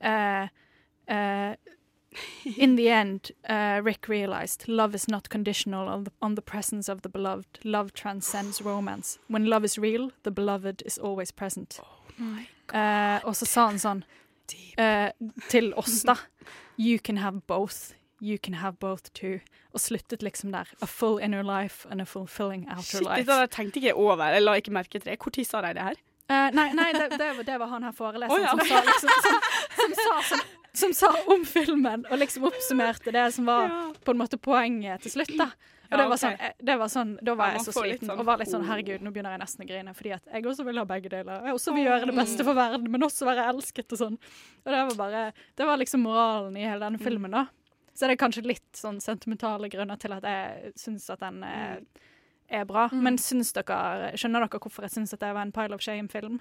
eh, 0.00 0.48
eh, 1.06 1.54
In 2.56 2.76
the 2.76 2.88
end, 2.88 3.30
uh, 3.48 3.80
Rick 3.84 4.08
realized 4.08 4.68
love 4.68 4.94
is 4.94 5.08
not 5.08 5.28
conditional 5.28 5.88
on 5.88 6.04
the, 6.04 6.10
on 6.20 6.34
the 6.34 6.42
presence 6.42 6.88
of 6.88 7.02
the 7.02 7.08
beloved. 7.08 7.60
Love 7.64 7.92
transcends 7.92 8.60
romance. 8.64 9.18
When 9.28 9.46
love 9.46 9.64
is 9.64 9.78
real, 9.78 10.10
the 10.22 10.30
beloved 10.30 10.82
is 10.86 10.98
always 10.98 11.32
present. 11.32 11.80
Eh, 12.72 13.18
og 13.24 13.34
så 13.36 13.46
sa 13.48 13.66
han 13.70 13.78
sånn 13.80 14.02
uh, 14.78 15.08
til 15.48 15.72
oss, 15.80 16.02
da. 16.06 16.16
You 16.80 16.98
can 16.98 17.16
have 17.18 17.40
both. 17.46 17.94
You 18.20 18.38
can 18.38 18.54
have 18.54 18.78
both 18.78 19.10
too. 19.14 19.40
Og 19.72 19.80
sluttet 19.80 20.22
liksom 20.22 20.52
der. 20.52 20.68
A 20.82 20.86
full 20.86 21.18
inner 21.18 21.42
life 21.42 21.86
and 21.90 22.00
a 22.00 22.04
fulfilling 22.04 22.68
outer 22.68 22.98
Shit, 22.98 23.06
life. 23.06 23.24
dette 23.24 23.54
tenkte 23.56 23.80
ikke 23.80 23.90
jeg 23.92 23.96
over. 23.96 24.24
Jeg 24.32 24.42
la 24.42 24.54
ikke 24.60 24.72
merke 24.72 24.98
til 24.98 25.04
det. 25.04 25.18
Når 25.20 25.44
sa 25.44 25.60
de 25.62 25.74
det 25.74 25.82
her? 25.82 26.00
Uh, 26.30 26.48
nei, 26.54 26.68
nei 26.78 26.92
det, 26.94 27.08
det, 27.18 27.28
var- 27.36 27.44
det 27.44 27.58
var 27.58 27.66
han 27.72 27.82
her 27.82 27.92
foreleseren 27.92 28.30
oh, 28.30 28.44
ja. 28.44 28.50
som, 28.54 28.60
sa, 28.68 28.80
liksom, 28.86 29.10
som, 29.24 29.40
som, 29.80 29.94
sa, 29.98 30.20
som, 30.28 30.44
som 30.72 30.92
sa 30.94 31.10
om 31.26 31.44
filmen, 31.44 32.04
og 32.10 32.18
liksom 32.18 32.44
oppsummerte 32.48 33.12
det 33.12 33.32
som 33.34 33.46
var 33.46 33.68
på 34.04 34.10
en 34.14 34.18
måte 34.18 34.38
poenget 34.38 35.02
til 35.02 35.10
slutt. 35.12 35.36
da. 35.38 35.50
Og 35.90 35.98
det 35.98 36.04
var 36.08 36.16
sånn, 36.22 36.36
eh, 36.38 36.52
det 36.62 36.78
var 36.78 36.86
sånn, 36.86 37.16
Da 37.24 37.34
var 37.34 37.48
Ja, 37.48 37.52
jeg 37.58 37.62
så 37.66 37.72
sliten 37.74 38.06
sånn, 38.06 38.18
og 38.20 38.24
var 38.26 38.38
litt 38.38 38.48
sånn 38.48 38.62
oh. 38.62 38.68
herregud, 38.70 39.00
nå 39.02 39.10
begynner 39.10 39.32
jeg 39.34 39.40
nesten 39.42 39.64
å 39.64 39.68
grine. 39.68 39.94
Fordi 39.94 40.12
at 40.14 40.22
jeg 40.32 40.44
også 40.44 40.64
vil 40.64 40.78
ha 40.78 40.84
begge 40.84 41.08
deler. 41.10 41.42
Jeg 41.48 41.54
også 41.56 41.74
vil 41.74 41.84
gjøre 41.88 42.06
det 42.06 42.14
beste 42.14 42.44
for 42.46 42.54
verden, 42.54 42.90
men 42.92 43.02
også 43.02 43.26
være 43.26 43.48
elsket 43.50 43.90
og 43.92 43.98
sånn. 43.98 44.18
Og 44.64 44.70
det 44.70 44.84
var 44.86 44.94
bare, 45.00 45.32
det 45.56 45.66
var 45.66 45.76
liksom 45.82 46.00
moralen 46.06 46.56
i 46.56 46.60
hele 46.62 46.78
Mm. 46.78 46.92
denne 46.92 46.98
filmen, 47.02 47.30
da. 47.32 47.46
Så 47.92 48.06
det 48.06 48.14
er 48.20 48.22
kanskje 48.28 48.46
litt 48.46 48.72
sånn 48.72 49.00
sentimentale 49.02 49.68
grunner 49.68 49.98
til 49.98 50.12
at 50.12 50.22
jeg 50.22 50.72
syns 50.76 51.10
at 51.10 51.18
den 51.20 51.42
eh, 51.42 51.78
er 52.48 52.64
bra. 52.64 52.88
Mm. 52.88 53.02
Men 53.02 53.16
syns 53.18 53.52
dere, 53.52 54.12
skjønner 54.14 54.46
dere 54.46 54.60
hvorfor 54.62 54.82
jeg 54.86 54.90
syns 54.94 55.12
at 55.12 55.20
det 55.20 55.34
var 55.34 55.42
en 55.42 55.52
pile 55.52 55.74
of 55.74 55.80
shame-film? 55.82 56.40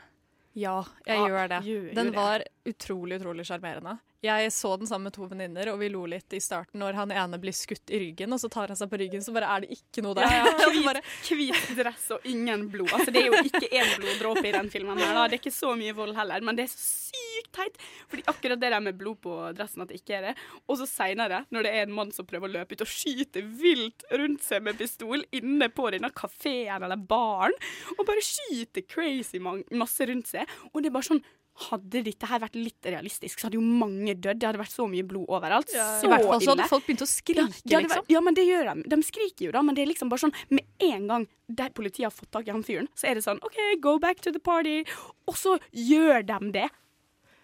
Ja, 0.55 0.83
jeg 1.07 1.17
Ja, 1.17 1.27
gjør 1.27 1.49
det. 1.49 1.59
gjør- 1.65 1.93
den 1.95 2.13
gjør 2.13 2.37
det. 2.39 2.47
Utrolig, 2.73 3.19
utrolig 3.19 3.45
sjarmerende. 3.47 3.97
Jeg 4.19 4.51
så 4.51 4.73
den 4.75 4.87
sammen 4.87 5.07
med 5.07 5.15
to 5.15 5.23
venninner, 5.31 5.69
og 5.71 5.77
vi 5.79 5.87
lo 5.93 6.01
litt 6.11 6.33
i 6.35 6.41
starten 6.43 6.81
når 6.81 6.97
han 6.97 7.11
ene 7.15 7.37
blir 7.39 7.55
skutt 7.55 7.87
i 7.87 8.01
ryggen, 8.01 8.33
og 8.35 8.41
så 8.41 8.49
tar 8.51 8.67
han 8.67 8.75
seg 8.75 8.89
på 8.91 8.99
ryggen, 8.99 9.23
så 9.23 9.31
bare 9.31 9.47
er 9.47 9.63
det 9.63 9.77
ikke 9.77 10.03
noe 10.03 10.17
der. 10.17 10.27
Ja, 10.27 10.49
ja, 10.49 10.71
hvit, 10.75 10.99
hvit 11.39 11.69
dress 11.77 12.09
og 12.17 12.27
ingen 12.27 12.67
blod. 12.73 12.91
Altså, 12.97 13.13
det 13.15 13.21
er 13.23 13.29
jo 13.29 13.39
ikke 13.47 13.69
én 13.71 13.93
bloddråpe 14.01 14.43
i 14.49 14.51
den 14.57 14.67
filmen. 14.73 14.99
her 14.99 15.15
da. 15.15 15.23
Det 15.29 15.39
er 15.39 15.43
ikke 15.43 15.55
så 15.55 15.71
mye 15.79 15.95
vold 15.95 16.17
heller, 16.19 16.43
men 16.43 16.59
det 16.59 16.67
er 16.67 16.73
så 16.73 16.83
sykt 17.13 17.53
teit. 17.55 17.79
Fordi 18.11 18.27
akkurat 18.33 18.59
det 18.59 18.73
der 18.75 18.83
med 18.83 18.99
blod 18.99 19.21
på 19.23 19.37
dressen, 19.55 19.85
at 19.85 19.93
det 19.93 20.01
ikke 20.01 20.19
er 20.19 20.27
det. 20.27 20.35
Og 20.67 20.81
så 20.81 20.89
seinere, 20.89 21.45
når 21.55 21.69
det 21.69 21.73
er 21.77 21.87
en 21.87 21.95
mann 22.01 22.11
som 22.15 22.27
prøver 22.27 22.51
å 22.51 22.55
løpe 22.59 22.75
ut 22.75 22.83
og 22.83 22.91
skyte 22.91 23.45
vilt 23.63 24.03
rundt 24.11 24.43
seg 24.43 24.67
med 24.67 24.83
pistol 24.83 25.23
inne 25.31 25.71
på 25.71 25.87
denne 25.95 26.11
kafeen 26.11 26.83
eller 26.83 26.99
baren, 26.99 27.55
og 27.95 28.03
bare 28.03 28.25
skyter 28.25 28.83
crazy 28.83 29.39
masse 29.39 30.11
rundt 30.11 30.27
seg, 30.35 30.59
og 30.73 30.83
det 30.83 30.91
er 30.91 30.99
bare 30.99 31.13
sånn 31.13 31.23
hadde 31.67 32.03
dette 32.05 32.29
her 32.29 32.41
vært 32.43 32.57
litt 32.57 32.87
realistisk, 32.87 33.39
så 33.39 33.47
hadde 33.47 33.59
jo 33.59 33.63
mange 33.65 34.15
dødd. 34.15 34.39
Det 34.39 34.47
hadde 34.49 34.61
vært 34.61 34.73
så 34.73 34.87
mye 34.89 35.05
blod 35.07 35.27
overalt. 35.27 35.71
Ja. 35.75 35.87
Så 36.01 36.09
hvert 36.11 36.25
fall 36.27 36.43
så 36.43 36.53
hadde 36.55 36.69
folk 36.71 36.87
begynt 36.87 37.05
å 37.05 37.09
skrike, 37.09 37.47
Ja, 37.71 37.81
liksom. 37.83 38.05
Ja, 38.11 38.23
men 38.25 38.37
det 38.37 38.45
gjør 38.47 38.71
de. 38.71 38.87
De 38.93 39.01
skriker 39.05 39.49
jo 39.49 39.55
da, 39.55 39.63
men 39.65 39.77
det 39.77 39.83
er 39.83 39.91
liksom 39.91 40.11
bare 40.11 40.23
sånn 40.25 40.35
med 40.53 40.65
en 40.89 41.07
gang 41.11 41.27
der 41.49 41.73
politiet 41.75 42.07
har 42.07 42.15
fått 42.15 42.31
tak 42.35 42.47
i 42.47 42.53
han 42.53 42.63
fyren, 42.65 42.89
så 42.97 43.09
er 43.09 43.17
det 43.17 43.25
sånn 43.25 43.41
OK, 43.45 43.57
go 43.83 43.97
back 44.01 44.21
to 44.21 44.31
the 44.35 44.41
party. 44.43 44.83
Og 45.29 45.37
så 45.39 45.57
gjør 45.73 46.23
de 46.27 46.53
det. 46.59 46.69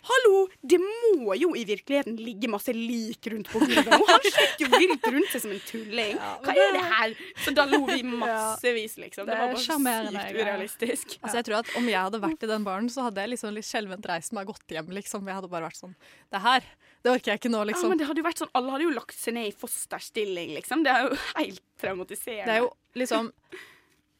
Hallo! 0.05 0.45
Det 0.61 0.77
må 0.81 1.33
jo 1.39 1.51
i 1.57 1.63
virkeligheten 1.65 2.17
ligge 2.21 2.49
masse 2.51 2.73
lik 2.75 3.25
rundt 3.31 3.49
på 3.49 3.61
gulvet 3.63 3.89
nå. 3.89 3.99
Han 4.09 4.25
slikker 4.25 4.65
jo 4.65 4.79
vilt 4.83 5.07
rundt 5.15 5.31
seg 5.33 5.43
som 5.45 5.53
en 5.55 5.61
tulling. 5.65 6.19
Hva 6.45 6.53
er 6.53 6.75
det 6.75 6.83
her? 6.91 7.15
Så 7.45 7.53
da 7.57 7.65
lo 7.69 7.81
vi 7.89 8.03
massevis, 8.23 8.97
liksom. 9.01 9.25
Det, 9.29 9.37
var 9.39 9.53
bare 9.55 9.63
sykt 9.65 10.39
urealistisk. 10.39 11.17
Altså, 11.21 11.39
jeg 11.39 11.47
tror 11.49 11.59
at 11.63 11.73
Om 11.79 11.89
jeg 11.89 11.99
hadde 12.07 12.21
vært 12.27 12.45
i 12.45 12.51
den 12.51 12.67
baren, 12.67 12.89
så 12.93 13.07
hadde 13.07 13.25
jeg 13.25 13.33
liksom 13.33 13.55
litt 13.57 13.67
skjelvent 13.67 14.09
reist 14.11 14.35
meg 14.37 14.45
og 14.45 14.55
gått 14.55 14.75
hjem. 14.77 14.91
liksom. 14.99 15.25
Jeg 15.25 15.39
hadde 15.39 15.51
bare 15.51 15.69
vært 15.69 15.81
sånn 15.81 15.95
Det 16.33 16.41
her, 16.45 16.67
det 17.05 17.13
orker 17.15 17.33
jeg 17.33 17.41
ikke 17.41 17.53
nå, 17.53 17.63
liksom. 17.65 17.65
Ja, 17.65 17.73
liksom. 17.73 17.93
men 17.93 18.01
det 18.01 18.09
hadde 18.09 18.21
jo 18.21 18.27
vært 18.29 18.43
sånn, 18.43 18.53
Alle 18.59 18.75
hadde 18.75 18.87
jo 18.87 18.97
lagt 18.97 19.17
seg 19.17 19.37
ned 19.39 19.49
i 19.49 19.55
fosterstilling, 19.63 20.53
liksom. 20.59 20.85
Det 20.85 20.93
er 20.93 21.07
jo 21.07 21.21
helt 21.39 21.63
traumatiserende. 21.81 22.49
Det 22.51 22.59
er 22.59 22.65
jo 22.65 22.73
liksom 23.01 23.31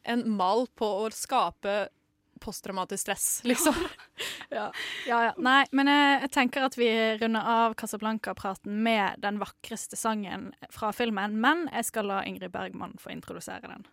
en 0.06 0.26
mal 0.38 0.66
på 0.78 0.88
å 1.04 1.06
skape 1.14 1.78
posttraumatisk 2.40 3.00
stress, 3.00 3.40
liksom. 3.44 3.74
Ja, 4.48 4.72
ja. 5.06 5.24
ja. 5.24 5.32
Nei, 5.42 5.64
men 5.74 5.88
jeg, 5.90 6.20
jeg 6.22 6.30
tenker 6.36 6.66
at 6.68 6.76
vi 6.78 6.88
runder 7.20 7.48
av 7.50 7.74
Casablanca-praten 7.74 8.78
med 8.86 9.18
den 9.22 9.40
vakreste 9.42 9.98
sangen 9.98 10.52
fra 10.70 10.92
filmen. 10.94 11.34
Men 11.42 11.66
jeg 11.72 11.88
skal 11.90 12.06
la 12.10 12.20
Ingrid 12.24 12.52
Bergman 12.54 12.94
få 13.02 13.10
introdusere 13.10 13.66
den. 13.66 13.86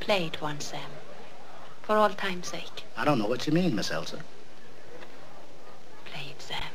Play 0.00 0.26
it 0.26 0.42
once, 0.42 0.70
Sam. 0.70 0.90
For 1.82 1.96
all 1.96 2.14
time's 2.14 2.48
sake. 2.48 2.84
I 2.96 3.04
don't 3.04 3.18
know 3.18 3.28
what 3.28 3.46
you 3.46 3.52
mean, 3.54 3.74
Miss 3.76 3.90
Elsa. 3.90 4.18
Play 6.04 6.30
it, 6.30 6.42
Sam. 6.42 6.72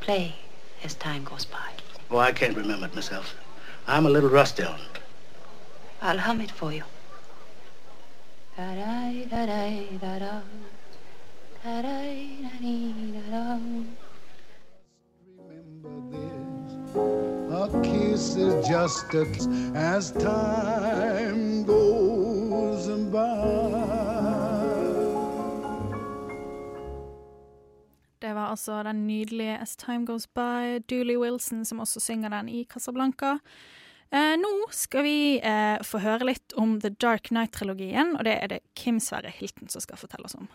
Play 0.00 0.34
as 0.84 0.94
time 0.94 1.24
goes 1.24 1.44
by. 1.44 1.70
Oh, 2.10 2.18
I 2.18 2.32
can't 2.32 2.56
remember 2.56 2.86
it, 2.86 2.94
Miss 2.94 3.10
Elsa. 3.12 3.34
I'm 3.86 4.06
a 4.06 4.10
little 4.10 4.30
rusty 4.30 4.62
on 4.62 4.80
it. 4.80 5.00
I'll 6.00 6.18
hum 6.18 6.40
it 6.40 6.50
for 6.50 6.72
you. 6.72 6.84
Da-da-da-da-da-da. 8.60 10.34
Da-da-da-dee-da-da. 11.64 13.44
A 17.56 17.82
kiss 17.82 18.36
is 18.36 18.68
just 18.68 19.14
a 19.14 19.24
kiss 19.32 19.46
as 19.74 20.12
time 20.12 21.64
goes 21.64 22.86
by. 23.10 23.80
Det 28.20 28.34
var 28.34 28.46
altså 28.46 28.82
den 28.82 29.06
nydelige 29.06 29.58
As 29.58 29.76
Time 29.76 30.06
Goes 30.06 30.26
By, 30.26 30.78
Dooley 30.90 31.16
Wilson, 31.16 31.64
som 31.64 31.78
også 31.78 32.00
synger 32.00 32.28
den 32.28 32.48
i 32.48 32.64
Casablanca. 32.64 33.36
Eh, 34.10 34.36
nå 34.38 34.66
skal 34.70 35.02
vi 35.06 35.38
eh, 35.38 35.78
få 35.86 36.00
høre 36.02 36.26
litt 36.32 36.52
om 36.58 36.80
The 36.82 36.90
Dark 36.90 37.30
Night-trilogien, 37.30 38.16
og 38.18 38.26
det 38.26 38.34
er 38.42 38.50
det 38.50 38.60
Kim 38.74 38.98
Sverre 38.98 39.30
Hilton 39.30 39.70
som 39.70 39.84
skal 39.84 40.00
fortelle 40.00 40.26
oss 40.26 40.34
om. 40.34 40.48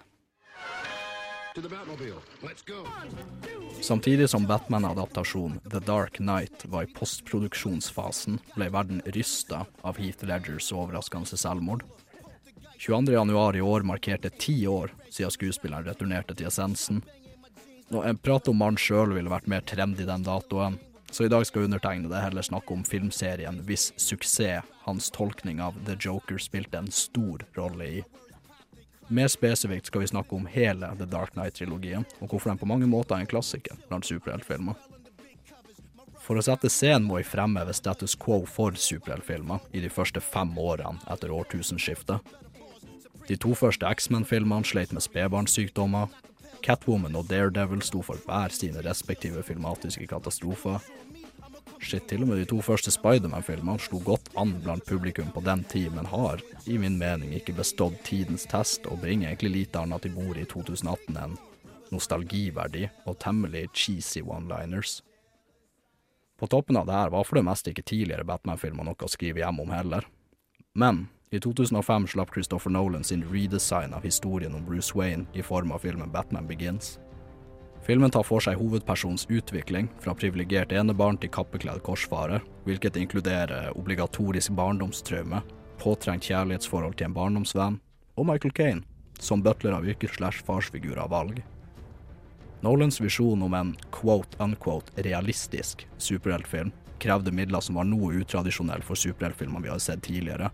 Samtidig 3.82 4.28
som 4.30 4.48
Batman-adaptasjonen 4.50 5.62
The 5.72 5.80
Dark 5.80 6.20
Knight 6.20 6.66
var 6.66 6.84
i 6.84 6.92
postproduksjonsfasen, 6.98 8.42
ble 8.58 8.68
verden 8.76 9.00
rysta 9.16 9.64
av 9.88 10.02
Heath 10.04 10.28
Ledgers 10.28 10.68
overraskende 10.76 11.40
selvmord. 11.40 11.86
22.1 12.76 13.56
i 13.56 13.62
år 13.64 13.88
markerte 13.88 14.30
ti 14.36 14.58
år 14.68 14.92
siden 15.08 15.32
skuespilleren 15.32 15.88
returnerte 15.88 16.36
til 16.36 16.50
essensen. 16.52 17.00
Nå, 17.88 18.04
En 18.04 18.20
prat 18.20 18.52
om 18.52 18.60
mannen 18.60 18.82
sjøl 18.82 19.16
ville 19.16 19.32
vært 19.32 19.48
mer 19.48 19.64
trendy 19.64 20.04
den 20.04 20.28
datoen, 20.28 20.76
så 21.16 21.24
i 21.24 21.32
dag 21.32 21.46
skal 21.48 21.70
undertegnede 21.70 22.20
heller 22.20 22.44
snakke 22.44 22.74
om 22.76 22.82
filmserien 22.84 23.62
hvis 23.64 23.94
suksess 23.96 24.68
hans 24.84 25.08
tolkning 25.16 25.62
av 25.64 25.78
The 25.88 25.96
Joker 25.96 26.42
spilte 26.44 26.82
en 26.82 26.90
stor 26.92 27.46
rolle 27.56 27.86
i. 27.88 28.02
Mer 29.08 29.32
spesifikt 29.32 29.88
skal 29.88 30.04
vi 30.04 30.10
snakke 30.12 30.36
om 30.36 30.50
hele 30.52 30.90
The 31.00 31.08
Dark 31.08 31.32
Knight-trilogien, 31.38 32.04
og 32.20 32.28
hvorfor 32.34 32.52
den 32.52 32.60
på 32.60 32.68
mange 32.68 32.90
måter 32.92 33.16
er 33.16 33.24
en 33.24 33.32
klassiker 33.32 33.80
blant 33.88 34.10
superheltfilmer. 34.10 34.76
For 36.20 36.36
å 36.36 36.44
sette 36.44 36.68
scenen 36.74 37.08
må 37.08 37.22
jeg 37.22 37.30
fremheve 37.32 37.78
status 37.78 38.18
quo 38.20 38.42
for 38.50 38.76
superheltfilmer 38.76 39.64
i 39.72 39.86
de 39.86 39.94
første 39.94 40.20
fem 40.20 40.52
årene 40.60 41.00
etter 41.16 41.32
årtusenskiftet. 41.32 42.36
De 43.30 43.40
to 43.40 43.56
første 43.56 43.88
X-Men-filmene 43.88 44.68
sleit 44.68 44.92
med 44.92 45.08
spedbarnssykdommer. 45.08 46.12
Catwoman 46.66 47.16
og 47.16 47.30
Daredevil 47.30 47.84
sto 47.86 48.02
for 48.04 48.20
hver 48.26 48.54
sine 48.54 48.84
respektive 48.84 49.46
filmatiske 49.46 50.10
katastrofer. 50.10 50.82
Shit, 51.80 52.08
til 52.10 52.24
og 52.24 52.30
med 52.30 52.40
de 52.42 52.48
to 52.50 52.62
første 52.64 52.92
Spiderman-filmene 52.94 53.82
slo 53.84 54.00
godt 54.06 54.30
an 54.40 54.54
blant 54.64 54.86
publikum 54.88 55.32
på 55.36 55.44
den 55.46 55.64
tid, 55.70 55.90
men 55.94 56.08
har, 56.10 56.42
i 56.66 56.78
min 56.82 56.98
mening, 56.98 57.34
ikke 57.36 57.58
bestått 57.58 57.98
tidens 58.08 58.48
test 58.50 58.88
og 58.90 59.02
bringer 59.04 59.30
egentlig 59.30 59.52
lite 59.54 59.82
annet 59.84 60.06
til 60.06 60.16
bordet 60.16 60.46
i 60.46 60.50
2018 60.54 61.20
enn 61.26 61.36
nostalgiverdi 61.94 62.88
og 63.06 63.20
temmelig 63.22 63.68
cheesy 63.74 64.24
one-liners. 64.26 65.02
På 66.40 66.48
toppen 66.52 66.78
av 66.78 66.88
det 66.88 66.96
her 66.98 67.12
var 67.14 67.24
for 67.24 67.40
det 67.40 67.46
meste 67.48 67.72
ikke 67.72 67.86
tidligere 67.88 68.28
Batman-filmer 68.28 68.88
noe 68.88 69.08
å 69.08 69.12
skrive 69.12 69.44
hjem 69.44 69.62
om 69.64 69.72
heller. 69.72 70.08
Men 70.76 71.06
i 71.32 71.40
2005 71.40 72.10
slapp 72.12 72.34
Christopher 72.36 72.74
Nolan 72.74 73.04
sin 73.08 73.24
redesign 73.32 73.94
av 73.96 74.04
historien 74.04 74.56
om 74.56 74.66
Bruce 74.66 74.96
Wayne 74.98 75.26
i 75.34 75.44
form 75.44 75.72
av 75.72 75.86
filmen 75.86 76.12
Batman 76.12 76.48
Begins. 76.48 76.98
Filmen 77.86 78.10
tar 78.10 78.24
for 78.26 78.42
seg 78.42 78.58
hovedpersonens 78.58 79.28
utvikling 79.30 79.92
fra 80.02 80.16
privilegert 80.18 80.72
enebarn 80.74 81.20
til 81.22 81.30
kappekledd 81.30 81.84
korsfarer, 81.86 82.42
hvilket 82.66 82.98
inkluderer 82.98 83.76
obligatorisk 83.78 84.56
barndomstraume, 84.58 85.44
påtrengt 85.78 86.26
kjærlighetsforhold 86.26 86.98
til 86.98 87.12
en 87.12 87.18
barndomsvenn, 87.18 87.78
og 88.18 88.26
Michael 88.26 88.56
Kane, 88.58 88.86
som 89.22 89.44
butler 89.46 89.76
av 89.78 89.86
yrke 89.86 90.10
slash 90.10 90.42
farsfigur 90.48 90.98
av 90.98 91.14
valg. 91.14 91.44
Nolans 92.66 92.98
visjon 92.98 93.46
om 93.46 93.54
en 93.54 93.76
quote-unquote 93.94 95.06
realistisk 95.06 95.86
superheltfilm 96.02 96.74
krevde 96.98 97.34
midler 97.36 97.62
som 97.62 97.78
var 97.78 97.86
noe 97.86 98.16
utradisjonelle 98.18 98.88
for 98.88 98.98
superheltfilmer 98.98 99.62
vi 99.62 99.70
har 99.70 99.84
sett 99.84 100.02
tidligere. 100.08 100.50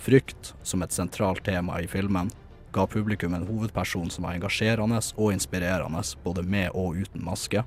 Frykt 0.00 0.54
som 0.64 0.80
et 0.80 0.96
sentralt 0.96 1.44
tema 1.44 1.82
i 1.84 1.90
filmen 1.90 2.32
ga 2.76 2.86
publikum 2.86 3.34
en 3.34 3.46
hovedperson 3.48 4.10
som 4.12 4.26
var 4.26 4.36
engasjerende 4.36 5.00
og 5.16 5.32
inspirerende, 5.32 6.02
både 6.24 6.44
med 6.44 6.70
og 6.76 7.00
uten 7.00 7.24
maske. 7.24 7.64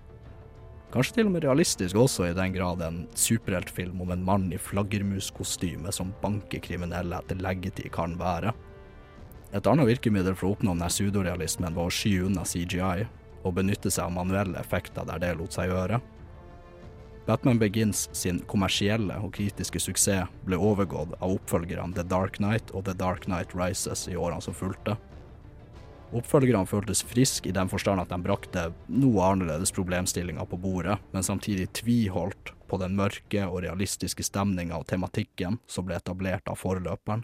Kanskje 0.93 1.19
til 1.19 1.29
og 1.29 1.35
med 1.35 1.43
realistisk 1.45 1.97
også, 2.01 2.29
i 2.29 2.37
den 2.37 2.53
grad 2.53 2.81
en 2.81 3.03
superheltfilm 3.17 4.01
om 4.01 4.13
en 4.13 4.25
mann 4.25 4.47
i 4.53 4.57
flaggermuskostyme 4.61 5.93
som 5.93 6.15
banker 6.21 6.61
kriminelle 6.65 7.19
etter 7.21 7.37
leggetid 7.41 7.91
kan 7.93 8.15
være. 8.17 8.53
Et 9.53 9.67
annet 9.69 9.89
virkemiddel 9.89 10.37
for 10.37 10.49
å 10.49 10.55
oppnå 10.55 10.73
denne 10.75 10.89
pseudorealismen 10.89 11.77
var 11.77 11.89
å 11.89 11.93
sky 11.93 12.15
unna 12.25 12.45
CGI, 12.45 13.05
og 13.45 13.55
benytte 13.57 13.89
seg 13.89 14.05
av 14.05 14.17
manuelle 14.17 14.59
effekter 14.61 15.05
der 15.07 15.21
det 15.21 15.35
lot 15.37 15.55
seg 15.55 15.71
gjøre. 15.71 16.01
Batman 17.29 17.59
Begins 17.61 18.07
sin 18.17 18.39
kommersielle 18.49 19.13
og 19.21 19.35
kritiske 19.35 19.77
suksess 19.83 20.31
ble 20.47 20.57
overgått 20.57 21.11
av 21.19 21.35
oppfølgerne 21.35 21.93
The 21.93 22.01
Dark 22.09 22.39
Knight 22.39 22.71
og 22.73 22.87
The 22.87 22.95
Dark 22.97 23.27
Knight 23.27 23.51
Rises 23.53 24.07
i 24.09 24.15
årene 24.17 24.41
som 24.41 24.55
fulgte. 24.57 24.95
Oppfølgerne 26.09 26.65
føltes 26.65 27.03
friske 27.05 27.51
i 27.51 27.53
den 27.53 27.69
forstand 27.69 28.01
at 28.01 28.09
de 28.09 28.17
brakte 28.25 28.63
noe 28.89 29.27
annerledes 29.27 29.69
problemstillinger 29.77 30.49
på 30.49 30.57
bordet, 30.57 30.95
men 31.13 31.27
samtidig 31.27 31.67
tviholdt 31.77 32.49
på 32.65 32.81
den 32.81 32.97
mørke 32.97 33.45
og 33.45 33.61
realistiske 33.67 34.25
stemninga 34.25 34.81
og 34.81 34.89
tematikken 34.89 35.59
som 35.69 35.85
ble 35.85 35.99
etablert 36.01 36.49
av 36.49 36.57
forløperen. 36.57 37.21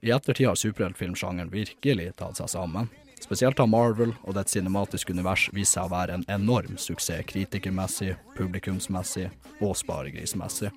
I 0.00 0.14
ettertid 0.16 0.48
har 0.48 0.56
superheltfilmsjangeren 0.56 1.52
virkelig 1.52 2.14
tatt 2.16 2.40
seg 2.40 2.48
sammen. 2.54 2.88
Spesielt 3.18 3.58
har 3.58 3.66
Marvel 3.66 4.14
og 4.22 4.36
dets 4.38 4.54
cinematiske 4.54 5.12
univers 5.12 5.48
vist 5.52 5.74
seg 5.74 5.88
å 5.88 5.92
være 5.92 6.18
en 6.18 6.26
enorm 6.30 6.78
suksess 6.80 7.26
kritikermessig, 7.28 8.14
publikumsmessig 8.38 9.26
og 9.60 9.74
sparegrismessig. 9.76 10.70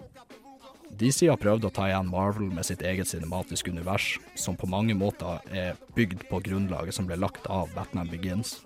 DC 1.00 1.30
har 1.30 1.39
prøvd 1.39 1.70
å 1.70 1.72
ta 1.72 1.88
igjen 1.88 2.10
Marvel 2.12 2.50
med 2.52 2.68
sitt 2.68 2.82
eget 2.84 3.08
cinematiske 3.08 3.72
univers, 3.72 4.18
som 4.36 4.58
på 4.60 4.68
mange 4.68 4.96
måter 4.98 5.39
er 5.56 5.80
bygd 5.96 6.26
på 6.28 6.42
grunnlaget 6.44 6.98
som 6.98 7.08
ble 7.08 7.16
lagt 7.22 7.48
av 7.48 7.72
Batman 7.76 8.12
Begins. 8.12 8.58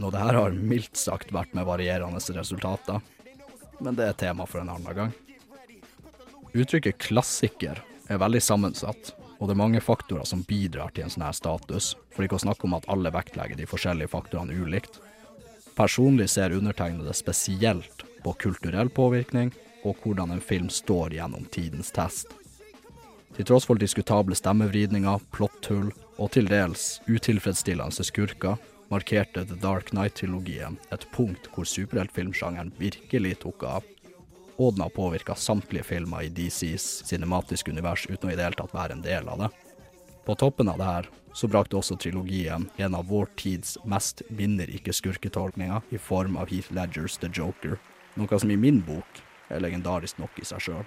Nå 0.00 0.08
det 0.14 0.22
her 0.22 0.38
har 0.38 0.56
mildt 0.56 0.96
sagt 0.96 1.34
vært 1.36 1.52
med 1.56 1.68
varierende 1.68 2.22
resultater, 2.38 3.02
men 3.80 3.98
det 3.98 4.06
er 4.08 4.16
tema 4.24 4.46
for 4.48 4.62
en 4.62 4.72
annen 4.72 4.96
gang. 4.96 5.12
Uttrykket 6.50 6.98
klassiker 7.04 7.82
er 8.10 8.20
veldig 8.22 8.40
sammensatt, 8.42 9.12
og 9.40 9.48
det 9.48 9.54
er 9.54 9.60
mange 9.62 9.80
faktorer 9.80 10.28
som 10.28 10.44
bidrar 10.44 10.92
til 10.92 11.06
en 11.06 11.12
sånn 11.12 11.24
her 11.24 11.36
status, 11.36 11.94
for 12.12 12.26
ikke 12.26 12.36
å 12.36 12.44
snakke 12.44 12.68
om 12.68 12.76
at 12.76 12.88
alle 12.92 13.12
vektlegger 13.14 13.56
de 13.56 13.68
forskjellige 13.68 14.12
faktorene 14.12 14.52
ulikt. 14.52 15.00
Personlig 15.78 16.28
ser 16.28 16.52
undertegnede 16.52 17.14
spesielt 17.16 18.04
på 18.20 18.34
kulturell 18.44 18.92
påvirkning 18.92 19.54
og 19.88 19.96
hvordan 20.04 20.34
en 20.34 20.44
film 20.44 20.68
står 20.68 21.16
gjennom 21.16 21.46
tidens 21.48 21.88
test. 21.96 22.34
Til 23.36 23.46
tross 23.48 23.64
for 23.64 23.80
diskutable 23.80 24.36
stemmevridninger, 24.36 25.22
plotthull 25.32 25.88
og 26.20 26.32
til 26.34 26.50
dels 26.50 26.98
utilfredsstillende 27.08 28.04
skurker, 28.04 28.58
markerte 28.90 29.46
The 29.46 29.56
Dark 29.62 29.94
Knight-trilogien 29.94 30.76
et 30.92 31.06
punkt 31.14 31.48
hvor 31.54 31.64
superheltfilmsjangeren 31.64 32.74
virkelig 32.76 33.38
tok 33.46 33.64
av 33.70 33.88
og 34.60 34.74
den 34.74 34.82
har 34.84 34.92
påvirka 34.92 35.34
samtlige 35.34 35.86
filmer 35.88 36.26
i 36.26 36.28
DCs 36.28 37.06
cinematiske 37.08 37.72
univers 37.72 38.04
uten 38.10 38.28
å 38.28 38.32
i 38.32 38.36
det 38.36 38.44
hele 38.44 38.58
tatt 38.58 38.74
være 38.76 38.98
en 38.98 39.04
del 39.04 39.28
av 39.32 39.40
det. 39.40 39.48
På 40.26 40.34
toppen 40.36 40.68
av 40.68 40.76
det 40.76 40.88
her 40.88 41.08
så 41.32 41.48
brakte 41.48 41.78
også 41.78 41.96
trilogien 41.96 42.66
en 42.76 42.96
av 42.98 43.08
vår 43.08 43.30
tids 43.40 43.78
mest 43.88 44.20
minnerike 44.28 44.92
skurketolkninger 44.92 45.94
i 45.96 45.98
form 45.98 46.36
av 46.36 46.52
Heath 46.52 46.68
Ledgers 46.76 47.16
The 47.22 47.30
Joker, 47.32 47.78
noe 48.20 48.40
som 48.42 48.52
i 48.52 48.58
min 48.60 48.82
bok 48.84 49.22
er 49.48 49.64
legendarisk 49.64 50.20
nok 50.20 50.36
i 50.42 50.44
seg 50.44 50.66
sjøl. 50.66 50.84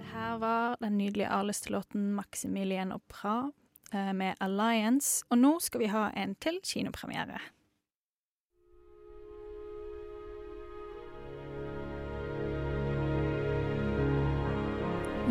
Det 0.00 0.08
her 0.14 0.40
var 0.40 0.80
den 0.80 0.96
nydelige 0.96 1.28
A-listelåten 1.28 2.14
'Maximilian 2.16 2.96
og 2.96 3.04
Pra' 3.12 3.52
med 3.92 4.34
Alliance. 4.40 5.24
Og 5.30 5.38
nå 5.38 5.58
skal 5.60 5.80
vi 5.80 5.90
ha 5.92 6.08
en 6.16 6.34
til 6.34 6.58
kinopremiere. 6.64 7.38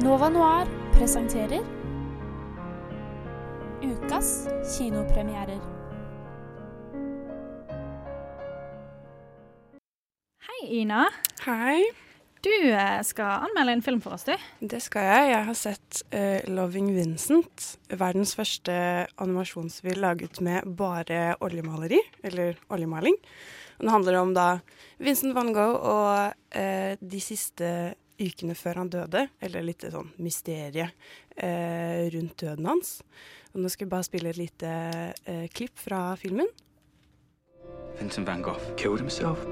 Nova 0.03 0.29
Noir 0.29 0.67
presenterer 0.93 1.63
ukas 3.85 4.47
kinopremierer. 4.77 5.59
Hei, 10.47 10.81
Ina. 10.81 11.05
Hei. 11.45 12.04
Du 12.45 12.71
eh, 12.71 13.01
skal 13.01 13.47
anmelde 13.47 13.73
en 13.73 13.81
film 13.81 14.01
for 14.03 14.13
oss, 14.13 14.27
du. 14.27 14.35
Det 14.61 14.77
skal 14.83 15.07
jeg. 15.07 15.29
Jeg 15.31 15.45
har 15.47 15.57
sett 15.57 16.01
uh, 16.13 16.45
'Loving 16.45 16.91
Vincent'. 16.93 17.71
Verdens 17.89 18.35
første 18.37 18.75
animasjonsfilm 19.17 20.03
laget 20.03 20.37
med 20.45 20.67
bare 20.77 21.39
oljemaleri, 21.41 21.97
eller 22.23 22.59
oljemaling. 22.69 23.17
Den 23.79 23.89
handler 23.89 24.19
om 24.21 24.35
da 24.37 24.59
Vincent 25.01 25.33
van 25.33 25.49
Gogh 25.57 25.89
og 25.89 26.37
uh, 26.37 26.93
de 27.01 27.23
siste 27.23 27.95
ukene 28.21 28.53
før 28.53 28.83
han 28.83 28.93
døde, 28.93 29.25
eller 29.41 29.65
litt 29.65 29.89
sånn 29.89 30.13
mysterie 30.21 30.85
uh, 30.85 32.01
rundt 32.13 32.37
døden 32.45 32.69
hans. 32.75 32.99
Og 33.55 33.63
nå 33.63 33.73
skal 33.73 33.89
vi 33.89 33.95
bare 33.97 34.05
spille 34.05 34.29
et 34.29 34.37
lite 34.37 34.71
klipp 35.55 35.79
fra 35.81 36.11
filmen. 36.19 36.51
Vincent 37.97 38.27
van 38.29 38.45
Gogh 38.45 38.75
killed 38.77 39.01
himself. 39.01 39.47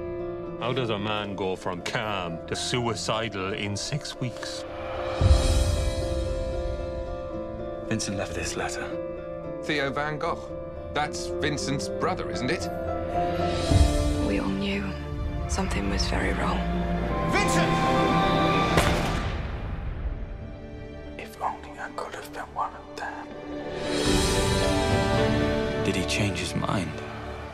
How 0.64 0.72
does 0.72 0.92
a 0.92 0.98
man 0.98 1.36
go 1.36 1.58
from 1.58 1.82
calm 1.82 2.38
to 2.48 2.56
suicidal 2.56 3.52
in 3.52 3.76
six 3.76 4.18
weeks? 4.22 4.64
Vincent 7.90 8.16
left 8.16 8.34
this 8.34 8.56
letter. 8.56 8.90
Theo 9.64 9.92
Van 9.92 10.18
Gogh. 10.18 10.50
That's 10.94 11.28
Vincent's 11.42 11.90
brother, 11.90 12.32
isn't 12.32 12.50
it? 12.50 12.70
We 14.26 14.40
all 14.40 14.48
knew 14.48 14.90
something 15.50 15.90
was 15.90 16.08
very 16.08 16.32
wrong. 16.32 16.62
Vincent! 17.34 18.13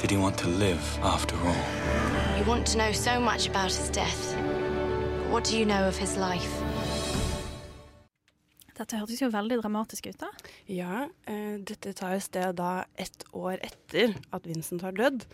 Did 0.10 0.18
he 0.18 0.24
want 0.24 0.40
to 0.40 0.48
live 0.48 1.00
after 1.04 1.36
all? 1.46 2.40
You 2.40 2.44
want 2.48 2.66
to 2.72 2.78
know 2.78 2.92
so 2.92 3.20
much 3.20 3.48
about 3.48 3.72
his 3.72 3.92
death. 3.92 4.36
But 5.20 5.30
what 5.30 5.44
do 5.44 5.56
you 5.56 5.66
know 5.66 5.88
of 5.88 5.98
his 5.98 6.18
life? 6.18 6.50
Dette 8.74 8.98
hørtes 8.98 9.22
jo 9.22 9.30
veldig 9.30 9.60
dramatisk 9.62 10.10
ut, 10.10 10.18
da. 10.18 10.32
Ja, 10.66 11.04
eh, 11.30 11.62
dette 11.62 11.94
tar 11.94 12.16
jo 12.16 12.24
sted 12.26 12.58
da 12.58 12.88
ett 12.98 13.22
år 13.38 13.62
etter 13.62 14.18
at 14.34 14.50
Vincent 14.50 14.82
har 14.82 14.98
dødd. 14.98 15.28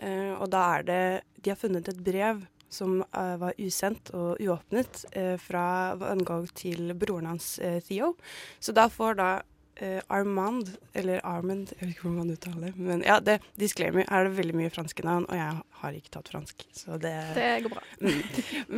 Eh, 0.00 0.32
og 0.38 0.48
da 0.48 0.64
er 0.78 0.88
det 0.88 1.04
De 1.36 1.52
har 1.52 1.60
funnet 1.60 1.92
et 1.92 2.00
brev 2.00 2.40
som 2.72 3.02
eh, 3.04 3.36
var 3.36 3.52
usendt 3.60 4.14
og 4.16 4.40
uåpnet 4.40 5.04
eh, 5.12 5.36
fra 5.36 5.92
Van 6.00 6.24
Gogh 6.24 6.48
til 6.56 6.94
broren 6.96 7.28
hans 7.34 7.58
eh, 7.58 7.82
Theo. 7.84 8.14
Så 8.60 8.72
da 8.72 8.88
får 8.88 9.20
da 9.20 9.30
eh, 9.76 10.00
Armand, 10.12 10.70
eller 10.94 11.20
Armand, 11.26 11.72
jeg 11.72 11.80
vet 11.80 11.94
ikke 11.94 12.06
hvordan 12.06 12.18
man 12.18 12.32
uttaler 12.34 12.64
det. 12.66 12.72
Men 12.76 13.04
ja, 13.06 13.18
det, 13.24 13.38
disclaimer, 13.60 14.04
her 14.08 14.22
er 14.22 14.28
det 14.28 14.38
veldig 14.38 14.56
mye 14.58 14.72
franske 14.72 15.04
navn, 15.06 15.26
og 15.28 15.38
jeg 15.38 15.62
har 15.82 15.96
ikke 15.98 16.12
tatt 16.16 16.30
fransk. 16.32 16.64
Så 16.76 16.98
det, 17.02 17.12
Det 17.36 17.48
går 17.64 17.74
bra. 17.74 17.84
Mm. 18.02 18.20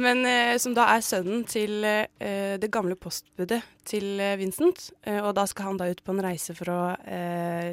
Men 0.06 0.22
uh, 0.28 0.54
som 0.62 0.76
da 0.76 0.86
er 0.94 1.04
sønnen 1.04 1.44
til 1.50 1.84
uh, 1.84 2.54
det 2.60 2.70
gamle 2.72 2.96
postbudet 2.96 3.62
til 3.84 4.22
Vincent. 4.40 4.86
Og 5.20 5.34
da 5.36 5.42
skal 5.44 5.68
han 5.68 5.78
da 5.80 5.90
ut 5.90 6.00
på 6.00 6.14
en 6.14 6.22
reise 6.24 6.54
for 6.56 6.70
å 6.72 6.78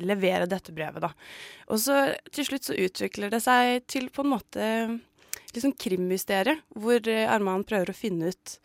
levere 0.03 0.49
dette 0.51 0.73
brevet, 0.75 0.99
da. 0.99 1.13
Og 1.71 1.79
så 1.79 2.01
til 2.35 2.49
slutt 2.49 2.67
så 2.67 2.75
utvikler 2.75 3.31
det 3.31 3.39
seg 3.45 3.85
til 3.87 4.09
på 4.11 4.25
en 4.25 4.33
måte 4.33 4.65
litt 4.91 5.63
sånn 5.63 5.77
krimmysterium, 5.79 6.59
hvor 6.75 7.07
Armand 7.07 7.63
prøver 7.69 7.93
å 7.93 7.95
finne 7.95 8.33
ut 8.33 8.57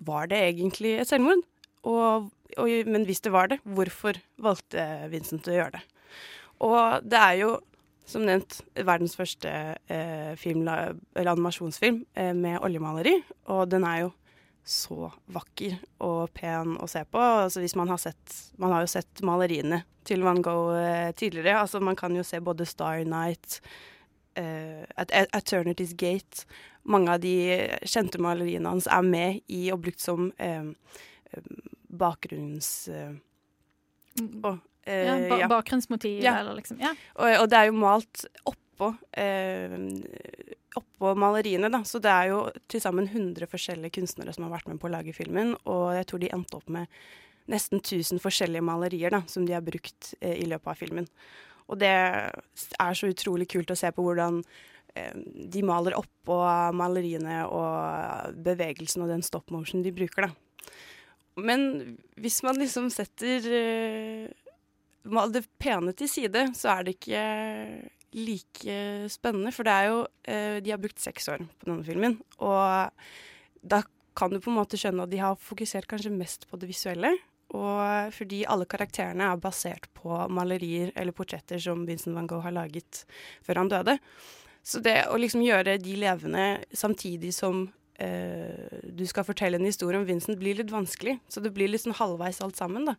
var 0.00 0.30
det 0.30 0.40
egentlig 0.48 0.96
et 1.02 1.10
selvmord. 1.10 1.44
Og, 1.88 2.30
og, 2.58 2.70
men 2.90 3.06
hvis 3.08 3.22
det 3.24 3.32
var 3.34 3.50
det, 3.52 3.60
hvorfor 3.64 4.18
valgte 4.40 4.86
Vincent 5.12 5.48
å 5.50 5.56
gjøre 5.56 5.78
det? 5.78 5.82
Og 6.66 7.04
det 7.08 7.20
er 7.20 7.36
jo 7.40 7.50
som 8.10 8.24
nevnt, 8.26 8.60
verdens 8.74 9.14
første 9.18 9.50
eh, 9.90 10.32
film, 10.40 10.64
eller 10.66 11.30
animasjonsfilm 11.30 12.02
eh, 12.18 12.32
med 12.34 12.58
oljemaleri. 12.64 13.14
Og 13.54 13.68
den 13.70 13.86
er 13.86 14.04
jo 14.04 14.10
så 14.66 15.08
vakker 15.32 15.78
og 16.04 16.32
pen 16.36 16.76
å 16.80 16.88
se 16.90 17.04
på. 17.08 17.20
Altså 17.20 17.62
hvis 17.62 17.76
man 17.78 17.90
har 17.90 18.00
sett 18.02 18.34
Man 18.60 18.74
har 18.74 18.84
jo 18.84 18.90
sett 18.92 19.22
maleriene 19.26 19.82
til 20.06 20.24
Van 20.26 20.42
Gogh 20.42 20.76
eh, 20.76 21.12
tidligere. 21.16 21.60
Altså 21.62 21.80
man 21.80 21.96
kan 21.96 22.16
jo 22.16 22.24
se 22.26 22.40
både 22.40 22.66
Star 22.68 23.04
Night, 23.04 23.60
eh, 24.34 24.84
Eternity's 24.98 25.94
Gate 25.96 26.46
Mange 26.82 27.12
av 27.12 27.20
de 27.20 27.34
kjente 27.84 28.20
maleriene 28.22 28.70
hans 28.70 28.88
er 28.88 29.04
med 29.04 29.40
i 29.52 29.66
og 29.72 29.82
brukt 29.84 30.00
som 30.00 30.30
eh, 30.38 30.72
bakgrunns... 31.90 32.88
Eh, 32.88 33.12
å, 34.44 34.54
eh, 34.84 35.04
Ja, 35.06 35.14
ba 35.28 35.38
ja. 35.42 35.48
bakgrunnsmotiv, 35.50 36.22
Ja. 36.22 36.38
eller 36.40 36.54
liksom. 36.58 36.80
Ja. 36.82 36.94
Og, 37.16 37.42
og 37.42 37.48
det 37.52 37.58
er 37.58 37.70
jo 37.70 37.76
malt 37.78 38.24
oppå, 38.48 38.92
eh, 39.12 39.76
oppå 40.78 41.14
maleriene, 41.18 41.70
da. 41.72 41.82
Så 41.86 42.00
det 42.02 42.10
er 42.12 42.30
jo 42.32 42.42
til 42.68 42.80
sammen 42.82 43.08
100 43.08 43.46
forskjellige 43.50 43.96
kunstnere 43.98 44.34
som 44.34 44.44
har 44.46 44.54
vært 44.58 44.68
med 44.70 44.80
på 44.82 44.88
å 44.90 44.94
lage 44.94 45.14
filmen. 45.16 45.54
Og 45.66 45.94
jeg 45.98 46.06
tror 46.10 46.20
de 46.22 46.32
endte 46.34 46.56
opp 46.60 46.68
med 46.68 46.86
nesten 47.50 47.80
1000 47.82 48.20
forskjellige 48.22 48.62
malerier 48.62 49.10
da, 49.10 49.22
som 49.26 49.46
de 49.46 49.52
har 49.56 49.64
brukt 49.66 50.14
eh, 50.20 50.36
i 50.42 50.46
løpet 50.46 50.70
av 50.74 50.78
filmen. 50.78 51.08
Og 51.70 51.78
det 51.78 51.90
er 51.90 52.94
så 52.98 53.08
utrolig 53.10 53.48
kult 53.50 53.70
å 53.70 53.78
se 53.78 53.90
på 53.94 54.02
hvordan 54.02 54.40
eh, 54.98 55.14
de 55.50 55.62
maler 55.66 55.94
oppå 55.98 56.38
maleriene 56.74 57.44
og 57.46 58.34
bevegelsen 58.42 59.02
og 59.04 59.10
den 59.12 59.22
stop 59.26 59.50
motion 59.54 59.82
de 59.82 59.92
bruker, 59.94 60.26
da. 60.28 60.34
Men 61.44 61.96
hvis 62.20 62.40
man 62.46 62.58
liksom 62.60 62.90
setter 62.92 63.46
uh, 63.50 65.30
det 65.32 65.44
pene 65.60 65.94
til 65.96 66.10
side, 66.10 66.50
så 66.58 66.74
er 66.76 66.86
det 66.86 66.98
ikke 66.98 67.24
like 68.18 68.76
spennende. 69.12 69.54
For 69.54 69.66
det 69.66 69.74
er 69.76 69.88
jo 69.90 70.02
uh, 70.04 70.58
De 70.60 70.74
har 70.74 70.82
brukt 70.82 71.00
seks 71.00 71.30
år 71.32 71.44
på 71.44 71.70
denne 71.70 71.86
filmen. 71.86 72.18
Og 72.38 72.92
da 73.60 73.82
kan 74.16 74.32
du 74.32 74.40
på 74.42 74.50
en 74.52 74.58
måte 74.58 74.78
skjønne 74.80 75.06
at 75.06 75.12
de 75.12 75.20
har 75.22 75.38
fokusert 75.40 75.88
kanskje 75.90 76.12
mest 76.12 76.48
på 76.50 76.58
det 76.60 76.68
visuelle. 76.70 77.14
Og 77.50 78.12
fordi 78.14 78.44
alle 78.46 78.66
karakterene 78.70 79.26
er 79.26 79.40
basert 79.42 79.88
på 79.96 80.14
malerier 80.30 80.92
eller 80.94 81.14
portretter 81.16 81.58
som 81.62 81.82
Vincent 81.88 82.14
van 82.14 82.28
Gogh 82.30 82.44
har 82.46 82.54
laget 82.54 83.04
før 83.46 83.64
han 83.64 83.72
døde. 83.72 83.96
Så 84.62 84.82
det 84.84 85.08
å 85.10 85.18
liksom 85.18 85.42
gjøre 85.42 85.78
de 85.80 85.96
levende 85.98 86.46
samtidig 86.76 87.32
som 87.34 87.64
eh, 88.00 88.80
du 88.90 89.04
skal 89.08 89.26
fortelle 89.28 89.60
en 89.60 89.68
historie 89.68 90.00
om 90.00 90.06
Vincent, 90.08 90.38
blir 90.40 90.58
litt 90.58 90.72
vanskelig. 90.72 91.18
Så 91.28 91.42
det 91.44 91.52
blir 91.56 91.70
litt 91.70 91.84
sånn 91.84 91.98
halvveis 91.98 92.40
alt 92.44 92.60
sammen, 92.60 92.88
da. 92.90 92.96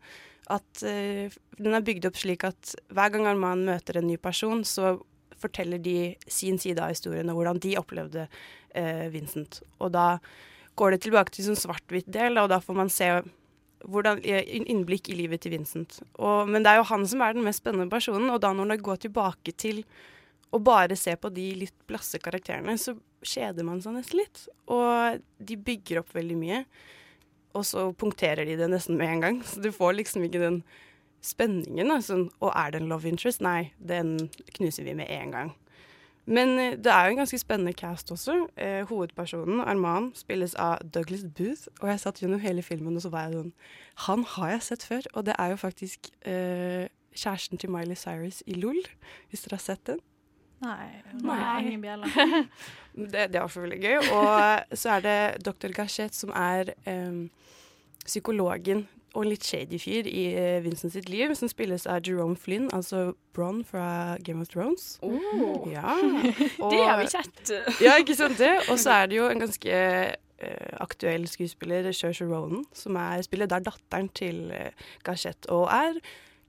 At 0.52 0.84
eh, 0.88 1.34
den 1.60 1.78
er 1.78 1.86
bygd 1.86 2.08
opp 2.10 2.20
slik 2.22 2.45
at 2.47 2.76
hver 2.93 3.14
gang 3.14 3.28
man 3.39 3.66
møter 3.68 3.99
en 3.99 4.10
ny 4.10 4.18
person, 4.22 4.64
så 4.68 4.97
forteller 5.41 5.82
de 5.82 6.14
sin 6.30 6.60
side 6.62 6.82
av 6.82 6.93
historien 6.93 7.30
og 7.32 7.39
hvordan 7.39 7.60
de 7.64 7.76
opplevde 7.80 8.28
eh, 8.28 9.08
Vincent. 9.14 9.62
Og 9.82 9.93
da 9.95 10.16
går 10.80 10.95
det 10.95 11.04
tilbake 11.06 11.34
til 11.34 11.49
sånn 11.49 11.60
svart-hvitt-del, 11.60 12.39
og 12.41 12.52
da 12.52 12.62
får 12.64 12.78
man 12.78 12.91
se 12.93 13.10
hvordan, 13.82 14.22
innblikk 14.22 15.10
i 15.10 15.18
livet 15.18 15.41
til 15.43 15.56
Vincent. 15.56 15.99
Og, 16.22 16.49
men 16.49 16.64
det 16.64 16.74
er 16.74 16.82
jo 16.82 16.89
han 16.91 17.06
som 17.10 17.24
er 17.26 17.36
den 17.36 17.45
mest 17.45 17.64
spennende 17.64 17.89
personen, 17.91 18.30
og 18.30 18.41
da 18.43 18.54
når 18.54 18.76
det 18.76 18.84
går 18.86 19.02
tilbake 19.08 19.56
til 19.58 19.82
å 20.52 20.60
bare 20.62 20.97
se 20.99 21.16
på 21.18 21.32
de 21.34 21.47
litt 21.64 21.76
blasse 21.89 22.20
karakterene, 22.22 22.78
så 22.78 22.93
kjeder 23.26 23.68
man 23.68 23.82
seg 23.84 23.98
nesten 23.98 24.22
litt. 24.22 24.46
Og 24.72 25.22
de 25.40 25.58
bygger 25.58 26.02
opp 26.02 26.14
veldig 26.16 26.38
mye, 26.40 26.64
og 27.58 27.66
så 27.68 27.90
punkterer 28.00 28.48
de 28.48 28.56
det 28.60 28.70
nesten 28.72 29.00
med 29.00 29.12
en 29.12 29.26
gang. 29.26 29.42
Så 29.48 29.64
du 29.64 29.72
får 29.76 29.98
liksom 29.98 30.26
ikke 30.28 30.44
den 30.44 30.62
spenningen. 31.26 31.92
Da. 31.92 32.00
Sånn, 32.04 32.30
og 32.42 32.54
er 32.56 32.74
det 32.74 32.82
en 32.82 32.92
love 32.92 33.10
interest? 33.10 33.44
Nei, 33.44 33.72
den 33.78 34.18
knuser 34.56 34.88
vi 34.88 34.96
med 34.98 35.12
en 35.12 35.36
gang. 35.36 35.52
Men 36.30 36.54
eh, 36.60 36.78
det 36.78 36.92
er 36.94 37.08
jo 37.08 37.16
en 37.16 37.22
ganske 37.24 37.40
spennende 37.42 37.74
cast 37.78 38.12
også. 38.14 38.36
Eh, 38.56 38.82
hovedpersonen, 38.90 39.62
Arman, 39.66 40.12
spilles 40.18 40.54
av 40.60 40.84
Douglas 40.86 41.26
Booth. 41.26 41.68
Og 41.82 41.90
jeg 41.90 42.04
satt 42.04 42.22
gjennom 42.22 42.42
hele 42.44 42.64
filmen 42.66 42.96
og 42.98 43.06
så 43.06 43.12
var 43.14 43.28
jeg 43.28 43.40
sånn 43.40 43.54
Han 44.08 44.26
har 44.36 44.56
jeg 44.56 44.68
sett 44.70 44.86
før. 44.88 45.10
Og 45.16 45.26
det 45.28 45.36
er 45.38 45.54
jo 45.54 45.62
faktisk 45.62 46.12
eh, 46.22 46.88
kjæresten 47.18 47.62
til 47.62 47.74
Miley 47.74 47.98
Cyrus 48.00 48.42
i 48.48 48.56
LOL, 48.56 48.80
hvis 49.30 49.46
dere 49.46 49.58
har 49.58 49.66
sett 49.66 49.84
den. 49.90 50.00
Nei. 50.62 50.88
Nei. 51.26 51.66
Ingen 51.66 51.82
bjeller. 51.82 52.07
Det, 52.91 53.30
det 53.32 53.39
var 53.39 53.47
for 53.47 53.64
veldig 53.64 53.78
gøy. 53.80 54.09
Og 54.12 54.76
så 54.76 54.97
er 54.97 55.03
det 55.05 55.45
dr. 55.45 55.72
Gachet, 55.72 56.12
som 56.12 56.34
er 56.36 56.74
um, 56.84 57.30
psykologen 58.03 58.82
og 59.14 59.24
en 59.24 59.30
litt 59.32 59.45
shady 59.47 59.80
fyr 59.80 60.07
i 60.07 60.26
eh, 60.36 60.57
Vincent 60.64 60.91
sitt 60.91 61.07
liv, 61.12 61.32
som 61.36 61.47
spilles 61.51 61.86
av 61.88 62.03
Jerome 62.07 62.36
Flynn, 62.39 62.70
altså 62.76 63.14
Bronn 63.36 63.62
fra 63.68 64.18
Game 64.24 64.43
of 64.43 64.51
Thrones. 64.51 64.97
Oh. 65.03 65.68
Ja. 65.72 65.95
Det 66.72 66.82
har 66.84 66.99
vi 66.99 67.07
sett. 67.12 67.53
ja, 67.84 67.95
ikke 67.99 68.16
sant 68.20 68.39
det? 68.39 68.53
Og 68.72 68.80
så 68.80 69.01
er 69.01 69.12
det 69.12 69.20
jo 69.22 69.30
en 69.32 69.43
ganske 69.43 69.78
uh, 70.12 70.74
aktuell 70.84 71.28
skuespiller, 71.32 71.91
Saoirse 71.95 72.28
Ronan, 72.28 72.68
som 72.76 72.99
er, 72.99 73.24
spiller 73.28 73.51
der 73.51 73.64
datteren 73.68 74.12
til 74.16 74.49
uh, 74.51 74.91
Gachette 75.07 75.47
og 75.51 75.68
er 75.76 75.99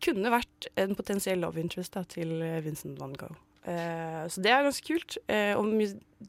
kunne 0.02 0.32
vært 0.34 0.68
en 0.80 0.96
potensiell 0.98 1.42
love 1.42 1.60
interest 1.62 1.96
da, 1.96 2.04
til 2.08 2.40
eh, 2.42 2.60
Vincent 2.64 2.98
van 3.00 3.14
Gogh. 3.18 3.38
Eh, 3.62 4.24
så 4.28 4.42
det 4.42 4.50
er 4.50 4.64
ganske 4.66 4.86
kult. 4.86 5.18
Eh, 5.30 5.54
og 5.56 5.70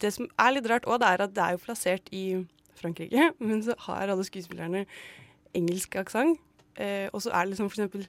det 0.02 0.14
som 0.14 0.30
er 0.40 0.54
litt 0.54 0.70
rart 0.70 0.86
òg, 0.86 1.02
det 1.02 1.10
er 1.10 1.26
at 1.26 1.34
det 1.34 1.44
er 1.44 1.56
jo 1.56 1.66
plassert 1.66 2.14
i 2.14 2.26
Frankrike, 2.78 3.32
men 3.48 3.64
så 3.66 3.78
har 3.88 4.14
alle 4.14 4.28
skuespillerne 4.28 4.86
engelsk 5.58 5.98
aksent. 6.02 6.42
Eh, 6.78 7.10
og 7.14 7.22
så 7.22 7.34
er 7.34 7.46
det 7.46 7.54
liksom 7.54 7.70
for 7.70 7.82
eksempel 7.82 8.08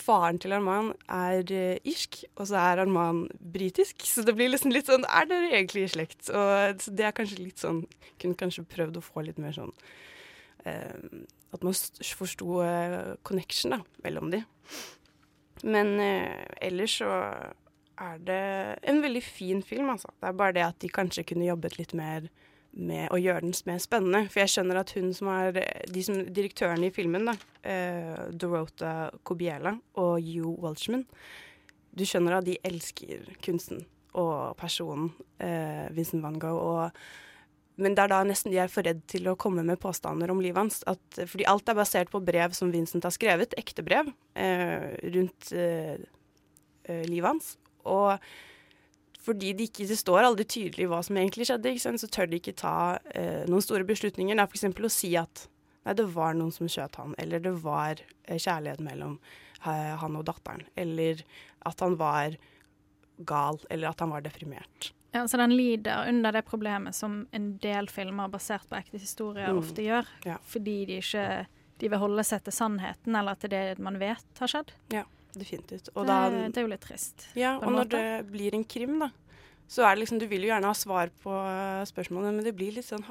Faren 0.00 0.38
til 0.38 0.52
Arman 0.54 0.92
er 1.10 1.42
irsk, 1.82 2.20
og 2.38 2.46
så 2.46 2.60
er 2.60 2.82
Arman 2.84 3.24
britisk. 3.52 4.04
Så 4.12 4.22
det 4.22 4.36
blir 4.38 4.52
liksom 4.52 4.70
litt 4.70 4.86
sånn 4.86 5.02
Er 5.02 5.26
dere 5.26 5.48
egentlig 5.50 5.82
i 5.82 5.90
slekt? 5.90 6.28
Og 6.30 6.78
så 6.78 6.92
det 6.94 7.08
er 7.08 7.14
kanskje 7.16 7.40
litt 7.40 7.58
sånn 7.58 7.80
Kunne 8.22 8.38
kanskje 8.38 8.62
prøvd 8.70 9.00
å 9.00 9.02
få 9.02 9.24
litt 9.26 9.40
mer 9.42 9.50
sånn 9.56 9.74
At 10.62 11.66
man 11.66 11.74
forsto 11.74 12.62
connection 13.26 13.74
da, 13.74 13.80
mellom 14.06 14.30
de. 14.30 14.44
Men 15.66 15.98
ellers 15.98 17.00
så 17.02 17.10
er 18.00 18.22
det 18.24 18.44
en 18.90 19.02
veldig 19.02 19.22
fin 19.24 19.62
film, 19.62 19.90
altså. 19.94 20.12
Det 20.20 20.28
er 20.30 20.38
bare 20.38 20.56
det 20.56 20.64
at 20.66 20.78
de 20.82 20.90
kanskje 20.92 21.26
kunne 21.28 21.48
jobbet 21.48 21.78
litt 21.78 21.94
mer 21.96 22.30
med 22.70 23.10
å 23.10 23.18
gjøre 23.18 23.42
den 23.44 23.54
mer 23.66 23.80
spennende. 23.82 24.24
For 24.30 24.44
jeg 24.44 24.52
skjønner 24.54 24.80
at 24.80 24.92
hun 24.96 25.12
som 25.16 25.30
er 25.32 25.62
de 25.90 26.04
som, 26.06 26.20
Direktørene 26.30 26.90
i 26.90 26.94
filmen, 26.94 27.26
da, 27.30 27.36
eh, 27.66 28.28
Dorota 28.30 29.10
Kobiela 29.26 29.74
og 29.98 30.20
Hugh 30.22 30.54
Walshman, 30.62 31.06
du 31.90 32.04
skjønner 32.06 32.38
at 32.38 32.46
de 32.46 32.58
elsker 32.64 33.26
kunsten 33.42 33.82
og 34.18 34.54
personen 34.58 35.10
eh, 35.42 35.90
Vincent 35.94 36.22
van 36.22 36.38
Gogh. 36.38 36.62
og 36.62 37.02
men 37.80 37.94
det 37.96 38.02
er 38.02 38.10
da 38.12 38.20
nesten 38.28 38.52
de 38.52 38.58
er 38.60 38.68
for 38.68 38.84
redd 38.84 39.00
til 39.08 39.28
å 39.30 39.38
komme 39.40 39.62
med 39.64 39.80
påstander 39.80 40.28
om 40.28 40.40
livet 40.44 40.60
hans. 40.60 40.82
At, 40.90 41.00
fordi 41.16 41.46
alt 41.48 41.70
er 41.70 41.78
basert 41.78 42.10
på 42.12 42.20
brev 42.20 42.52
som 42.52 42.68
Vincent 42.74 43.06
har 43.08 43.14
skrevet, 43.14 43.56
ekte 43.56 43.84
brev, 43.86 44.10
eh, 44.36 44.90
rundt 45.14 45.48
eh, 45.56 45.96
eh, 46.84 47.06
livet 47.08 47.30
hans. 47.30 47.54
Og 47.84 48.18
fordi 49.20 49.52
det 49.52 49.68
ikke 49.68 49.86
det 49.90 49.98
står 50.00 50.24
aldri 50.24 50.46
tydelig 50.48 50.86
hva 50.88 51.02
som 51.04 51.18
egentlig 51.20 51.46
skjedde, 51.50 51.74
så 52.00 52.08
tør 52.08 52.30
de 52.30 52.38
ikke 52.40 52.56
ta 52.56 52.98
eh, 53.14 53.44
noen 53.50 53.64
store 53.64 53.84
beslutninger. 53.88 54.36
Det 54.36 54.46
er 54.46 54.48
f.eks. 54.48 54.64
å 54.80 54.92
si 54.92 55.10
at 55.20 55.44
nei, 55.84 55.94
det 55.96 56.06
var 56.14 56.34
noen 56.38 56.52
som 56.52 56.68
skjøt 56.70 56.96
han, 57.00 57.14
eller 57.20 57.42
det 57.44 57.52
var 57.62 58.00
eh, 58.24 58.38
kjærlighet 58.40 58.80
mellom 58.80 59.18
eh, 59.66 59.92
han 60.00 60.16
og 60.16 60.24
datteren, 60.28 60.64
eller 60.76 61.20
at 61.68 61.84
han 61.84 61.98
var 62.00 62.38
gal, 63.28 63.60
eller 63.68 63.92
at 63.92 64.00
han 64.00 64.10
var 64.14 64.24
deprimert. 64.24 64.92
Ja, 65.12 65.26
så 65.28 65.36
den 65.36 65.52
lider 65.56 66.06
under 66.08 66.32
det 66.32 66.44
problemet 66.46 66.94
som 66.94 67.26
en 67.34 67.56
del 67.60 67.88
filmer 67.90 68.30
basert 68.30 68.68
på 68.70 68.78
ekte 68.78 69.00
historier 69.02 69.50
Mm. 69.50 69.58
ofte 69.58 69.82
gjør. 69.84 70.06
Ja. 70.24 70.36
Fordi 70.46 70.84
de 70.86 71.00
ikke 71.02 71.46
de 71.80 71.88
vil 71.88 71.98
holde 71.98 72.22
seg 72.24 72.44
til 72.44 72.52
sannheten, 72.52 73.16
eller 73.16 73.34
til 73.40 73.50
det 73.50 73.78
man 73.80 73.96
vet 73.98 74.38
har 74.38 74.48
skjedd. 74.52 74.70
Ja, 74.92 75.04
definitivt. 75.38 75.88
Og 75.94 76.06
det, 76.06 76.14
da- 76.14 76.30
det 76.48 76.56
er 76.56 76.66
jo 76.66 76.72
litt 76.72 76.80
trist. 76.84 77.26
Ja, 77.38 77.56
og 77.58 77.72
når 77.72 77.88
det 77.92 78.04
blir 78.30 78.54
en 78.54 78.64
krim, 78.64 78.98
da, 79.00 79.10
så 79.70 79.84
er 79.86 79.94
det 79.94 80.02
liksom 80.04 80.18
Du 80.18 80.26
vil 80.26 80.42
jo 80.42 80.50
gjerne 80.50 80.66
ha 80.66 80.74
svar 80.74 81.10
på 81.22 81.30
eh, 81.30 81.84
spørsmålene, 81.86 82.34
men 82.34 82.44
det 82.44 82.54
blir 82.58 82.72
litt 82.74 82.88
sånn 82.88 83.04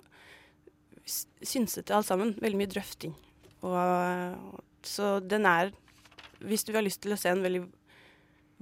synsete 1.44 1.96
alt 1.96 2.08
sammen. 2.10 2.36
Veldig 2.42 2.60
mye 2.60 2.72
drøfting. 2.72 3.14
Og, 3.64 3.76
eh, 3.76 4.60
så 4.84 5.20
den 5.28 5.46
er 5.46 5.72
Hvis 6.40 6.64
du 6.64 6.72
har 6.72 6.82
lyst 6.82 7.02
til 7.04 7.12
å 7.12 7.18
se 7.20 7.28
en 7.28 7.42
veldig 7.44 7.66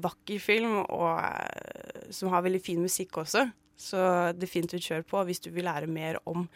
vakker 0.02 0.40
film 0.42 0.80
og, 0.90 1.20
eh, 1.22 2.08
som 2.10 2.30
har 2.30 2.42
veldig 2.42 2.62
fin 2.66 2.80
musikk 2.82 3.12
også, 3.22 3.44
så 3.78 4.34
definitivt 4.34 4.82
kjør 4.82 5.04
på 5.06 5.22
hvis 5.28 5.40
du 5.44 5.52
vil 5.52 5.66
lære 5.66 5.86
mer 5.88 6.18
om 6.26 6.48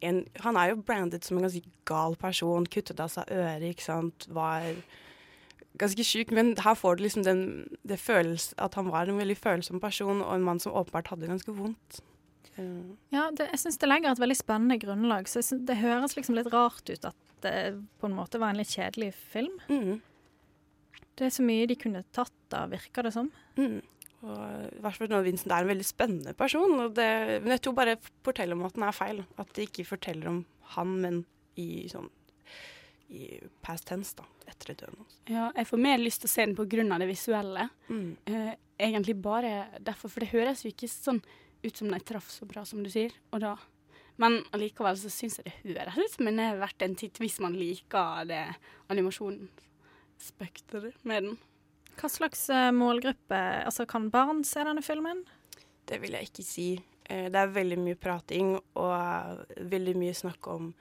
en 0.00 0.26
Han 0.40 0.56
er 0.56 0.70
jo 0.70 0.76
brandet 0.82 1.22
som 1.22 1.36
en 1.36 1.42
ganske 1.44 1.62
gal 1.84 2.16
person. 2.16 2.64
Kuttet 2.66 2.98
av 3.00 3.08
seg 3.10 3.24
øret, 3.28 3.62
ikke 3.76 3.82
sant. 3.84 4.26
Var 4.28 4.74
ganske 5.80 6.06
sjuk, 6.06 6.32
men 6.34 6.54
her 6.60 6.76
får 6.78 6.96
du 6.98 7.04
liksom 7.06 7.24
den, 7.26 7.44
det 7.86 7.98
føles 8.02 8.52
at 8.62 8.76
han 8.78 8.90
var 8.92 9.10
en 9.10 9.20
veldig 9.20 9.36
følsom 9.38 9.80
person, 9.82 10.22
og 10.22 10.34
en 10.34 10.46
mann 10.46 10.62
som 10.62 10.74
åpenbart 10.76 11.10
hadde 11.12 11.26
det 11.26 11.32
ganske 11.34 11.54
vondt. 11.56 12.00
Eh, 12.56 12.94
Ja, 13.14 13.28
det, 13.34 13.48
jeg 13.50 13.62
syns 13.64 13.78
det 13.82 13.90
legger 13.90 14.12
et 14.14 14.22
veldig 14.22 14.38
spennende 14.38 14.78
grunnlag. 14.82 15.30
Så 15.30 15.42
synes, 15.42 15.66
det 15.66 15.80
høres 15.82 16.16
liksom 16.16 16.38
litt 16.38 16.52
rart 16.54 16.86
ut 16.90 17.08
at 17.10 17.16
det 17.44 17.56
på 18.00 18.08
en 18.08 18.16
måte 18.16 18.40
var 18.40 18.54
en 18.54 18.60
litt 18.62 18.72
kjedelig 18.72 19.12
film. 19.34 19.58
Mm. 19.68 19.98
Det 21.14 21.26
er 21.26 21.34
så 21.34 21.44
mye 21.46 21.66
de 21.70 21.76
kunne 21.78 22.04
tatt 22.14 22.56
av, 22.56 22.70
virker 22.72 23.06
det 23.06 23.12
som. 23.14 23.28
Mm. 23.58 23.82
Og 24.24 24.40
i 24.72 24.80
hvert 24.80 24.96
fall 24.96 25.10
når 25.12 25.26
Vincent 25.26 25.52
er 25.52 25.66
en 25.66 25.70
veldig 25.70 25.86
spennende 25.86 26.32
person. 26.38 26.72
Og 26.86 26.94
det, 26.96 27.10
men 27.44 27.52
jeg 27.54 27.62
tror 27.66 27.76
bare 27.76 27.98
forteller 28.24 28.56
om 28.56 28.64
at 28.66 28.74
den 28.78 28.86
er 28.86 28.96
feil. 28.96 29.22
At 29.38 29.52
de 29.54 29.66
ikke 29.68 29.86
forteller 29.86 30.30
om 30.30 30.40
han, 30.74 30.94
men 31.02 31.20
i 31.60 31.84
sånn 31.92 32.08
i 33.14 33.40
past 33.64 33.84
tense, 33.88 34.12
da, 34.18 34.24
etter 34.50 34.66
døden 34.74 34.96
hans. 35.00 35.14
Ja, 35.30 35.44
jeg 35.56 35.66
får 35.70 35.80
mer 35.86 35.98
lyst 36.02 36.20
til 36.24 36.30
å 36.30 36.34
se 36.34 36.42
den 36.46 36.56
pga. 36.58 36.98
det 36.98 37.08
visuelle. 37.10 37.64
Mm. 37.88 38.10
Eh, 38.26 38.52
egentlig 38.78 39.16
bare 39.22 39.52
derfor, 39.80 40.08
for 40.10 40.20
det 40.24 40.32
høres 40.34 40.64
jo 40.64 40.68
ikke 40.74 40.88
sånn 40.90 41.22
ut 41.64 41.76
som 41.76 41.88
de 41.88 41.98
traff 42.00 42.28
så 42.30 42.44
bra 42.46 42.64
som 42.68 42.82
du 42.84 42.90
sier. 42.92 43.10
Og 43.32 43.40
da. 43.40 43.54
Men 44.20 44.42
allikevel 44.54 44.96
så 45.00 45.08
syns 45.10 45.38
jeg 45.40 45.52
det 45.64 45.88
høres 45.94 46.10
ut 46.12 46.16
som 46.18 46.28
en 46.30 46.38
er 46.38 46.58
verdt 46.60 46.82
en 46.86 46.94
titt 46.94 47.18
hvis 47.18 47.40
man 47.42 47.56
liker 47.58 48.24
det 48.28 48.44
animasjonsspekteret 48.92 50.94
med 51.04 51.22
den. 51.24 51.36
Hva 51.98 52.08
slags 52.10 52.48
eh, 52.50 52.70
målgruppe 52.74 53.38
Altså, 53.64 53.86
kan 53.86 54.10
barn 54.10 54.44
se 54.46 54.64
denne 54.66 54.82
filmen? 54.82 55.20
Det 55.86 56.00
vil 56.02 56.12
jeg 56.16 56.24
ikke 56.30 56.42
si. 56.46 56.68
Eh, 57.06 57.28
Det 57.30 57.38
er 57.38 57.52
veldig 57.54 57.78
mye 57.78 57.94
prating 58.00 58.54
og 58.58 58.94
eh, 58.96 59.36
veldig 59.70 59.94
mye 60.00 60.14
snakk 60.16 60.46
om 60.50 60.72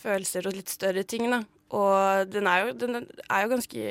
følelser 0.00 0.48
og 0.48 0.56
litt 0.56 0.72
større 0.72 1.04
ting, 1.08 1.28
da. 1.32 1.42
Og 1.76 2.30
den 2.30 2.46
er 2.46 2.62
jo, 2.62 2.72
den 2.78 3.02
er 3.02 3.42
jo 3.42 3.50
ganske 3.50 3.84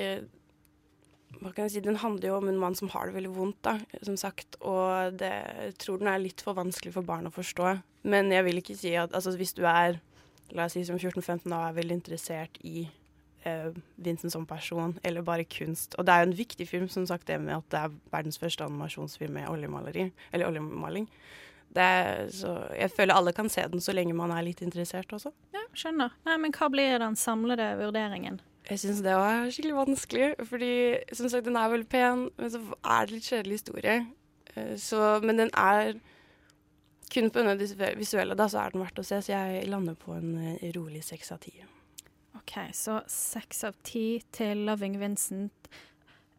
Hva 1.36 1.50
kan 1.52 1.66
jeg 1.66 1.74
si? 1.74 1.82
Den 1.84 2.00
handler 2.00 2.30
jo 2.30 2.38
om 2.38 2.48
en 2.48 2.60
mann 2.62 2.78
som 2.80 2.88
har 2.94 3.10
det 3.10 3.18
veldig 3.18 3.34
vondt, 3.36 3.60
da, 3.68 3.76
som 4.08 4.16
sagt. 4.18 4.56
Og 4.64 5.18
det, 5.20 5.34
jeg 5.68 5.78
tror 5.84 6.00
den 6.00 6.10
er 6.10 6.24
litt 6.24 6.42
for 6.46 6.56
vanskelig 6.56 6.94
for 6.96 7.06
barn 7.06 7.28
å 7.28 7.34
forstå. 7.36 7.74
Men 8.08 8.32
jeg 8.32 8.46
vil 8.48 8.62
ikke 8.62 8.78
si 8.80 8.94
at 8.96 9.12
altså, 9.18 9.36
hvis 9.36 9.54
du 9.58 9.66
er 9.68 10.00
la 10.54 10.68
oss 10.68 10.76
si 10.78 10.84
som 10.86 11.00
14-15 11.00 11.50
og 11.50 11.58
er 11.58 11.76
veldig 11.80 11.98
interessert 11.98 12.60
i 12.66 12.86
eh, 13.48 13.72
Vincent 13.98 14.34
som 14.34 14.46
person, 14.48 14.96
eller 15.04 15.26
bare 15.26 15.48
kunst. 15.50 15.96
Og 15.98 16.06
det 16.06 16.14
er 16.14 16.24
jo 16.24 16.30
en 16.30 16.38
viktig 16.38 16.68
film, 16.70 16.90
som 16.92 17.08
sagt, 17.10 17.28
det 17.28 17.40
med 17.42 17.58
at 17.58 17.72
det 17.74 17.82
er 17.82 17.98
verdens 18.14 18.40
første 18.42 18.66
animasjonsfilm 18.68 19.40
med 19.40 19.50
oljemaleri, 19.50 20.10
eller 20.32 20.52
oljemaling. 20.52 21.10
Det 21.76 21.84
er, 21.84 22.26
så 22.32 22.52
jeg 22.72 22.92
føler 22.96 23.18
alle 23.20 23.34
kan 23.36 23.50
se 23.52 23.66
den 23.72 23.82
så 23.84 23.92
lenge 23.96 24.16
man 24.16 24.32
er 24.32 24.46
litt 24.48 24.62
interessert 24.64 25.12
også. 25.16 25.34
Ja, 25.56 25.64
skjønner. 25.76 26.14
Nei, 26.28 26.38
men 26.40 26.56
hva 26.56 26.70
blir 26.72 27.00
den 27.04 27.18
samlede 27.20 27.68
vurderingen? 27.82 28.40
Jeg 28.66 28.82
syns 28.82 29.04
det 29.06 29.14
var 29.14 29.44
skikkelig 29.54 29.76
vanskelig, 29.78 30.30
fordi 30.50 30.70
som 31.14 31.28
sagt, 31.30 31.46
den 31.46 31.58
er 31.60 31.70
veldig 31.74 31.90
pen, 31.92 32.24
men 32.40 32.54
så 32.54 32.62
er 32.82 33.06
det 33.06 33.18
litt 33.18 33.28
kjedelig 33.30 33.60
historie. 33.60 33.98
Eh, 34.56 34.74
Så, 34.82 35.02
men 35.22 35.38
den 35.44 35.52
er 35.54 35.98
kun 37.14 37.30
på 37.30 37.44
grunn 37.44 37.60
visuelle, 38.00 38.36
da, 38.40 38.48
så 38.50 38.64
er 38.64 38.74
den 38.74 38.82
verdt 38.82 39.04
å 39.04 39.06
se. 39.06 39.20
Så 39.22 39.36
jeg 39.36 39.68
lander 39.70 40.00
på 40.00 40.16
en 40.16 40.32
eh, 40.56 40.72
rolig 40.76 41.04
seks 41.06 41.32
av 41.36 41.44
ti. 41.44 41.54
OK, 42.40 42.56
så 42.74 43.02
seks 43.12 43.64
av 43.68 43.78
ti 43.86 44.22
til 44.36 44.66
Loving 44.68 44.98
Vincent. 45.04 45.70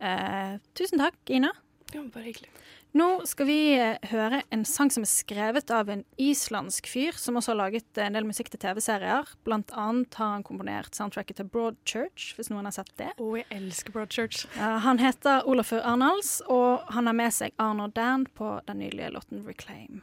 Eh, 0.01 0.57
tusen 0.77 1.01
takk, 1.05 1.21
Ina. 1.31 1.53
Ja, 1.95 2.03
bare 2.11 2.27
hyggelig. 2.27 2.51
Nå 2.97 3.27
skal 3.29 3.49
vi 3.49 3.59
eh, 3.77 3.99
høre 4.09 4.39
en 4.55 4.63
sang 4.65 4.89
som 4.95 5.05
er 5.05 5.11
skrevet 5.11 5.69
av 5.75 5.91
en 5.93 6.05
islandsk 6.23 6.87
fyr, 6.89 7.19
som 7.21 7.37
også 7.37 7.53
har 7.53 7.59
laget 7.59 8.01
en 8.01 8.17
del 8.17 8.25
musikk 8.25 8.49
til 8.53 8.63
TV-serier. 8.63 9.29
Blant 9.45 9.75
annet 9.77 10.17
har 10.17 10.31
han 10.39 10.47
komponert 10.47 10.97
soundtracket 10.97 11.43
til 11.43 11.51
Broadchurch, 11.53 12.31
hvis 12.39 12.49
noen 12.49 12.65
har 12.71 12.77
sett 12.79 12.95
det. 12.97 13.11
Å, 13.21 13.29
jeg 13.37 13.45
elsker 13.53 13.93
Broadchurch. 13.93 14.47
Han 14.57 15.03
heter 15.03 15.45
Olafur 15.45 15.85
Arnalds, 15.85 16.39
og 16.49 16.87
han 16.97 17.11
har 17.11 17.19
med 17.21 17.37
seg 17.37 17.53
Arno 17.61 17.91
Dan 17.93 18.25
på 18.33 18.55
den 18.71 18.81
nydelige 18.81 19.13
låten 19.19 19.45
'Reclaim'. 19.45 20.01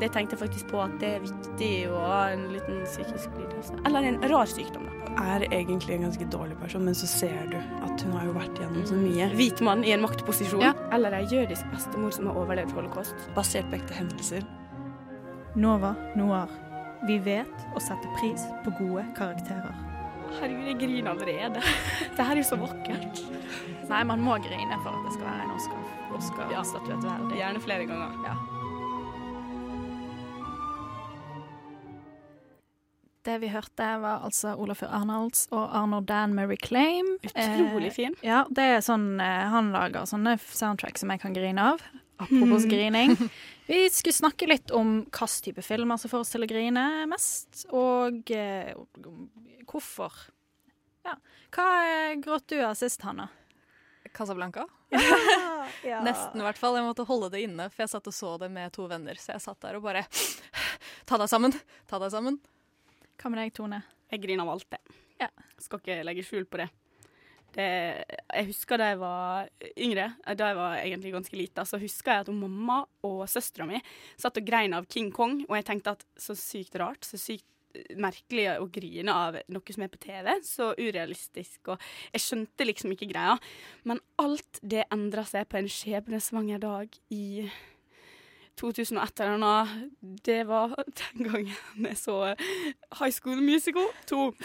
Det 0.00 0.08
tenkte 0.14 0.36
jeg 0.36 0.40
faktisk 0.40 0.70
på 0.70 0.80
at 0.80 0.94
det 1.00 1.10
er 1.18 1.24
viktig 1.24 1.72
å 1.92 1.98
ha 2.00 2.20
en 2.32 2.46
liten 2.54 2.80
psykisk 2.86 3.34
lidelse. 3.36 3.76
Eller 3.84 4.08
en 4.08 4.16
rar 4.32 4.48
sykdom, 4.48 4.86
da. 4.88 4.96
Er 5.20 5.44
egentlig 5.50 5.98
en 5.98 6.06
ganske 6.06 6.24
dårlig 6.32 6.56
person, 6.60 6.84
men 6.86 6.96
så 6.96 7.08
ser 7.10 7.50
du 7.50 7.58
at 7.58 8.04
hun 8.06 8.14
har 8.16 8.24
jo 8.28 8.32
vært 8.36 8.62
gjennom 8.62 8.86
så 8.88 8.96
mye. 8.96 9.28
Hvit 9.36 9.60
mann 9.66 9.84
i 9.84 9.92
en 9.92 10.00
maktposisjon. 10.04 10.64
Ja. 10.64 10.72
Eller 10.96 11.18
ei 11.18 11.26
jødisk 11.28 11.68
bestemor 11.74 12.14
som 12.16 12.30
har 12.30 12.38
overlevd 12.40 12.72
holocaust. 12.78 13.28
Basert 13.36 13.68
på 13.68 13.76
ekte 13.80 13.98
hendelser. 13.98 14.46
Nova 15.58 15.92
Noir. 16.16 16.48
Vi 17.08 17.18
vet 17.24 17.68
å 17.76 17.82
sette 17.82 18.08
pris 18.20 18.46
på 18.64 18.72
gode 18.78 19.04
karakterer. 19.18 19.74
Herregud, 20.38 20.68
jeg 20.68 20.78
griner 20.80 21.12
allerede. 21.12 21.64
Det 22.16 22.24
her 22.24 22.36
er 22.36 22.40
jo 22.40 22.48
så 22.52 22.60
vakkert. 22.60 23.22
Nei, 23.90 24.00
man 24.06 24.22
må 24.22 24.38
grine 24.44 24.80
for 24.84 24.94
at 24.94 25.08
det 25.08 25.16
skal 25.16 25.26
være 25.26 25.44
en 25.48 25.54
Oscar. 25.56 25.84
Oscar 26.14 26.52
ja. 26.54 26.64
verdig. 27.02 27.40
Gjerne 27.40 27.62
flere 27.64 27.88
ganger. 27.90 28.16
Ja. 28.28 28.59
Det 33.26 33.34
vi 33.42 33.50
hørte, 33.52 33.86
var 34.00 34.22
altså 34.24 34.54
Olafur 34.56 34.88
Arnolds 34.96 35.42
og 35.52 35.74
Arnold 35.76 36.06
Dan 36.08 36.32
med 36.34 36.48
'Reclaim'. 36.48 37.18
Utrolig 37.28 37.92
fin. 37.92 38.14
Eh, 38.22 38.28
ja, 38.30 38.46
det 38.48 38.64
er 38.64 38.80
sånn 38.80 39.20
eh, 39.20 39.48
Han 39.52 39.72
lager 39.74 40.06
sånne 40.08 40.38
soundtrack 40.40 40.96
som 40.98 41.10
jeg 41.12 41.20
kan 41.20 41.34
grine 41.36 41.60
av. 41.74 41.82
Apropos 42.20 42.64
Mm. 42.64 42.70
grining. 42.74 43.30
Vi 43.66 43.88
skulle 43.90 44.12
snakke 44.16 44.48
litt 44.48 44.70
om 44.70 45.04
hvilken 45.04 45.42
type 45.44 45.62
filmer 45.62 45.96
som 46.00 46.10
får 46.10 46.20
oss 46.24 46.30
til 46.32 46.42
å 46.44 46.48
grine 46.48 47.06
mest, 47.08 47.66
og 47.70 48.30
eh, 48.30 48.72
hvorfor. 49.68 50.12
Ja. 51.04 51.14
Hva 51.52 51.66
eh, 51.84 52.14
gråt 52.20 52.48
du 52.48 52.58
av 52.64 52.74
sist, 52.74 53.02
Hanna? 53.02 53.28
Casablanca. 54.16 54.64
ja. 55.84 56.00
Nesten, 56.08 56.40
i 56.40 56.44
hvert 56.44 56.58
fall. 56.58 56.76
Jeg 56.76 56.84
måtte 56.88 57.04
holde 57.06 57.30
det 57.30 57.44
inne, 57.44 57.68
for 57.70 57.84
jeg 57.84 57.92
satt 57.92 58.08
og 58.10 58.14
så 58.16 58.32
det 58.40 58.48
med 58.50 58.72
to 58.72 58.88
venner. 58.90 59.14
Så 59.20 59.32
jeg 59.36 59.44
satt 59.44 59.60
der 59.60 59.76
og 59.76 59.84
bare 59.84 60.06
Ta 61.06 61.16
deg 61.20 61.28
sammen! 61.28 61.52
Ta 61.86 61.98
deg 62.00 62.10
sammen. 62.10 62.40
Hva 63.20 63.28
med 63.28 63.42
deg, 63.42 63.52
Tone? 63.52 63.82
Jeg 64.10 64.22
griner 64.22 64.46
av 64.46 64.54
alt, 64.54 64.70
det. 64.72 65.00
Ja. 65.20 65.28
Skal 65.60 65.82
ikke 65.82 65.98
legge 66.08 66.24
skjul 66.24 66.46
på 66.48 66.62
det. 66.62 66.70
det. 67.52 67.68
Jeg 68.32 68.48
husker 68.48 68.80
da 68.80 68.88
jeg 68.94 69.00
var 69.02 69.50
yngre, 69.74 70.06
da 70.24 70.48
jeg 70.48 70.56
var 70.56 70.78
egentlig 70.80 71.12
ganske 71.12 71.36
lita, 71.36 71.66
så 71.68 71.80
husker 71.82 72.14
jeg 72.14 72.24
at 72.24 72.32
mamma 72.32 72.80
og 73.04 73.26
søstera 73.28 73.68
mi 73.68 73.82
satt 74.16 74.40
og 74.40 74.46
grein 74.48 74.72
av 74.76 74.88
King 74.88 75.12
Kong, 75.12 75.42
og 75.50 75.58
jeg 75.58 75.68
tenkte 75.68 75.98
at 75.98 76.06
så 76.16 76.36
sykt 76.38 76.80
rart, 76.80 77.04
så 77.04 77.20
sykt 77.20 77.44
merkelig 78.00 78.46
å 78.58 78.68
grine 78.72 79.14
av 79.14 79.36
noe 79.52 79.74
som 79.74 79.84
er 79.84 79.92
på 79.92 80.00
TV. 80.02 80.30
Så 80.46 80.72
urealistisk, 80.78 81.74
og 81.74 81.90
jeg 82.14 82.24
skjønte 82.24 82.66
liksom 82.66 82.94
ikke 82.96 83.10
greia. 83.12 83.36
Men 83.84 84.00
alt 84.22 84.62
det 84.62 84.88
endra 84.90 85.26
seg 85.28 85.48
på 85.50 85.60
en 85.60 85.70
skjebnesvanger 85.70 86.62
dag 86.62 86.96
i 87.14 87.46
2001 88.60 89.24
eller 89.24 89.40
noe. 89.40 89.86
Det 90.24 90.42
var 90.48 90.76
den 91.02 91.28
gangen 91.28 91.88
jeg 91.90 91.98
så 92.00 92.20
High 93.00 93.14
School 93.14 93.40
Musical 93.44 93.88
2. 94.10 94.26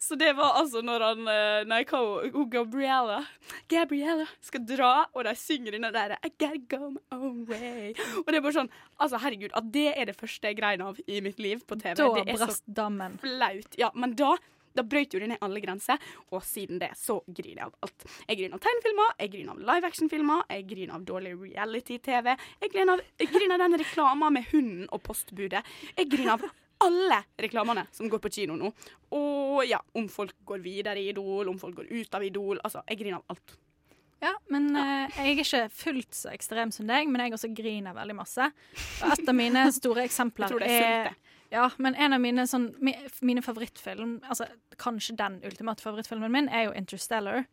Så 0.00 0.14
det 0.14 0.34
var 0.36 0.58
altså 0.60 0.80
når 0.84 1.02
han 1.04 1.28
eh, 1.32 1.62
Nei, 1.68 1.80
hva 1.88 2.00
hun 2.32 2.48
Gabriella 2.52 3.22
Gabriella 3.70 4.26
skal 4.44 4.64
dra, 4.68 4.92
og 5.12 5.24
de 5.24 5.34
synger 5.38 5.76
den 5.76 5.86
der 5.94 6.16
I 6.20 6.30
gotta 6.30 6.60
go 6.68 6.90
my 6.94 7.02
own 7.16 7.42
way. 7.48 7.94
Og 8.22 8.28
det 8.28 8.38
er 8.38 8.44
bare 8.44 8.56
sånn 8.58 8.70
Altså, 8.98 9.20
herregud, 9.22 9.54
at 9.56 9.72
det 9.72 9.88
er 9.94 10.10
det 10.10 10.16
første 10.18 10.50
jeg 10.50 10.58
grein 10.58 10.82
av 10.84 10.98
i 11.06 11.20
mitt 11.24 11.38
liv 11.40 11.62
på 11.68 11.78
TV. 11.80 11.94
Da 11.98 12.24
brast 12.26 12.64
dammen. 12.66 13.18
flaut. 13.22 13.76
Ja, 13.78 13.92
men 13.94 14.16
da 14.18 14.34
da 14.78 14.86
brøt 14.86 15.14
jo 15.14 15.22
det 15.22 15.32
ned 15.32 15.42
alle 15.44 15.62
grenser, 15.64 15.98
og 16.32 16.44
siden 16.46 16.80
det 16.82 16.92
så 16.98 17.18
griner 17.26 17.64
jeg 17.64 17.66
av 17.68 17.88
alt. 17.88 18.06
Jeg 18.28 18.40
griner 18.40 18.58
av 18.58 18.64
tegnefilmer, 18.64 19.12
jeg 19.18 19.34
griner 19.34 19.56
av 19.56 19.66
live 19.72 19.90
action-filmer, 19.90 20.46
jeg 20.54 20.68
griner 20.70 20.96
av 20.98 21.04
dårlig 21.08 21.34
reality-TV. 21.42 22.32
Jeg 22.62 22.72
griner 22.74 22.94
av, 22.94 23.04
jeg 23.18 23.32
griner 23.34 23.58
av 23.58 23.66
den 23.66 23.82
reklama 23.82 24.32
med 24.34 24.48
hunden 24.52 24.88
og 24.94 25.04
postbudet. 25.06 25.64
Jeg 25.96 26.10
griner 26.14 26.36
av 26.38 26.48
alle 26.78 27.22
reklamene 27.42 27.86
som 27.92 28.10
går 28.10 28.20
på 28.22 28.30
kino 28.38 28.56
nå. 28.58 28.70
Og 29.18 29.64
ja, 29.66 29.80
om 29.98 30.06
folk 30.12 30.36
går 30.46 30.62
videre 30.62 31.00
i 31.02 31.08
Idol, 31.12 31.50
om 31.50 31.58
folk 31.58 31.80
går 31.80 31.90
ut 31.90 32.14
av 32.14 32.26
Idol. 32.26 32.60
Altså, 32.62 32.84
jeg 32.86 33.00
griner 33.02 33.18
av 33.18 33.34
alt. 33.34 33.56
Ja, 34.18 34.32
men 34.50 34.72
eh, 34.74 35.14
jeg 35.14 35.34
er 35.36 35.40
ikke 35.44 35.60
fullt 35.78 36.16
så 36.16 36.32
ekstrem 36.34 36.72
som 36.74 36.88
deg, 36.90 37.06
men 37.10 37.22
jeg 37.22 37.36
også 37.36 37.50
griner 37.54 37.94
veldig 37.94 38.16
masse. 38.18 38.48
Og 39.04 39.12
et 39.14 39.30
av 39.30 39.36
mine 39.36 39.68
store 39.74 40.04
eksempler 40.08 40.48
Jeg 40.48 40.54
tror 40.54 40.64
det 40.64 40.78
er 40.78 41.10
det. 41.10 41.27
Ja, 41.50 41.70
men 41.78 41.94
en 41.94 42.12
av 42.12 42.20
mine, 42.20 42.44
sånn, 42.46 42.74
mine 43.24 43.40
favorittfilm 43.40 44.18
Altså 44.28 44.44
kanskje 44.76 45.14
den 45.16 45.38
ultimate 45.48 45.80
favorittfilmen 45.80 46.32
min 46.32 46.48
er 46.52 46.66
jo 46.66 46.74
Interstellar. 46.76 47.46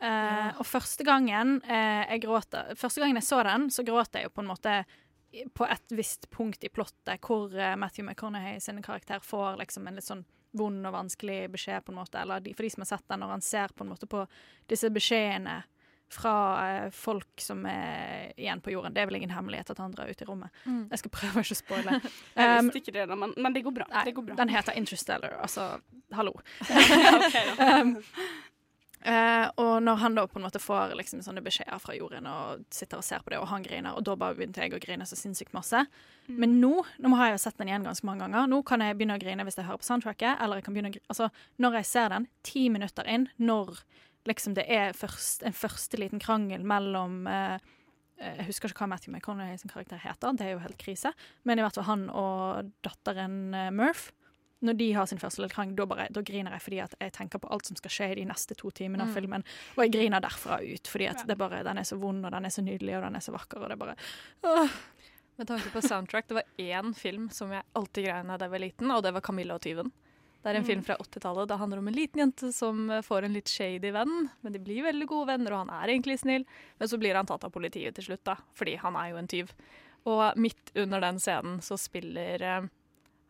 Eh, 0.00 0.48
Og 0.56 0.64
første 0.64 1.04
gangen 1.04 1.58
eh, 1.68 2.06
jeg 2.14 2.22
gråter, 2.24 2.72
Første 2.80 3.02
gangen 3.02 3.20
jeg 3.20 3.28
så 3.28 3.42
den, 3.44 3.68
så 3.70 3.84
gråt 3.84 4.16
jeg 4.16 4.24
jo 4.24 4.32
på 4.32 4.44
en 4.44 4.48
måte 4.54 4.80
på 5.54 5.62
et 5.68 5.92
visst 5.94 6.24
punkt 6.34 6.64
i 6.66 6.68
plottet 6.72 7.20
hvor 7.22 7.52
eh, 7.54 7.76
Matthew 7.78 8.08
McConaughey 8.08 8.58
sin 8.60 8.80
karakter 8.82 9.20
får 9.22 9.60
liksom 9.60 9.86
en 9.86 10.00
litt 10.00 10.08
sånn 10.08 10.24
vond 10.58 10.88
og 10.88 10.96
vanskelig 10.96 11.44
beskjed, 11.52 11.84
på 11.86 11.92
en 11.92 12.00
måte. 12.00 12.18
Eller 12.18 12.40
de, 12.42 12.50
for 12.56 12.66
de 12.66 12.70
som 12.72 12.82
har 12.82 12.88
sett 12.96 13.04
den, 13.06 13.20
når 13.22 13.36
han 13.36 13.44
ser 13.46 13.70
på 13.70 13.84
en 13.84 13.92
måte 13.92 14.08
på 14.10 14.24
disse 14.72 14.90
beskjedene 14.90 15.60
fra 16.10 16.34
eh, 16.66 16.90
folk 16.90 17.40
som 17.40 17.62
er 17.70 18.32
igjen 18.36 18.60
på 18.60 18.72
jorden. 18.74 18.94
Det 18.94 19.02
er 19.02 19.10
vel 19.10 19.20
ingen 19.20 19.30
hemmelighet 19.30 19.70
at 19.70 19.78
han 19.78 19.94
drar 19.94 20.10
ut 20.10 20.22
i 20.22 20.26
rommet. 20.28 20.50
Mm. 20.66 20.84
Jeg 20.90 21.02
skal 21.04 21.14
prøve 21.14 21.38
å 21.42 21.46
ikke 21.46 21.60
spoile. 21.62 22.00
Jeg 22.40 22.50
Um, 22.50 22.66
visste 22.66 22.80
ikke 22.80 22.94
det, 22.94 23.06
da, 23.10 23.16
men, 23.18 23.32
men 23.38 23.54
det 23.54 23.62
går 23.66 23.74
bra. 23.76 23.86
Nei, 23.92 24.04
det 24.08 24.14
går 24.16 24.24
bra. 24.26 24.36
Den 24.38 24.50
heter 24.50 24.76
Interstellar, 24.78 25.36
altså 25.44 25.72
hallo. 26.16 26.34
Um, 27.60 27.92
uh, 29.06 29.46
og 29.60 29.82
når 29.84 30.00
han 30.02 30.16
da 30.16 30.24
på 30.28 30.40
en 30.40 30.44
måte 30.44 30.60
får 30.60 30.94
liksom 30.98 31.22
sånne 31.24 31.42
beskjeder 31.44 31.80
fra 31.80 31.94
jorden 31.96 32.26
og 32.28 32.64
sitter 32.74 33.00
og 33.00 33.06
ser 33.06 33.22
på 33.24 33.32
det, 33.32 33.38
og 33.40 33.48
han 33.52 33.64
griner, 33.64 33.94
og 33.96 34.04
da 34.08 34.16
bare 34.18 34.36
begynte 34.36 34.64
jeg 34.64 34.74
å 34.76 34.82
grine 34.82 35.06
så 35.08 35.16
sinnssykt 35.18 35.54
masse. 35.56 35.84
Men 36.28 36.58
nå 36.60 36.72
nå 37.00 37.14
har 37.16 37.30
jeg 37.30 37.38
jo 37.38 37.42
sett 37.46 37.58
den 37.60 37.70
igjen 37.70 37.86
ganske 37.86 38.06
mange 38.08 38.26
ganger. 38.26 38.50
Nå 38.50 38.62
kan 38.66 38.82
jeg 38.84 38.98
begynne 38.98 39.16
å 39.16 39.22
grine 39.22 39.46
hvis 39.46 39.60
jeg 39.60 39.68
hører 39.68 39.80
på 39.82 39.88
soundtracket, 39.88 40.36
eller 40.40 40.60
jeg 40.60 40.66
kan 40.68 40.76
begynne 40.76 40.92
å 40.92 40.96
grine 40.98 41.12
Altså, 41.14 41.30
når 41.62 41.80
jeg 41.80 41.90
ser 41.94 42.12
den 42.12 42.28
ti 42.46 42.68
minutter 42.72 43.08
inn, 43.08 43.28
når 43.38 43.82
liksom 44.28 44.54
det 44.54 44.66
er 44.68 44.92
først, 44.92 45.42
en 45.42 45.52
første 45.56 45.96
liten 46.00 46.20
krangel 46.20 46.62
mellom 46.66 47.26
eh, 47.26 47.58
eh, 48.20 48.36
Jeg 48.38 48.46
husker 48.50 48.68
ikke 48.68 48.84
hva 48.84 48.88
Matthew 48.94 49.14
McConaughey 49.14 49.56
sin 49.58 49.70
karakter 49.72 49.98
heter, 49.98 50.36
det 50.36 50.46
er 50.46 50.52
jo 50.56 50.58
helt 50.64 50.78
krise. 50.78 51.12
Men 51.44 51.58
i 51.58 51.62
hvert 51.62 51.74
fall 51.74 51.84
han 51.88 52.08
og 52.10 52.72
datteren 52.82 53.54
eh, 53.54 53.70
Murph. 53.70 54.10
Når 54.60 54.76
de 54.76 54.92
har 54.92 55.06
sin 55.08 55.16
første 55.18 55.40
lille 55.40 55.48
krangel, 55.54 55.72
da, 55.74 55.86
bare, 55.88 56.08
da 56.12 56.20
griner 56.20 56.52
jeg 56.52 56.60
fordi 56.60 56.76
jeg 57.00 57.12
tenker 57.16 57.40
på 57.40 57.48
alt 57.48 57.64
som 57.64 57.76
skal 57.80 57.90
skje 57.94 58.08
i 58.12 58.16
de 58.18 58.26
neste 58.28 58.52
to 58.60 58.68
timene 58.70 59.06
av 59.06 59.08
Mm. 59.08 59.14
filmen. 59.14 59.44
Og 59.78 59.84
jeg 59.86 59.92
griner 59.94 60.20
derfra 60.20 60.58
ut, 60.60 60.86
fordi 60.86 61.06
at 61.08 61.24
det 61.26 61.38
bare, 61.38 61.62
den 61.64 61.78
er 61.78 61.82
så 61.88 61.96
vond, 61.96 62.26
og 62.26 62.30
den 62.30 62.44
er 62.44 62.50
så 62.52 62.60
nydelig, 62.60 62.98
og 62.98 63.02
den 63.06 63.16
er 63.16 63.20
så 63.24 63.32
vakker, 63.32 63.56
og 63.56 63.70
det 63.70 63.78
er 63.78 63.80
bare 63.80 63.96
åh. 64.44 64.68
Med 65.38 65.48
tanke 65.48 65.72
på 65.72 65.80
soundtrack, 65.80 66.28
det 66.28 66.34
var 66.34 66.44
én 66.58 66.92
film 66.94 67.30
som 67.32 67.50
jeg 67.50 67.62
alltid 67.74 68.04
greina 68.04 68.36
da 68.36 68.44
jeg 68.44 68.50
var 68.52 68.58
liten, 68.58 68.90
og 68.90 69.02
det 69.02 69.14
var 69.14 69.20
'Camilla 69.22 69.54
og 69.54 69.62
tyven'. 69.64 69.90
Det 70.42 70.48
er 70.50 70.54
en 70.56 70.62
Mm. 70.62 70.66
film 70.66 70.82
fra 70.84 70.96
80-tallet. 70.96 71.48
Det 71.48 71.56
handler 71.58 71.78
om 71.78 71.88
en 71.88 71.94
liten 71.94 72.18
jente 72.20 72.52
som 72.52 72.90
eh, 72.90 73.02
får 73.02 73.24
en 73.24 73.32
litt 73.36 73.48
shady 73.48 73.90
venn, 73.92 74.30
men 74.40 74.52
de 74.52 74.58
blir 74.58 74.82
veldig 74.86 75.06
gode 75.06 75.26
venner, 75.26 75.52
og 75.52 75.66
han 75.66 75.70
er 75.82 75.92
egentlig 75.92 76.18
snill. 76.18 76.46
Men 76.78 76.88
så 76.88 76.98
blir 76.98 77.14
han 77.14 77.26
tatt 77.26 77.44
av 77.44 77.50
politiet 77.52 77.94
til 77.94 78.04
slutt, 78.04 78.24
da, 78.24 78.36
fordi 78.56 78.76
han 78.80 78.96
er 78.96 79.10
jo 79.10 79.16
en 79.20 79.28
tyv. 79.28 79.52
Og 80.06 80.36
midt 80.40 80.72
under 80.80 81.00
den 81.00 81.18
scenen 81.20 81.60
så 81.60 81.76
spiller 81.78 82.40
eh, 82.42 82.68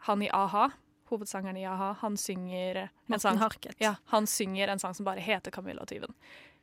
han 0.07 0.23
i 0.23 0.29
a-ha, 0.31 0.69
hovedsangeren 1.11 1.57
i 1.59 1.65
a-ha, 1.67 1.93
han 1.99 2.17
synger 2.17 2.77
eh, 2.77 2.83
en 2.83 2.91
Morten 3.09 3.21
sang 3.21 3.39
Harket. 3.43 3.75
Ja, 3.83 3.97
han 4.15 4.27
synger 4.31 4.69
en 4.69 4.79
sang 4.79 4.95
som 4.95 5.05
bare 5.05 5.19
heter 5.21 5.51
'Camilla 5.51 5.83
og 5.83 5.89
tyven'. 5.91 6.15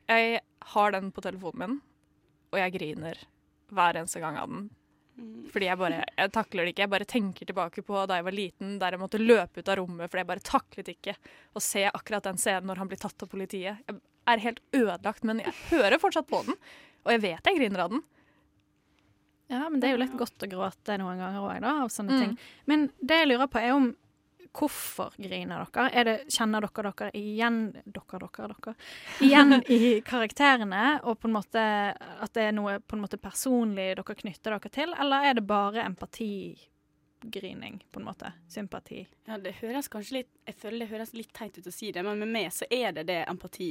Jeg 0.08 0.40
har 0.72 0.90
den 0.92 1.12
på 1.12 1.20
telefonen 1.20 1.58
min, 1.58 1.80
og 2.52 2.58
jeg 2.58 2.72
griner 2.72 3.18
hver 3.70 3.92
eneste 4.00 4.20
gang 4.20 4.38
av 4.38 4.48
den. 4.48 4.70
Fordi 5.52 5.66
jeg 5.66 5.78
bare, 5.80 6.04
jeg 6.16 6.30
takler 6.32 6.64
det 6.68 6.72
ikke. 6.74 6.84
Jeg 6.84 6.90
bare 6.92 7.06
tenker 7.08 7.48
tilbake 7.48 7.82
på 7.82 8.02
da 8.06 8.18
jeg 8.20 8.24
var 8.28 8.36
liten, 8.36 8.74
der 8.78 8.94
jeg 8.94 9.00
måtte 9.00 9.18
løpe 9.18 9.58
ut 9.62 9.68
av 9.72 9.78
rommet 9.80 10.10
fordi 10.12 10.20
jeg 10.22 10.28
bare 10.28 10.44
taklet 10.46 10.90
ikke 10.92 11.14
å 11.56 11.62
se 11.64 11.86
akkurat 11.90 12.22
den 12.28 12.38
scenen 12.38 12.68
når 12.70 12.82
han 12.82 12.90
blir 12.92 13.00
tatt 13.02 13.24
av 13.24 13.30
politiet. 13.32 13.80
Jeg 13.88 13.98
er 14.28 14.44
helt 14.44 14.60
ødelagt, 14.76 15.24
men 15.24 15.40
jeg 15.42 15.54
hører 15.70 15.98
fortsatt 15.98 16.28
på 16.30 16.42
den. 16.46 16.54
Og 17.06 17.12
jeg 17.16 17.22
vet 17.24 17.48
jeg 17.50 17.58
griner 17.58 17.84
av 17.86 17.90
den. 17.96 18.02
Ja, 19.48 19.62
men 19.72 19.80
det 19.80 19.88
er 19.88 19.94
jo 19.96 20.02
litt 20.02 20.16
godt 20.20 20.44
å 20.44 20.50
gråte 20.52 20.98
noen 21.00 21.18
ganger 21.22 21.40
òg, 21.40 21.60
da, 21.64 21.70
av 21.86 21.88
sånne 21.88 22.12
Mm. 22.12 22.20
ting. 22.20 22.38
Men 22.66 22.90
det 23.00 23.16
jeg 23.22 23.28
lurer 23.30 23.48
på, 23.48 23.58
er 23.62 23.72
om 23.72 23.96
hvorfor 24.54 25.14
griner 25.16 25.66
dere? 25.66 25.86
Er 25.92 26.08
det, 26.08 26.16
kjenner 26.32 26.64
dere 26.64 26.92
dere 26.92 27.10
igjen 27.18 27.60
dere, 27.84 28.20
dere, 28.22 28.48
dere, 28.54 28.74
igjen 29.24 29.58
i 29.68 30.00
karakterene, 30.06 31.00
og 31.04 31.20
på 31.20 31.28
en 31.28 31.36
måte 31.36 31.62
at 31.94 32.34
det 32.36 32.48
er 32.48 32.56
noe 32.56 32.78
på 32.80 32.96
en 32.96 33.04
måte 33.04 33.20
personlig 33.20 33.92
dere 33.98 34.18
knytter 34.22 34.56
dere 34.56 34.72
til, 34.74 34.94
eller 34.94 35.28
er 35.28 35.38
det 35.38 35.46
bare 35.48 35.84
empatigrining, 35.84 37.80
på 37.90 38.02
en 38.02 38.08
måte? 38.08 38.32
Sympati? 38.48 39.04
Ja, 39.28 39.38
det 39.42 39.58
høres 39.60 39.90
kanskje 39.92 40.20
litt 40.20 40.32
Jeg 40.48 40.58
føler 40.62 40.84
det 40.84 40.92
høres 40.94 41.14
litt 41.16 41.32
teit 41.36 41.58
ut 41.58 41.68
å 41.68 41.74
si 41.74 41.92
det, 41.92 42.04
men 42.06 42.22
med 42.22 42.32
meg 42.32 42.50
så 42.54 42.68
er 42.70 42.92
det 42.96 43.08
det, 43.10 43.22
empati, 43.28 43.70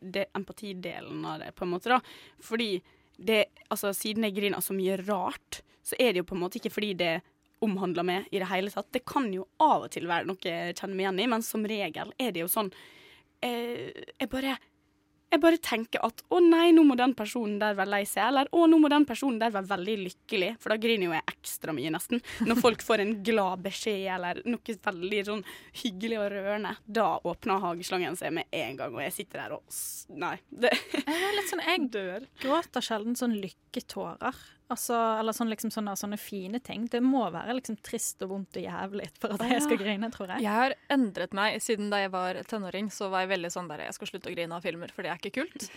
det 0.00 0.28
empatidelen 0.34 1.24
av 1.28 1.44
det, 1.44 1.52
på 1.58 1.66
en 1.66 1.74
måte, 1.76 1.92
da. 1.92 2.00
Fordi 2.42 2.76
det 3.14 3.44
Altså, 3.70 3.92
siden 3.94 4.24
jeg 4.26 4.34
griner 4.36 4.60
så 4.62 4.74
mye 4.76 4.96
rart, 5.02 5.62
så 5.84 5.96
er 5.98 6.12
det 6.12 6.22
jo 6.22 6.26
på 6.28 6.36
en 6.36 6.42
måte 6.44 6.58
ikke 6.60 6.72
fordi 6.72 6.92
det 6.98 7.14
omhandler 7.64 8.06
meg 8.06 8.28
i 8.30 8.42
det 8.42 8.50
hele 8.52 8.70
tatt. 8.74 8.90
Det 8.94 9.04
kan 9.08 9.30
jo 9.34 9.46
av 9.64 9.88
og 9.88 9.90
til 9.94 10.06
være 10.10 10.28
noe 10.28 10.44
jeg 10.44 10.76
kjenner 10.78 10.94
meg 10.98 11.06
igjen 11.08 11.24
i, 11.24 11.30
men 11.34 11.46
som 11.46 11.66
regel 11.68 12.14
er 12.20 12.30
det 12.36 12.44
jo 12.44 12.52
sånn 12.52 12.70
eh, 13.42 13.90
Jeg 14.20 14.30
bare 14.32 14.56
jeg 15.34 15.40
bare 15.42 15.58
tenker 15.58 15.98
at 16.06 16.20
å 16.30 16.38
nei, 16.38 16.68
nå 16.70 16.84
må 16.86 16.94
den 16.94 17.10
personen 17.18 17.56
der 17.58 17.74
være 17.74 17.90
lei 17.90 18.02
seg, 18.06 18.22
eller 18.28 18.46
å 18.54 18.68
nå 18.70 18.76
må 18.78 18.86
den 18.92 19.02
personen 19.08 19.40
der 19.40 19.50
være 19.50 19.66
veldig 19.72 19.96
lykkelig, 20.04 20.50
for 20.62 20.70
da 20.70 20.76
griner 20.78 21.08
jo 21.08 21.14
jeg 21.16 21.26
ekstra 21.32 21.74
mye, 21.74 21.90
nesten. 21.90 22.22
Når 22.46 22.60
folk 22.62 22.84
får 22.86 23.02
en 23.02 23.16
glad 23.26 23.64
beskjed 23.64 24.04
eller 24.14 24.38
noe 24.46 24.76
veldig 24.84 25.22
sånn 25.26 25.42
hyggelig 25.80 26.20
og 26.20 26.28
rørende, 26.36 26.76
da 26.86 27.08
åpner 27.26 27.64
hageslangen 27.66 28.14
seg 28.20 28.36
med 28.36 28.46
en 28.54 28.78
gang, 28.78 28.94
og 28.94 29.02
jeg 29.08 29.16
sitter 29.16 29.42
der 29.42 29.56
og 29.56 29.80
Nei. 30.22 30.36
Det, 30.54 30.70
Jeg 31.00 31.18
er 31.18 31.34
litt 31.40 31.50
sånn, 31.50 31.64
jeg 31.66 31.88
dør. 31.98 32.28
gråter 32.44 32.86
sjelden 32.92 33.18
sånn 33.18 33.34
lykketårer. 33.42 34.38
Altså, 34.74 34.96
eller 35.20 35.36
sånn, 35.36 35.50
liksom, 35.52 35.70
sånne, 35.74 35.94
sånne 35.98 36.18
fine 36.18 36.58
ting. 36.64 36.88
Det 36.90 37.00
må 37.04 37.22
være 37.32 37.54
liksom 37.60 37.78
trist 37.86 38.22
og 38.26 38.32
vondt 38.34 38.58
og 38.58 38.66
jævlig 38.66 39.06
for 39.22 39.36
at 39.36 39.44
jeg 39.46 39.62
skal 39.62 39.80
grine, 39.80 40.10
tror 40.14 40.34
jeg. 40.34 40.44
Jeg 40.44 40.58
har 40.58 40.74
endret 40.94 41.36
meg. 41.36 41.60
Siden 41.62 41.92
da 41.92 42.02
jeg 42.02 42.10
var 42.14 42.40
tenåring, 42.50 42.90
så 42.94 43.08
var 43.12 43.24
jeg 43.24 43.34
veldig 43.36 43.52
sånn 43.54 43.70
der 43.70 43.86
jeg 43.86 43.96
skal 43.96 44.10
slutte 44.10 44.32
å 44.32 44.34
grine 44.34 44.58
av 44.58 44.66
filmer, 44.66 44.90
for 44.94 45.06
det 45.06 45.14
er 45.14 45.22
ikke 45.22 45.44
kult. 45.44 45.68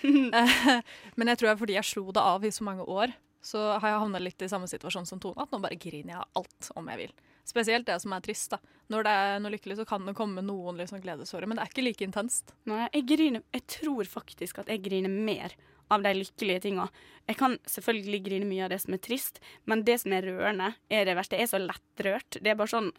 Men 1.18 1.32
jeg 1.34 1.40
tror 1.40 1.50
det 1.52 1.54
er 1.54 1.62
fordi 1.62 1.78
jeg 1.78 1.92
slo 1.94 2.10
det 2.16 2.26
av 2.34 2.48
i 2.48 2.54
så 2.54 2.66
mange 2.68 2.90
år, 2.90 3.14
så 3.48 3.64
har 3.78 3.94
jeg 3.94 4.02
havna 4.02 4.20
litt 4.22 4.42
i 4.44 4.50
samme 4.52 4.68
situasjon 4.68 5.06
som 5.08 5.22
Tone, 5.24 5.40
at 5.46 5.54
nå 5.54 5.62
bare 5.64 5.78
griner 5.80 6.16
jeg 6.16 6.24
av 6.24 6.42
alt 6.42 6.72
om 6.80 6.90
jeg 6.92 7.04
vil. 7.06 7.14
Spesielt 7.48 7.88
det 7.88 7.96
som 8.04 8.12
er 8.12 8.24
trist. 8.26 8.52
da. 8.52 8.60
Når 8.92 9.06
det 9.08 9.14
er 9.22 9.40
noe 9.40 9.54
lykkelig, 9.54 9.78
så 9.80 9.86
kan 9.88 10.04
det 10.08 10.18
komme 10.18 10.44
noen 10.44 10.82
liksom 10.82 11.00
gledesårer, 11.04 11.48
men 11.48 11.60
det 11.60 11.64
er 11.64 11.72
ikke 11.72 11.86
like 11.86 12.04
intenst. 12.08 12.52
Nei, 12.68 12.88
jeg 12.92 13.08
griner 13.14 13.46
Jeg 13.56 13.64
tror 13.78 14.10
faktisk 14.10 14.60
at 14.64 14.72
jeg 14.74 14.84
griner 14.84 15.12
mer 15.12 15.56
av 15.94 16.04
de 16.04 16.14
lykkelige 16.18 16.66
tinga. 16.68 16.88
Jeg 17.28 17.40
kan 17.40 17.58
selvfølgelig 17.68 18.22
grine 18.26 18.50
mye 18.50 18.66
av 18.66 18.72
det 18.74 18.82
som 18.84 18.96
er 18.96 19.02
trist, 19.04 19.42
men 19.66 19.84
det 19.88 20.00
som 20.04 20.14
er 20.16 20.28
rørende, 20.30 20.74
er 20.90 21.08
det 21.08 21.16
verste. 21.18 21.40
Jeg 21.40 21.48
er 21.48 21.54
så 21.54 21.62
lettrørt. 21.64 22.40
Det 22.42 22.52
er 22.52 22.60
bare 22.60 22.74
sånn 22.76 22.92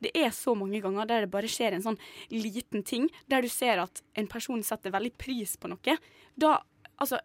Det 0.00 0.14
er 0.16 0.30
så 0.32 0.54
mange 0.56 0.80
ganger 0.80 1.04
der 1.04 1.20
det 1.26 1.30
bare 1.30 1.48
skjer 1.48 1.74
en 1.76 1.82
sånn 1.84 1.98
liten 2.32 2.82
ting, 2.82 3.10
der 3.28 3.42
du 3.44 3.48
ser 3.52 3.82
at 3.82 4.00
en 4.16 4.26
person 4.26 4.62
setter 4.64 4.94
veldig 4.94 5.12
pris 5.20 5.56
på 5.60 5.68
noe. 5.68 5.96
Da 6.36 6.60
Altså, 7.00 7.16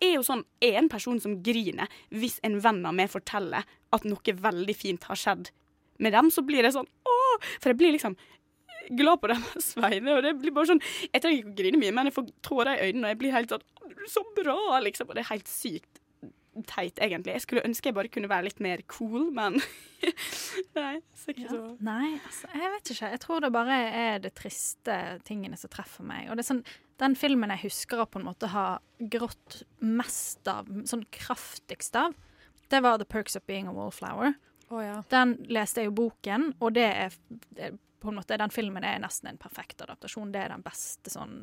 er 0.00 0.14
jo 0.14 0.22
sånn 0.22 0.44
Er 0.62 0.78
en 0.78 0.88
person 0.88 1.20
som 1.22 1.40
griner 1.42 1.90
hvis 2.14 2.40
en 2.46 2.60
venn 2.62 2.84
av 2.86 2.94
meg 2.94 3.10
forteller 3.10 3.66
at 3.94 4.06
noe 4.06 4.34
veldig 4.46 4.76
fint 4.76 5.06
har 5.10 5.18
skjedd 5.18 5.50
med 6.02 6.12
dem, 6.12 6.30
så 6.30 6.42
blir 6.42 6.62
det 6.62 6.74
sånn 6.74 6.88
Åh! 7.06 7.36
For 7.60 7.70
jeg 7.70 7.78
blir 7.78 7.94
liksom 7.94 8.16
glad 8.90 9.20
på 9.22 9.30
deres 9.32 9.72
vegne. 9.78 10.16
Og 10.18 10.22
det 10.26 10.34
blir 10.40 10.54
bare 10.54 10.72
sånn 10.72 10.82
Jeg 11.08 11.20
trenger 11.20 11.42
ikke 11.42 11.52
å 11.52 11.58
grine 11.62 11.82
mye, 11.82 11.96
men 11.96 12.10
jeg 12.10 12.16
får 12.18 12.30
tårer 12.46 12.76
i 12.76 12.88
øynene, 12.88 13.06
og 13.06 13.14
jeg 13.14 13.20
blir 13.22 13.36
helt 13.36 13.54
sånn 13.54 13.64
«Å, 13.64 13.90
du 13.90 14.00
er 14.00 14.10
Så 14.14 14.24
bra, 14.36 14.58
liksom. 14.84 15.10
Og 15.10 15.18
det 15.18 15.24
er 15.24 15.32
helt 15.32 15.50
sykt 15.50 16.00
teit, 16.70 17.00
egentlig. 17.02 17.34
Jeg 17.34 17.42
skulle 17.42 17.64
ønske 17.66 17.90
jeg 17.90 17.96
bare 17.96 18.10
kunne 18.12 18.30
være 18.30 18.46
litt 18.46 18.60
mer 18.62 18.82
cool, 18.90 19.26
men 19.34 19.58
Nei, 20.78 21.00
så 21.18 21.32
ikke 21.32 21.48
så 21.50 21.60
Nei, 21.84 22.12
altså, 22.20 22.50
jeg 22.54 22.72
vet 22.76 22.92
ikke. 22.94 23.10
Jeg 23.16 23.22
tror 23.24 23.42
det 23.42 23.50
bare 23.54 23.78
er 24.04 24.22
det 24.22 24.34
triste 24.38 24.98
tingene 25.26 25.58
som 25.58 25.72
treffer 25.72 26.06
meg. 26.06 26.28
Og 26.28 26.38
det 26.38 26.44
er 26.44 26.50
sånn, 26.52 26.64
Den 27.02 27.16
filmen 27.18 27.50
jeg 27.56 27.64
husker 27.66 28.04
å 28.04 28.06
på 28.06 28.20
en 28.20 28.28
måte 28.28 28.52
ha 28.52 28.66
grått 29.10 29.64
mest 29.82 30.46
av, 30.50 30.68
sånn 30.86 31.02
kraftigst 31.14 31.98
av, 31.98 32.14
det 32.70 32.80
var 32.84 33.00
The 33.00 33.08
Perks 33.08 33.36
of 33.36 33.44
Being 33.50 33.66
a 33.68 33.74
Wallflower. 33.74 34.36
Den 35.12 35.36
leste 35.52 35.82
jeg 35.82 35.90
jo 35.90 35.96
boken, 35.98 36.52
og 36.62 36.76
det 36.78 36.86
er, 36.86 37.16
det 37.54 37.66
er 37.68 37.74
på 38.04 38.12
en 38.12 38.18
måte, 38.20 38.36
den 38.40 38.52
filmen 38.52 38.84
er 38.86 39.00
nesten 39.02 39.30
en 39.30 39.40
perfekt 39.40 39.82
adaptasjon. 39.84 40.30
Det 40.34 40.42
er 40.44 40.52
den 40.52 40.62
beste 40.64 41.12
sånn, 41.12 41.34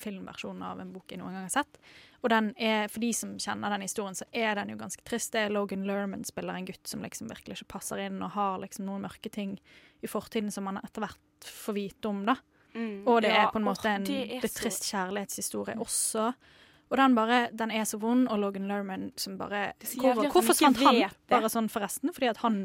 filmversjonen 0.00 0.64
av 0.66 0.82
en 0.82 0.92
bok 0.94 1.12
jeg 1.12 1.20
noen 1.22 1.36
gang 1.38 1.46
har 1.46 1.54
sett. 1.54 1.80
Og 2.20 2.30
den 2.32 2.52
er, 2.60 2.90
for 2.92 3.02
de 3.04 3.10
som 3.16 3.36
kjenner 3.40 3.72
den 3.74 3.86
historien, 3.86 4.18
så 4.18 4.26
er 4.36 4.58
den 4.58 4.74
jo 4.74 4.78
ganske 4.80 5.04
trist. 5.06 5.32
Det 5.34 5.46
er 5.46 5.54
Logan 5.54 5.86
Lerman 5.88 6.26
spiller 6.28 6.58
en 6.58 6.68
gutt 6.68 6.90
som 6.90 7.04
liksom 7.06 7.30
virkelig 7.32 7.60
ikke 7.60 7.72
passer 7.78 8.02
inn, 8.04 8.20
og 8.22 8.34
har 8.36 8.60
liksom 8.64 8.88
noen 8.88 9.06
mørke 9.06 9.32
ting 9.32 9.56
i 10.02 10.10
fortiden 10.10 10.52
som 10.52 10.66
man 10.68 10.82
etter 10.82 11.06
hvert 11.06 11.50
får 11.64 11.78
vite 11.78 12.10
om, 12.10 12.24
da. 12.28 12.36
Mm, 12.74 13.02
Og 13.08 13.22
det 13.24 13.32
ja, 13.32 13.46
er 13.46 13.50
på 13.50 13.58
en 13.58 13.66
måte 13.66 13.90
en 13.90 14.04
det 14.06 14.20
er 14.36 14.44
det 14.44 14.52
trist 14.54 14.86
kjærlighetshistorie 14.92 15.78
også. 15.82 16.28
Og 16.90 16.96
den 16.98 17.14
bare, 17.14 17.36
den 17.54 17.70
er 17.70 17.84
så 17.86 18.00
vond, 18.02 18.26
og 18.28 18.40
Logan 18.42 18.66
Lerman 18.66 19.12
som 19.16 19.36
bare 19.38 19.72
Hvorfor, 19.78 20.24
han 20.24 20.30
hvorfor 20.32 20.56
ikke 20.58 20.82
han 20.88 21.12
bare 21.30 21.50
sånn 21.52 21.68
forresten? 21.70 22.10
Fordi 22.16 22.30
at 22.32 22.40
han 22.42 22.56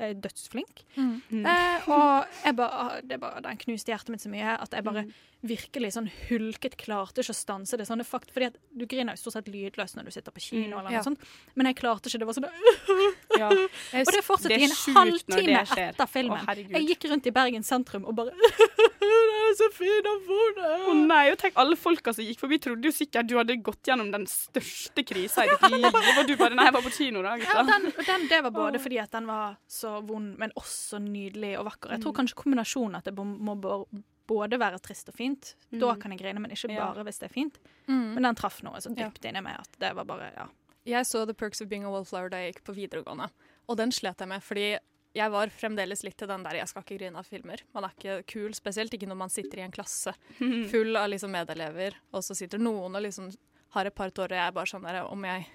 er 0.00 0.14
dødsflink. 0.16 0.84
Mm. 0.96 1.44
Eh, 1.44 1.88
og 1.92 2.24
jeg 2.46 2.56
bare, 2.56 3.02
det 3.04 3.18
bare, 3.20 3.42
den 3.44 3.60
knuste 3.60 3.92
hjertet 3.92 4.08
mitt 4.14 4.24
så 4.24 4.32
mye 4.32 4.56
at 4.56 4.72
jeg 4.72 4.84
bare 4.88 5.04
Mm. 5.08 5.12
virkelig 5.44 5.92
sånn 5.94 6.08
hulket 6.28 6.74
klarte 6.80 7.20
ikke 7.22 7.30
å 7.30 7.36
stanse 7.36 7.76
det. 7.78 7.84
Sånn, 7.86 8.00
det 8.00 8.06
fakt, 8.08 8.32
fordi 8.34 8.46
at 8.48 8.56
du 8.74 8.86
griner 8.90 9.14
jo 9.14 9.20
stort 9.20 9.36
sett 9.36 9.46
lydløst 9.52 9.94
når 9.94 10.08
du 10.08 10.10
sitter 10.16 10.32
på 10.34 10.40
kino, 10.42 10.74
Mm, 10.74 10.80
eller 10.80 10.90
ja. 10.90 10.98
noe 10.98 11.04
sånt. 11.04 11.20
Men 11.54 11.66
jeg 11.66 11.76
klarte 11.76 12.08
ikke. 12.08 12.18
Det 12.18 12.26
var 12.26 12.34
sånn 12.34 12.48
Ja. 13.38 13.48
Og 13.52 14.10
det 14.16 14.24
fortsatte 14.26 14.56
i 14.58 14.64
en 14.64 14.74
halvtime 14.96 15.60
etter 15.76 16.08
filmen. 16.10 16.40
Å, 16.42 16.56
jeg 16.56 16.88
gikk 16.88 17.04
rundt 17.12 17.26
i 17.28 17.30
Bergen 17.36 17.62
sentrum 17.62 18.04
og 18.08 18.16
bare 18.16 18.32
Det 18.98 19.52
er 19.52 19.54
så 19.56 19.68
fint 19.72 20.06
å 20.10 20.16
få 20.26 20.38
det! 20.58 20.72
Å 20.90 20.94
nei, 20.98 21.22
og 21.32 21.38
tenk 21.40 21.54
alle 21.60 21.76
folka 21.78 22.12
som 22.12 22.24
gikk 22.26 22.40
forbi, 22.42 22.58
trodde 22.60 22.84
jo 22.84 22.92
sikkert 22.92 23.28
du 23.30 23.36
hadde 23.38 23.56
gått 23.62 23.82
gjennom 23.88 24.10
den 24.12 24.26
største 24.26 25.04
krisa 25.06 25.44
i 25.44 25.48
ditt 25.48 25.70
liv. 25.70 25.84
Og 26.18 26.26
du 26.26 26.36
bare 26.36 26.54
Nei, 26.54 26.64
jeg 26.68 26.74
var 26.74 26.82
på 26.82 26.92
kino 26.96 27.22
da, 27.22 27.36
Ja, 27.36 27.62
den, 27.62 27.92
den, 28.06 28.28
det 28.28 28.42
var 28.44 28.50
både 28.50 28.78
fordi 28.80 28.98
at 29.02 29.10
den 29.10 29.26
var 29.26 29.56
så 29.68 30.00
vond, 30.06 30.36
men 30.38 30.50
også 30.56 30.98
nydelig 31.02 31.58
og 31.58 31.66
vakker. 31.66 31.90
Jeg 31.90 32.00
tror 32.02 32.12
Mm. 32.12 32.18
kanskje 32.20 32.34
kombinasjonen 32.42 32.96
at 32.96 33.04
det 33.04 33.14
må- 33.14 33.86
både 34.28 34.58
være 34.60 34.78
trist 34.80 35.08
og 35.08 35.14
fint. 35.14 35.54
Da 35.72 35.94
Mm. 35.94 36.00
kan 36.00 36.10
jeg 36.12 36.20
grine, 36.20 36.38
men 36.40 36.50
ikke 36.50 36.70
Ja. 36.70 36.92
bare 36.92 37.04
hvis 37.04 37.18
det 37.18 37.30
er 37.30 37.34
fint. 37.34 37.58
Mm. 37.88 38.14
Men 38.14 38.22
den 38.22 38.34
traff 38.34 38.62
noe 38.62 38.76
så 38.80 38.94
Ja. 38.96 39.08
dypt 39.08 39.24
inni 39.24 39.40
meg 39.42 39.58
at 39.58 39.68
det 39.78 39.94
var 39.94 40.04
bare 40.04 40.32
Ja. 40.36 40.46
Jeg 40.84 41.04
så 41.06 41.24
The 41.26 41.34
Perks 41.34 41.60
of 41.62 41.68
Being 41.68 41.84
a 41.84 41.90
Wallflower 41.90 42.28
da 42.30 42.36
jeg 42.36 42.54
gikk 42.54 42.64
på 42.64 42.74
videregående, 42.74 43.30
og 43.68 43.76
den 43.76 43.90
slet 43.90 44.18
jeg 44.18 44.28
med 44.28 44.42
fordi 44.42 44.78
jeg 45.14 45.30
var 45.30 45.46
fremdeles 45.48 46.04
litt 46.04 46.16
til 46.18 46.28
den 46.28 46.42
der 46.42 46.52
'jeg 46.52 46.68
skal 46.68 46.82
ikke 46.82 46.98
grine 46.98 47.16
av 47.16 47.26
filmer'. 47.26 47.60
Man 47.74 47.84
er 47.84 47.90
ikke 47.98 48.26
kul, 48.26 48.50
spesielt 48.54 48.90
ikke 48.92 49.08
når 49.08 49.16
man 49.16 49.28
sitter 49.30 49.58
i 49.58 49.62
en 49.62 49.72
klasse 49.72 50.14
full 50.70 50.94
av 50.96 51.08
liksom 51.10 51.30
medelever, 51.30 51.94
og 52.12 52.22
så 52.22 52.36
sitter 52.36 52.58
noen 52.58 52.94
og 52.94 53.02
liksom 53.02 53.34
har 53.74 53.86
et 53.86 53.94
par 53.94 54.10
tårer, 54.10 54.32
og 54.36 54.38
jeg 54.40 54.48
er 54.48 54.52
bare 54.56 54.66
sånn 54.70 54.82
der 54.86 55.02
om 55.04 55.24
jeg, 55.28 55.46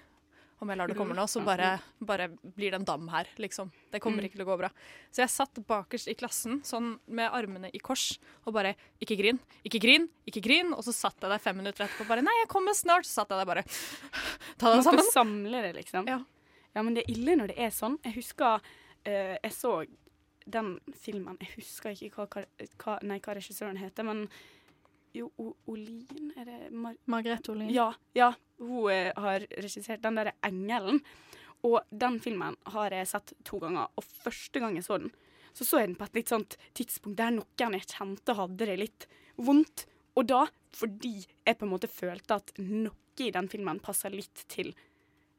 om 0.62 0.70
jeg 0.70 0.78
lar 0.80 0.88
det 0.88 0.96
komme 0.96 1.16
nå, 1.18 1.26
så 1.28 1.42
bare, 1.44 1.74
bare 2.00 2.28
blir 2.32 2.72
det 2.72 2.78
en 2.80 2.86
dam 2.88 3.08
her, 3.12 3.28
liksom. 3.42 3.72
Det 3.92 4.00
kommer 4.00 4.22
Mm. 4.24 4.26
ikke 4.30 4.38
til 4.38 4.46
å 4.46 4.50
gå 4.52 4.58
bra. 4.62 4.70
Så 5.12 5.24
jeg 5.24 5.30
satt 5.34 5.60
bakerst 5.68 6.08
i 6.08 6.16
klassen 6.16 6.62
sånn 6.64 7.00
med 7.08 7.32
armene 7.36 7.70
i 7.74 7.80
kors 7.84 8.18
og 8.46 8.54
bare 8.54 8.76
Ikke 9.02 9.18
grin, 9.20 9.40
ikke 9.66 9.82
grin, 9.82 10.08
ikke 10.26 10.42
grin. 10.46 10.72
Og 10.74 10.84
så 10.86 10.94
satt 10.94 11.20
jeg 11.20 11.30
der 11.30 11.40
fem 11.40 11.58
minutter 11.58 11.84
etterpå 11.86 12.08
bare 12.08 12.22
Nei, 12.24 12.32
jeg 12.44 12.48
kommer 12.54 12.72
snart. 12.74 13.04
Så 13.06 13.12
satt 13.22 13.30
jeg 13.34 13.40
der 13.42 13.46
bare 13.46 13.64
Ta 14.58 14.72
Måtte 14.76 14.84
sammen. 14.84 15.12
samle 15.12 15.62
det, 15.66 15.74
liksom. 15.82 16.08
Ja. 16.08 16.22
ja, 16.76 16.82
men 16.82 16.94
det 16.96 17.04
er 17.04 17.12
ille 17.12 17.36
når 17.36 17.48
det 17.52 17.58
er 17.60 17.70
sånn. 17.76 18.00
Jeg 18.06 18.14
husker 18.22 18.62
Uh, 19.04 19.36
jeg 19.44 19.52
så 19.52 19.86
den 20.48 20.80
filmen 20.96 21.36
Jeg 21.42 21.50
husker 21.58 21.90
ikke 21.92 22.24
hva, 22.24 22.46
hva, 22.80 22.94
nei, 23.04 23.18
hva 23.20 23.34
regissøren 23.36 23.76
heter, 23.76 24.06
men 24.08 24.30
jo, 25.14 25.30
O- 25.38 25.56
Olin 25.70 26.32
Er 26.38 26.46
det 26.46 26.72
Mar 26.72 26.96
Margrethe 27.06 27.52
Olin. 27.54 27.70
Ja. 27.74 27.92
ja 28.18 28.34
hun 28.60 28.90
eh, 28.92 29.12
har 29.16 29.46
regissert 29.58 30.02
den 30.02 30.16
derre 30.16 30.34
'Engelen'. 30.42 31.02
Og 31.64 31.80
den 31.96 32.20
filmen 32.20 32.58
har 32.74 32.92
jeg 32.92 33.08
sett 33.08 33.34
to 33.48 33.60
ganger, 33.60 33.88
og 33.96 34.04
første 34.04 34.60
gang 34.60 34.76
jeg 34.76 34.84
så 34.84 34.98
den, 35.00 35.14
så 35.54 35.64
så 35.64 35.80
jeg 35.80 35.88
den 35.88 35.96
på 35.96 36.04
et 36.10 36.18
litt 36.18 36.32
sånt 36.34 36.58
tidspunkt 36.76 37.18
der 37.18 37.32
noen 37.32 37.78
jeg 37.78 37.88
kjente 37.88 38.36
hadde 38.36 38.66
det 38.68 38.80
litt 38.82 39.08
vondt. 39.38 39.86
Og 40.18 40.28
da, 40.28 40.42
fordi 40.76 41.26
jeg 41.46 41.58
på 41.58 41.64
en 41.66 41.72
måte 41.72 41.88
følte 41.88 42.36
at 42.36 42.52
noe 42.60 42.92
i 43.24 43.32
den 43.32 43.48
filmen 43.48 43.80
passa 43.80 44.10
litt 44.10 44.44
til 44.50 44.74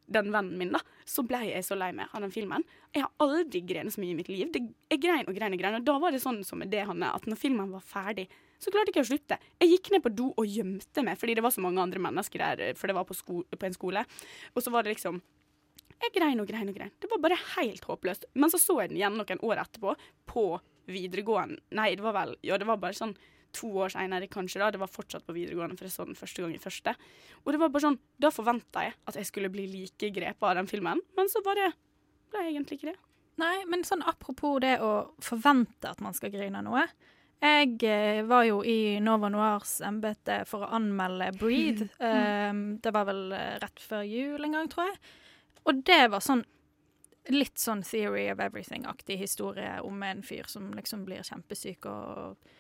den 0.07 0.31
vennen 0.33 0.57
min, 0.59 0.73
da, 0.73 0.81
så 1.05 1.25
ble 1.27 1.43
jeg 1.49 1.65
så 1.65 1.77
lei 1.77 1.91
meg 1.93 2.09
av 2.13 2.25
den 2.25 2.33
filmen. 2.33 2.65
Jeg 2.95 3.05
har 3.05 3.13
aldri 3.25 3.61
grenet 3.67 3.93
så 3.95 4.01
mye 4.01 4.15
i 4.15 4.19
mitt 4.19 4.29
liv. 4.29 4.51
Det, 4.53 4.63
jeg 4.93 5.01
grein 5.03 5.29
og 5.29 5.35
grein 5.37 5.53
og 5.57 5.61
grein. 5.61 5.79
Og 5.81 5.85
da 5.85 5.99
var 5.99 6.15
det 6.15 6.23
sånn 6.23 6.43
som 6.45 6.61
med 6.61 6.71
det, 6.73 6.85
Hanne, 6.89 7.13
at 7.15 7.27
når 7.29 7.41
filmen 7.41 7.73
var 7.73 7.85
ferdig, 7.85 8.29
så 8.59 8.73
klarte 8.73 8.91
jeg 8.91 8.95
ikke 8.95 9.05
å 9.05 9.11
slutte. 9.11 9.39
Jeg 9.61 9.71
gikk 9.71 9.91
ned 9.93 10.03
på 10.05 10.13
do 10.15 10.31
og 10.37 10.47
gjemte 10.49 11.05
meg, 11.07 11.19
fordi 11.21 11.37
det 11.39 11.45
var 11.45 11.55
så 11.55 11.65
mange 11.65 11.83
andre 11.83 12.03
mennesker 12.03 12.39
der, 12.43 12.75
for 12.79 12.91
det 12.91 12.97
var 12.97 13.07
på, 13.09 13.17
sko 13.17 13.43
på 13.45 13.67
en 13.69 13.77
skole. 13.77 14.05
Og 14.55 14.63
så 14.65 14.73
var 14.75 14.85
det 14.87 14.97
liksom 14.97 15.21
Jeg 16.03 16.11
grein 16.17 16.41
og 16.43 16.49
grein 16.49 16.69
og 16.69 16.75
grein. 16.75 16.91
Det 17.01 17.09
var 17.09 17.21
bare 17.23 17.37
helt 17.55 17.85
håpløst. 17.87 18.27
Men 18.35 18.51
så 18.51 18.59
så 18.59 18.81
jeg 18.83 18.91
den 18.91 18.99
igjen 18.99 19.15
noen 19.17 19.41
år 19.47 19.63
etterpå, 19.63 19.95
på 20.27 20.43
videregående. 20.91 21.61
Nei, 21.79 21.95
det 21.95 22.05
var 22.05 22.13
vel 22.17 22.37
Ja, 22.43 22.59
det 22.59 22.67
var 22.69 22.77
bare 22.83 22.99
sånn 22.99 23.15
to 23.55 23.71
år 23.85 23.93
seinere, 23.95 24.29
kanskje. 24.29 24.59
da, 24.59 24.71
Det 24.71 24.81
var 24.81 24.91
fortsatt 24.91 25.25
på 25.25 25.33
videregående, 25.33 25.79
for 25.79 25.87
jeg 25.87 25.95
så 25.95 26.05
den 26.05 26.19
første 26.19 26.43
gang 26.43 26.55
i 26.55 26.59
første. 26.59 26.95
Og 27.45 27.53
det 27.53 27.61
var 27.61 27.71
bare 27.71 27.87
sånn, 27.87 27.99
Da 28.19 28.31
forventa 28.31 28.83
jeg 28.83 28.95
at 29.07 29.15
jeg 29.15 29.27
skulle 29.27 29.49
bli 29.49 29.67
like 29.71 30.11
grepet 30.11 30.43
av 30.43 30.57
den 30.57 30.67
filmen, 30.67 31.01
men 31.17 31.29
så 31.29 31.43
bare 31.45 31.73
ble 32.31 32.43
jeg 32.43 32.55
egentlig 32.55 32.79
ikke 32.81 32.93
det. 32.93 32.99
Nei, 33.39 33.65
men 33.67 33.83
sånn 33.83 34.03
apropos 34.07 34.61
det 34.61 34.79
å 34.81 35.15
forvente 35.23 35.91
at 35.91 36.01
man 36.01 36.15
skal 36.15 36.31
grine 36.31 36.59
av 36.59 36.65
noe. 36.65 36.85
Jeg 37.43 37.77
eh, 37.85 38.23
var 38.25 38.47
jo 38.49 38.63
i 38.65 39.01
Nova 39.05 39.29
Noirs 39.33 39.77
embete 39.85 40.43
for 40.49 40.65
å 40.65 40.73
anmelde 40.79 41.33
Breed. 41.37 41.85
Um, 41.99 42.65
det 42.81 42.93
var 42.95 43.09
vel 43.11 43.35
eh, 43.37 43.55
rett 43.63 43.83
før 43.83 44.05
jul 44.09 44.47
en 44.47 44.57
gang, 44.57 44.71
tror 44.73 44.89
jeg. 44.89 44.99
Og 45.65 45.83
det 45.85 46.03
var 46.13 46.25
sånn 46.25 46.45
litt 47.33 47.61
sånn 47.61 47.83
Theory 47.85 48.27
of 48.33 48.41
Everything-aktig 48.45 49.17
historie 49.17 49.79
om 49.85 50.03
en 50.05 50.21
fyr 50.25 50.49
som 50.49 50.69
liksom 50.77 51.07
blir 51.07 51.25
kjempesyk 51.25 51.89
og 51.89 52.51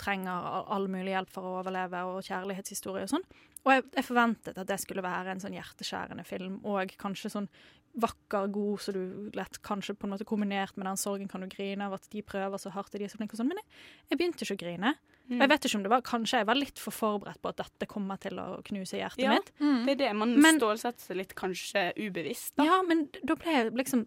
trenger 0.00 0.46
all 0.72 0.88
mulig 0.88 1.12
hjelp 1.12 1.32
for 1.32 1.44
å 1.44 1.56
overleve, 1.58 2.00
og 2.08 2.24
kjærlighetshistorie 2.24 3.04
og 3.04 3.12
sånn. 3.12 3.26
Og 3.64 3.72
jeg, 3.72 3.84
jeg 3.98 4.06
forventet 4.06 4.60
at 4.60 4.68
det 4.68 4.78
skulle 4.80 5.04
være 5.04 5.34
en 5.34 5.42
sånn 5.42 5.56
hjerteskjærende 5.56 6.24
film, 6.28 6.56
og 6.64 6.94
kanskje 7.00 7.32
sånn 7.34 7.50
vakker, 7.94 8.48
god, 8.50 8.80
så 8.82 8.92
du 8.92 9.30
lett 9.36 9.60
kanskje 9.62 9.94
på 9.94 10.06
en 10.08 10.14
måte 10.14 10.26
kombinert 10.26 10.76
med 10.76 10.86
den 10.88 10.96
sorgen 10.98 11.28
kan 11.30 11.40
du 11.44 11.46
grine 11.52 11.86
av 11.86 11.92
at 11.94 12.08
de 12.10 12.22
prøver 12.26 12.58
så 12.58 12.72
hardt, 12.74 12.94
og 12.94 12.98
de 12.98 13.04
er 13.06 13.12
så 13.12 13.18
flinke 13.20 13.36
og 13.36 13.40
sånn. 13.42 13.48
Men 13.52 13.60
jeg, 13.62 13.68
jeg 14.10 14.18
begynte 14.18 14.42
ikke 14.46 14.56
å 14.56 14.62
grine. 14.64 14.94
Mm. 15.28 15.36
Og 15.38 15.44
jeg 15.44 15.50
vet 15.54 15.64
ikke 15.68 15.78
om 15.78 15.84
det 15.86 15.90
var 15.94 16.02
Kanskje 16.04 16.40
jeg 16.42 16.46
var 16.50 16.58
litt 16.58 16.80
for 16.82 16.92
forberedt 16.92 17.40
på 17.40 17.48
at 17.54 17.56
dette 17.62 17.86
kommer 17.88 18.18
til 18.20 18.36
å 18.42 18.58
knuse 18.66 18.98
hjertet 18.98 19.22
Ja, 19.24 19.32
mitt. 19.38 19.52
det 19.86 19.94
er 19.94 20.00
det. 20.02 20.10
Man 20.20 20.34
Men- 20.40 20.58
stålsetter 20.60 21.00
seg 21.00 21.16
litt 21.16 21.34
kanskje 21.38 21.86
ubevisst. 21.96 22.56
Da. 22.56 22.64
Ja, 22.68 22.82
men 22.82 23.06
da 23.24 23.34
ble 23.34 23.54
jeg 23.54 23.72
liksom 23.72 24.06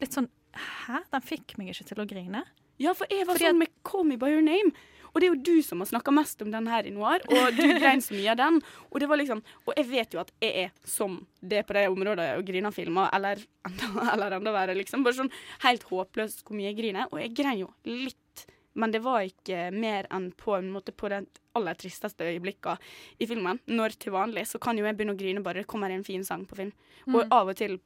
litt 0.00 0.12
sånn 0.14 0.28
Hæ? 0.52 0.98
Den 1.10 1.22
fikk 1.24 1.56
meg 1.56 1.70
ikke 1.72 1.86
til 1.88 1.96
å 2.02 2.06
grine. 2.06 2.42
Ja, 2.78 2.92
for 2.92 3.06
jeg 3.08 3.24
var 3.26 3.34
Fordi 3.38 3.48
sånn 3.48 3.58
med 3.58 3.70
Call 3.88 4.04
Me 4.04 4.16
By 4.20 4.28
Your 4.34 4.42
Name. 4.44 4.70
Og 5.12 5.20
det 5.20 5.28
er 5.28 5.34
jo 5.34 5.42
du 5.44 5.62
som 5.62 5.82
har 5.84 5.90
snakka 5.90 6.12
mest 6.14 6.40
om 6.42 6.50
den 6.50 6.66
her 6.72 6.86
i 6.88 6.90
Noir, 6.94 7.20
og 7.28 7.56
du 7.56 7.62
grein 7.78 8.00
så 8.00 8.14
mye 8.16 8.30
av 8.32 8.38
den. 8.40 8.60
Og 8.90 9.00
det 9.02 9.08
var 9.10 9.20
liksom, 9.20 9.42
og 9.66 9.74
jeg 9.76 9.88
vet 9.90 10.14
jo 10.16 10.20
at 10.22 10.32
jeg 10.40 10.64
er 10.66 10.70
som 10.88 11.18
det 11.40 11.66
på 11.68 11.76
det 11.76 11.86
området 11.92 12.30
og 12.38 12.46
griner 12.48 12.72
filmer, 12.72 13.10
eller 13.12 13.42
enda, 13.68 13.90
eller 14.14 14.38
enda 14.38 14.54
verre, 14.56 14.74
liksom. 14.78 15.04
Bare 15.04 15.18
sånn 15.20 15.32
helt 15.66 15.84
håpløst 15.90 16.44
hvor 16.46 16.56
mye 16.56 16.70
jeg 16.70 16.78
griner. 16.80 17.08
Og 17.12 17.20
jeg 17.20 17.34
grein 17.36 17.60
jo 17.60 17.68
litt, 17.84 18.46
men 18.74 18.90
det 18.94 19.02
var 19.04 19.20
ikke 19.28 19.66
mer 19.76 20.06
enn 20.16 20.30
på 20.32 20.54
en 20.56 20.70
måte 20.72 20.94
på 20.96 21.10
den 21.12 21.26
aller 21.58 21.76
tristeste 21.76 22.24
øyeblikka 22.24 22.78
i 23.20 23.26
filmen. 23.28 23.58
Når 23.68 23.98
til 24.00 24.14
vanlig 24.14 24.46
så 24.48 24.56
kan 24.62 24.78
jo 24.80 24.86
jeg 24.88 24.96
begynne 24.96 25.12
å 25.12 25.18
grine 25.20 25.42
bare 25.44 25.60
det 25.60 25.68
kommer 25.68 25.92
en 25.92 26.04
fin 26.08 26.24
sang 26.24 26.46
på 26.48 26.56
film. 26.56 26.72
Og 27.10 27.18
Mm. 27.26 27.32
av 27.36 27.48
og 27.52 27.56
til 27.60 27.76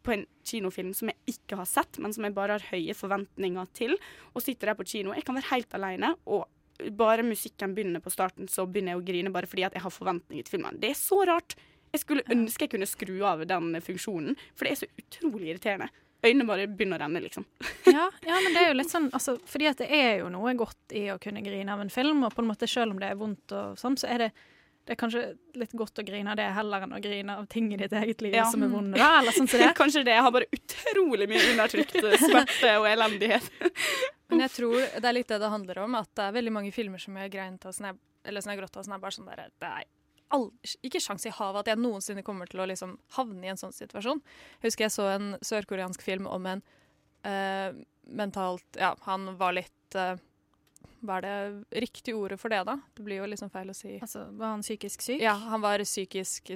på 0.00 0.12
en 0.14 0.24
kinofilm 0.46 0.94
som 0.94 1.08
jeg 1.10 1.34
ikke 1.34 1.56
har 1.58 1.66
sett, 1.66 1.98
men 1.98 2.12
som 2.14 2.24
jeg 2.24 2.32
bare 2.32 2.56
har 2.56 2.66
høye 2.70 2.94
forventninger 2.94 3.66
til, 3.74 3.96
og 4.32 4.40
sitter 4.40 4.70
der 4.70 4.78
på 4.78 4.86
kino. 4.86 5.12
Jeg 5.12 5.24
kan 5.26 5.34
være 5.34 5.50
helt 5.50 5.74
alene, 5.76 6.14
og 6.26 6.46
bare 6.96 7.22
musikken 7.26 7.74
begynner 7.76 8.02
på 8.04 8.10
starten, 8.12 8.48
så 8.50 8.66
begynner 8.66 8.94
jeg 8.96 9.00
å 9.02 9.06
grine 9.06 9.32
bare 9.34 9.46
fordi 9.50 9.64
at 9.66 9.74
jeg 9.76 9.82
har 9.84 9.94
forventninger 9.94 10.46
til 10.46 10.56
filmen. 10.58 10.78
Det 10.82 10.90
er 10.92 10.98
så 10.98 11.20
rart. 11.28 11.56
Jeg 11.90 12.04
skulle 12.04 12.22
ønske 12.30 12.66
jeg 12.66 12.72
kunne 12.76 12.86
skru 12.86 13.16
av 13.26 13.42
den 13.50 13.72
funksjonen, 13.82 14.36
for 14.54 14.64
det 14.68 14.72
er 14.76 14.80
så 14.84 14.90
utrolig 15.02 15.50
irriterende. 15.54 15.90
Øynene 16.20 16.44
bare 16.46 16.66
begynner 16.68 17.00
å 17.00 17.04
renne, 17.06 17.22
liksom. 17.24 17.46
Ja, 17.90 18.06
ja, 18.26 18.36
men 18.44 18.52
det 18.54 18.60
er 18.62 18.68
jo 18.70 18.76
litt 18.76 18.90
sånn 18.92 19.06
altså, 19.16 19.38
Fordi 19.48 19.66
at 19.70 19.78
det 19.80 19.86
er 19.96 20.18
jo 20.20 20.28
noe 20.30 20.52
godt 20.54 20.92
i 20.94 21.06
å 21.10 21.16
kunne 21.18 21.40
grine 21.42 21.72
av 21.72 21.80
en 21.80 21.90
film, 21.90 22.22
og 22.28 22.34
på 22.36 22.44
en 22.44 22.50
måte 22.52 22.68
selv 22.68 22.92
om 22.92 23.00
det 23.00 23.08
er 23.08 23.16
vondt 23.18 23.54
og 23.56 23.78
sånn, 23.80 23.96
så 24.00 24.08
er 24.12 24.26
det 24.26 24.30
det 24.88 24.94
er 24.94 24.98
kanskje 24.98 25.20
litt 25.60 25.74
godt 25.76 26.00
å 26.00 26.02
grine 26.02 26.32
av 26.32 26.38
det 26.40 26.46
heller 26.56 26.82
enn 26.82 26.94
å 26.96 26.98
grine 27.04 27.34
av 27.38 27.44
ting 27.52 27.66
i 27.72 27.76
ditt 27.78 27.92
eget 27.94 28.22
liv 28.24 28.32
Ja. 28.34 28.46
som 28.50 28.62
er 28.64 28.70
vonde, 28.72 28.96
da, 28.98 29.10
eller 29.20 29.36
sånn 29.36 29.46
som 29.46 29.60
det. 29.60 29.68
Kanskje 29.78 30.02
det. 30.08 30.14
Jeg 30.16 30.24
har 30.24 30.32
bare 30.34 30.48
utrolig 30.56 31.28
mye 31.30 31.42
undertrykt 31.52 31.98
smerte 32.24 32.72
og 32.80 32.88
elendighet. 32.88 33.50
Men 34.30 34.44
jeg 34.46 34.54
tror 34.54 34.76
det 34.78 35.06
er 35.08 35.16
litt 35.16 35.30
det 35.30 35.40
det 35.42 35.50
handler 35.52 35.82
om, 35.84 35.96
at 35.98 36.10
det 36.16 36.26
er 36.26 36.36
veldig 36.36 36.52
mange 36.54 36.72
filmer 36.74 37.02
som 37.02 37.16
jeg 37.18 37.32
grein 37.32 37.58
av, 37.58 37.74
jeg, 37.74 37.98
eller 38.24 38.44
som 38.44 38.52
jeg 38.52 38.60
gråt 38.60 38.78
av, 38.78 38.86
som 38.86 38.94
er 38.94 39.02
bare 39.02 39.16
sånn 39.16 39.30
der 39.30 39.42
Det 39.60 39.70
er 39.70 39.88
aldri, 40.36 40.72
ikke 40.86 41.02
sjans 41.02 41.26
i 41.26 41.34
havet 41.34 41.64
at 41.64 41.72
jeg 41.72 41.82
noensinne 41.82 42.24
kommer 42.26 42.50
til 42.50 42.62
å 42.62 42.68
liksom 42.70 42.96
havne 43.16 43.46
i 43.46 43.52
en 43.52 43.60
sånn 43.60 43.74
situasjon. 43.74 44.22
Jeg 44.60 44.70
husker 44.70 44.86
jeg 44.86 44.94
så 44.94 45.08
en 45.16 45.30
sørkoreansk 45.44 46.04
film 46.06 46.28
om 46.30 46.46
en 46.46 46.64
uh, 47.26 47.70
mentalt 48.10 48.80
Ja, 48.80 48.94
han 49.06 49.34
var 49.38 49.54
litt 49.58 49.98
uh, 49.98 50.14
Hva 51.02 51.18
er 51.20 51.26
det 51.26 51.80
riktige 51.84 52.18
ordet 52.18 52.40
for 52.40 52.52
det, 52.52 52.62
da? 52.68 52.78
Det 52.96 53.06
blir 53.06 53.22
jo 53.22 53.28
liksom 53.30 53.50
feil 53.52 53.72
å 53.72 53.76
si. 53.76 53.96
Altså, 53.98 54.28
Var 54.30 54.54
han 54.54 54.64
psykisk 54.66 55.06
syk? 55.06 55.20
Ja, 55.24 55.34
han 55.50 55.64
var 55.64 55.82
psykisk 55.82 56.54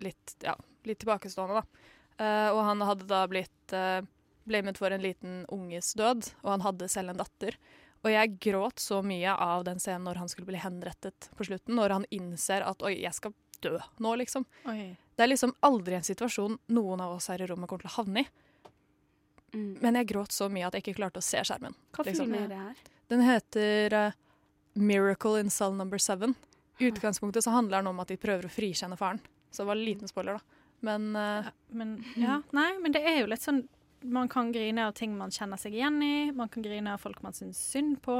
litt, 0.00 0.36
ja, 0.44 0.54
litt 0.88 1.00
tilbakestående, 1.02 1.60
da. 1.60 1.88
Uh, 2.20 2.48
og 2.52 2.64
han 2.68 2.82
hadde 2.84 3.08
da 3.08 3.24
blitt 3.30 3.72
uh, 3.76 4.00
blamet 4.50 4.80
for 4.80 4.92
en 4.92 5.04
liten 5.04 5.44
unges 5.54 5.94
død, 5.98 6.32
og 6.42 6.50
han 6.52 6.66
hadde 6.66 6.90
selv 6.90 7.14
en 7.14 7.22
datter. 7.22 7.56
Og 8.00 8.10
jeg 8.12 8.36
gråt 8.40 8.80
så 8.80 9.00
mye 9.04 9.32
av 9.34 9.64
den 9.68 9.80
scenen 9.82 10.06
når 10.08 10.22
han 10.22 10.30
skulle 10.32 10.48
bli 10.48 10.60
henrettet 10.60 11.30
på 11.36 11.46
slutten, 11.46 11.76
når 11.76 11.96
han 11.98 12.06
innser 12.10 12.64
at 12.66 12.82
oi, 12.86 12.94
jeg 13.02 13.16
skal 13.16 13.34
dø 13.60 13.76
nå, 14.00 14.14
liksom. 14.22 14.46
Oi. 14.72 14.94
Det 15.16 15.26
er 15.26 15.32
liksom 15.34 15.52
aldri 15.66 15.98
en 15.98 16.06
situasjon 16.06 16.56
noen 16.72 17.02
av 17.04 17.18
oss 17.18 17.28
her 17.28 17.42
i 17.44 17.48
rommet 17.50 17.68
kommer 17.68 17.84
til 17.84 17.92
å 17.92 17.98
havne 17.98 18.24
i. 18.24 18.30
Men 19.52 19.98
jeg 19.98 20.08
gråt 20.12 20.32
så 20.32 20.48
mye 20.52 20.68
at 20.68 20.76
jeg 20.76 20.84
ikke 20.84 21.00
klarte 21.00 21.20
å 21.20 21.26
se 21.26 21.42
skjermen. 21.44 21.74
Hva 21.96 22.06
liksom. 22.06 22.30
film 22.30 22.38
er 22.38 22.52
det 22.52 22.60
her? 22.60 22.84
Den 23.10 23.24
heter 23.26 23.96
uh, 23.96 24.18
'Miracle 24.78 25.40
in 25.40 25.50
Cell 25.50 25.74
Number 25.74 25.98
Seven'. 25.98 26.36
I 26.78 26.88
utgangspunktet 26.88 27.44
så 27.44 27.50
handler 27.50 27.82
den 27.82 27.90
om 27.90 28.00
at 28.00 28.08
de 28.08 28.16
prøver 28.16 28.46
å 28.46 28.52
frikjenne 28.52 28.96
faren. 28.96 29.20
Så 29.50 29.62
det 29.62 29.72
var 29.72 29.76
en 29.76 29.84
liten 29.84 30.08
spoiler, 30.08 30.38
da. 30.38 30.60
Men, 30.80 31.16
eh, 31.16 31.50
Men 31.68 32.04
ja, 32.16 32.38
nei, 32.56 32.78
men 32.80 32.94
det 32.94 33.02
er 33.04 33.18
jo 33.20 33.28
litt 33.28 33.44
sånn 33.44 33.66
Man 34.02 34.28
kan 34.32 34.52
grine 34.52 34.86
av 34.88 34.92
ting 34.96 35.12
man 35.18 35.30
kjenner 35.30 35.58
seg 35.60 35.74
igjen 35.76 35.98
i. 36.02 36.30
Man 36.32 36.48
kan 36.48 36.62
grine 36.64 36.94
av 36.94 36.98
folk 37.02 37.22
man 37.22 37.32
syns 37.36 37.58
synd 37.72 37.98
på. 38.02 38.14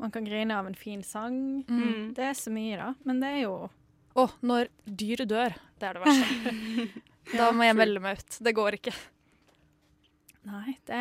Man 0.00 0.10
kan 0.12 0.24
grine 0.24 0.56
av 0.56 0.66
en 0.68 0.74
fin 0.76 1.02
sang. 1.04 1.62
Mm. 1.68 2.12
Det 2.16 2.24
er 2.24 2.34
så 2.36 2.50
mye, 2.52 2.76
da. 2.80 2.94
Men 3.04 3.20
det 3.20 3.28
er 3.36 3.42
jo 3.46 3.54
Å, 4.18 4.24
når 4.42 4.68
dyr 4.84 5.22
dør. 5.30 5.54
Det 5.78 5.86
er 5.88 5.94
det 5.94 6.02
verste. 6.04 6.84
da 7.38 7.50
må 7.54 7.64
jeg 7.68 7.76
melde 7.78 8.00
meg 8.02 8.18
ut. 8.20 8.38
Det 8.42 8.52
går 8.56 8.76
ikke. 8.80 8.92
Nei, 10.48 10.74
det, 10.88 11.00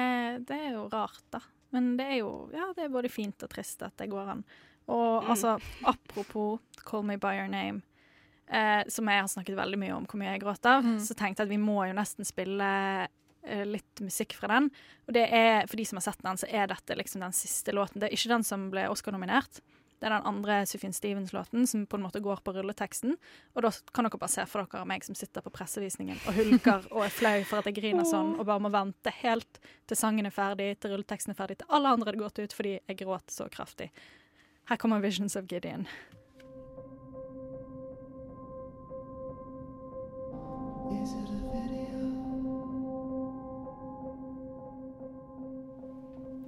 det 0.50 0.58
er 0.68 0.74
jo 0.76 0.88
rart, 0.92 1.22
da. 1.34 1.40
Men 1.74 1.94
det 2.00 2.06
er 2.12 2.18
jo 2.22 2.32
Ja, 2.54 2.72
det 2.76 2.86
er 2.88 2.92
både 2.94 3.10
fint 3.12 3.44
og 3.46 3.52
trist 3.54 3.82
at 3.86 3.96
det 4.02 4.10
går 4.12 4.34
an. 4.36 4.44
Og 4.90 5.24
Mm. 5.24 5.30
altså, 5.36 5.56
apropos 5.86 6.60
Call 6.86 7.04
Me 7.06 7.16
By 7.22 7.36
Your 7.38 7.48
Name, 7.52 7.82
eh, 8.50 8.84
som 8.90 9.06
jeg 9.08 9.22
har 9.22 9.28
snakket 9.30 9.56
veldig 9.60 9.78
mye 9.78 9.94
om 9.96 10.06
hvor 10.10 10.18
mye 10.18 10.32
jeg 10.34 10.42
gråt 10.42 10.66
av, 10.66 10.84
så 11.00 11.14
tenkte 11.14 11.44
jeg 11.44 11.50
at 11.50 11.54
vi 11.54 11.60
må 11.62 11.84
jo 11.88 11.94
nesten 11.94 12.26
spille 12.26 12.70
litt 13.66 14.04
musikk 14.04 14.36
fra 14.38 14.52
den. 14.52 14.70
Og 15.08 15.16
det 15.18 15.26
er, 15.34 15.66
for 15.68 15.80
de 15.80 15.86
som 15.90 16.00
har 16.00 16.08
sett 16.08 16.24
den, 16.26 16.40
så 16.40 16.50
er 16.50 16.70
dette 16.72 16.98
liksom 16.98 17.26
den 17.26 17.36
siste 17.36 17.76
låten. 17.76 18.02
Det 18.02 18.10
er 18.10 18.18
ikke 18.18 18.34
den 18.36 18.48
som 18.48 18.70
ble 18.74 18.88
Oscar-nominert. 18.92 19.62
Det 20.00 20.08
er 20.08 20.16
den 20.16 20.28
andre 20.30 20.62
Sufjan 20.68 20.94
Stevens-låten 20.96 21.68
som 21.68 21.84
på 21.86 21.98
en 21.98 22.06
måte 22.06 22.22
går 22.24 22.40
på 22.44 22.54
rulleteksten. 22.56 23.18
Og 23.56 23.66
da 23.66 23.72
kan 23.94 24.08
dere 24.08 24.20
bare 24.22 24.32
se 24.32 24.46
for 24.48 24.64
dere 24.64 24.88
meg 24.88 25.04
som 25.04 25.18
sitter 25.18 25.44
på 25.44 25.52
pressevisningen 25.52 26.22
og 26.24 26.38
hulker 26.38 26.88
og 26.94 27.04
er 27.04 27.12
flau 27.12 27.36
for 27.50 27.60
at 27.60 27.68
jeg 27.68 27.82
griner 27.82 28.08
sånn, 28.08 28.38
og 28.40 28.48
bare 28.48 28.64
må 28.64 28.72
vente 28.72 29.12
helt 29.20 29.60
til 29.90 30.00
sangen 30.00 30.30
er 30.30 30.36
ferdig, 30.36 30.72
til 30.80 30.96
rulleteksten 30.96 31.36
er 31.36 31.40
ferdig, 31.42 31.60
til 31.60 31.76
alle 31.76 31.92
andre 31.92 32.14
hadde 32.14 32.24
gått 32.24 32.40
ut 32.40 32.56
fordi 32.56 32.78
jeg 32.80 33.02
gråt 33.04 33.36
så 33.36 33.50
kraftig. 33.52 33.92
Her 34.72 34.78
kommer 34.78 35.02
'Visions 35.02 35.36
of 35.36 35.46
Gideon'. 35.46 35.88
Is 40.92 41.14
it 41.14 41.30
a 41.30 41.39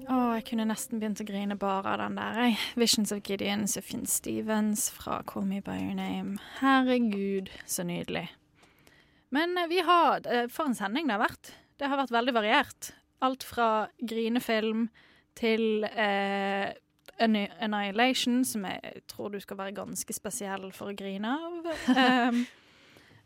jeg 0.09 0.43
kunne 0.49 0.65
nesten 0.69 0.99
begynt 1.01 1.21
å 1.21 1.25
grine 1.27 1.55
bare 1.59 1.93
av 1.93 1.99
den 2.01 2.15
der. 2.17 2.37
jeg. 2.45 2.57
'Visions 2.75 3.11
of 3.11 3.21
Gideon', 3.23 3.67
Sufjan 3.67 4.05
Stevens 4.05 4.89
fra 4.89 5.21
'Call 5.23 5.45
Me 5.45 5.61
By 5.61 5.77
Your 5.77 5.95
Name'. 5.95 6.39
Herregud, 6.59 7.49
så 7.65 7.83
nydelig. 7.83 8.29
Men 9.29 9.57
eh, 9.57 9.67
vi 9.67 9.79
har 9.79 10.21
eh, 10.25 10.47
For 10.47 10.65
en 10.65 10.75
sending 10.75 11.07
det 11.07 11.17
har 11.17 11.27
vært. 11.29 11.53
Det 11.79 11.87
har 11.87 11.97
vært 11.97 12.11
veldig 12.11 12.33
variert. 12.33 12.91
Alt 13.21 13.43
fra 13.43 13.87
grinefilm 14.01 14.89
til 15.35 15.83
eh, 15.83 16.73
'Annihilation', 17.19 18.43
som 18.45 18.65
jeg 18.65 19.01
tror 19.07 19.29
du 19.29 19.39
skal 19.39 19.57
være 19.57 19.75
ganske 19.75 20.13
spesiell 20.13 20.71
for 20.71 20.89
å 20.91 20.95
grine 20.97 21.27
av. 21.27 22.29
um, 22.31 22.45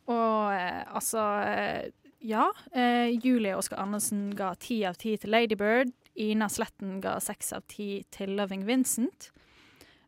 og 0.18 0.54
eh, 0.54 0.84
altså 0.96 1.24
eh, 1.46 1.92
Ja. 2.26 2.50
Eh, 2.74 3.14
Julie 3.22 3.56
Oskar 3.56 3.78
Andersen 3.78 4.36
ga 4.36 4.54
ti 4.56 4.84
av 4.84 4.96
ti 4.96 5.16
til 5.18 5.30
'Ladybird'. 5.30 5.94
Ina 6.16 6.48
Sletten 6.50 7.02
ga 7.04 7.18
seks 7.20 7.54
av 7.54 7.66
ti 7.68 8.04
til 8.12 8.36
'Loving 8.38 8.66
Vincent'. 8.68 9.32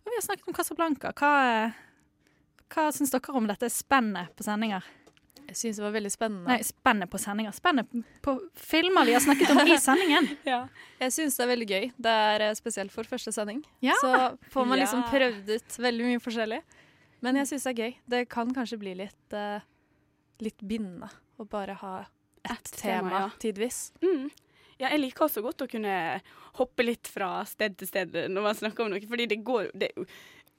Og 0.06 0.12
vi 0.12 0.16
har 0.16 0.24
snakket 0.24 0.48
om 0.48 0.54
Casablanca. 0.56 1.12
Hva, 1.12 1.74
hva 2.72 2.92
syns 2.96 3.12
dere 3.12 3.36
om 3.36 3.48
dette 3.50 3.68
spennet 3.70 4.32
på 4.36 4.46
sendinger? 4.48 4.86
Jeg 5.48 5.56
syns 5.56 5.78
det 5.80 5.84
var 5.84 5.94
veldig 5.96 6.12
spennende. 6.12 6.48
Nei, 6.52 6.64
spennet 6.68 7.10
på 7.12 7.20
sendinger. 7.20 7.54
Spennet 7.56 7.92
på 8.24 8.34
filmer 8.56 9.08
vi 9.08 9.14
har 9.16 9.24
snakket 9.24 9.52
om 9.54 9.62
i 9.68 9.78
sendingen. 9.88 10.28
Jeg 10.44 11.14
syns 11.16 11.38
det 11.40 11.46
er 11.46 11.52
veldig 11.54 11.68
gøy. 11.70 11.86
Det 12.08 12.16
er 12.24 12.44
eh, 12.50 12.56
spesielt 12.60 12.92
for 12.92 13.08
første 13.08 13.32
sending. 13.36 13.62
Ja. 13.84 13.96
Så 14.02 14.12
får 14.52 14.68
man 14.68 14.80
liksom 14.80 15.06
Ja. 15.06 15.12
prøvd 15.12 15.54
ut 15.56 15.78
veldig 15.88 16.10
mye 16.10 16.24
forskjellig. 16.24 16.60
Men 17.24 17.40
jeg 17.40 17.48
syns 17.48 17.64
det 17.64 17.72
er 17.72 17.84
gøy. 17.84 17.96
Det 18.08 18.22
kan 18.30 18.52
kanskje 18.54 18.80
bli 18.80 18.94
litt, 19.00 19.34
uh, 19.34 19.60
litt 20.44 20.60
bindende 20.62 21.10
å 21.40 21.48
bare 21.50 21.74
ha 21.80 21.96
ett 22.44 22.72
tema, 22.76 23.10
tema, 23.10 23.20
ja. 23.24 23.30
tidvis. 23.40 23.94
Mm. 24.04 24.28
Ja, 24.78 24.92
jeg 24.94 25.02
liker 25.02 25.26
også 25.26 25.42
godt 25.46 25.64
å 25.66 25.70
kunne 25.70 25.94
hoppe 26.60 26.86
litt 26.86 27.10
fra 27.10 27.42
sted 27.50 27.78
til 27.80 27.90
sted 27.90 28.18
når 28.30 28.50
man 28.50 28.58
snakker 28.58 28.86
om 28.86 28.94
noe, 28.94 29.02
fordi 29.10 29.30
det 29.30 29.40
går 29.46 29.72
Det 29.74 29.90
er 29.90 30.08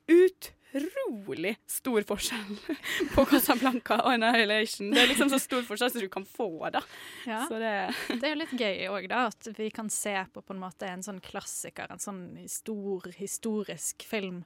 utrolig 0.08 1.54
stor 1.70 2.04
forskjell 2.08 2.58
på 3.14 3.24
Casablanca 3.30 4.00
og 4.02 4.12
Annihilation. 4.16 4.90
Det 4.92 5.02
er 5.02 5.10
liksom 5.12 5.30
så 5.32 5.40
stor 5.42 5.64
forskjell 5.66 5.92
som 5.94 6.04
du 6.04 6.08
kan 6.12 6.26
få, 6.28 6.50
da. 6.74 6.82
Ja. 7.28 7.44
Så 7.48 7.60
det 7.62 7.74
Det 8.08 8.22
er 8.22 8.34
jo 8.34 8.40
litt 8.42 8.54
gøy 8.58 8.86
òg, 8.92 9.08
da, 9.10 9.26
at 9.32 9.50
vi 9.58 9.70
kan 9.74 9.90
se 9.92 10.14
på 10.32 10.42
på 10.42 10.56
en 10.56 10.62
måte 10.62 10.88
en 10.88 11.04
sånn 11.04 11.20
klassiker, 11.24 11.90
en 11.92 12.02
sånn 12.02 12.24
stor 12.50 13.10
historisk 13.18 14.06
film. 14.08 14.42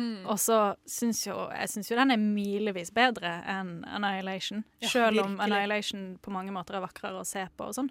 Mm. 0.00 0.24
Og 0.30 0.38
så 0.40 0.58
syns 0.88 1.26
jo 1.26 1.34
jeg 1.50 1.68
syns 1.72 1.90
jo 1.90 1.98
den 1.98 2.14
er 2.14 2.20
milevis 2.20 2.92
bedre 2.94 3.40
enn 3.50 3.80
Annihilation. 3.84 4.62
Ja, 4.80 4.88
Selv 4.88 5.24
om 5.24 5.34
virkelig. 5.34 5.44
Annihilation 5.48 6.06
på 6.22 6.32
mange 6.34 6.54
måter 6.54 6.78
er 6.78 6.86
vakrere 6.86 7.20
å 7.20 7.26
se 7.28 7.44
på 7.56 7.68
og 7.68 7.76
sånn. 7.76 7.90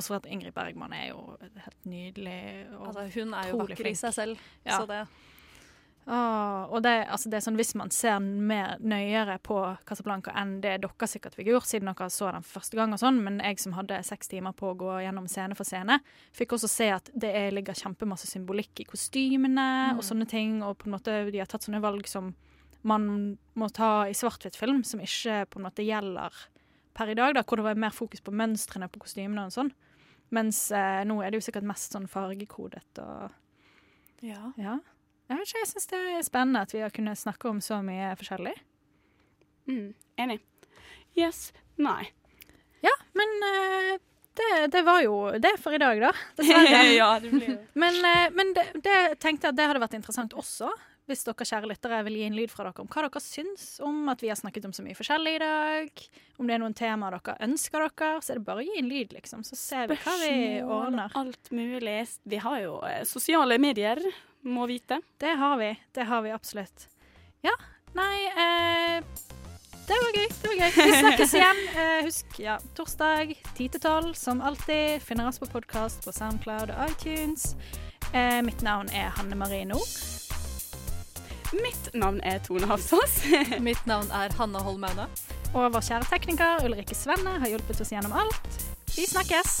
Bortsett 0.00 0.08
så 0.08 0.16
at 0.16 0.26
Ingrid 0.32 0.54
Bergman 0.54 0.92
er 0.96 1.08
jo 1.10 1.36
helt 1.38 1.84
nydelig. 1.86 2.66
Og 2.78 2.86
Altså, 2.88 3.06
hun 3.20 3.34
er 3.34 3.50
jo 3.50 3.58
vakker 3.60 3.86
i 3.86 3.94
seg 3.94 4.12
selv, 4.16 4.38
Ja. 4.66 4.78
så 4.80 4.86
det 4.88 5.06
Åh, 6.10 6.64
og 6.72 6.80
det, 6.82 7.06
altså 7.12 7.28
det 7.30 7.36
er 7.38 7.42
sånn, 7.44 7.56
Hvis 7.60 7.74
man 7.76 7.90
ser 7.90 8.18
mer 8.20 8.78
nøyere 8.80 9.36
på 9.44 9.58
Casablanca 9.86 10.32
enn 10.40 10.56
det 10.64 10.80
dere 10.82 11.06
sikkert 11.06 11.36
fikk 11.36 11.50
gjort, 11.52 11.68
siden 11.68 11.90
dere 11.92 12.08
så 12.10 12.32
den 12.32 12.42
første 12.42 12.74
gang, 12.74 12.92
og 12.96 12.98
sånn, 12.98 13.20
men 13.22 13.38
jeg 13.44 13.60
som 13.60 13.72
hadde 13.76 13.98
seks 14.08 14.28
timer 14.32 14.52
på 14.56 14.72
å 14.72 14.76
gå 14.80 14.94
gjennom 15.04 15.28
scene 15.28 15.54
for 15.54 15.64
scene, 15.68 16.00
fikk 16.34 16.56
også 16.56 16.68
se 16.72 16.88
at 16.96 17.10
det 17.14 17.30
er, 17.36 17.50
ligger 17.52 17.74
kjempemasse 17.76 18.26
symbolikk 18.26 18.80
i 18.80 18.88
kostymene 18.88 19.92
Mm. 19.92 19.98
og 19.98 20.02
sånne 20.02 20.26
ting. 20.26 20.62
Og 20.62 20.78
på 20.78 20.86
en 20.86 20.92
måte 20.98 21.30
de 21.30 21.38
har 21.38 21.46
tatt 21.46 21.62
sånne 21.62 21.82
valg 21.82 22.06
som 22.08 22.34
man 22.82 23.36
må 23.54 23.68
ta 23.70 24.04
i 24.08 24.12
svart-hvitt-film, 24.16 24.82
som 24.84 25.00
ikke 25.00 25.46
på 25.50 25.58
en 25.60 25.66
måte 25.68 25.84
gjelder 25.84 26.32
per 26.94 27.08
i 27.10 27.14
dag, 27.14 27.34
da, 27.34 27.42
hvor 27.42 27.56
det 27.56 27.64
var 27.64 27.74
mer 27.76 27.90
fokus 27.90 28.20
på 28.20 28.32
mønstrene 28.32 28.88
på 28.90 28.98
kostymene 29.04 29.44
og 29.46 29.52
sånn. 29.52 29.70
Mens 30.30 30.58
eh, 30.70 31.02
nå 31.08 31.18
er 31.24 31.30
det 31.32 31.40
jo 31.40 31.46
sikkert 31.48 31.66
mest 31.66 31.94
sånn 31.96 32.08
fargekodet 32.10 33.00
og 33.02 33.30
Ja. 34.22 34.52
ja. 34.60 34.76
Jeg 35.30 35.38
vet 35.38 35.46
ikke, 35.48 35.60
jeg 35.62 35.70
syns 35.70 35.90
det 35.90 35.98
er 36.10 36.22
spennende 36.26 36.60
at 36.66 36.72
vi 36.74 36.80
har 36.82 36.90
kunnet 36.94 37.18
snakke 37.18 37.48
om 37.48 37.60
så 37.62 37.78
mye 37.86 38.10
forskjellig. 38.18 38.54
Mm, 39.70 39.92
enig. 40.18 40.40
Yes. 41.18 41.52
Nei. 41.78 42.10
Ja, 42.82 42.92
men 43.14 43.36
eh, 43.46 43.92
det, 44.40 44.50
det 44.74 44.82
var 44.86 45.02
jo 45.04 45.14
det 45.38 45.52
for 45.62 45.74
i 45.76 45.80
dag, 45.82 46.00
da. 46.02 46.10
Dessverre. 46.40 46.82
Ja, 46.96 47.12
det 47.22 47.30
blir 47.30 47.46
det. 47.46 47.58
Men, 47.78 47.98
eh, 48.10 48.26
men 48.34 48.52
det, 48.56 48.66
det 48.84 48.98
tenkte 49.22 49.48
jeg 49.48 49.54
at 49.54 49.58
det 49.60 49.68
hadde 49.70 49.82
vært 49.84 49.96
interessant 50.00 50.34
også. 50.38 50.70
Hvis 51.10 51.24
dere 51.26 51.42
kjære 51.48 51.66
lyttere 51.66 51.96
vil 52.06 52.16
gi 52.20 52.26
en 52.28 52.36
lyd 52.38 52.52
fra 52.52 52.68
dere 52.68 52.84
om 52.84 52.88
hva 52.90 53.02
dere 53.08 53.20
syns 53.24 53.64
om 53.82 53.96
at 54.12 54.20
vi 54.22 54.28
har 54.30 54.38
snakket 54.38 54.68
om 54.68 54.74
så 54.76 54.84
mye 54.86 54.94
forskjellig 54.94 55.32
i 55.34 55.40
dag. 55.42 56.02
Om 56.38 56.46
det 56.46 56.54
er 56.54 56.62
noen 56.62 56.76
temaer 56.78 57.16
dere 57.18 57.34
ønsker 57.48 57.82
dere, 57.88 58.10
så 58.22 58.30
er 58.32 58.38
det 58.38 58.44
bare 58.46 58.62
å 58.62 58.66
gi 58.68 58.76
en 58.78 58.90
lyd, 58.92 59.16
liksom. 59.16 59.42
Så 59.48 59.58
ser 59.58 59.90
vi 59.90 59.96
hva 60.04 60.14
vi 60.22 60.30
ordner. 60.62 61.10
alt 61.18 61.50
mulig. 61.50 61.96
Vi 62.30 62.38
har 62.46 62.60
jo 62.62 62.76
eh, 62.86 63.02
sosiale 63.10 63.58
medier, 63.58 63.98
må 64.46 64.68
vite. 64.70 65.00
Det 65.20 65.34
har 65.42 65.58
vi. 65.60 65.72
Det 65.98 66.06
har 66.08 66.22
vi 66.24 66.30
absolutt. 66.38 66.86
Ja, 67.44 67.56
nei 67.98 68.14
eh, 68.30 69.02
Det 69.90 69.98
var 69.98 70.14
gøy. 70.14 70.28
det 70.30 70.46
var 70.52 70.58
gøy. 70.62 70.70
Vi 70.78 70.98
snakkes 71.02 71.34
igjen. 71.42 71.62
Eh, 71.74 71.98
husk, 72.06 72.38
ja, 72.38 72.60
torsdag 72.78 73.34
10 73.58 73.66
til 73.66 73.80
12, 73.82 74.14
som 74.14 74.40
alltid. 74.46 75.02
Finner 75.02 75.26
oss 75.26 75.42
på 75.42 75.50
podkast 75.50 76.06
på 76.06 76.14
Soundcloud 76.14 76.70
og 76.70 76.86
iTunes. 76.94 77.56
Eh, 78.14 78.38
mitt 78.46 78.62
navn 78.62 78.88
er 78.94 79.10
Hanne 79.18 79.34
Marie 79.42 79.66
Nord. 79.66 80.29
Mitt 81.52 81.94
navn 81.94 82.20
er 82.20 82.38
Tone 82.38 82.66
Hafsås. 82.66 83.22
Mitt 83.66 83.86
navn 83.86 84.10
er 84.14 84.30
Hanna 84.38 84.62
Holmaune. 84.62 85.08
Og 85.50 85.72
vår 85.74 85.82
kjære 85.82 86.06
tekniker 86.12 86.66
Ulrikke 86.68 86.94
Svenne 86.94 87.40
har 87.42 87.50
hjulpet 87.50 87.82
oss 87.82 87.90
gjennom 87.90 88.14
alt. 88.14 88.50
Vi 88.94 89.06
snakkes! 89.10 89.56